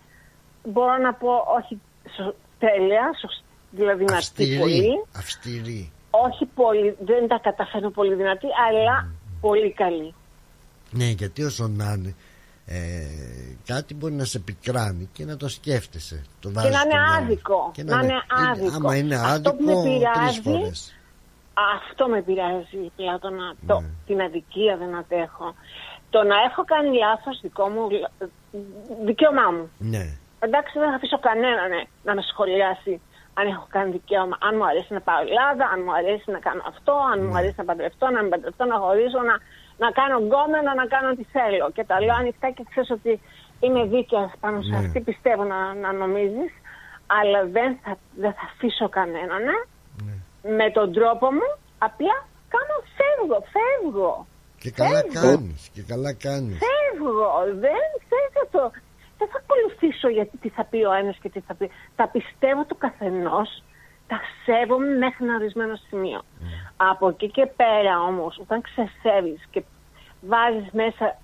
μπορώ 0.64 0.96
να 0.96 1.14
πω, 1.14 1.28
όχι 1.58 1.80
σω, 2.16 2.34
τέλεια, 2.58 3.04
σωσ- 3.20 3.42
δηλαδή 3.70 4.04
να 4.04 4.16
πει 4.34 4.58
πολύ. 4.58 4.72
αυστηρή, 4.74 5.04
αυστηρή 5.16 5.92
Όχι 6.10 6.44
πολύ, 6.44 6.96
δεν 7.04 7.28
τα 7.28 7.38
καταφέρνω 7.42 7.90
πολύ 7.90 8.14
δυνατή, 8.14 8.46
αλλά 8.68 9.10
πολύ 9.40 9.72
καλή. 9.72 10.14
Ναι, 10.90 11.04
γιατί 11.04 11.42
όσο 11.42 11.68
να 11.68 11.92
είναι, 11.98 12.14
ε, 12.66 12.78
κάτι 13.66 13.94
μπορεί 13.94 14.12
να 14.12 14.24
σε 14.24 14.38
πικράνει 14.38 15.08
και 15.12 15.24
να 15.24 15.36
το 15.36 15.48
σκέφτεσαι. 15.48 16.22
Το 16.40 16.48
Και 16.48 16.54
βάζεις 16.54 16.70
να 16.70 16.78
στο 16.78 16.88
είναι 16.88 16.98
μυαλό. 17.00 17.24
άδικο. 17.24 17.70
Και 17.74 17.82
να 17.82 18.00
είναι 18.02 18.14
άδικο. 18.50 18.74
Άμα 18.76 18.96
είναι 18.96 19.14
Αυτό 19.14 19.28
άδικο, 19.28 19.56
που 19.56 19.64
με 19.64 19.72
τρεις 19.72 19.98
πειράζει, 19.98 20.40
φορές. 20.40 20.95
Αυτό 21.74 22.08
με 22.08 22.22
πειράζει, 22.22 22.92
Πλάτωνα. 22.96 23.54
Το, 23.66 23.82
την 24.06 24.20
αδικία 24.22 24.76
δεν 24.76 24.94
αντέχω. 24.96 25.54
Το 26.10 26.22
να 26.22 26.36
έχω 26.48 26.64
κάνει 26.64 26.96
λάθος 26.98 27.40
δικό 27.42 27.68
μου, 27.68 27.82
ε, 28.20 28.26
δικαίωμά 29.04 29.50
μου. 29.50 29.70
Ναι. 29.78 30.04
Εντάξει, 30.38 30.78
δεν 30.78 30.88
θα 30.90 30.94
αφήσω 30.94 31.18
κανέναν 31.18 31.72
ε, 31.72 31.82
να 32.04 32.14
με 32.14 32.22
σχολιάσει 32.30 33.00
αν 33.38 33.46
έχω 33.46 33.66
κάνει 33.70 33.90
δικαίωμα. 33.90 34.36
Αν 34.40 34.56
μου 34.56 34.66
αρέσει 34.66 34.92
να 34.92 35.00
πάω 35.00 35.20
Ελλάδα, 35.26 35.64
αν 35.72 35.78
μου 35.84 35.92
αρέσει 36.00 36.30
να 36.30 36.38
κάνω 36.38 36.62
αυτό, 36.72 36.92
αν 37.12 37.18
μου 37.26 37.36
αρέσει 37.36 37.54
να 37.56 37.64
παντρευτώ, 37.64 38.06
να 38.10 38.20
μην 38.22 38.30
παντρευτώ, 38.30 38.64
να 38.64 38.76
χωρίσω, 38.78 39.20
να, 39.30 39.34
να 39.84 39.88
κάνω 39.98 40.16
γκόμενο, 40.26 40.70
να 40.80 40.86
κάνω 40.94 41.14
τι 41.18 41.24
θέλω. 41.36 41.70
Και 41.74 41.84
τα 41.84 42.00
λέω 42.00 42.14
ανοιχτά 42.22 42.50
και 42.50 42.64
ξέρεις 42.70 42.90
ότι 42.90 43.20
είμαι 43.60 43.84
δίκαια 43.84 44.32
πάνω 44.40 44.62
σε 44.62 44.70
Ναι. 44.70 44.76
αυτή, 44.76 45.00
πιστεύω 45.00 45.44
να, 45.44 45.74
να 45.74 45.92
νομίζεις. 45.92 46.52
Αλλά 47.18 47.40
δεν 47.56 47.78
θα, 47.82 47.96
δεν 48.22 48.32
θα 48.32 48.44
αφήσω 48.52 48.88
κανέναν. 48.88 49.42
ε. 49.48 49.58
Με 50.58 50.70
τον 50.70 50.92
τρόπο 50.92 51.26
μου, 51.32 51.48
απλά 51.78 52.16
κάνω 52.54 52.76
φεύγω, 52.96 53.38
φεύγω. 53.54 54.26
Και 54.58 54.70
καλά 54.70 55.00
Φεύγω. 55.00 55.20
κάνεις, 55.20 55.68
και 55.74 55.82
καλά 55.82 56.12
κάνεις. 56.12 56.58
Φεύγω. 56.66 57.30
Δεν, 57.64 57.82
δεν 58.12 58.24
θα 58.34 58.42
το. 58.50 58.70
Δεν 59.18 59.28
θα 59.32 59.38
ακολουθήσω 59.42 60.08
γιατί 60.08 60.36
τι 60.36 60.48
θα 60.48 60.64
πει 60.64 60.84
ο 60.84 60.92
ένας 60.92 61.16
και 61.22 61.28
τι 61.28 61.40
θα 61.40 61.54
πει. 61.54 61.70
Τα 61.96 62.08
πιστεύω 62.08 62.64
του 62.64 62.76
καθενός. 62.78 63.62
Τα 64.08 64.20
σέβομαι 64.44 64.86
μέχρι 64.86 65.24
ένα 65.24 65.34
ορισμένο 65.34 65.74
σημείο. 65.88 66.22
Από 66.76 67.08
εκεί 67.08 67.30
και 67.30 67.46
πέρα 67.46 68.00
όμως, 68.00 68.38
όταν 68.38 68.60
ξεσέβει 68.60 69.40
και 69.50 69.62
βάζεις 70.20 70.70
μέσα 70.72 71.18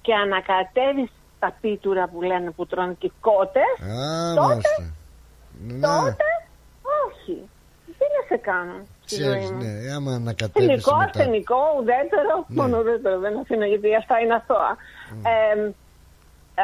και 0.00 0.14
ανακατεύεις 0.14 1.10
τα 1.38 1.56
πίτουρα 1.60 2.08
που 2.08 2.22
λένε 2.22 2.50
που 2.50 2.66
τρώνε 2.66 2.94
και 2.98 3.06
οι 3.06 3.12
κότες, 3.20 3.72
Α, 3.80 4.34
τότε, 4.34 4.46
μάλιστα. 4.46 4.94
Ναι, 5.58 5.80
τότε 5.80 6.24
όχι. 7.06 7.48
Τι 8.04 8.10
να 8.16 8.22
σε 8.30 8.36
κάνω. 8.48 8.76
στη 9.04 9.14
ζωή 9.14 9.26
ξέρεις, 9.26 9.50
μου; 9.50 9.62
ναι, 9.62 9.72
άμα 9.96 10.10
ανακατεύεις 10.20 10.68
Θηλυκό, 10.68 10.94
μετά. 10.96 11.10
ασθενικό, 11.10 11.62
ουδέτερο. 11.78 12.34
Ναι. 12.46 12.54
Μόνο 12.58 12.74
ουδέτερο 12.80 13.16
δεν 13.24 13.34
αφήνω 13.42 13.64
γιατί 13.72 13.88
αυτά 14.02 14.14
είναι 14.22 14.34
αθώα. 14.40 14.70
Ε, 15.32 15.54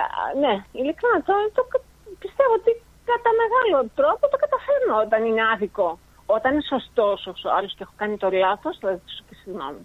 α, 0.01 0.03
ναι, 0.43 0.55
ειλικρινά 0.79 1.17
το, 1.29 1.35
το 1.57 1.63
κα- 1.73 1.85
πιστεύω 2.25 2.53
ότι 2.61 2.73
κατά 3.11 3.31
μεγάλο 3.43 3.79
τρόπο 3.99 4.23
το 4.33 4.37
καταφέρνω 4.45 4.95
όταν 5.07 5.21
είναι 5.29 5.43
άδικο. 5.55 5.89
Όταν 6.37 6.51
είναι 6.53 6.69
σωστός 6.75 7.19
ο 7.27 7.33
άλλος 7.57 7.73
και 7.77 7.83
έχω 7.87 7.95
κάνει 8.03 8.17
το 8.23 8.29
λάθος, 8.45 8.75
θα 8.83 8.91
ζητήσω 8.97 9.23
και 9.29 9.37
συγγνώμη. 9.43 9.83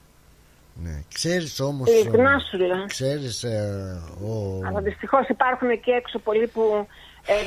Ναι. 0.84 0.96
Ξέρεις 1.14 1.60
όμως... 1.60 1.90
Ειλικρινά 1.90 2.32
ε, 2.32 2.40
σου 2.50 2.58
λέω. 2.58 2.86
Ξέρεις 2.86 3.44
ε, 3.44 3.58
ο... 4.30 4.32
Αλλά 4.68 4.80
δυστυχώς 4.82 5.28
υπάρχουν 5.28 5.70
εκεί 5.70 5.92
έξω 5.92 6.20
πολλοί 6.20 6.48
που 6.48 6.62
ε, 6.76 6.86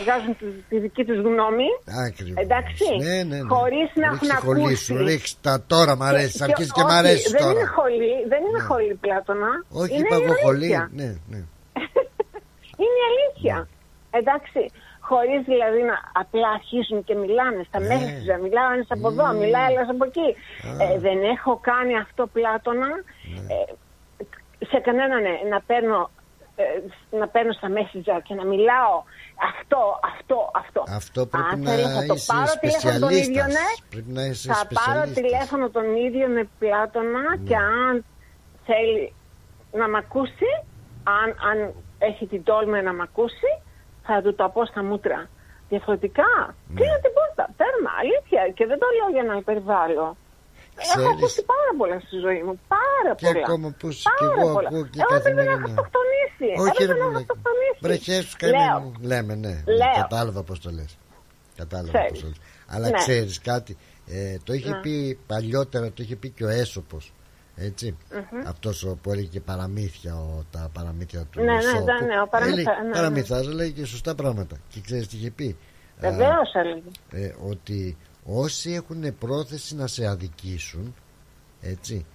βγάζουν 0.03 0.33
τη, 0.41 0.47
τη 0.69 0.77
δική 0.85 1.05
τους 1.05 1.19
γνώμη. 1.27 1.69
Ακριβώς. 2.09 2.43
Εντάξει. 2.45 2.85
Ναι, 3.07 3.17
ναι, 3.31 3.37
ναι. 3.43 3.49
Χωρίς 3.55 3.89
να 4.03 4.07
έχουν 4.13 4.29
Ρίξε 4.29 4.45
χολή 4.47 4.61
ακούσει. 4.63 4.85
σου, 4.85 4.97
ρίξε 5.09 5.35
τα 5.47 5.55
τώρα 5.73 5.93
μ' 5.97 6.03
αρέσει, 6.03 6.37
αρχίζει 6.49 6.71
και 6.77 6.83
μ' 6.83 6.93
όχι, 6.93 6.97
αρέσει 7.01 7.31
δεν 7.31 7.41
τώρα. 7.41 7.53
Είναι 7.53 7.67
χολή, 7.77 8.15
δεν 8.33 8.41
είναι 8.47 8.61
χολή, 8.69 8.95
Πλάτωνα. 9.05 9.53
Όχι, 9.83 9.95
είναι 9.97 10.09
είπα 10.11 10.17
η 10.19 10.23
εγώ 10.23 10.35
χολή. 10.45 10.57
αλήθεια. 10.57 10.83
Ναι, 11.01 11.11
ναι. 11.33 11.41
Είναι 12.83 12.97
η 13.03 13.05
αλήθεια. 13.11 13.57
Εντάξει. 14.21 14.63
Χωρίς 15.11 15.41
δηλαδή 15.53 15.81
να 15.91 15.97
απλά 16.23 16.49
αρχίσουν 16.59 16.99
και 17.07 17.15
μιλάνε 17.25 17.61
στα 17.69 17.79
Ναι. 17.81 17.87
μέσα, 17.89 18.33
μιλάω 18.45 18.69
ένα 18.77 18.87
από 18.97 19.07
εδώ, 19.13 19.27
μιλάει 19.43 19.73
ένα 19.75 19.87
από 19.95 20.05
εκεί. 20.11 20.29
Ε, 20.85 20.99
δεν 21.07 21.19
έχω 21.35 21.53
κάνει 21.71 21.95
αυτό 22.05 22.23
πλάτωνα. 22.35 22.91
Ναι. 22.95 23.55
Ε, 23.55 23.73
σε 24.71 24.79
κανέναν 24.87 25.25
ε, 25.25 25.33
να 25.53 25.59
παίρνω, 25.69 26.01
ε, 26.01 26.11
να 27.21 27.29
παίρνω 27.29 27.53
στα 27.53 27.69
messenger 27.77 28.21
και 28.23 28.35
να 28.35 28.45
μιλάω 28.53 28.95
αυτό, 29.51 30.01
αυτό, 30.15 30.51
αυτό. 30.63 30.83
Αυτό 31.01 31.27
πρέπει 31.27 31.53
Αν 31.53 31.61
να 31.63 31.71
θέλω, 31.71 31.89
θα 31.89 32.05
το 32.07 32.15
είσαι 32.15 32.33
πάρω 32.33 32.53
τηλέφωνο 32.61 32.99
τον 32.99 33.11
ίδιο, 33.11 33.23
σπεσιαλίστας. 33.23 33.55
ναι. 33.57 33.69
Πρέπει 33.93 34.11
να 34.19 34.23
είσαι 34.25 34.49
Θα 34.53 34.55
πάρω 34.55 35.01
σπεσιαλίστας. 35.01 35.25
τηλέφωνο 35.25 35.65
τον 35.77 35.87
ίδιο 36.07 36.27
με 36.37 36.43
πλάτωνα 36.59 37.25
και 37.49 37.57
αν 37.57 38.05
θέλει 38.67 39.15
να 39.81 39.89
μ' 39.89 39.97
ακούσει, 40.05 40.51
αν, 41.21 41.29
αν 41.51 41.57
έχει 41.99 42.25
την 42.27 42.43
τόλμη 42.49 42.83
να 42.83 42.93
μ' 42.95 43.01
ακούσει, 43.09 43.51
θα 44.07 44.23
του 44.23 44.35
το 44.35 44.51
πω 44.55 44.65
στα 44.67 44.83
μούτρα. 44.85 45.29
Διαφορετικά, 45.69 46.31
κλείνω 46.77 46.99
την 47.05 47.13
πόρτα. 47.19 47.45
Τέρμα, 47.61 47.91
αλήθεια. 48.03 48.43
Και 48.57 48.67
δεν 48.67 48.79
το 48.79 48.87
λέω 48.97 49.09
για 49.17 49.25
να 49.33 49.35
υπερβάλλω. 49.43 50.17
Έχω 50.83 50.93
Ξέρεις- 50.95 51.17
ακούσει 51.17 51.41
πάρα 51.53 51.71
πολλά 51.79 51.97
στη 52.07 52.17
ζωή 52.25 52.41
μου. 52.47 52.55
Πάρα 52.77 53.11
Και 53.21 53.27
πολλά. 53.27 53.39
ακόμα 53.45 53.67
που 53.79 53.87
είσαι 53.93 54.03
Πάρα 54.09 54.17
κι 54.19 54.25
εγώ 54.41 54.47
πολλά. 54.57 54.69
ακούω 54.71 54.85
και 54.93 55.01
Εγώ 55.05 55.15
έπρεπε 55.19 55.43
να 55.43 55.45
καθημερινά. 55.45 55.53
έχω 55.59 55.81
αυτοκτονήσει. 55.85 56.49
Όχι, 56.65 56.83
Έπρεπε 56.83 56.93
ρε 56.93 56.99
να 56.99 56.99
έχω 56.99 57.09
πουλάκι. 57.09 57.27
αυτοκτονήσει. 57.29 57.79
Βρε 57.85 57.97
χέρι 58.07 58.25
σου 58.31 58.37
Λέω. 58.41 58.51
καημένη 58.53 58.81
μου. 58.85 58.93
Λέμε, 59.11 59.35
ναι. 59.45 59.55
Λέω. 59.81 59.95
Κατάλαβα 60.03 60.41
πώς 60.49 60.59
το 60.65 60.71
λες. 60.79 60.93
Κατάλαβα 61.61 61.93
Ξέρεις. 61.93 62.11
πώς 62.13 62.21
το 62.21 62.27
λες. 62.33 62.39
Αλλά 62.75 62.87
Ναι. 62.89 62.99
ξέρεις 63.03 63.35
κάτι. 63.51 63.73
Ε, 64.19 64.37
το 64.45 64.53
είχε 64.59 64.71
Ναι. 64.71 64.81
πει 64.85 65.19
παλιότερα, 65.33 65.87
το 65.97 66.01
είχε 66.05 66.17
πει 66.23 66.29
και 66.37 66.45
ο 66.45 66.49
Έσωπος. 66.63 67.05
Έτσι. 67.57 67.97
Μμμ. 68.13 68.47
Αυτός 68.53 68.77
ο 68.85 68.99
που 69.03 69.11
έλεγε 69.13 69.27
και 69.27 69.41
παραμύθια, 69.41 70.15
ο, 70.15 70.45
τα 70.51 70.71
παραμύθια 70.73 71.25
του. 71.31 71.41
Ναι, 71.41 71.53
ναι, 71.53 71.59
Εσώπου. 71.59 71.85
ναι, 71.85 72.07
ναι, 72.15 72.21
ο 72.21 72.27
παραμυθα- 72.29 72.53
Έλεγε- 72.61 72.83
ναι, 72.83 72.89
ναι. 72.89 72.95
Παραμυθάς, 72.95 73.47
λέει 73.47 73.71
και 73.73 73.85
σωστά 73.85 74.15
πράγματα. 74.15 74.57
Και 74.69 74.81
ξέρεις 74.85 75.09
τι 75.09 75.17
είχε 75.17 75.31
πει. 75.31 75.57
Βεβαίως 76.01 76.53
έλεγε. 76.55 76.91
ε, 77.11 77.35
ότι 77.51 77.97
όσοι 78.35 78.73
έχουν 78.73 79.19
πρόθεση 79.19 79.75
να 79.77 79.87
σε 79.87 80.07
αδικήσουν 80.07 80.95
έτσι 81.61 82.07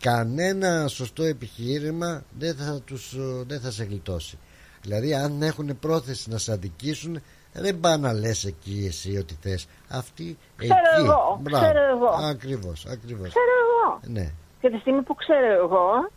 κανένα 0.00 0.88
σωστό 0.88 1.22
επιχείρημα 1.22 2.22
δεν 2.38 2.54
θα, 2.54 2.80
τους, 2.84 3.12
ε, 3.12 3.42
δεν 3.46 3.60
θα 3.60 3.70
σε 3.70 3.84
γλιτώσει 3.84 4.38
δηλαδή 4.82 5.14
αν 5.14 5.42
έχουν 5.42 5.78
πρόθεση 5.78 6.30
να 6.30 6.38
σε 6.38 6.52
αδικήσουν 6.52 7.22
δεν 7.52 7.80
πά 7.80 7.96
να 7.96 8.12
λες 8.12 8.44
εκεί 8.44 8.84
εσύ 8.88 9.16
ότι 9.16 9.38
θες 9.40 9.66
αυτοί 9.88 10.38
Ξέρω 10.56 10.74
εκεί 10.96 11.04
εγώ, 11.06 11.38
Μπράβο. 11.42 11.64
ξέρω 11.64 11.80
εγώ. 11.96 12.08
ακριβώς, 12.28 12.86
ακριβώς 12.86 13.28
Ξέρω 13.28 13.54
εγώ. 13.64 14.00
ναι 14.12 14.32
Και 14.60 14.70
τη 14.70 14.78
στιγμή 14.78 15.02
που 15.02 15.14
ξέρω 15.14 15.46
εγώ, 15.64 16.10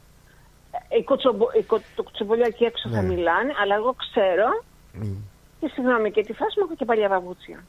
οι 1.00 1.04
κοτσομπο, 1.04 1.46
οι 1.60 1.64
κο, 1.64 1.82
το 1.96 2.04
κουτσομπολιά 2.04 2.46
εκεί 2.48 2.64
έξω 2.64 2.90
θα 2.90 3.02
Ναι. 3.02 3.08
μιλάνε, 3.08 3.52
αλλά 3.62 3.76
εγώ 3.76 3.96
ξέρω, 4.10 4.48
Μμ. 4.94 5.16
και 5.60 5.68
συγγνώμη 5.74 6.12
και 6.12 6.22
τη 6.24 6.34
φάση 6.34 6.60
μου 6.60 6.66
έχω 6.66 6.76
και 6.76 6.86
παλιά 6.86 7.10
παπούτσια. 7.10 7.64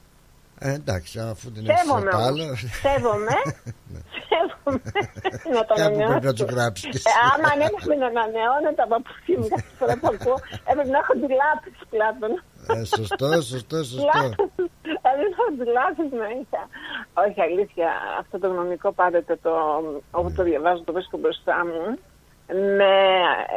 Ε, 0.59 0.73
εντάξει 0.73 1.19
αφού 1.19 1.45
δεν 1.53 1.63
έχεις 1.67 1.79
Σέβομαι 1.79 2.09
το 2.11 2.17
όμως. 2.17 2.27
άλλο 2.27 2.45
Σέβομαι. 2.83 3.35
Σέβομαι. 4.29 4.81
να 5.55 5.61
το 5.67 5.73
Κάπου 5.79 5.95
πρέπει 5.95 5.97
να 5.97 6.05
ανανεώσω. 6.05 6.33
του 6.39 6.45
γράψεις 6.53 6.85
και 6.93 6.99
Ε, 7.11 7.13
άμα 7.31 7.47
ανέβαμε 7.53 7.95
να 8.03 8.07
ανανεώνω 8.13 8.69
τα 8.79 8.85
παπούτσια 8.91 9.35
μου 9.39 9.47
κάθε 9.53 9.71
φορά 9.79 9.93
που 10.01 10.07
ακούω, 10.13 10.37
έπρεπε 10.69 10.89
να 10.95 10.99
έχω 11.03 11.13
ντουλάπες 11.19 11.75
πλάτων. 11.91 12.31
ε, 12.73 12.83
σωστό 12.95 13.29
σωστό 13.51 13.77
σωστό 13.91 14.21
Δηλαδή 14.87 15.25
θα 15.37 15.45
ντουλάπες 15.55 16.09
να 16.21 16.27
είχα. 16.39 16.61
Όχι 17.25 17.39
αλήθεια, 17.47 17.89
αυτό 18.21 18.35
το 18.41 18.47
γνωμικό 18.53 18.89
πάντοτε 18.99 19.33
το, 19.45 19.51
όπου 20.19 20.29
το 20.37 20.41
διαβάζω 20.49 20.81
το 20.87 20.93
βρίσκω 20.97 21.17
μπροστά 21.21 21.57
μου. 21.69 21.83
Με, 22.79 22.93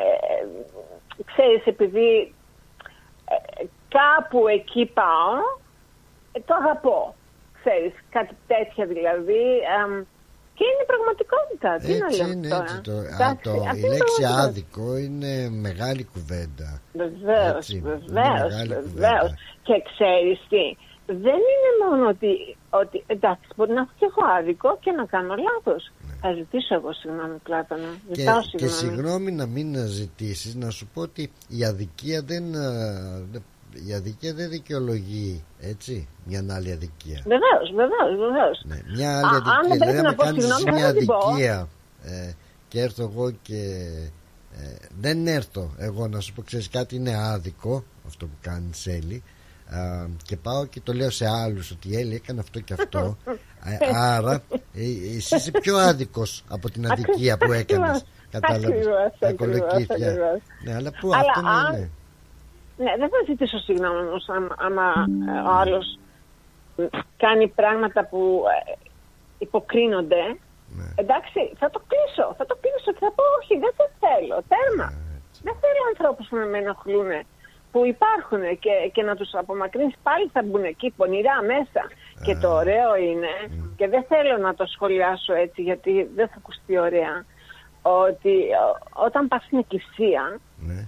ε, 0.00 0.44
ξέρεις, 1.30 1.62
επειδή 1.74 2.34
ε, 3.34 3.64
κάπου 3.98 4.40
εκεί 4.48 4.82
πάω, 4.98 5.32
ε, 5.36 5.69
το 6.46 6.52
αγαπώ. 6.60 6.98
Ξέρεις, 7.60 7.92
κάτι 8.16 8.34
τέτοια 8.52 8.84
δηλαδή. 8.94 9.42
εμ, 9.78 9.92
και 10.56 10.64
είναι 10.70 10.84
πραγματικότητα. 10.92 11.70
Τι 11.86 11.92
να 12.02 12.06
έτσι 12.06 12.20
λέμε 12.20 12.32
είναι 12.34 12.48
τώρα. 12.48 12.62
έτσι 12.62 12.80
το, 12.88 12.92
α, 12.96 13.04
Εντάξει, 13.14 13.42
το, 13.48 13.50
αυτή 13.70 13.76
η 13.78 13.82
είναι 13.84 13.96
λέξη 13.96 14.20
πραγματικότητα. 14.20 14.42
άδικο 14.44 14.86
είναι 15.04 15.32
μεγάλη 15.66 16.02
κουβέντα 16.12 16.68
Βεβαίως, 17.02 17.56
Έτσι, 17.56 17.72
είναι 17.76 17.88
βεβαίως, 17.90 18.10
μεγάλη 18.12 18.72
βεβαίως. 18.74 18.84
κουβέντα. 18.86 19.34
Και 19.66 19.76
ξέρεις 19.90 20.38
τι, 20.52 20.64
δεν 21.24 21.40
είναι 21.52 21.70
μόνο 21.84 22.02
ότι, 22.14 22.30
ότι 22.80 22.96
εντάξει, 23.14 23.46
μπορεί 23.56 23.72
να 23.78 23.80
έχω 23.84 23.92
και 24.00 24.06
εγώ 24.10 24.22
άδικο 24.38 24.70
και 24.84 24.90
να 25.00 25.04
κάνω 25.14 25.34
λάθος. 25.48 25.82
Θα 26.22 26.32
ζητήσω 26.32 26.74
εγώ 26.74 26.92
συγγνώμη, 26.92 27.36
Πλάτωνα. 27.46 27.82
Ναι. 27.82 27.96
και, 28.14 28.20
Ζητάω 28.20 28.40
και 28.40 28.48
συγγνώμη. 28.48 28.72
συγγνώμη 28.80 29.30
να 29.32 29.46
μην 29.46 29.68
ζητήσεις 29.98 30.54
να 30.54 30.70
σου 30.70 30.86
πω 30.94 31.00
ότι 31.00 31.22
η 31.48 31.64
αδικία 31.64 32.22
δεν 32.22 32.44
α, 32.56 32.66
δεν- 33.32 33.44
η 33.88 33.92
αδικία 33.94 34.34
δεν 34.34 34.48
δικαιολογεί 34.48 35.44
έτσι 35.60 36.08
μια 36.24 36.44
άλλη 36.50 36.72
αδικία 36.72 37.22
Βεβαίως, 37.24 37.70
βεβαίως, 37.74 38.18
βεβαίως. 38.28 38.62
ναι, 38.64 38.80
μια 38.94 39.16
άλλη 39.16 39.24
Α, 39.24 39.28
αδικία 39.28 39.52
αν 39.52 39.68
δεν 39.68 39.78
δηλαδή 39.78 39.92
πρέπει 39.92 40.02
να 40.02 40.08
άμα 40.08 40.14
πω 40.14 40.22
κάνεις 40.24 40.44
συγγνώμη, 40.44 40.72
μια 40.78 40.86
θα 40.86 40.92
την 40.94 41.06
πω. 41.06 41.14
αδικία 41.16 41.68
ε, 42.02 42.32
και 42.68 42.80
έρθω 42.80 43.02
εγώ 43.02 43.30
και 43.42 43.60
ε, 44.56 44.74
δεν 45.00 45.26
έρθω 45.26 45.70
εγώ 45.78 46.08
να 46.08 46.20
σου 46.20 46.32
πω 46.32 46.42
ξέρεις 46.42 46.68
κάτι 46.68 46.94
είναι 46.96 47.16
άδικο 47.16 47.84
αυτό 48.06 48.26
που 48.26 48.36
κάνεις 48.40 48.86
Έλλη 48.86 49.22
Α, 49.70 50.06
και 50.22 50.36
πάω 50.36 50.66
και 50.66 50.80
το 50.80 50.92
λέω 50.92 51.10
σε 51.10 51.26
άλλους 51.28 51.70
ότι 51.70 51.88
η 51.88 51.96
Έλλη 51.96 52.14
έκανε 52.14 52.40
αυτό 52.40 52.60
και 52.60 52.72
αυτό 52.72 53.16
Ε, 53.64 53.96
άρα 53.96 54.42
ε, 54.74 54.82
εσύ 55.16 55.36
είσαι 55.36 55.50
πιο 55.50 55.76
άδικος 55.76 56.44
από 56.48 56.70
την 56.70 56.90
αδικία 56.90 57.36
που 57.38 57.52
έκανες 57.52 58.04
κατάλαβες; 58.30 58.66
Ακριβώς, 58.68 59.18
τα 59.18 59.28
ακριβώς, 59.28 59.58
κολοκύθια 59.58 59.96
ακριβώς. 60.10 60.40
ναι, 60.64 60.74
αλλά 60.74 60.90
που 61.00 61.14
Αλλά 61.14 61.24
αυτό 61.36 61.46
αν- 61.76 61.90
ναι, 62.80 62.84
ναι. 62.84 62.90
Ναι, 62.90 62.96
δεν 62.96 63.08
θα 63.08 63.16
ζητήσω 63.26 63.58
συγγνώμη 63.58 63.98
όμως 64.08 64.28
άμα, 64.28 64.54
άμα 64.58 64.86
ε, 65.36 65.48
ο 65.48 65.50
άλλος 65.50 65.98
κάνει 67.16 67.48
πράγματα 67.48 68.04
που 68.06 68.42
ε, 68.68 68.72
υποκρίνονται. 69.38 70.22
Ναι. 70.76 70.84
Εντάξει, 70.96 71.52
θα 71.58 71.70
το 71.70 71.82
κλείσω, 71.90 72.34
θα 72.38 72.46
το 72.46 72.56
κλείσω 72.60 72.90
και 72.92 72.98
θα 73.06 73.12
πω 73.16 73.22
όχι, 73.40 73.54
δεν 73.58 73.72
το 73.76 73.84
θέλω, 74.02 74.36
τέρμα. 74.52 74.88
δεν 75.42 75.54
θέλω 75.62 75.82
ανθρώπους 75.92 76.26
που 76.28 76.36
να 76.36 76.44
με 76.46 76.58
ενοχλούν, 76.58 77.10
που 77.72 77.86
υπάρχουν 77.86 78.42
και, 78.58 78.70
και 78.92 79.02
να 79.02 79.14
τους 79.16 79.30
απομακρύνεις 79.34 79.94
πάλι 80.02 80.28
θα 80.32 80.42
μπουν 80.42 80.64
εκεί 80.64 80.90
πονηρά 80.96 81.42
μέσα 81.42 81.82
Και 82.24 82.34
το 82.36 82.48
ωραίο 82.54 82.96
είναι, 82.96 83.32
και 83.76 83.88
δεν 83.88 84.04
θέλω 84.08 84.36
να 84.38 84.54
το 84.54 84.64
σχολιάσω 84.66 85.32
έτσι 85.34 85.62
γιατί 85.62 86.10
δεν 86.14 86.28
θα 86.28 86.34
ακουστεί 86.38 86.78
ωραία, 86.78 87.24
ότι 87.82 88.34
ο- 88.66 88.78
όταν 89.06 89.28
πας 89.28 89.42
στην 89.44 89.58
εκκλησία, 89.58 90.38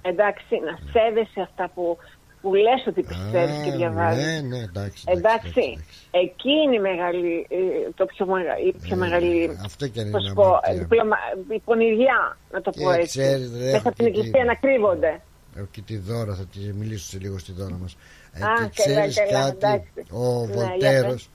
εντάξει, 0.03 0.55
να 0.69 0.75
σέβεσαι 0.93 1.41
αυτά 1.41 1.71
που, 1.75 1.99
που 2.41 2.55
λες 2.55 2.87
ότι 2.87 3.03
πιστεύεις 3.03 3.57
και 3.65 3.71
διαβάζεις. 3.71 4.25
Ναι, 4.25 4.41
ναι, 4.41 4.59
εντάξει. 4.59 5.05
Εντάξει, 5.07 5.85
εκεί 6.11 6.51
είναι 6.65 6.75
η, 6.77 6.81
μεγάλη, 6.81 7.47
ε, 7.51 7.91
το 7.95 8.05
πιο 8.07 8.27
μεγα, 8.27 8.59
η 8.67 8.73
πιο 8.83 8.97
μεγάλη 8.97 9.45
Ε, 9.45 9.57
αυτό 9.65 9.89
και 9.89 10.01
αν 10.01 10.11
πώς 10.11 10.25
είναι 10.25 10.35
πω, 10.35 10.43
αμαρτία. 10.47 10.73
η, 10.83 10.85
πλωμα- 10.85 11.27
η 11.49 11.59
πονηριά, 11.65 12.37
να 12.53 12.61
το 12.61 12.71
Και 12.71 12.83
πω 12.83 12.91
έτσι. 12.93 13.19
ξέρεις, 13.19 13.51
ρε, 13.53 13.65
Μέσα 13.65 13.77
έχω 13.77 13.89
από 13.89 13.97
την 13.97 14.05
και 14.05 14.11
εκκλησία 14.19 14.41
τη- 14.41 14.47
να 14.47 14.55
κρύβονται. 14.55 15.21
Έχω 15.57 15.67
και 15.71 15.83
τη 15.83 15.97
δώρα, 15.99 16.35
θα 16.35 16.45
τη 16.47 16.59
μιλήσω 16.73 17.05
σε 17.05 17.19
λίγο 17.19 17.39
στη 17.39 17.53
δώρα 17.53 17.77
μας. 17.83 17.97
Ε, 18.33 18.45
Α, 18.45 18.69
και 18.71 18.83
καλά, 18.83 19.01
ξέρεις 19.01 19.17
καλά, 19.31 19.51
κάτι, 19.51 19.57
εντάξει. 19.59 19.91
ο 20.11 20.47
Ναι, 20.47 20.53
για 20.55 20.65
Βολτέρος, 20.67 21.13
πες. 21.13 21.29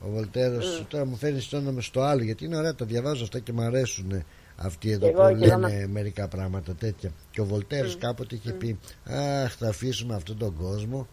ο 0.00 0.08
Βολτέρος, 0.10 0.84
τώρα 0.88 1.06
μου 1.06 1.16
φέρνεις 1.16 1.48
το 1.48 1.56
όνομα 1.56 1.80
στο 1.80 2.00
άλλο, 2.00 2.22
γιατί 2.22 2.44
είναι 2.44 2.56
ωραία, 2.56 2.74
τα 2.74 2.84
διαβάζω 2.84 3.22
αυτά 3.22 3.38
και 3.38 3.52
μου 3.52 3.62
αρέσουν 3.62 4.24
αυτοί 4.56 4.90
εδώ 4.90 5.06
εγώ, 5.06 5.22
που 5.32 5.38
και 5.38 5.44
εγώ 5.44 5.58
λένε 5.68 5.86
μερικά 5.86 6.28
πράγματα 6.28 6.74
τέτοια. 6.74 7.10
Και 7.30 7.40
ο 7.40 7.44
Βολτέρος 7.44 7.96
κάποτε 7.98 8.34
είχε 8.34 8.52
πει, 8.52 8.78
αχ, 9.04 9.54
θα 9.56 9.68
αφήσουμε 9.68 10.14
αυτόν 10.14 10.38
τον 10.38 10.54
κόσμο 10.56 11.06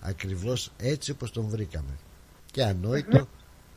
ακριβώς 0.00 0.72
έτσι 0.78 1.10
όπως 1.10 1.30
τον 1.30 1.44
βρήκαμε. 1.48 1.96
Και 2.50 2.62
ανόητο, 2.62 3.28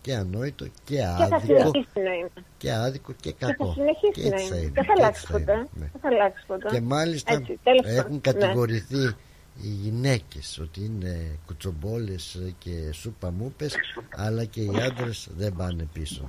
και 0.02 0.16
ανόητο, 0.16 0.66
και 0.66 0.72
Και 0.84 0.98
θα 1.02 1.12
άδικο, 1.32 1.40
συνεχίσει 1.46 2.00
να 2.06 2.14
είναι. 2.14 2.30
και 2.58 2.72
άδικο 2.72 3.12
και 3.14 3.32
Και 3.32 3.36
θα 3.46 3.48
κακό. 3.48 3.74
συνεχίσει 3.74 4.12
Και 4.22 4.30
να 4.30 4.36
έτσι 4.36 4.48
θα 4.48 4.56
είναι. 4.56 4.64
είναι. 4.66 4.72
Δεν 4.74 4.84
θα 4.86 4.94
και 4.94 5.02
αλλάξει 5.02 5.22
έτσι 5.30 5.32
θα 5.34 5.40
ποτέ. 5.40 5.52
είναι, 5.54 5.68
ναι. 5.74 5.90
Δεν 5.92 6.02
θα 6.02 6.08
αλλάξει 6.08 6.46
ποτέ. 6.48 6.68
Και 6.70 6.82
μάλιστα 6.82 7.34
Έτσι, 7.34 7.60
τέλος 7.64 7.82
πάντων. 7.82 7.98
έχουν 7.98 8.14
Ναι. 8.14 8.20
κατηγορηθεί 8.20 9.04
οι 9.62 9.68
γυναίκες 9.68 10.60
ότι 10.60 10.86
είναι 10.86 11.40
κουτσομπόλες 11.46 12.42
και 12.58 12.92
σούπα 12.92 13.32
μούπες 13.32 13.76
αλλά 14.16 14.46
και 14.46 14.62
οι 14.62 14.72
άντρες 14.90 15.30
δεν 15.38 15.54
πάνε 15.56 15.88
πίσω. 15.94 16.26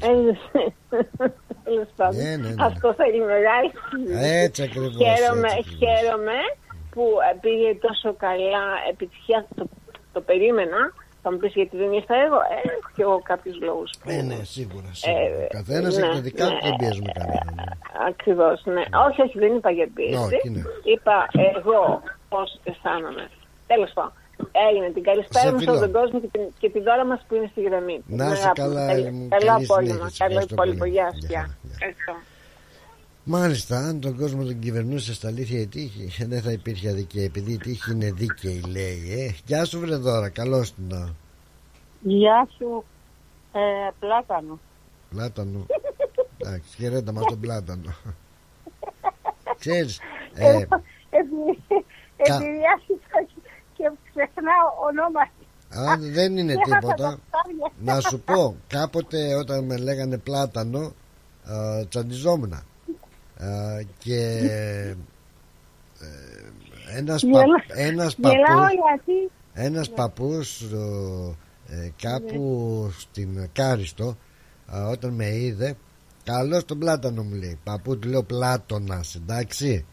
Τέλος. 0.00 0.38
Τέλος 1.64 1.88
πάντων. 1.96 2.16
Ναι, 2.22 2.36
ναι, 2.36 2.48
ναι. 2.48 2.64
Αυτό 2.64 2.94
θα 2.94 3.04
είναι 3.06 3.24
μεγάλη 3.24 3.70
συζήτηση. 3.90 4.28
Έτσι 4.44 4.62
ακριβώς, 4.62 4.90
Χαίρομαι, 5.02 5.48
έτσι 5.48 5.58
ακριβώς. 5.60 5.78
χαίρομαι 5.80 6.38
που 6.94 7.04
ε, 7.32 7.36
πήγε 7.40 7.68
τόσο 7.86 8.08
καλά 8.26 8.64
επιτυχία. 8.90 9.46
Το, 9.56 9.64
το 10.12 10.20
περίμενα. 10.20 10.80
Θα 11.24 11.32
μου 11.32 11.38
πεις 11.38 11.52
γιατί 11.54 11.76
δεν 11.76 11.92
ήρθα 11.92 12.14
εγώ. 12.26 12.36
Ε, 12.54 12.56
έχω 12.68 12.90
και 12.96 13.02
εγώ 13.02 13.16
κάποιους 13.30 13.56
λόγους. 13.60 13.90
Που... 14.02 14.10
Ε, 14.10 14.22
ναι, 14.22 14.38
σίγουρα. 14.54 14.88
σίγουρα. 14.92 15.20
Ε, 15.22 15.44
Ο 15.44 15.46
καθένας 15.58 15.96
ναι, 15.96 16.02
έχει 16.06 16.14
τα 16.14 16.20
δικά 16.20 16.46
του 16.46 16.52
ναι. 16.52 16.58
και 16.60 16.66
δεν 16.68 16.76
πιέζουμε 16.80 17.10
κανέναν. 17.18 17.54
ναι. 17.56 17.64
Ακριβώς, 18.10 18.58
ναι. 18.64 18.82
Όχι, 19.06 19.20
όχι, 19.26 19.38
δεν 19.38 19.52
είπα 19.56 19.70
για 19.70 19.88
πίεση. 19.94 20.16
Όχι, 20.26 20.48
ναι. 20.50 20.62
Είπα 20.94 21.16
εγώ 21.56 22.02
πώς 22.28 22.60
αισθάνομαι. 22.64 23.24
Τέλος 23.66 23.90
πάντων. 23.94 24.12
Έγινε 24.68 24.90
την 24.90 25.02
καλησπέρα 25.02 25.46
Σε 25.46 25.52
μου 25.52 25.58
σε 25.58 25.64
φιλώ. 25.64 25.72
όλο 25.76 25.80
τον 25.86 25.92
κόσμο 26.00 26.20
και 26.20 26.28
την, 26.32 26.40
και 26.58 26.70
τη 26.70 26.80
δώρα 26.80 27.04
μας 27.06 27.20
που 27.28 27.34
είναι 27.34 27.48
στη 27.50 27.60
γραμμή. 27.62 28.02
Να 28.06 28.24
Την 28.24 28.32
είσαι 28.34 28.42
αγάπη 28.42 28.60
μου. 28.60 28.66
καλά, 28.66 28.86
Καλή- 28.86 29.04
Έλλη 29.06 29.10
μου. 29.16 29.28
Καλό 29.28 29.46
Καλή 29.46 29.64
απόγευμα. 29.64 29.94
συνέχεια. 29.96 30.26
Καλό 30.26 30.38
Ευχαριστώ 30.38 30.54
υπόλοιπο. 30.54 30.78
πολύ. 30.78 30.90
Γεια 30.90 31.08
σου. 31.12 31.18
Γεια 31.18 31.28
Γεια. 31.28 31.40
χαρά, 31.40 31.58
Ευχαριστώ. 31.72 32.12
Μάλιστα, 33.24 33.76
αν 33.78 34.00
τον 34.00 34.16
κόσμο 34.16 34.44
τον 34.44 34.58
κυβερνούσε 34.58 35.14
στα 35.14 35.28
αλήθεια 35.28 35.60
η 35.60 35.66
τύχη, 35.66 36.24
δεν 36.24 36.40
θα 36.42 36.52
υπήρχε 36.52 36.88
αδικία. 36.88 37.24
Επειδή 37.24 37.52
η 37.52 37.56
τύχη 37.58 37.92
είναι 37.92 38.10
δίκαιη, 38.12 38.62
λέει. 38.72 39.00
Ε. 39.18 39.34
Γεια 39.46 39.64
σου, 39.64 39.78
βρε 39.80 39.96
δώρα. 39.96 40.28
Καλώς 40.28 40.74
την. 40.74 41.14
Γεια 42.00 42.48
σου, 42.58 42.84
ε, 43.52 43.60
Πλάτανο. 44.00 44.58
Πλάτανο. 45.10 45.66
Εντάξει, 46.38 46.76
χαιρέτα 46.76 47.12
μας 47.12 47.24
τον 47.24 47.40
πλάτανο. 47.40 47.94
Ξέρεις, 49.62 50.00
ε, 50.34 50.46
Επειδή 51.14 51.62
Κα- 52.22 52.34
επειδή 52.34 52.58
άρχισα 52.74 53.18
και 53.26 53.40
ξεχνάω 54.14 54.66
ονόματα. 54.88 55.30
αν 55.92 56.12
δεν 56.12 56.36
είναι 56.36 56.52
Έχασα 56.52 56.78
τίποτα, 56.78 56.94
τα 56.96 57.18
ψάρια. 57.30 57.72
να 57.94 58.00
σου 58.00 58.20
πω, 58.20 58.56
κάποτε 58.66 59.34
όταν 59.34 59.64
με 59.64 59.76
λέγανε 59.76 60.18
πλάτανο, 60.18 60.92
ε, 61.46 61.84
τσαντιζόμουν. 61.88 62.52
Ε, 63.38 63.82
και 63.98 64.18
ε, 64.50 64.94
ένας, 66.98 67.22
πα, 67.22 67.28
Γελά- 67.28 67.86
ένας 67.86 68.14
Γελάω 68.18 68.60
παππούς, 68.60 68.72
γιατί 68.72 69.30
ένας 69.52 69.90
παππούς 69.90 70.60
ε, 70.60 71.76
ε, 71.84 71.90
κάπου 72.02 72.90
στην 72.98 73.48
Κάριστο 73.52 74.16
ε, 74.72 74.78
όταν 74.78 75.10
με 75.10 75.28
είδε 75.34 75.76
καλώς 76.24 76.64
τον 76.64 76.78
πλάτανο 76.78 77.22
μου 77.22 77.34
λέει 77.34 77.58
παππού 77.64 77.98
του 77.98 78.08
λέω 78.08 78.22
πλάτωνας 78.22 79.14
εντάξει 79.14 79.84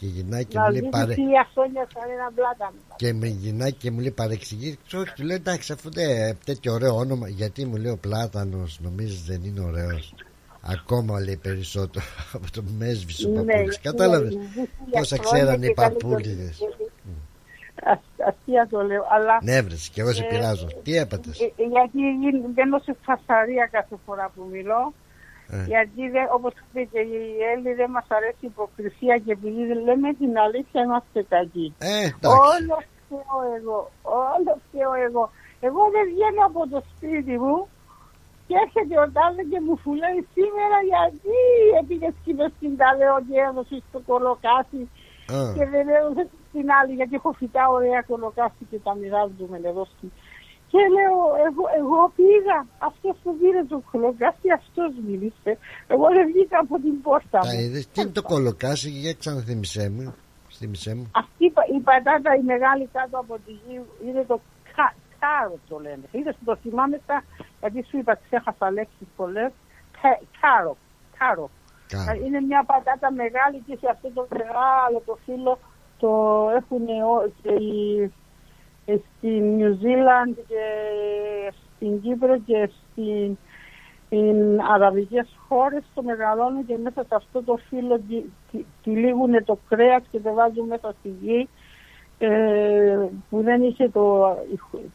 και 0.00 0.06
γυρνάει 0.06 0.44
και 0.44 0.58
να 0.58 0.64
μου 0.64 0.70
λέει 0.70 0.78
ζήσει 0.80 0.90
παρε... 0.90 1.14
χίλια 1.14 1.48
χρόνια 1.52 1.86
σαν 1.94 2.10
ένα 2.10 2.30
πλάτανο. 2.34 2.76
και 2.96 3.12
με 3.12 3.26
γυρνάει 3.26 3.72
και 3.72 3.90
μου 3.90 4.00
λέει 4.00 4.10
παρεξηγείς 4.10 4.76
όχι 4.94 5.12
του 5.14 5.22
λέω 5.24 5.36
εντάξει 5.36 5.72
αφού 5.72 5.90
δεν 5.90 6.36
τέτοιο 6.44 6.72
ωραίο 6.72 6.96
όνομα 6.96 7.28
γιατί 7.28 7.66
μου 7.66 7.76
λέει 7.76 7.92
ο 7.92 7.96
πλάτανος 7.96 8.78
νομίζεις 8.82 9.22
δεν 9.24 9.40
είναι 9.44 9.60
ωραίος 9.60 10.14
ακόμα 10.62 11.20
λέει 11.20 11.36
περισσότερο 11.36 12.04
από 12.36 12.50
το 12.52 12.62
που 12.62 12.70
με 12.78 12.86
έσβησε 12.86 13.26
ο 13.26 13.30
Ναι, 13.30 13.36
παππούλης 13.36 13.76
ναι, 13.76 13.90
κατάλαβες 13.90 14.34
ναι, 14.34 14.40
χίλια 14.44 14.66
πόσα 14.90 15.16
χρόνια 15.16 15.44
ξέραν 15.44 15.62
οι 15.62 15.66
και 15.66 15.72
καλή 15.74 15.90
παππούλιδες 15.92 16.58
Ασ- 17.82 18.28
Αστεία 18.28 18.66
το 18.70 18.82
λέω, 18.82 19.04
αλλά... 19.10 19.38
ναι 19.42 19.60
βρες 19.62 19.88
και 19.92 20.00
εγώ 20.00 20.12
σε 20.12 20.22
Ε, 20.22 20.26
πειράζω. 20.26 20.66
Τι 20.82 20.96
έπατες; 20.96 21.40
ε, 21.40 21.44
ε, 21.44 21.48
Γιατί 21.74 21.98
γίν- 22.20 22.46
μπαίνω 22.54 22.78
σε 22.78 22.96
φασαρία 23.02 23.68
κάθε 23.72 23.96
φορά 24.06 24.30
που 24.34 24.48
μιλώ. 24.52 24.94
Ε. 25.50 25.64
Γιατί 25.72 26.02
δεν, 26.14 26.26
όπως 26.36 26.52
είπε 26.60 26.82
και 26.92 27.00
η 27.00 27.36
Έλλη 27.52 27.70
δεν 27.80 27.90
μας 27.90 28.06
αρέσει 28.16 28.44
η 28.48 28.52
υποκρισία 28.54 29.16
και 29.24 29.32
επειδή 29.32 29.62
δεν 29.70 29.80
λέμε 29.86 30.08
την 30.20 30.32
αλήθεια 30.44 30.80
είμαστε 30.82 31.20
κακοί. 31.34 31.74
Ε, 31.78 32.04
εντάξει. 32.06 32.40
Όλος 32.52 32.84
φταίω 33.00 33.38
εγώ, 33.58 33.78
όλος 34.34 34.58
φταίω 34.66 34.92
εγώ. 35.08 35.24
Εγώ 35.66 35.82
δεν 35.94 36.04
βγαίνω 36.12 36.42
από 36.50 36.60
το 36.72 36.78
σπίτι 36.90 37.36
μου 37.44 37.58
και 38.46 38.54
έρχεται 38.64 38.96
ο 39.04 39.06
τάδε 39.16 39.42
και 39.50 39.60
μου 39.66 39.76
φουλάει 39.84 40.20
σήμερα 40.36 40.78
γιατί 40.92 41.36
έπηγες 41.80 42.14
και 42.22 42.30
είπες 42.30 42.50
στην 42.56 42.72
τάδε 42.80 43.06
ότι 43.18 43.32
έδωσες 43.46 43.82
το 43.92 43.98
κολοκάσι 44.08 44.82
Α. 45.36 45.40
και 45.56 45.64
δεν 45.72 45.86
έδωσες 45.98 46.28
την 46.54 46.66
άλλη 46.78 46.92
γιατί 46.98 47.14
έχω 47.20 47.30
φυτά 47.40 47.64
ωραία 47.78 48.00
κολοκάσι 48.10 48.62
και 48.70 48.78
τα 48.86 48.92
μοιράζουμε 48.98 49.56
εδώ 49.70 49.84
στη... 49.92 50.06
Και 50.70 50.78
λέω, 50.96 51.16
εγώ, 51.48 51.64
εγώ 51.82 52.00
πήγα, 52.16 52.58
αυτός 52.88 53.14
που 53.22 53.30
πήρε 53.38 53.64
το 53.72 53.82
κολοκάσι, 53.90 54.46
αυτός 54.60 54.90
μίλησε. 55.06 55.52
Εγώ 55.92 56.06
δεν 56.16 56.24
βγήκα 56.32 56.58
από 56.64 56.74
την 56.84 57.00
πόρτα 57.02 57.38
Τα 57.38 57.46
μου. 57.54 57.60
είδες, 57.60 57.86
τι 57.92 58.00
είναι 58.00 58.10
το 58.10 58.22
κολοκάσι, 58.22 58.90
για 58.90 59.12
ξαναθυμισέ 59.14 59.90
μου. 59.94 60.14
Θύμισέ 60.58 60.94
μου. 60.94 61.10
Αυτή 61.14 61.44
η 61.44 61.50
πα- 61.50 61.66
η 61.76 61.80
πατάτα 61.80 62.30
η 62.40 62.42
μεγάλη 62.52 62.88
κάτω 62.92 63.18
από 63.18 63.34
τη 63.46 63.52
γη 63.52 63.76
είναι 64.06 64.24
το 64.30 64.40
κα, 64.76 64.86
κάρο 65.20 65.56
το 65.68 65.78
λένε. 65.78 66.04
Είδες 66.10 66.34
που 66.38 66.44
το 66.44 66.56
θυμάμαι 66.62 67.00
στα, 67.04 67.24
γιατί 67.60 67.84
σου 67.88 67.96
είπα 67.98 68.18
ξέχασα 68.26 68.70
λέξεις 68.70 69.06
πολλές. 69.16 69.50
Κα- 70.00 70.20
Κάρο, 70.40 70.76
κάρο. 71.18 71.50
Κάρο. 71.92 72.18
Είναι 72.26 72.40
μια 72.40 72.62
πατάτα 72.70 73.12
μεγάλη 73.12 73.58
και 73.66 73.76
σε 73.80 73.86
αυτό 73.94 74.08
το 74.14 74.26
μεγάλο 74.38 75.02
το 75.06 75.18
φύλλο 75.24 75.58
το 76.02 76.10
έχουν 76.58 76.84
και 77.42 77.52
οι- 77.64 78.02
ε, 78.02 78.10
στην 78.98 79.58
New 79.58 79.72
Zealand 79.84 80.34
και 80.48 80.64
στην 81.76 82.00
Κύπρο 82.00 82.38
και 82.38 82.70
στην 82.92 83.36
στην 84.06 84.60
αραβικές 84.74 85.28
χώρες 85.48 85.82
το 85.94 86.02
μεγαλώνουν 86.02 86.66
και 86.66 86.76
μέσα 86.82 87.02
σε 87.08 87.14
αυτό 87.14 87.42
το 87.42 87.58
φύλλο 87.68 88.00
τη- 88.08 88.24
τη- 88.50 88.64
τυλίγουν 88.82 89.44
το 89.44 89.58
κρέας 89.68 90.02
και 90.10 90.18
το 90.20 90.32
βάζουν 90.32 90.66
μέσα 90.66 90.94
στη 90.98 91.08
γη 91.20 91.48
ε, 92.18 92.98
που 93.30 93.42
δεν 93.42 93.62
είχε 93.62 93.88
το, 93.88 94.36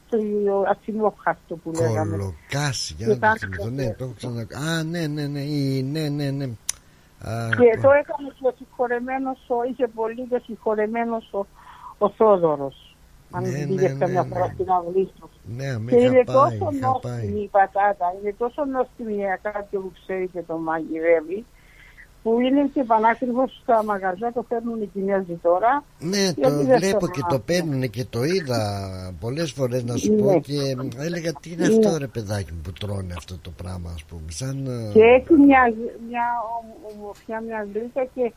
το, 0.09 0.17
το 0.45 0.63
ατσινόχαστο 0.67 1.55
που 1.55 1.71
λέγαμε. 1.71 2.17
Κολοκάσι, 2.17 2.93
για 2.97 3.05
Και 3.07 3.13
να 3.13 3.19
το 3.19 3.25
ήταν 3.27 3.37
θυμηθώ. 3.37 3.63
το- 3.63 3.69
Ναι, 3.69 3.93
το 3.93 4.03
έχω 4.03 4.13
ξανα... 4.17 4.41
Α, 4.41 4.83
ναι, 4.83 5.07
ναι, 5.07 5.27
ναι, 5.27 5.39
ή- 5.39 5.83
ναι, 5.83 6.09
ναι, 6.09 6.29
ναι. 6.31 6.45
Α, 6.45 7.49
Και 7.49 7.79
το 7.81 7.91
έκανε 7.91 8.27
και 8.39 8.47
ο 8.47 8.53
συγχωρεμένος, 8.57 9.39
ο, 9.47 9.63
είχε 9.71 9.87
πολύ 9.87 10.27
και 10.29 10.41
συγχωρεμένος 10.45 11.33
ο, 11.33 11.45
ο 11.97 12.09
Θόδωρος. 12.09 12.94
Αν 13.35 13.41
Ναι, 13.43 13.49
ναι, 13.49 13.57
ναι, 13.57 13.65
πήγες 13.65 13.91
ναι, 13.93 13.97
καμιά 13.99 14.21
ναι. 14.23 14.27
φορά 14.27 14.45
στην 14.53 14.65
αυλή 14.77 15.05
του. 15.19 15.29
ναι, 15.57 15.77
με 15.79 15.91
Και 15.91 15.97
είναι 15.97 16.19
είχα 16.19 16.31
πάει, 16.33 16.57
τόσο 16.57 16.69
είχα 16.75 16.91
πάει. 17.01 17.11
νόστιμη 17.13 17.41
η 17.41 17.47
πατάτα, 17.57 18.05
είναι 18.21 18.33
τόσο 18.37 18.65
νόστιμη 18.65 19.13
για 19.13 19.39
κάποιον 19.41 19.81
που 19.83 19.91
ξέρει 20.01 20.27
και 20.33 20.41
το 20.41 20.57
μαγειρεύει, 20.57 21.45
που 22.23 22.39
είναι 22.39 22.69
και 22.73 22.83
πανάκριβος 22.83 23.59
στα 23.63 23.83
μαγαζιά, 23.83 24.31
το 24.33 24.45
φέρνουν 24.49 24.81
οι 24.81 24.85
Κινέζοι 24.93 25.35
τώρα. 25.41 25.83
Ναι, 25.99 26.17
γιατί 26.17 26.41
το 26.41 26.49
δεν 26.49 26.65
βλέπω 26.65 26.99
θέλω 26.99 27.11
και 27.11 27.21
να- 27.21 27.27
το 27.27 27.39
παίρνουν 27.39 27.89
και 27.89 28.05
το 28.09 28.23
είδα 28.23 28.61
πολλές 29.19 29.51
φορές 29.51 29.83
να 29.83 29.95
σου 29.97 30.13
Ναι. 30.13 30.21
πω 30.21 30.39
και 30.39 30.57
έλεγα 30.97 31.31
τι 31.41 31.51
είναι 31.51 31.67
Ναι. 31.67 31.75
αυτό 31.75 31.97
ρε 31.97 32.07
παιδάκι 32.07 32.51
μου 32.53 32.61
που 32.63 32.71
τρώνε 32.71 33.13
αυτό 33.17 33.37
το 33.41 33.51
πράγμα 33.61 33.91
ας 33.95 34.03
πούμε 34.03 34.21
σαν 34.31 34.65
ε, 34.67 34.91
Και 34.93 35.01
έχει 35.03 35.33
μια, 35.33 35.61
μια 36.09 36.25
ομο- 36.59 36.95
ομορφιά, 36.95 37.41
μια 37.47 37.67
γλύκα 37.73 38.03
και 38.15 38.33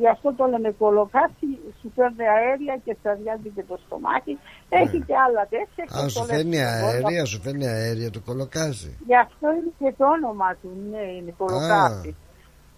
γι' 0.00 0.08
αυτό 0.08 0.34
το 0.34 0.44
λένε 0.46 0.70
κολοκάσι, 0.78 1.48
σου 1.80 1.92
φέρνει 1.96 2.26
αέρια 2.36 2.74
και 2.84 2.96
σε 3.02 3.08
αδειάζει 3.10 3.48
και 3.54 3.62
το 3.68 3.78
στομάχι. 3.86 4.38
Έχει 4.68 4.98
και 5.06 5.14
άλλα 5.26 5.42
τέτοια. 5.54 5.84
και 5.84 5.94
Ναι. 5.98 6.04
Α, 6.04 6.08
σου 6.08 6.18
το 6.18 6.24
λένε 6.24 6.36
φέρνει 6.36 6.56
στο 6.56 6.86
Βόλο. 6.86 7.06
αέρια, 7.06 7.24
σου 7.24 7.40
φέρνει 7.44 7.66
αέρια 7.66 8.10
το 8.10 8.20
κολοκάσι. 8.28 8.96
Γι' 9.06 9.16
αυτό 9.26 9.46
είναι 9.56 9.72
και 9.78 9.94
το 9.98 10.04
όνομα 10.16 10.48
του, 10.60 10.68
ναι, 10.90 11.02
είναι 11.16 11.34
κολοκάσι. 11.36 12.16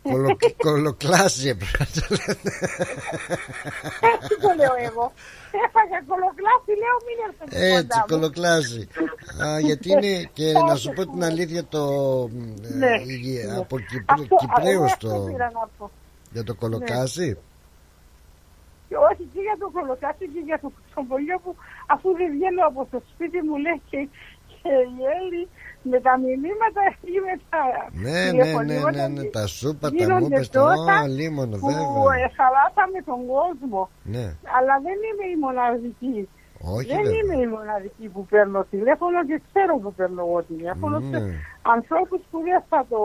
Κολο, 0.03 0.37
κολοκλάση 0.69 1.49
έπρεπε 1.49 1.77
να 1.79 1.87
το 1.95 2.03
λέτε. 2.11 2.51
Έτσι 4.15 4.35
το 4.45 4.51
λέω 4.61 4.75
εγώ. 4.89 5.13
Έφαγα 5.67 5.99
κολοκλάση, 6.11 6.71
λέω 6.83 6.97
μην 7.07 7.17
έρθετε 7.27 7.67
Έτσι, 7.67 7.81
κοντά 7.87 7.97
μου. 7.99 8.05
κολοκλάση. 8.15 8.89
Α, 9.45 9.59
γιατί 9.61 9.91
είναι 9.93 10.13
και 10.33 10.53
να 10.69 10.75
σου 10.75 10.91
πω 10.93 11.07
την 11.07 11.25
αλήθεια 11.25 11.65
το. 11.65 11.83
ε, 12.65 12.75
Ναι, 12.75 12.87
η- 12.87 13.45
ναι. 13.47 13.57
Από 13.57 13.79
Κυπρέ, 13.79 14.15
Αυτό- 14.23 14.37
Κυπρέος 14.41 14.75
εγώ 14.75 14.85
αυτό 14.85 15.09
το. 15.09 15.91
Πήρα 16.33 16.45
να 16.45 16.45
πω. 16.45 16.45
Για 16.45 16.45
το 16.45 16.55
κολοκάσι; 16.55 17.39
Και 18.89 18.97
όχι 18.97 19.25
και 19.33 19.41
για 19.41 19.57
το 19.59 19.71
κολοκάτι 19.71 20.25
και 20.27 20.43
για 20.45 20.59
το 20.61 20.73
κουτσομπολιό 20.75 21.39
που 21.45 21.57
αφού 21.87 22.09
δεν 22.17 22.31
βγαίνω 22.31 22.67
από 22.67 22.87
το 22.91 23.03
σπίτι 23.11 23.43
μου 23.43 23.57
λέει 23.57 23.81
και, 23.91 24.09
και 24.47 24.69
η 24.69 24.99
Έλλη 25.19 25.49
με 25.83 26.01
τα 26.01 26.19
μηνύματα 26.19 26.83
ή 27.15 27.17
με 27.27 27.35
τα 27.51 27.63
Ναι, 27.93 28.11
ναι, 28.11 28.21
ναι, 28.21 28.31
τηλεφωνήματα 28.31 29.09
ναι, 29.09 29.21
ναι, 29.23 29.29
τα 29.37 29.47
σούπα, 29.47 29.91
τα 29.91 29.97
γίνονται 29.97 30.21
μου 30.21 30.27
είπες, 30.27 30.49
τόσα 30.49 30.85
τα 30.85 31.09
λίμωνο, 31.09 31.57
που 31.59 31.67
βέβαια. 31.67 32.27
εσαλάσαμε 32.27 32.99
τον 33.11 33.21
κόσμο. 33.35 33.81
Ναι, 34.03 34.27
Αλλά 34.57 34.75
δεν 34.87 34.99
είμαι 35.07 35.27
η 35.35 35.37
μοναδική. 35.45 36.29
Όχι 36.63 36.87
δεν 36.87 37.03
βέβαια. 37.03 37.19
είμαι 37.21 37.37
η 37.43 37.47
μοναδική 37.47 38.07
που 38.09 38.27
παίρνω 38.27 38.65
τηλέφωνο 38.71 39.19
και 39.27 39.41
ξέρω 39.53 39.73
που 39.83 39.93
παίρνω 39.95 40.21
εγώ 40.27 40.43
τηλέφωνο. 40.43 40.99
Ναι. 40.99 41.19
σε 41.19 41.25
ανθρώπους 41.63 42.21
που 42.31 42.39
δεν 42.49 42.63
θα 42.69 42.81
το 42.93 43.01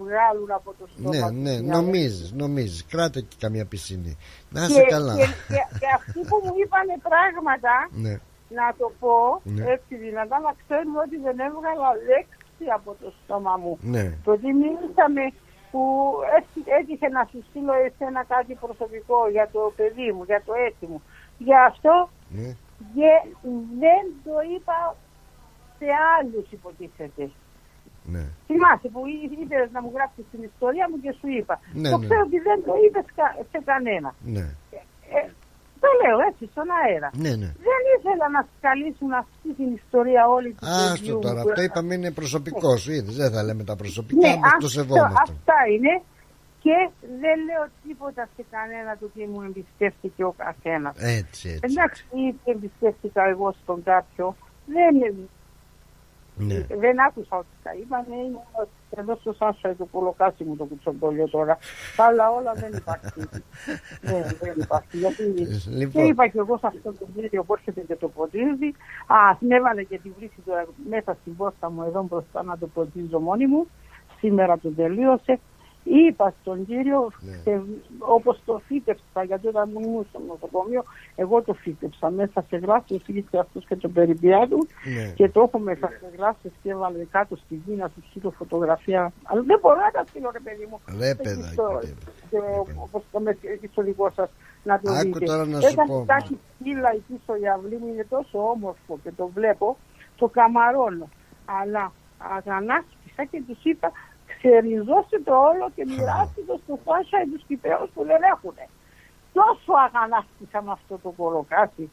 βγάλουν 0.00 0.50
από 0.58 0.70
το 0.78 0.84
στόμα 0.92 1.10
Ναι, 1.10 1.20
τους. 1.20 1.30
ναι, 1.44 1.54
μια 1.62 1.76
νομίζεις, 1.76 2.32
νομίζεις. 2.32 2.86
Κράτα 2.92 3.20
και 3.20 3.36
καμία 3.44 3.64
πισίνη. 3.72 4.12
Να 4.54 4.60
και, 4.60 4.72
είσαι 4.72 4.82
καλά. 4.94 5.14
Και, 5.16 5.26
και, 5.54 5.62
και 5.80 5.88
αυτοί 5.98 6.20
που 6.28 6.36
μου 6.44 6.54
είπανε 6.62 6.94
πράγματα, 7.08 7.74
Ναι. 8.04 8.14
να 8.58 8.66
το 8.78 8.86
πω 9.00 9.14
Ναι. 9.56 9.64
έτσι 9.74 9.92
δυνατά, 10.04 10.36
να 10.46 10.52
ξέρουν 10.62 10.94
ότι 11.04 11.16
δεν 11.26 11.36
έβγαλα 11.48 11.88
λέξη 12.10 12.64
από 12.78 12.90
το 13.00 13.08
στόμα 13.20 13.54
μου. 13.62 13.72
Ναι. 13.94 14.04
Το 14.24 14.30
ότι 14.36 14.48
μίλησαμε 14.62 15.22
που 15.70 15.82
έτσι, 16.38 16.58
έτυχε 16.78 17.08
να 17.16 17.22
σου 17.30 17.38
στείλω 17.48 17.72
εσένα 17.86 18.20
κάτι 18.34 18.52
προσωπικό 18.64 19.18
για 19.36 19.46
το 19.54 19.60
παιδί 19.76 20.08
μου, 20.14 20.22
για 20.30 20.42
το 20.46 20.52
έτσι 20.68 20.84
μου. 20.90 21.02
Γι' 21.46 21.58
αυτό 21.70 21.92
Ναι. 22.28 22.50
Και 22.94 23.10
δεν 23.82 24.04
το 24.26 24.34
είπα 24.54 24.76
σε 25.78 25.86
άλλους 26.16 26.46
υποτίθεται. 26.56 27.24
Ναι. 28.14 28.24
Θυμάσαι 28.48 28.88
που 28.94 29.00
ήθελες 29.42 29.70
να 29.76 29.80
μου 29.82 29.90
γράψεις 29.96 30.24
την 30.32 30.42
ιστορία 30.50 30.84
μου 30.90 30.96
και 31.04 31.12
σου 31.18 31.28
είπα. 31.38 31.54
Ναι, 31.82 31.90
το 31.90 31.98
ναι. 31.98 32.04
ξέρω 32.06 32.22
ότι 32.28 32.38
δεν 32.48 32.58
το 32.66 32.72
είπες 32.84 33.06
κα- 33.18 33.36
σε 33.52 33.58
κανένα. 33.70 34.10
Ναι. 34.36 34.46
Ε, 35.16 35.20
το 35.82 35.88
λέω 36.00 36.18
έτσι 36.30 36.44
στον 36.52 36.66
αέρα. 36.80 37.08
Ναι, 37.24 37.32
ναι. 37.42 37.50
Δεν 37.68 37.80
ήθελα 37.96 38.26
να 38.36 38.40
σκαλίσουν 38.56 39.10
αυτή 39.22 39.48
την 39.58 39.68
ιστορία 39.80 40.22
όλη 40.36 40.50
του 40.52 40.66
Άστο 40.66 40.92
παιδιού 40.92 41.18
τώρα, 41.26 41.40
μου. 41.42 41.48
αυτό 41.48 41.60
είπαμε 41.66 41.92
είναι 41.94 42.10
προσωπικός 42.20 42.76
σου, 42.82 42.92
είδες, 42.96 43.14
δεν 43.22 43.30
θα 43.34 43.42
λέμε 43.46 43.62
τα 43.70 43.76
προσωπικά, 43.82 44.28
Ναι, 44.28 44.34
μας 44.36 44.50
το 44.50 44.56
αυτό, 44.56 44.68
σεβόμαστε. 44.78 45.32
αυτά 45.36 45.56
είναι 45.74 45.92
και 46.64 46.76
δεν 47.20 47.36
λέω 47.48 47.64
τίποτα 47.86 48.28
σε 48.36 48.44
κανένα 48.50 48.96
το 49.00 49.06
τι 49.14 49.26
μου 49.26 49.42
εμπιστεύτηκε 49.42 50.24
ο 50.24 50.34
καθένας. 50.36 50.94
Έτσι, 50.98 51.48
έτσι. 51.48 51.60
Εντάξει, 51.70 52.04
είτε 52.14 52.50
εμπιστεύτηκα 52.50 53.22
εγώ 53.28 53.54
στον 53.62 53.82
κάποιο, 53.82 54.36
δεν, 54.66 54.94
Ναι. 56.36 56.66
δεν 56.76 57.00
άκουσα 57.00 57.36
ότι 57.36 57.54
τα 57.62 57.70
είπαν. 57.74 58.04
Είναι 58.12 58.38
εδώ 58.96 59.16
στο 59.20 59.32
Σάσα 59.32 59.74
το 59.76 59.84
κολοκάσι 59.84 60.44
μου 60.44 60.56
το 60.56 60.64
κουτσομπολιό 60.64 61.28
τώρα. 61.28 61.58
Τα 61.96 62.04
άλλα 62.04 62.30
όλα 62.30 62.52
δεν 62.52 62.72
υπάρχει. 62.72 63.20
ναι, 64.08 64.22
δεν 64.40 64.54
υπάρχει. 64.56 64.96
Γιατί 64.98 65.22
Λοιπόν. 65.68 66.02
και 66.02 66.08
είπα 66.08 66.28
και 66.28 66.38
εγώ 66.38 66.58
σε 66.58 66.66
αυτό 66.66 66.92
το 66.92 67.06
βίντεο 67.14 67.42
που 67.44 67.52
έρχεται 67.54 67.80
και 67.80 67.96
το 67.96 68.08
ποτίζει. 68.08 68.68
Α, 69.06 69.36
την 69.38 69.50
έβαλε 69.52 69.82
και 69.82 69.98
τη 69.98 70.10
βρίσκει 70.18 70.40
τώρα 70.44 70.66
μέσα 70.88 71.16
στην 71.20 71.36
πόρτα 71.36 71.70
μου 71.70 71.82
εδώ 71.82 72.02
μπροστά 72.02 72.42
να 72.42 72.58
το 72.58 72.66
ποτίζω 72.66 73.18
μόνη 73.20 73.46
μου. 73.46 73.66
Σήμερα 74.18 74.58
το 74.58 74.70
τελείωσε. 74.70 75.40
Είπα 75.84 76.34
στον 76.40 76.66
κύριο, 76.66 77.10
Ναι. 77.44 77.62
όπως 77.98 78.40
το 78.44 78.60
φύτεψα, 78.66 79.22
γιατί 79.24 79.46
όταν 79.48 79.70
μου 79.72 79.80
ήμουν 79.80 80.06
στο 80.08 80.20
νοσοκομείο, 80.28 80.82
εγώ 81.16 81.42
το 81.42 81.52
φύτεψα 81.54 82.10
μέσα 82.10 82.44
σε 82.48 82.56
γλάσσες, 82.56 83.00
είχε 83.06 83.38
αυτός 83.38 83.64
και 83.66 83.76
το 83.76 83.88
περιπιά 83.88 84.46
του 84.50 84.66
Ναι. 84.96 85.12
και 85.14 85.28
το 85.28 85.40
έχω 85.40 85.58
μέσα 85.58 85.86
σε 85.88 86.10
γλάσσες 86.16 86.52
και 86.62 86.70
έβαλε 86.70 87.04
κάτω 87.10 87.36
στην 87.36 87.62
γη 87.66 87.74
να 87.74 87.88
του 87.88 88.02
στείλω 88.10 88.30
φωτογραφία. 88.30 89.12
Αλλά 89.22 89.42
δεν 89.42 89.58
μπορώ 89.62 89.80
να 89.80 89.90
τα 89.90 90.04
στείλω, 90.08 90.30
ρε 90.32 90.40
παιδί 90.40 90.66
μου. 90.70 90.80
Ρε, 90.98 91.08
Εκεί 91.08 91.22
παιδάκι, 91.22 91.52
στο- 91.52 91.80
στο- 92.26 92.66
Όπως 92.82 93.02
το 93.12 93.20
με 93.20 93.30
εκεί 93.42 93.66
στο 93.66 93.82
δικό 93.82 94.10
σας 94.14 94.30
να 94.62 94.80
το 94.80 94.90
Άκου 94.92 95.02
δείτε. 95.12 95.24
τώρα 95.24 95.46
να 95.46 95.60
σου 95.60 95.68
Όταν 95.72 95.86
πω. 95.86 96.00
κοιτάξει 96.00 96.38
φύλλα 96.62 96.90
εκεί 96.94 97.20
στο 97.22 97.34
γιαβλί 97.34 97.76
μου 97.80 97.86
είναι 97.92 98.06
τόσο 98.08 98.48
όμορφο 98.48 98.98
και 99.02 99.12
το 99.16 99.26
βλέπω, 99.34 99.76
το 100.16 100.28
καμαρώνω. 100.28 101.08
Αλλά 101.44 101.92
αγανάκτησα 102.36 103.24
και 103.30 103.42
τους 103.46 103.58
είπα, 103.64 103.92
ξεριζώστε 104.48 105.16
το 105.28 105.34
όλο 105.50 105.64
και 105.74 105.84
μοιράστε 105.90 106.40
το 106.48 106.54
στο 106.64 106.74
Σάσα 106.84 107.16
και 107.24 107.28
τους 107.32 107.42
Κυπρέους 107.48 107.88
που 107.94 108.02
δεν 108.10 108.20
έχουν. 108.34 108.56
Τόσο 109.38 109.72
αγανάκτησα 109.86 110.58
με 110.66 110.70
αυτό 110.78 110.94
το 111.02 111.10
κολοκάτι. 111.20 111.84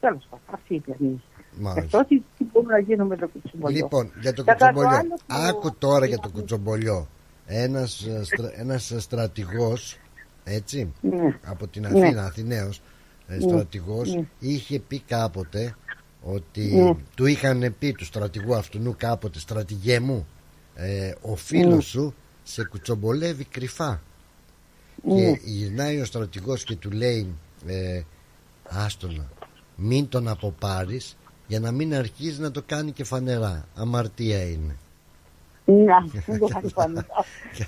Τέλος 0.00 0.24
πάντων, 0.30 0.46
αυτή 0.56 0.74
ήταν 0.74 0.96
η 1.08 1.22
Μάλιστα. 1.64 1.80
αυτό 1.98 1.98
τι, 2.08 2.16
τι 2.36 2.42
μπορούμε 2.50 2.72
να 2.72 2.78
γίνουμε 2.78 3.08
με 3.08 3.16
το 3.22 3.28
κουτσομπολιό; 3.32 3.76
Λοιπόν, 3.82 4.04
για 4.20 4.32
το 4.32 4.44
Κατά 4.44 4.58
το 4.58 4.72
κουτσομπολιό. 4.72 4.98
άλλο 5.00 5.14
που- 5.14 5.34
Άκου 5.48 5.68
τώρα 5.78 6.06
για 6.06 6.18
το 6.18 6.28
κουτσομπολιό. 6.34 7.06
Ένας, 7.46 7.90
ε, 8.06 8.24
στρα, 8.24 8.50
ένας 8.62 8.90
ε, 8.90 9.00
στρατηγός, 9.00 9.98
έτσι, 10.44 10.92
Ναι. 11.00 11.38
από 11.46 11.66
την 11.66 11.82
Ναι. 11.82 11.88
Αθήνα, 11.88 12.24
Αθηναίος, 12.24 12.80
ε, 13.26 13.34
Ναι. 13.34 13.40
στρατηγός, 13.40 14.14
Ναι. 14.14 14.24
είχε 14.38 14.80
πει 14.80 15.00
κάποτε 15.00 15.74
ότι 16.22 16.74
Ναι. 16.74 16.94
του 17.16 17.26
είχαν 17.26 17.74
πει 17.78 17.92
του 17.92 18.04
στρατηγού 18.04 18.54
αυτού 18.54 18.78
νου 18.78 18.94
κάποτε, 18.98 19.38
στρατηγέ 19.38 20.00
μου, 20.00 20.26
ε, 20.74 21.12
ο 21.22 21.36
φίλος 21.36 21.74
Ναι. 21.74 21.80
σου 21.80 22.14
σε 22.42 22.64
κουτσομπολεύει 22.64 23.44
κρυφά. 23.44 24.00
Ναι. 25.02 25.14
Και 25.14 25.40
γυρνάει 25.44 26.00
ο 26.00 26.04
στρατηγός 26.04 26.64
και 26.64 26.76
του 26.76 26.90
λέει 26.90 27.34
ε, 27.66 28.02
άστονα 28.68 29.24
μην 29.76 30.08
τον 30.08 30.28
αποπάρεις 30.28 31.16
για 31.46 31.60
να 31.60 31.70
μην 31.70 31.94
αρχίζει 31.94 32.40
να 32.40 32.50
το 32.50 32.62
κάνει 32.66 32.90
και 32.92 33.04
φανερά 33.04 33.64
αμαρτία 33.76 34.42
είναι 34.50 34.76
Να, 35.64 35.98
δεν 36.26 36.38
το 36.38 36.46
κάνει 36.46 36.70
πάνω. 36.70 37.04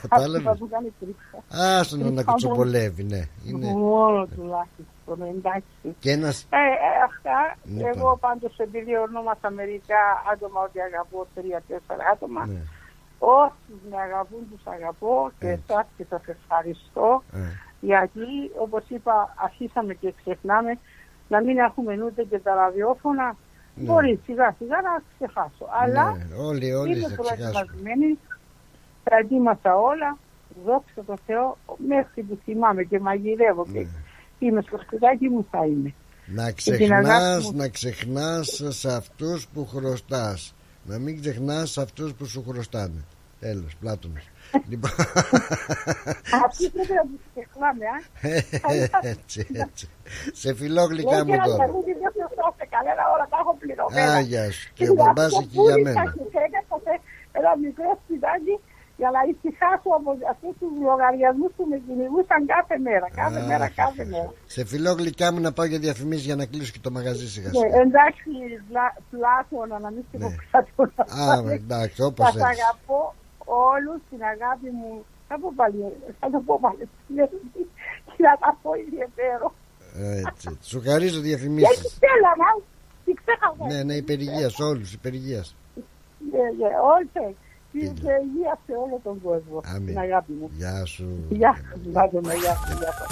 Κατάλαβες; 0.01 0.47
Αυτό 0.47 0.51
θα 0.51 0.57
του 0.57 0.69
κάνει 0.69 0.93
τρίξα. 1.01 1.43
άστονα 1.79 2.03
να 2.05 2.11
Κρυφά 2.11 2.31
κουτσομπολεύει 2.31 3.03
ναι 3.05 3.29
είναι 3.47 3.67
Μόνο 3.73 4.27
τουλάχιστον, 4.27 5.23
εντάξει. 5.37 5.97
και 5.99 6.11
ένας 6.11 6.47
Ε, 6.51 6.57
ε, 6.57 7.03
αυτά, 7.09 7.57
Λοιπόν. 7.65 7.93
εγώ 7.95 8.17
πάντως 8.21 8.57
επειδή 8.59 8.97
ονόμασα 8.97 9.51
μερικά 9.51 10.01
άτομα 10.33 10.61
ότι 10.61 10.81
αγαπώ 10.81 11.27
τρία-τέσσερα 11.35 12.05
άτομα, 12.13 12.47
ναι, 12.47 12.61
όσους 13.19 13.81
με 13.91 13.97
αγαπούν 14.07 14.43
τους 14.51 14.67
αγαπώ 14.67 15.31
και 15.39 15.47
εσάς 15.49 15.87
και 15.97 16.05
σας 16.09 16.23
ευχαριστώ 16.27 17.23
ε, 17.33 17.39
γιατί 17.81 18.27
όπως 18.59 18.83
είπα 18.89 19.35
αρχίσαμε 19.37 19.95
και 19.95 20.15
ξεχνάμε 20.23 20.79
να 21.29 21.43
μην 21.43 21.59
έχουμε 21.59 21.93
ούτε 22.07 22.23
και 22.23 22.39
τα 22.39 22.55
ραδιόφωνα. 22.55 23.37
Ναι. 23.79 23.85
μπορεί 23.85 24.21
σιγά 24.25 24.55
σιγά 24.59 24.81
να 24.81 25.03
ξεχάσω 25.15 25.67
αλλά 25.83 26.05
ναι, 26.13 26.35
όλοι 26.49 26.73
όλοι 26.73 26.97
είμαι 26.99 27.09
θα 27.09 27.23
ξεχάσουμε. 27.23 27.53
προετοιμασμένη 27.53 28.19
τα 29.05 29.17
ετοίμασα 29.17 29.77
όλα. 29.77 30.17
Δόξα 30.65 31.05
τω 31.07 31.15
Θεώ 31.27 31.57
μέχρι 31.87 32.23
που 32.23 32.39
θυμάμαι 32.45 32.83
και 32.83 33.01
μαγειρεύω 33.01 33.65
και 33.73 33.79
Ναι. 33.81 33.87
είμαι 34.39 34.61
στο 34.61 34.79
σπιτάκι 34.87 35.29
μου 35.29 35.47
θα 35.51 35.67
είμαι. 35.67 35.95
Να 36.27 36.51
Και 36.51 36.73
την 36.77 36.93
αγάπη 36.93 37.05
ξεχνάς 37.09 37.45
μου. 37.51 37.57
να 37.57 37.69
ξεχνάς 37.69 38.63
σε 38.69 38.93
αυτούς 38.93 39.47
που 39.49 39.67
χρωστάς 39.67 40.55
να 40.87 40.99
μην 40.99 41.21
ξεχνάς 41.21 41.71
σε 41.71 41.81
αυτούς 41.81 42.15
που 42.15 42.25
σου 42.25 42.45
χρωστάνε 42.49 43.05
τέλος 43.41 43.77
Πλάτωνας 43.81 44.29
λοιπόν 44.71 44.91
Αυτοί 46.45 46.71
πρέπει 46.71 46.93
να 46.93 47.05
τους 47.11 47.23
ξεχνάμε 47.33 47.85
α. 47.87 49.09
έτσι 49.09 49.47
έτσι 49.53 49.89
σε 50.33 50.55
φιλόγλυκά 50.55 51.11
Λέω 51.11 51.25
μου 51.25 51.31
και 51.31 51.33
ένα 51.35 51.45
τώρα 51.45 51.57
τραγούδι 51.57 51.93
δεν 52.03 52.13
πληρώσετε 52.13 52.67
κανένα 52.75 53.03
όλα 53.15 53.27
τα 53.31 53.37
έχω 53.41 53.57
πληρωμένα 53.61 54.13
Α, 54.13 54.21
γεια 54.21 54.53
σου. 54.53 54.71
Και 54.75 54.91
ο 54.91 54.95
μπαμπάς 54.95 55.33
εκεί 55.43 55.59
για 55.67 55.77
μένα. 55.85 56.15
Ένα 57.39 57.57
μικρό 57.65 57.91
σπιτάκι 58.03 58.55
για 59.01 59.11
να 59.17 59.21
ησυχάσω 59.31 59.89
από 59.99 60.11
αυτούς 60.33 60.53
τους 60.61 60.71
λογαριασμούς 60.89 61.51
που 61.57 61.65
με 61.71 61.77
κυνηγούσαν 61.87 62.41
κάθε 62.55 62.77
μέρα. 62.87 63.07
Κάθε 63.23 63.39
Αχ, 63.41 63.47
μέρα, 63.51 63.69
κάθε 63.83 64.05
μέρα. 64.13 64.33
Σε 64.47 64.65
φιλόγλυκά 64.71 65.27
μου 65.33 65.41
να 65.47 65.53
πάω 65.57 65.67
για 65.73 65.79
διαφημίσεις 65.79 66.25
για 66.25 66.37
να 66.41 66.45
κλείσω 66.47 66.73
και 66.73 66.83
το 66.87 66.91
μαγαζί 66.91 67.27
σιγά 67.35 67.49
Ναι, 67.49 67.59
σιγά. 67.59 67.77
εντάξει, 67.87 68.31
Πλά- 68.71 68.97
Πλάτωνα, 69.11 69.77
να 69.85 69.91
μην 69.95 70.03
σε 70.11 70.17
πω 70.23 70.29
Πλάτωνα. 70.51 71.43
Ναι. 71.43 71.51
Α, 71.51 71.55
εντάξει, 71.55 72.03
όπως 72.03 72.27
Σας 72.27 72.35
έτσι. 72.37 72.49
αγαπώ 72.55 73.01
όλους 73.73 74.01
την 74.11 74.21
αγάπη 74.33 74.69
μου. 74.79 75.05
Θα 75.29 75.35
πω 75.41 75.53
πάλι, 75.57 75.79
θα 76.21 76.31
το 76.31 76.39
πω 76.47 76.59
πάλι. 76.65 76.85
Και 78.17 78.23
να 78.29 78.35
τα 78.43 78.59
πω 78.63 78.71
ιδιαίτερο. 78.87 79.47
Έτσι. 80.27 80.59
Σου 80.71 80.81
χαρίζω 80.87 81.21
Και 81.21 81.27
διαφημίσεις. 81.29 81.71
έτσι 81.71 81.89
θέλανα, 82.05 82.49
τι 83.05 83.13
ξέχασα. 83.21 83.65
Ναι, 83.73 83.83
ναι, 83.83 83.95
υπερηγείας, 83.95 84.59
όλους, 84.61 84.93
υπερηγείας. 84.93 85.57
Ναι, 86.33 86.39
ναι, 86.59 86.71
όχι. 86.99 87.37
Και 88.03 88.13
υγεία 88.27 88.55
σε 88.67 88.73
όλο 88.85 88.97
τον 89.07 89.17
κόσμο. 89.27 89.57
Αμήν. 89.75 89.87
Την 89.87 89.99
αγάπη 89.99 90.33
μου. 90.39 90.47
Γεια 90.61 90.85
σου. 90.93 91.07
Γεια 91.29 91.53
σας, 91.61 91.79
Πλάτωνα, 91.93 92.35
γεια 92.43 92.55
σας, 92.61 92.73
γεια 92.81 92.93
σας. 92.99 93.11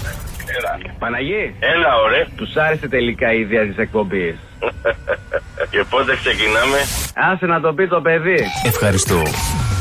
Παναγί. 0.99 1.45
Έλα, 1.75 1.91
ωραία. 2.05 2.27
Τους 2.37 2.57
άρεσε 2.57 2.89
τελικά 2.89 3.33
η 3.33 3.41
ιδέα 3.41 3.65
της 3.67 3.79
εκπομπής. 3.79 4.37
Και 5.73 5.85
πότε 5.91 6.17
ξεκινάμε; 6.17 6.79
Άσε 7.15 7.47
να 7.47 7.61
το 7.61 7.73
πει 7.73 7.89
το 7.89 8.01
παιδί. 8.01 8.41
Ευχαριστώ. 8.65 9.23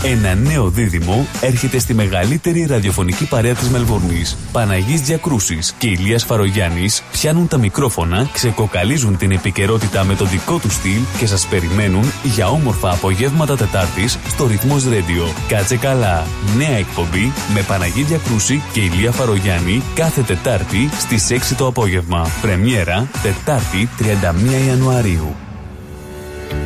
Ένα 0.05 0.35
νέο 0.35 0.69
δίδυμο 0.69 1.27
έρχεται 1.41 1.79
στη 1.79 1.93
μεγαλύτερη 1.93 2.65
ραδιοφωνική 2.69 3.27
παρέα 3.27 3.53
της 3.53 3.69
Μελβούρνης. 3.69 4.37
Παναγής 4.51 5.01
Διακρούσης 5.01 5.71
και 5.71 5.87
Ηλίας 5.87 6.23
Φαρογιάννης 6.23 7.03
πιάνουν 7.11 7.47
τα 7.47 7.57
μικρόφωνα, 7.57 8.29
ξεκοκαλίζουν 8.33 9.17
την 9.17 9.31
επικαιρότητα 9.31 10.03
με 10.03 10.15
το 10.15 10.25
δικό 10.25 10.57
τους 10.57 10.73
στυλ 10.73 11.01
και 11.19 11.25
σας 11.25 11.47
περιμένουν 11.47 12.03
για 12.23 12.47
όμορφα 12.47 12.91
απογεύματα 12.91 13.57
Τετάρτης 13.57 14.19
στο 14.27 14.45
Ρυθμός 14.73 14.93
Radio. 14.97 15.33
Κάτσε 15.47 15.77
καλά. 15.77 16.27
Νέα 16.57 16.77
εκπομπή 16.77 17.31
με 17.53 17.61
Παναγή 17.67 18.03
Διακρούση 18.03 18.61
και 18.73 18.79
Ηλία 18.79 19.11
Φαρογιάννη 19.11 19.83
κάθε 19.95 20.21
Τετάρτη 20.21 20.89
στις 20.99 21.31
6 21.31 21.55
το 21.57 21.67
απόγευμα. 21.67 22.27
Πρεμιέρα 22.41 23.07
Τετάρτη 23.23 23.89
31 23.97 24.67
Ιανουαρίου. 24.67 25.35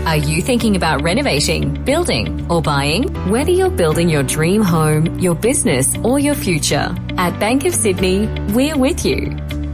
Are 0.06 0.22
you 0.30 0.42
thinking 0.50 0.76
about 0.82 0.98
renovating, 1.10 1.64
building, 1.92 2.26
or 2.52 2.62
buying? 2.62 3.04
Whether 3.34 3.54
you're 3.60 3.78
building 3.84 4.08
your 4.16 4.26
dream 4.36 4.62
home, 4.76 5.04
your 5.26 5.36
business, 5.50 5.86
or 6.08 6.16
your 6.28 6.38
future, 6.46 6.88
at 7.26 7.32
Bank 7.44 7.60
of 7.70 7.74
Sydney, 7.84 8.20
we're 8.56 8.80
with 8.86 9.00
you. 9.10 9.22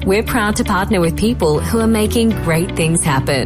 We're 0.09 0.27
proud 0.35 0.53
to 0.59 0.63
partner 0.77 0.99
with 1.05 1.15
people 1.27 1.53
who 1.67 1.77
are 1.85 1.93
making 2.01 2.27
great 2.47 2.69
things 2.79 2.99
happen. 3.13 3.45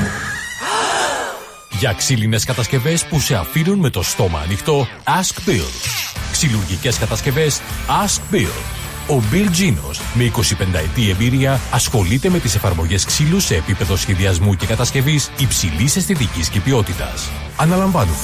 Για 1.81 1.93
ξύλινες 1.93 2.43
κατασκευές 2.43 3.05
που 3.05 3.19
σε 3.19 3.35
αφήνουν 3.35 3.79
με 3.79 3.89
το 3.89 4.03
στόμα 4.03 4.39
ανοιχτό, 4.39 4.87
Ask 5.03 5.49
Bill. 5.49 5.67
Ξυλουργικές 6.31 6.97
κατασκευές, 6.97 7.61
Ask 8.05 8.35
Bill. 8.35 8.51
Ο 9.07 9.23
Bill 9.31 9.45
Genos, 9.45 9.99
με 10.13 10.23
25 10.23 10.79
ετή 10.79 11.09
εμπειρία, 11.09 11.59
ασχολείται 11.71 12.29
με 12.29 12.39
τις 12.39 12.55
εφαρμογές 12.55 13.05
ξύλου 13.05 13.39
σε 13.39 13.55
επίπεδο 13.55 13.95
σχεδιασμού 13.95 14.55
και 14.55 14.65
κατασκευής 14.65 15.31
υψηλής 15.37 15.95
αισθητικής 15.95 16.49
και 16.49 16.59
ποιότητας. 16.59 17.29
Αναλαμβάνουμε 17.57 18.17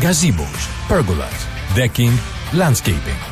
gazebos, 0.00 0.68
pergolas, 0.88 1.40
decking, 1.76 2.16
landscaping. 2.60 3.31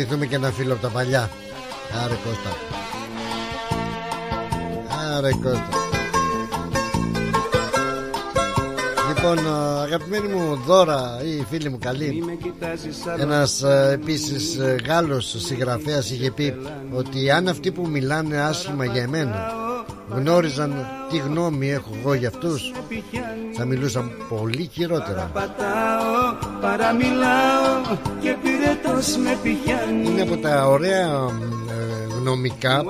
Θυμηθούμε 0.00 0.26
και 0.26 0.34
ένα 0.34 0.50
φίλο 0.50 0.72
από 0.72 0.82
τα 0.82 0.88
παλιά. 0.88 1.30
Άρε 2.04 2.14
Κώστα. 2.14 2.50
Άρε 5.16 5.30
Κώστα. 5.30 5.68
Λοιπόν, 9.08 9.38
αγαπημένοι 9.82 10.28
μου 10.28 10.56
δώρα 10.66 11.20
ή 11.24 11.44
φίλοι 11.50 11.68
μου 11.68 11.78
καλή 11.80 12.24
Ένας 13.18 13.62
ε, 13.62 13.90
επίσης 13.92 14.58
ε, 14.58 14.76
Γάλλος 14.86 15.34
συγγραφέας 15.38 16.10
είχε 16.10 16.30
πει 16.30 16.54
Ότι 16.92 17.30
αν 17.30 17.48
αυτοί 17.48 17.70
που 17.70 17.88
μιλάνε 17.88 18.40
άσχημα 18.40 18.84
για 18.84 19.02
εμένα 19.02 19.52
Γνώριζαν 20.10 20.86
τι 21.10 21.16
γνώμη 21.16 21.70
έχω 21.70 21.90
εγώ 21.98 22.14
για 22.14 22.28
αυτούς. 22.28 22.72
Θα 23.56 23.64
μιλούσαν 23.64 24.10
πολύ 24.28 24.70
χειρότερα. 24.72 25.30
Πατάω, 25.32 26.34
παραμιλάω 26.60 27.96
και 28.20 28.36
πυρετός 28.42 29.16
με 29.16 29.38
πιάνει 29.42 30.08
Είναι 30.08 30.22
από 30.22 30.36
τα 30.36 30.66
ωραία 30.66 31.08
ε, 31.70 32.14
γνωμικά 32.20 32.84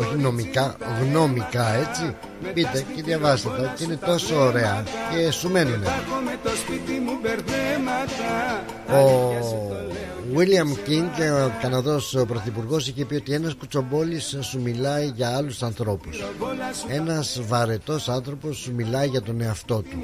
Όχι 0.00 0.16
νομικά, 0.16 0.76
γνώμικα 1.00 1.74
έτσι. 1.74 2.14
Μπείτε 2.54 2.84
και 2.94 3.02
διαβάστε 3.02 3.48
το 3.48 3.70
και 3.76 3.84
είναι 3.84 3.96
τόσο 4.06 4.40
ωραία 4.40 4.82
και 5.10 5.30
σου 5.30 5.50
μένουν 5.50 5.80
με 6.24 6.38
το 6.42 6.50
σπίτι 6.56 6.92
μου 6.92 7.18
μπερδέματα. 7.22 8.62
Ο 8.90 9.34
William 10.34 10.88
King, 10.88 11.08
ο 11.46 11.50
Καναδός 11.62 12.24
πρωθυπουργός, 12.28 12.88
είχε 12.88 13.04
πει 13.04 13.14
ότι 13.14 13.32
ένας 13.32 13.54
κουτσομπόλης 13.54 14.36
σου 14.40 14.60
μιλάει 14.60 15.06
για 15.06 15.36
άλλους 15.36 15.62
ανθρώπους. 15.62 16.24
Ένας 16.88 17.40
βαρετός 17.46 18.08
άνθρωπος 18.08 18.56
σου 18.56 18.72
μιλάει 18.74 19.08
για 19.08 19.22
τον 19.22 19.40
εαυτό 19.40 19.82
του. 19.82 20.02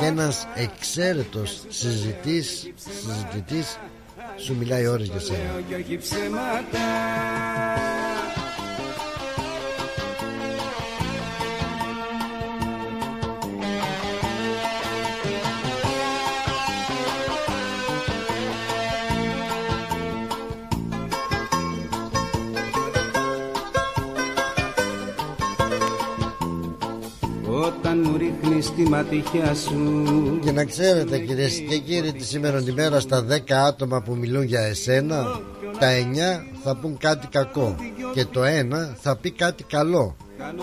Και 0.00 0.04
ένας 0.06 0.46
εξαίρετος 0.54 1.62
συζητής, 1.68 2.72
συζητητής 2.76 3.78
σου 4.36 4.56
μιλάει 4.58 4.86
ώρες 4.86 5.06
για 5.08 5.20
σένα. 5.20 5.50
Μου 28.04 28.16
ρίχνεις 28.16 28.74
τη 28.74 28.82
ματιά 28.82 29.54
σου. 29.54 30.38
Και 30.44 30.52
να 30.52 30.64
ξέρετε 30.64 31.18
κυρίες 31.18 31.64
και 31.68 31.78
κύριοι 31.78 32.12
τη 32.12 32.24
σήμερα 32.24 32.62
τη 32.62 32.72
μέρα 32.72 33.00
στα 33.00 33.26
10 33.28 33.52
άτομα 33.52 34.02
που 34.02 34.16
μιλούν 34.16 34.42
για 34.42 34.60
εσένα 34.60 35.40
Τα 35.78 35.88
9 35.88 36.60
θα 36.64 36.76
πούν 36.76 36.98
κάτι 36.98 37.26
κακό 37.26 37.76
Και 38.14 38.24
το 38.24 38.40
1 38.40 38.46
θα 39.00 39.16
πει 39.16 39.30
κάτι 39.30 39.64
καλό 39.64 40.16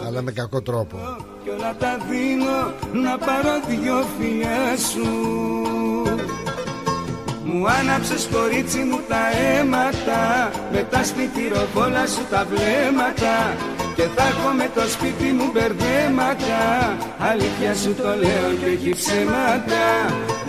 Αλλά 0.07 0.21
με 0.21 0.31
κακό 0.31 0.61
τρόπο. 0.61 0.97
Κι 1.43 1.49
όλα 1.49 1.75
τα 1.79 1.97
δίνω 2.09 2.73
να 3.03 3.17
πάρω 3.17 3.51
δυο 3.67 4.05
φιλιά 4.19 4.77
σου 4.77 5.86
Μου 7.51 7.69
άναψες 7.79 8.27
κορίτσι 8.31 8.77
μου 8.77 8.99
τα 9.07 9.23
αίματα. 9.39 10.21
Με 10.71 10.81
τα 10.91 11.03
σπιτυροβόλα 11.03 12.05
σου 12.13 12.23
τα 12.29 12.45
βλέμματα. 12.49 13.35
Και 13.95 14.05
θα 14.15 14.23
έχω 14.31 14.49
με 14.59 14.69
το 14.75 14.83
σπίτι 14.93 15.29
μου 15.37 15.47
μπερδέματα. 15.53 16.61
Αλήθεια 17.31 17.73
σου 17.81 17.91
το 18.01 18.09
λέω 18.23 18.49
και 18.59 18.69
όχι 18.75 18.91
ψέματα. 18.99 19.85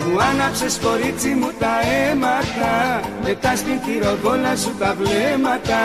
Μου 0.03 0.15
άναψες 0.29 0.79
κορίτσι 0.83 1.31
μου 1.39 1.51
τα 1.59 1.73
αίματα. 1.89 2.73
Με 3.23 3.33
τα 3.43 3.53
σπιτυροβόλα 3.55 4.55
σου 4.55 4.71
τα 4.79 4.95
βλέμματα. 4.99 5.81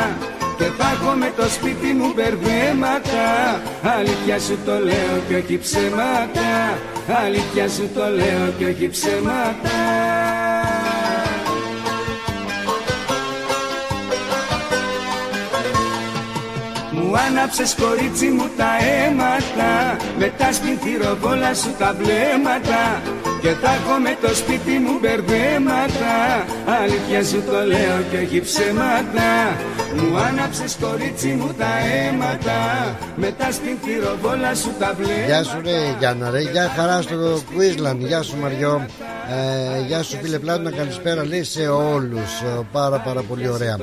Και 0.59 0.69
θα 0.78 0.86
έχω 0.95 1.11
με 1.23 1.32
το 1.36 1.47
σπίτι 1.57 1.91
μου 1.99 2.12
μπερδέματα. 2.15 3.27
Αλήθεια 3.99 4.39
σου 4.47 4.59
το 4.66 4.74
λέω 4.89 5.15
και 5.28 5.36
όχι 5.36 5.59
ψέματα. 5.59 6.51
Αλήθεια 7.24 7.69
σου 7.69 7.91
το 7.95 8.05
λέω 8.19 8.45
και 8.59 8.66
όχι 8.66 8.89
ψέματα 8.89 9.78
Μου 17.15 17.20
άναψες 17.28 17.74
κορίτσι 17.82 18.27
μου 18.27 18.47
τα 18.57 18.70
αίματα. 18.89 19.70
Με 20.19 20.32
τα 20.39 20.49
σπινθυροβόλα 20.53 21.55
σου 21.55 21.70
τα 21.78 21.95
βλέμματα. 21.99 22.82
Και 23.43 23.53
θα 23.62 23.70
έχω 23.78 23.95
με 24.07 24.16
το 24.23 24.31
σπίτι 24.41 24.74
μου 24.85 24.95
μπερδέματα. 25.01 26.15
Αλήθεια 26.82 27.20
σου 27.31 27.43
το 27.49 27.59
λέω 27.73 27.97
και 28.11 28.19
όχι 28.24 28.41
ψέματα. 28.49 29.31
Μου 29.97 30.19
άναψες 30.28 30.77
κορίτσι 30.81 31.31
μου 31.39 31.51
τα 31.61 31.73
αίματα. 31.93 32.59
Με 33.16 33.31
τα 33.39 33.49
σπινθυροβόλα 33.57 34.55
σου 34.55 34.70
τα 34.78 34.91
βλέμματα. 34.99 35.27
Γεια 35.27 35.43
σου 35.43 35.59
ρε 35.65 35.78
Γιάννα 35.99 36.31
ρε. 36.31 36.41
Γεια 36.41 36.73
χαρά 36.77 37.03
στο 37.03 37.16
Queensland 37.51 37.99
Γεια 37.99 38.23
σου 38.23 38.36
Μαριό. 38.43 38.86
Ε, 39.77 39.81
Γεια 39.86 40.03
σου 40.03 40.19
φίλε 40.23 40.39
Πλάτωνα. 40.39 40.70
Καλησπέρα 40.70 41.24
λέει 41.27 41.45
σε 41.45 41.66
όλους. 41.69 42.31
Ε, 42.41 42.61
Πάρα 42.73 42.99
πάρα 42.99 43.23
πολύ 43.23 43.49
ωραία. 43.49 43.77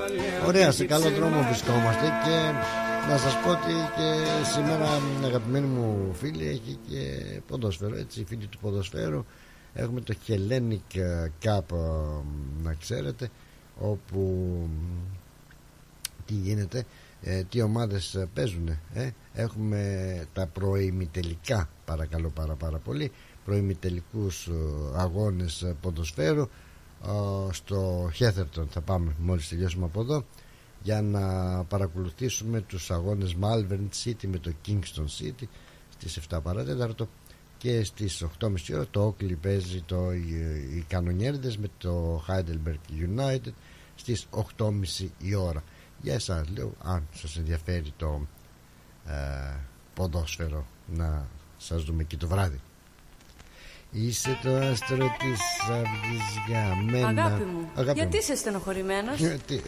Ωραία 0.48 0.72
σε 0.72 0.84
καλό 0.86 1.10
δρόμο 1.18 1.45
βρισκόμαστε 1.49 2.06
Και 2.26 2.36
να 3.10 3.18
σας 3.18 3.34
πω 3.44 3.49
ότι 3.49 3.73
και 3.95 4.44
σήμερα 4.53 4.88
αγαπημένοι 5.26 5.68
μου 5.68 6.14
φίλοι 6.14 6.48
Έχει 6.48 6.78
και 6.90 7.23
ποδόσφαιρο 7.48 7.95
έτσι 7.95 8.26
Φίλοι 8.28 8.48
του 8.48 8.57
ποδοσφαίρου. 8.57 9.26
Έχουμε 9.73 10.02
το 10.02 10.15
Hellenic 10.28 10.98
Cup 11.44 11.72
ε, 11.72 12.23
Να 12.64 12.73
ξέρετε 12.73 13.30
Όπου 13.80 14.48
τι 16.26 16.34
γίνεται 16.34 16.86
ε, 17.22 17.44
τι 17.44 17.61
ομάδες 17.61 18.15
ε, 18.15 18.30
παίζουν 18.34 18.68
ε; 18.94 19.10
έχουμε 19.34 20.26
τα 20.34 20.48
προημιτελικά 20.48 21.69
παρακαλώ 21.86 22.30
πάρα 22.30 22.56
πάρα 22.56 22.78
πολύ 22.78 23.11
προημιτελικούς 23.45 24.48
ε, 24.48 24.52
αγώνες 24.95 25.61
ε, 25.61 25.76
ποδοσφαίρου. 25.82 26.41
Ε, 26.41 27.53
στο 27.53 28.10
Χέθερτον 28.14 28.68
θα 28.68 28.82
πάμε 28.82 29.15
μόλις 29.19 29.48
τελειώσουμε 29.48 29.86
από 29.86 30.02
εδώ 30.02 30.26
για 30.84 31.02
να 31.02 31.24
παρακολουθήσουμε 31.64 32.62
τους 32.62 32.91
αγώνες 32.91 33.36
Malvern 33.41 33.88
City 34.03 34.26
με 34.28 34.38
το 34.38 34.52
Kingston 34.68 35.06
City 35.20 35.44
στις 35.90 36.20
7 36.30 36.40
παρατέταρτο 36.44 37.10
και 37.58 37.84
στις 37.84 38.26
8.30 38.40 38.53
ώρα 38.74 38.86
το 38.91 39.08
Oakley 39.08 39.36
παίζει 39.41 39.82
το, 39.82 40.12
οι, 40.12 40.30
οι 40.76 40.86
κανονιέριδες 40.88 41.58
με 41.58 41.68
το 41.78 42.24
Heidelberg 42.28 43.20
United 43.20 43.52
στις 43.95 44.28
8.30 44.58 45.08
η 45.20 45.36
ώρα. 45.36 45.64
Για 46.02 46.14
εσάς 46.14 46.49
λέω 46.58 46.74
αν 46.84 47.08
σας 47.14 47.38
ενδιαφέρει 47.38 47.94
το 47.98 48.28
ε, 49.08 49.56
ποδόσφαιρο 49.94 50.66
να 50.88 51.28
σας 51.58 51.84
δούμε 51.84 52.03
και 52.03 52.18
το 52.18 52.28
βράδυ. 52.28 52.60
Είσαι 53.91 54.40
το 54.44 54.56
άστρο 54.56 54.98
της 55.20 55.40
αυγής 55.70 56.24
για 56.48 56.76
μένα. 56.91 57.08
Αγάπη 57.24 57.44
μου, 57.44 57.70
Αγάπη 57.76 57.99
γιατί 57.99 58.16
μου. 58.16 58.22
είσαι 58.22 58.36
στενοχωρημένος; 58.36 59.20
Τι, 59.45 59.60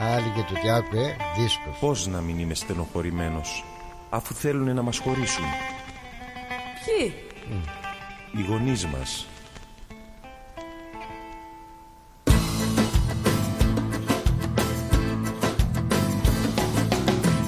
Άλλη 0.00 0.32
και 0.34 0.54
το 0.54 0.60
τι 0.60 0.70
άκουε 0.70 1.16
δίσκος. 1.36 1.76
Πώς 1.80 2.06
να 2.06 2.20
μην 2.20 2.38
είμαι 2.38 2.54
στενοχωρημένος 2.54 3.64
Αφού 4.10 4.34
θέλουν 4.34 4.74
να 4.74 4.82
μας 4.82 4.98
χωρίσουν. 4.98 5.44
Ποιοι; 6.84 7.14
Οι 8.32 8.46
γονείς 8.48 8.86
μας. 8.86 9.26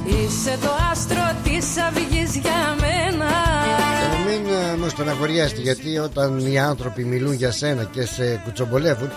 Είσαι 0.06 0.58
το 0.62 0.70
άστρο 0.90 1.36
της 1.44 1.78
αυγής 1.78 2.36
για 2.36 2.76
μένα. 2.80 3.30
Και 3.64 4.16
να 4.16 4.30
μην 4.30 4.46
ε, 4.46 4.76
με 4.76 4.88
στεναχωριέστε 4.88 5.60
γιατί 5.60 5.98
όταν 5.98 6.38
οι 6.38 6.58
άνθρωποι 6.58 7.04
μιλούν 7.04 7.32
για 7.32 7.52
σένα 7.52 7.84
και 7.84 8.06
σε 8.06 8.40
κουτσομπολεύουν 8.44 9.10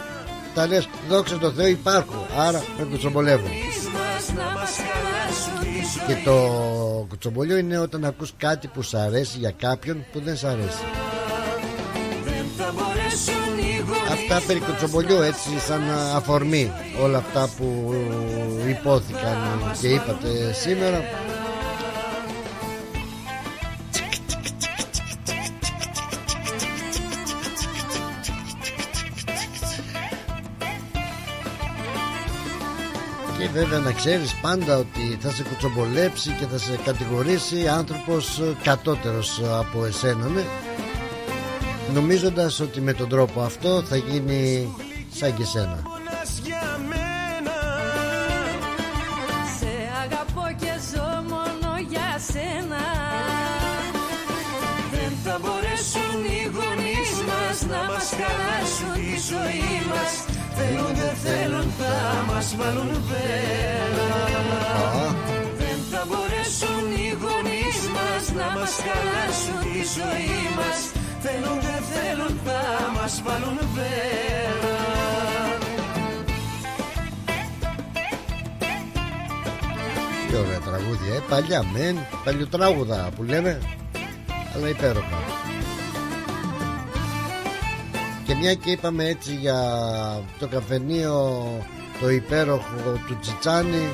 τα 0.57 0.67
λες 0.67 0.87
δόξα 1.09 1.37
τω 1.37 1.51
Θεώ 1.51 1.67
υπάρχω. 1.67 2.27
Άρα 2.37 2.63
με 2.77 2.83
κουτσομπολεύουν 2.83 3.49
Μας 3.49 4.33
να 4.37 4.43
μας 4.59 4.75
χαλάσουν 4.87 5.59
τη 5.59 5.81
ζωή 5.93 6.15
Και 6.15 6.23
το 6.23 6.35
κουτσομπολιό 7.09 7.57
είναι 7.57 7.77
όταν 7.77 8.05
ακούς 8.05 8.33
κάτι 8.37 8.67
που 8.67 8.81
σ' 8.81 8.93
αρέσει 8.93 9.37
για 9.37 9.53
κάποιον 9.57 10.05
που 10.11 10.19
δεν 10.19 10.37
σ' 10.37 10.43
αρέσει. 10.43 10.83
Δεν 12.23 12.45
θα 12.57 12.73
μπορέσουν 12.73 13.57
οι 13.57 13.83
γονείς 13.87 14.11
Αυτά 14.11 14.41
περί 14.47 14.59
κουτσομπολιού 14.59 15.21
έτσι 15.21 15.49
σαν 15.67 15.81
αφορμή 16.15 16.71
Όλα 17.03 17.17
αυτά 17.17 17.49
που 17.57 17.93
υπόθηκαν 18.67 19.37
και 19.81 19.87
είπατε 19.87 20.53
σήμερα 20.53 21.01
Και 33.37 33.47
βέβαια 33.47 33.79
να 33.79 33.91
ξέρεις 33.91 34.35
πάντα 34.41 34.77
ότι 34.77 35.17
θα 35.19 35.29
σε 35.29 35.43
κουτσομπολέψει 35.43 36.29
και 36.39 36.45
θα 36.45 36.57
σε 36.57 36.79
κατηγορήσει 36.85 37.67
άνθρωπος 37.67 38.39
ε, 38.39 38.55
κατώτερος 38.63 39.41
από 39.59 39.85
εσένα 39.85 40.27
ναι. 40.27 40.43
Νομίζοντας 41.93 42.59
ότι 42.59 42.81
με 42.81 42.93
τον 42.93 43.09
τρόπο 43.09 43.41
αυτό 43.41 43.81
θα 43.81 43.95
γίνει 43.95 44.69
σαν 45.11 45.35
και 45.35 45.43
σένα 45.43 45.83
Θέλουν 60.67 60.95
δεν 60.95 61.15
θέλουν 61.23 61.71
θα 61.79 62.23
μας 62.33 62.55
βάλουν 62.57 62.91
βέρα 63.09 64.11
Δεν 65.57 65.77
θα 65.91 66.01
μπορέσουν 66.07 66.83
οι 66.99 67.09
γονείς 67.21 67.79
μας 67.95 68.23
να 68.39 68.59
μας 68.59 68.73
χαλάσουν 68.85 69.57
τη 69.63 69.79
ζωή 69.97 70.39
μας. 70.57 70.79
Θέλουν 71.23 71.57
δεν 71.67 71.81
θέλουν 71.91 72.39
θα 72.45 72.61
μας 72.95 73.21
βάλουν 73.25 73.57
βέρα 73.75 74.75
Τι 80.27 80.35
ωραία 80.35 80.59
τραγούδια 80.59 81.13
ε, 81.15 81.21
Παλιά 81.29 81.63
μεν 81.73 81.97
Παλιοτράγουδα 82.23 83.09
που 83.15 83.23
λέμε 83.23 83.61
Αλλά 84.55 84.69
υπέροχα 84.69 85.36
Και 88.27 88.35
μια 88.35 88.53
και 88.53 88.71
είπαμε 88.71 89.05
έτσι 89.05 89.35
για 89.35 89.59
το 90.39 90.47
καφενείο 90.47 91.43
Το 91.99 92.09
υπέροχο 92.09 92.99
του 93.07 93.17
Τσιτσάνι 93.21 93.89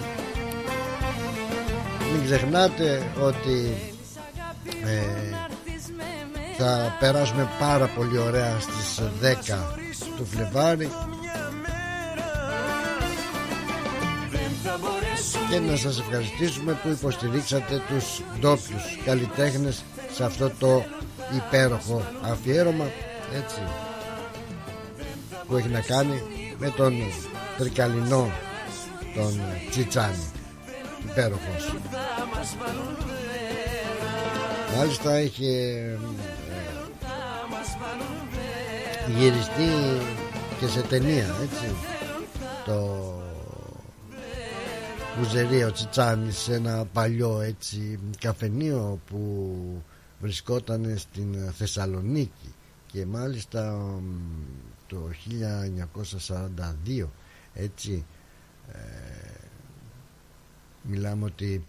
Μην 2.13 2.23
ξεχνάτε 2.25 3.11
ότι 3.21 3.73
ε, 4.85 5.35
θα 6.57 6.95
περάσουμε 6.99 7.49
πάρα 7.59 7.85
πολύ 7.87 8.17
ωραία 8.17 8.59
στις 8.59 9.01
10 9.21 9.55
του 10.17 10.25
Φλεβάρι. 10.25 10.89
Και 15.49 15.59
να 15.59 15.75
σας 15.75 15.99
ευχαριστήσουμε 15.99 16.79
που 16.83 16.89
υποστηρίξατε 16.89 17.81
τους 17.87 18.21
ντόπιους 18.39 18.97
καλλιτέχνες 19.05 19.83
σε 20.13 20.23
αυτό 20.23 20.51
το 20.59 20.83
υπέροχο 21.35 22.01
αφιέρωμα 22.21 22.85
έτσι 23.35 23.61
που 25.53 25.59
έχει 25.59 25.67
να 25.69 25.81
κάνει 25.81 26.21
με 26.59 26.69
τον 26.69 26.93
τρικαλινό 27.57 28.31
τον 29.15 29.41
Τσιτσάνι 29.69 30.31
υπέροχος. 31.09 31.75
Μάλιστα 34.77 35.19
είχε 35.19 35.47
ε, 35.47 35.97
γυριστεί 39.17 40.01
και 40.59 40.67
σε 40.67 40.81
ταινία 40.81 41.35
έτσι. 41.43 41.75
Το 42.65 43.11
Βουζερία 45.17 45.67
ο 45.67 45.71
Τσιτσάνης 45.71 46.37
σε 46.37 46.53
ένα 46.53 46.85
παλιό 46.93 47.41
έτσι 47.41 47.99
καφενείο 48.19 48.99
που 49.09 49.47
βρισκόταν 50.19 50.97
στην 50.97 51.51
Θεσσαλονίκη. 51.57 52.53
Και 52.85 53.05
μάλιστα 53.05 53.71
μ, 54.01 54.72
το 54.93 55.09
1942 57.05 57.07
έτσι 57.53 58.05
ε, 58.71 58.77
μιλάμε 60.81 61.25
ότι 61.25 61.65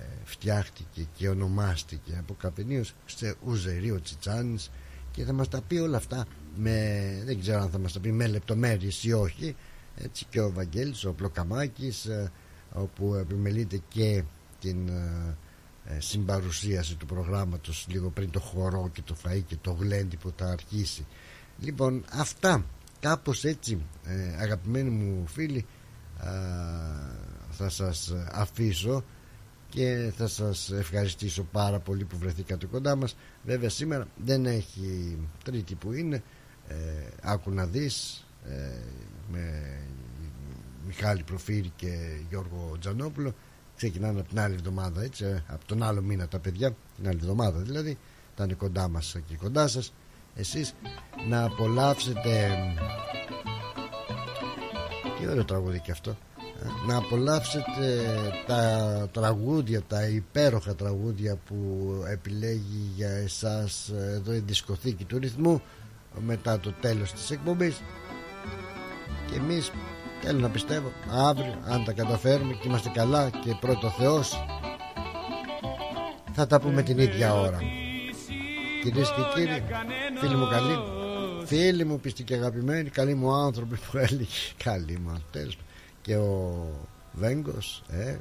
ε, 0.00 0.04
φτιάχτηκε 0.24 1.06
και 1.14 1.28
ονομάστηκε 1.28 2.16
από 2.18 2.34
καφενείος 2.34 2.94
σε 3.04 3.34
Ουζερίο 3.44 4.00
Τσιτσάνης 4.00 4.70
και 5.10 5.24
θα 5.24 5.32
μας 5.32 5.48
τα 5.48 5.60
πει 5.62 5.76
όλα 5.76 5.96
αυτά 5.96 6.26
με, 6.56 7.22
δεν 7.24 7.40
ξέρω 7.40 7.60
αν 7.60 7.70
θα 7.70 7.78
μας 7.78 7.92
τα 7.92 8.00
πει 8.00 8.12
με 8.12 8.26
λεπτομέρειες 8.26 9.04
ή 9.04 9.12
όχι 9.12 9.56
έτσι 10.04 10.26
και 10.30 10.40
ο 10.40 10.52
Βαγγέλης, 10.52 11.04
ο 11.04 11.12
Πλοκαμάκης 11.12 12.04
ε, 12.04 12.32
όπου 12.72 13.14
επιμελείται 13.14 13.80
και 13.88 14.22
την 14.60 14.88
ε, 14.88 15.36
ε, 15.84 16.00
συμπαρουσίαση 16.00 16.96
του 16.96 17.06
προγράμματος 17.06 17.86
λίγο 17.88 18.10
πριν 18.10 18.30
το 18.30 18.40
χορό 18.40 18.90
και 18.92 19.02
το 19.02 19.16
φαΐ 19.24 19.42
και 19.46 19.56
το 19.60 19.72
γλέντι 19.72 20.16
που 20.16 20.32
θα 20.36 20.46
αρχίσει 20.46 21.06
λοιπόν 21.60 22.04
αυτά. 22.12 22.64
Κάπως 23.00 23.44
έτσι 23.44 23.82
ε, 24.04 24.42
αγαπημένοι 24.42 24.90
μου 24.90 25.26
φίλοι 25.26 25.66
α, 26.18 26.30
θα 27.50 27.68
σας 27.68 28.14
αφήσω 28.32 29.04
και 29.68 30.12
θα 30.16 30.26
σας 30.26 30.70
ευχαριστήσω 30.72 31.42
πάρα 31.52 31.78
πολύ 31.78 32.04
που 32.04 32.18
βρεθήκατε 32.18 32.66
κοντά 32.66 32.96
μας. 32.96 33.16
Βέβαια 33.44 33.68
σήμερα 33.68 34.06
δεν 34.24 34.46
έχει 34.46 35.18
τρίτη 35.44 35.74
που 35.74 35.92
είναι. 35.92 36.22
Ε, 36.68 36.74
άκου 37.22 37.50
να 37.50 37.66
δεις 37.66 38.24
ε, 38.48 38.70
με 39.32 39.76
Μιχάλη 40.86 41.22
Προφύρη 41.22 41.72
και 41.76 42.20
Γιώργο 42.28 42.76
Τζανόπουλο. 42.80 43.34
Ξεκινάνε 43.76 44.20
από 44.20 44.28
την 44.28 44.40
άλλη 44.40 44.54
εβδομάδα 44.54 45.02
έτσι, 45.02 45.24
ε, 45.24 45.42
από 45.46 45.64
τον 45.66 45.82
άλλο 45.82 46.02
μήνα 46.02 46.28
τα 46.28 46.38
παιδιά 46.38 46.74
την 46.96 47.08
άλλη 47.08 47.18
εβδομάδα 47.22 47.58
δηλαδή 47.60 47.98
θα 48.36 48.44
είναι 48.44 48.54
κοντά 48.54 48.88
μας 48.88 49.16
και 49.26 49.36
κοντά 49.36 49.68
σας 49.68 49.92
εσείς 50.38 50.74
να 51.28 51.44
απολαύσετε 51.44 52.50
τι 55.18 55.28
ωραίο 55.28 55.44
τραγούδι 55.44 55.80
και 55.80 55.90
αυτό 55.90 56.16
ε, 56.62 56.86
να 56.86 56.96
απολαύσετε 56.96 58.04
τα 58.46 59.08
τραγούδια 59.12 59.82
τα 59.82 60.06
υπέροχα 60.06 60.74
τραγούδια 60.74 61.36
που 61.46 61.56
επιλέγει 62.10 62.90
για 62.96 63.10
εσάς 63.10 63.88
ε, 63.88 64.12
εδώ 64.14 64.34
η 64.34 64.38
δισκοθήκη 64.38 65.04
του 65.04 65.18
ρυθμού 65.18 65.62
μετά 66.20 66.60
το 66.60 66.72
τέλος 66.80 67.12
της 67.12 67.30
εκπομπής. 67.30 67.82
Και 69.30 69.36
εμείς 69.36 69.70
θέλω 70.22 70.38
να 70.38 70.48
πιστεύω 70.48 70.92
αύριο 71.10 71.54
αν 71.68 71.84
τα 71.84 71.92
καταφέρουμε 71.92 72.52
και 72.52 72.68
είμαστε 72.68 72.90
καλά 72.94 73.30
και 73.30 73.56
πρώτο 73.60 73.88
Θεός 73.88 74.44
θα 76.32 76.46
τα 76.46 76.60
πούμε 76.60 76.82
την 76.82 76.98
ίδια 76.98 77.34
ώρα 77.34 77.58
κυρίες 78.82 79.12
και 79.16 79.22
κύριοι 79.34 79.62
φίλοι 80.20 80.34
μου 80.36 80.48
καλοί 80.48 80.78
φίλοι 81.44 81.84
μου 81.84 82.00
πιστοί 82.00 82.22
και 82.22 82.34
αγαπημένοι 82.34 82.88
καλοί 82.88 83.14
μου 83.14 83.32
άνθρωποι 83.32 83.76
που 83.76 83.98
έλεγε. 83.98 84.26
Καλοί 84.64 84.98
μου 85.04 85.22
τέλος. 85.30 85.56
Πάντων. 85.56 85.66
και 86.02 86.16
ο 86.16 86.66
Βέγκος 87.12 87.82
ε. 87.90 88.16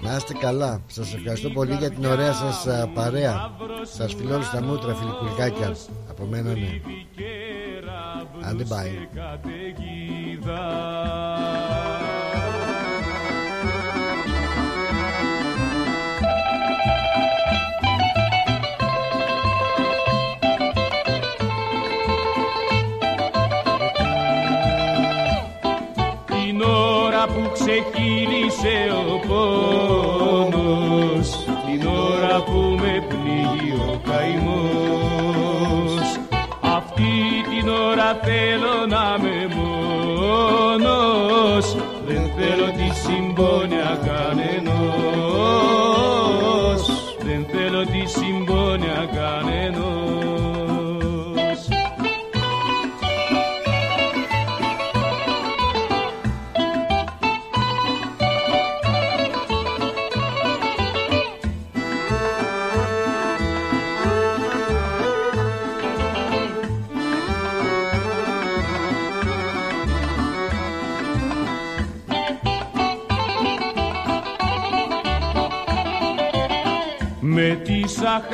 να 0.00 0.16
είστε 0.16 0.32
καλά. 0.32 0.82
Σας 0.86 1.14
ευχαριστώ 1.14 1.50
πολύ 1.50 1.74
για 1.74 1.90
την 1.90 2.04
ωραία 2.04 2.32
σας 2.32 2.66
α, 2.66 2.88
παρέα. 2.94 3.50
Σας 3.96 4.14
φιλώνω 4.14 4.42
στα 4.42 4.62
μούτρα 4.62 4.94
φιλικουλκάκια 4.94 5.76
Από 6.08 6.24
μένα 6.24 6.50
ναι. 6.52 6.80
Άντε 8.44 8.64
bye 8.68 9.22
ώρα 27.72 27.80
που 27.80 27.80
ξεχύλισε 27.92 28.76
ο 29.08 29.10
πόνος. 29.28 31.28
Την 31.66 31.80
ώρα 31.86 32.42
που 32.42 32.58
με 32.80 32.94
πνίγει 33.08 33.72
ο 33.72 34.00
καημός. 34.08 36.04
Αυτή 36.60 37.12
την 37.50 37.66
ώρα 37.68 38.18
θέλω 38.22 38.76
να 38.88 39.18
με 39.22 39.36
μόνος. 39.56 41.66
Δεν 42.06 42.22
θέλω 42.36 42.68
τη 42.76 42.88
συμπόνια 42.94 43.90
κανενός 44.04 45.31
τη 78.12 78.26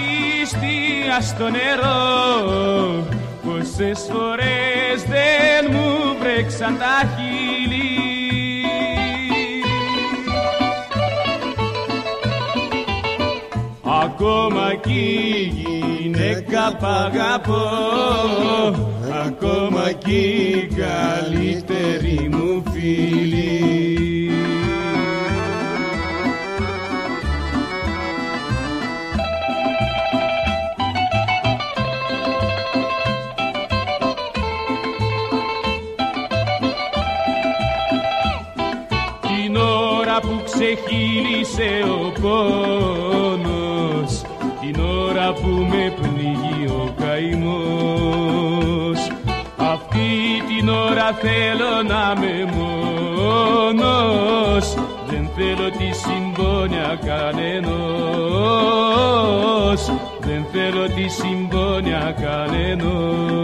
σαχαριστία 0.00 1.20
στο 1.20 1.44
νερό. 1.50 2.02
Πόσες 3.44 4.08
φορές 4.12 5.02
δεν 5.08 5.70
μου 5.70 6.16
βρέξαν 6.20 6.78
τα 6.78 7.08
χείλη. 7.16 7.92
Ακόμα 14.04 14.74
κι 14.82 14.90
η 14.90 15.52
γυναίκα 16.00 16.76
που 16.78 16.86
αγαπώ. 16.86 17.68
Ακόμα 19.26 19.92
κι 19.92 20.14
η 20.14 20.68
καλύτερη 20.74 22.28
μου 22.30 22.62
φίλη 22.72 23.33
ξεχύλισε 40.64 41.70
ο 42.00 42.02
πόνος 42.20 44.12
την 44.60 44.76
ώρα 44.80 45.32
που 45.32 45.48
με 45.48 45.94
πνίγει 46.00 46.66
ο 46.66 46.94
καημός. 46.98 48.98
Αυτή 49.56 50.42
την 50.48 50.68
ώρα 50.68 51.12
θέλω 51.12 51.82
να 51.88 52.14
με 52.20 52.52
μόνος 52.56 54.74
δεν 55.08 55.28
θέλω 55.36 55.70
τη 55.70 55.92
συμπόνια 55.92 56.98
κανενός 57.04 57.62
δεν 60.20 60.46
θέλω 60.52 60.88
τη 60.88 61.08
συμπόνια 61.08 62.14
κανενός 62.20 63.43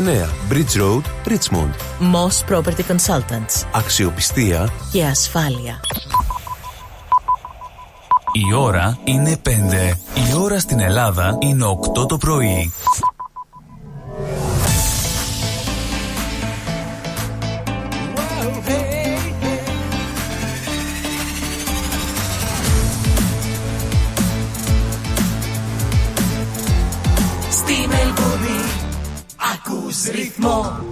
Bridge 0.00 0.76
Road, 0.76 1.02
Richmond. 1.26 1.74
Moss 2.00 2.44
Property 2.50 2.82
Consultants. 2.88 3.66
Αξιοπιστία 3.72 4.68
Και 4.92 5.04
ασφάλεια. 5.04 5.80
Η 8.32 8.54
ώρα 8.54 8.98
είναι 9.04 9.36
5. 9.44 9.50
Η 10.30 10.36
ώρα 10.42 10.58
στην 10.58 10.80
Ελλάδα 10.80 11.38
είναι 11.40 11.64
8 11.64 12.08
το 12.08 12.16
πρωί. 12.16 12.72
Ρυθμό. 30.08 30.84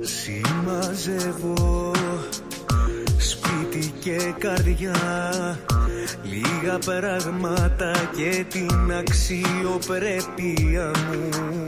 Συμμαζεύω 0.00 1.92
σπίτι 3.18 3.92
και 4.00 4.34
καρδιά 4.38 4.94
Λίγα 6.22 6.78
πράγματα 6.78 7.92
και 8.16 8.44
την 8.48 8.92
αξιοπρέπεια 8.98 10.90
μου 11.10 11.66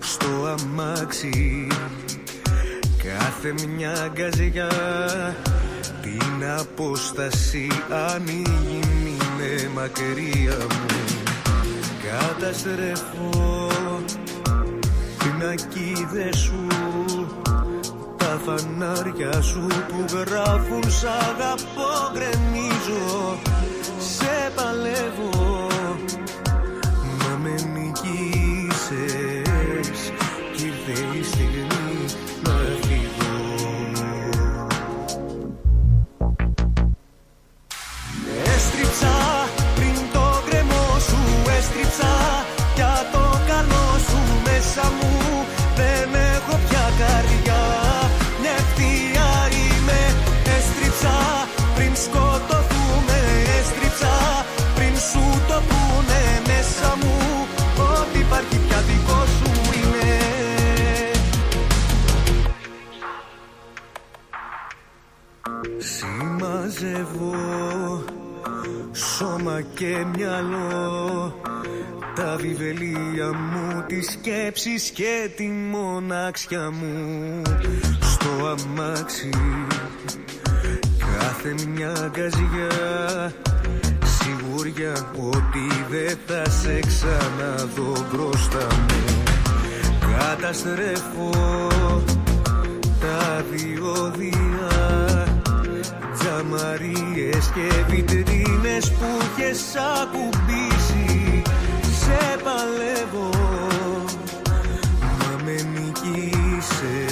Στο 0.00 0.26
αμάξι 0.46 1.66
Κάθε 3.22 3.54
μια 3.76 3.92
αγκαζιά. 4.02 4.68
Την 6.02 6.48
απόσταση 6.58 7.66
ανοίγει 8.14 8.80
είναι 9.06 9.70
μακριά 9.74 10.56
μου. 10.70 10.86
Καταστρέφω 12.02 13.68
πινακίδες 15.18 16.38
σου 16.38 16.66
Τα 18.16 18.40
φανάρια 18.44 19.42
σου 19.42 19.66
που 19.66 20.04
γράφουν 20.16 20.90
σ' 20.90 21.04
αγαπώ 21.04 22.10
γκρεμίζω 22.12 23.38
Σε 23.98 24.52
παλεύω 24.54 25.71
και 69.74 70.04
μυαλό. 70.16 71.40
Τα 72.14 72.36
βιβελία 72.36 73.32
μου, 73.32 73.84
τις 73.86 74.10
σκέψεις 74.10 74.90
και 74.90 75.30
τη 75.36 75.48
μοναξιά 75.48 76.70
μου. 76.70 77.42
Στο 78.00 78.28
αμάξι 78.46 79.30
κάθε 80.96 81.54
μια 81.68 81.92
αγκαζιά. 82.04 83.32
Σιγουριά 84.04 85.10
ότι 85.16 85.66
δεν 85.90 86.18
θα 86.26 86.50
σε 86.50 86.80
ξαναδώ 86.80 88.06
μπροστά 88.12 88.66
μου. 88.74 89.22
Καταστρέφω 90.18 91.30
τα 93.00 93.44
διόδια 93.50 94.71
Τζαμαρίες 96.22 97.50
και 97.54 97.84
βιτρίνες 97.88 98.90
που 98.90 99.06
είχες 99.22 99.62
ακουμπήσει. 100.00 101.42
Σε 102.00 102.36
παλεύω 102.44 103.30
να 105.18 105.44
με 105.44 105.52
νικήσεις 105.52 107.11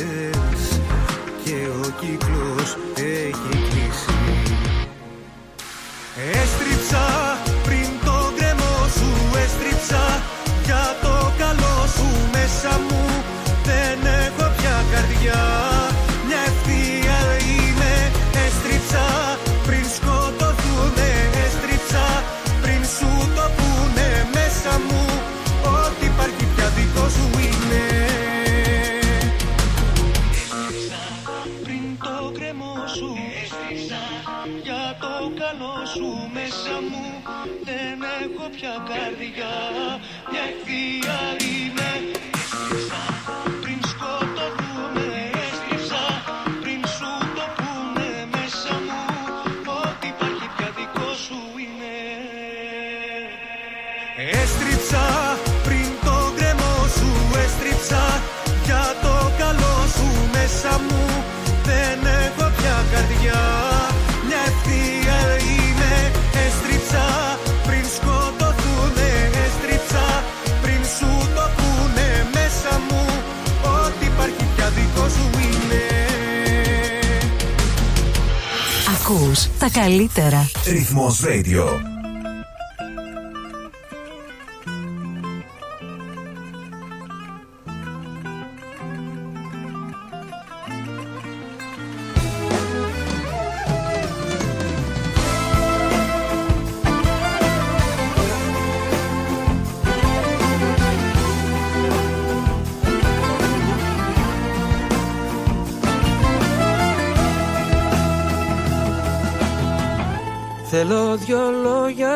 Ακούς 79.30 79.48
τα 79.58 79.70
καλύτερα. 79.70 80.50
Ρυθμός 80.66 81.20
Radio. 81.24 81.99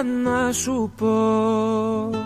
Να 0.03 0.53
σου 0.53 0.93
πω 0.97 2.24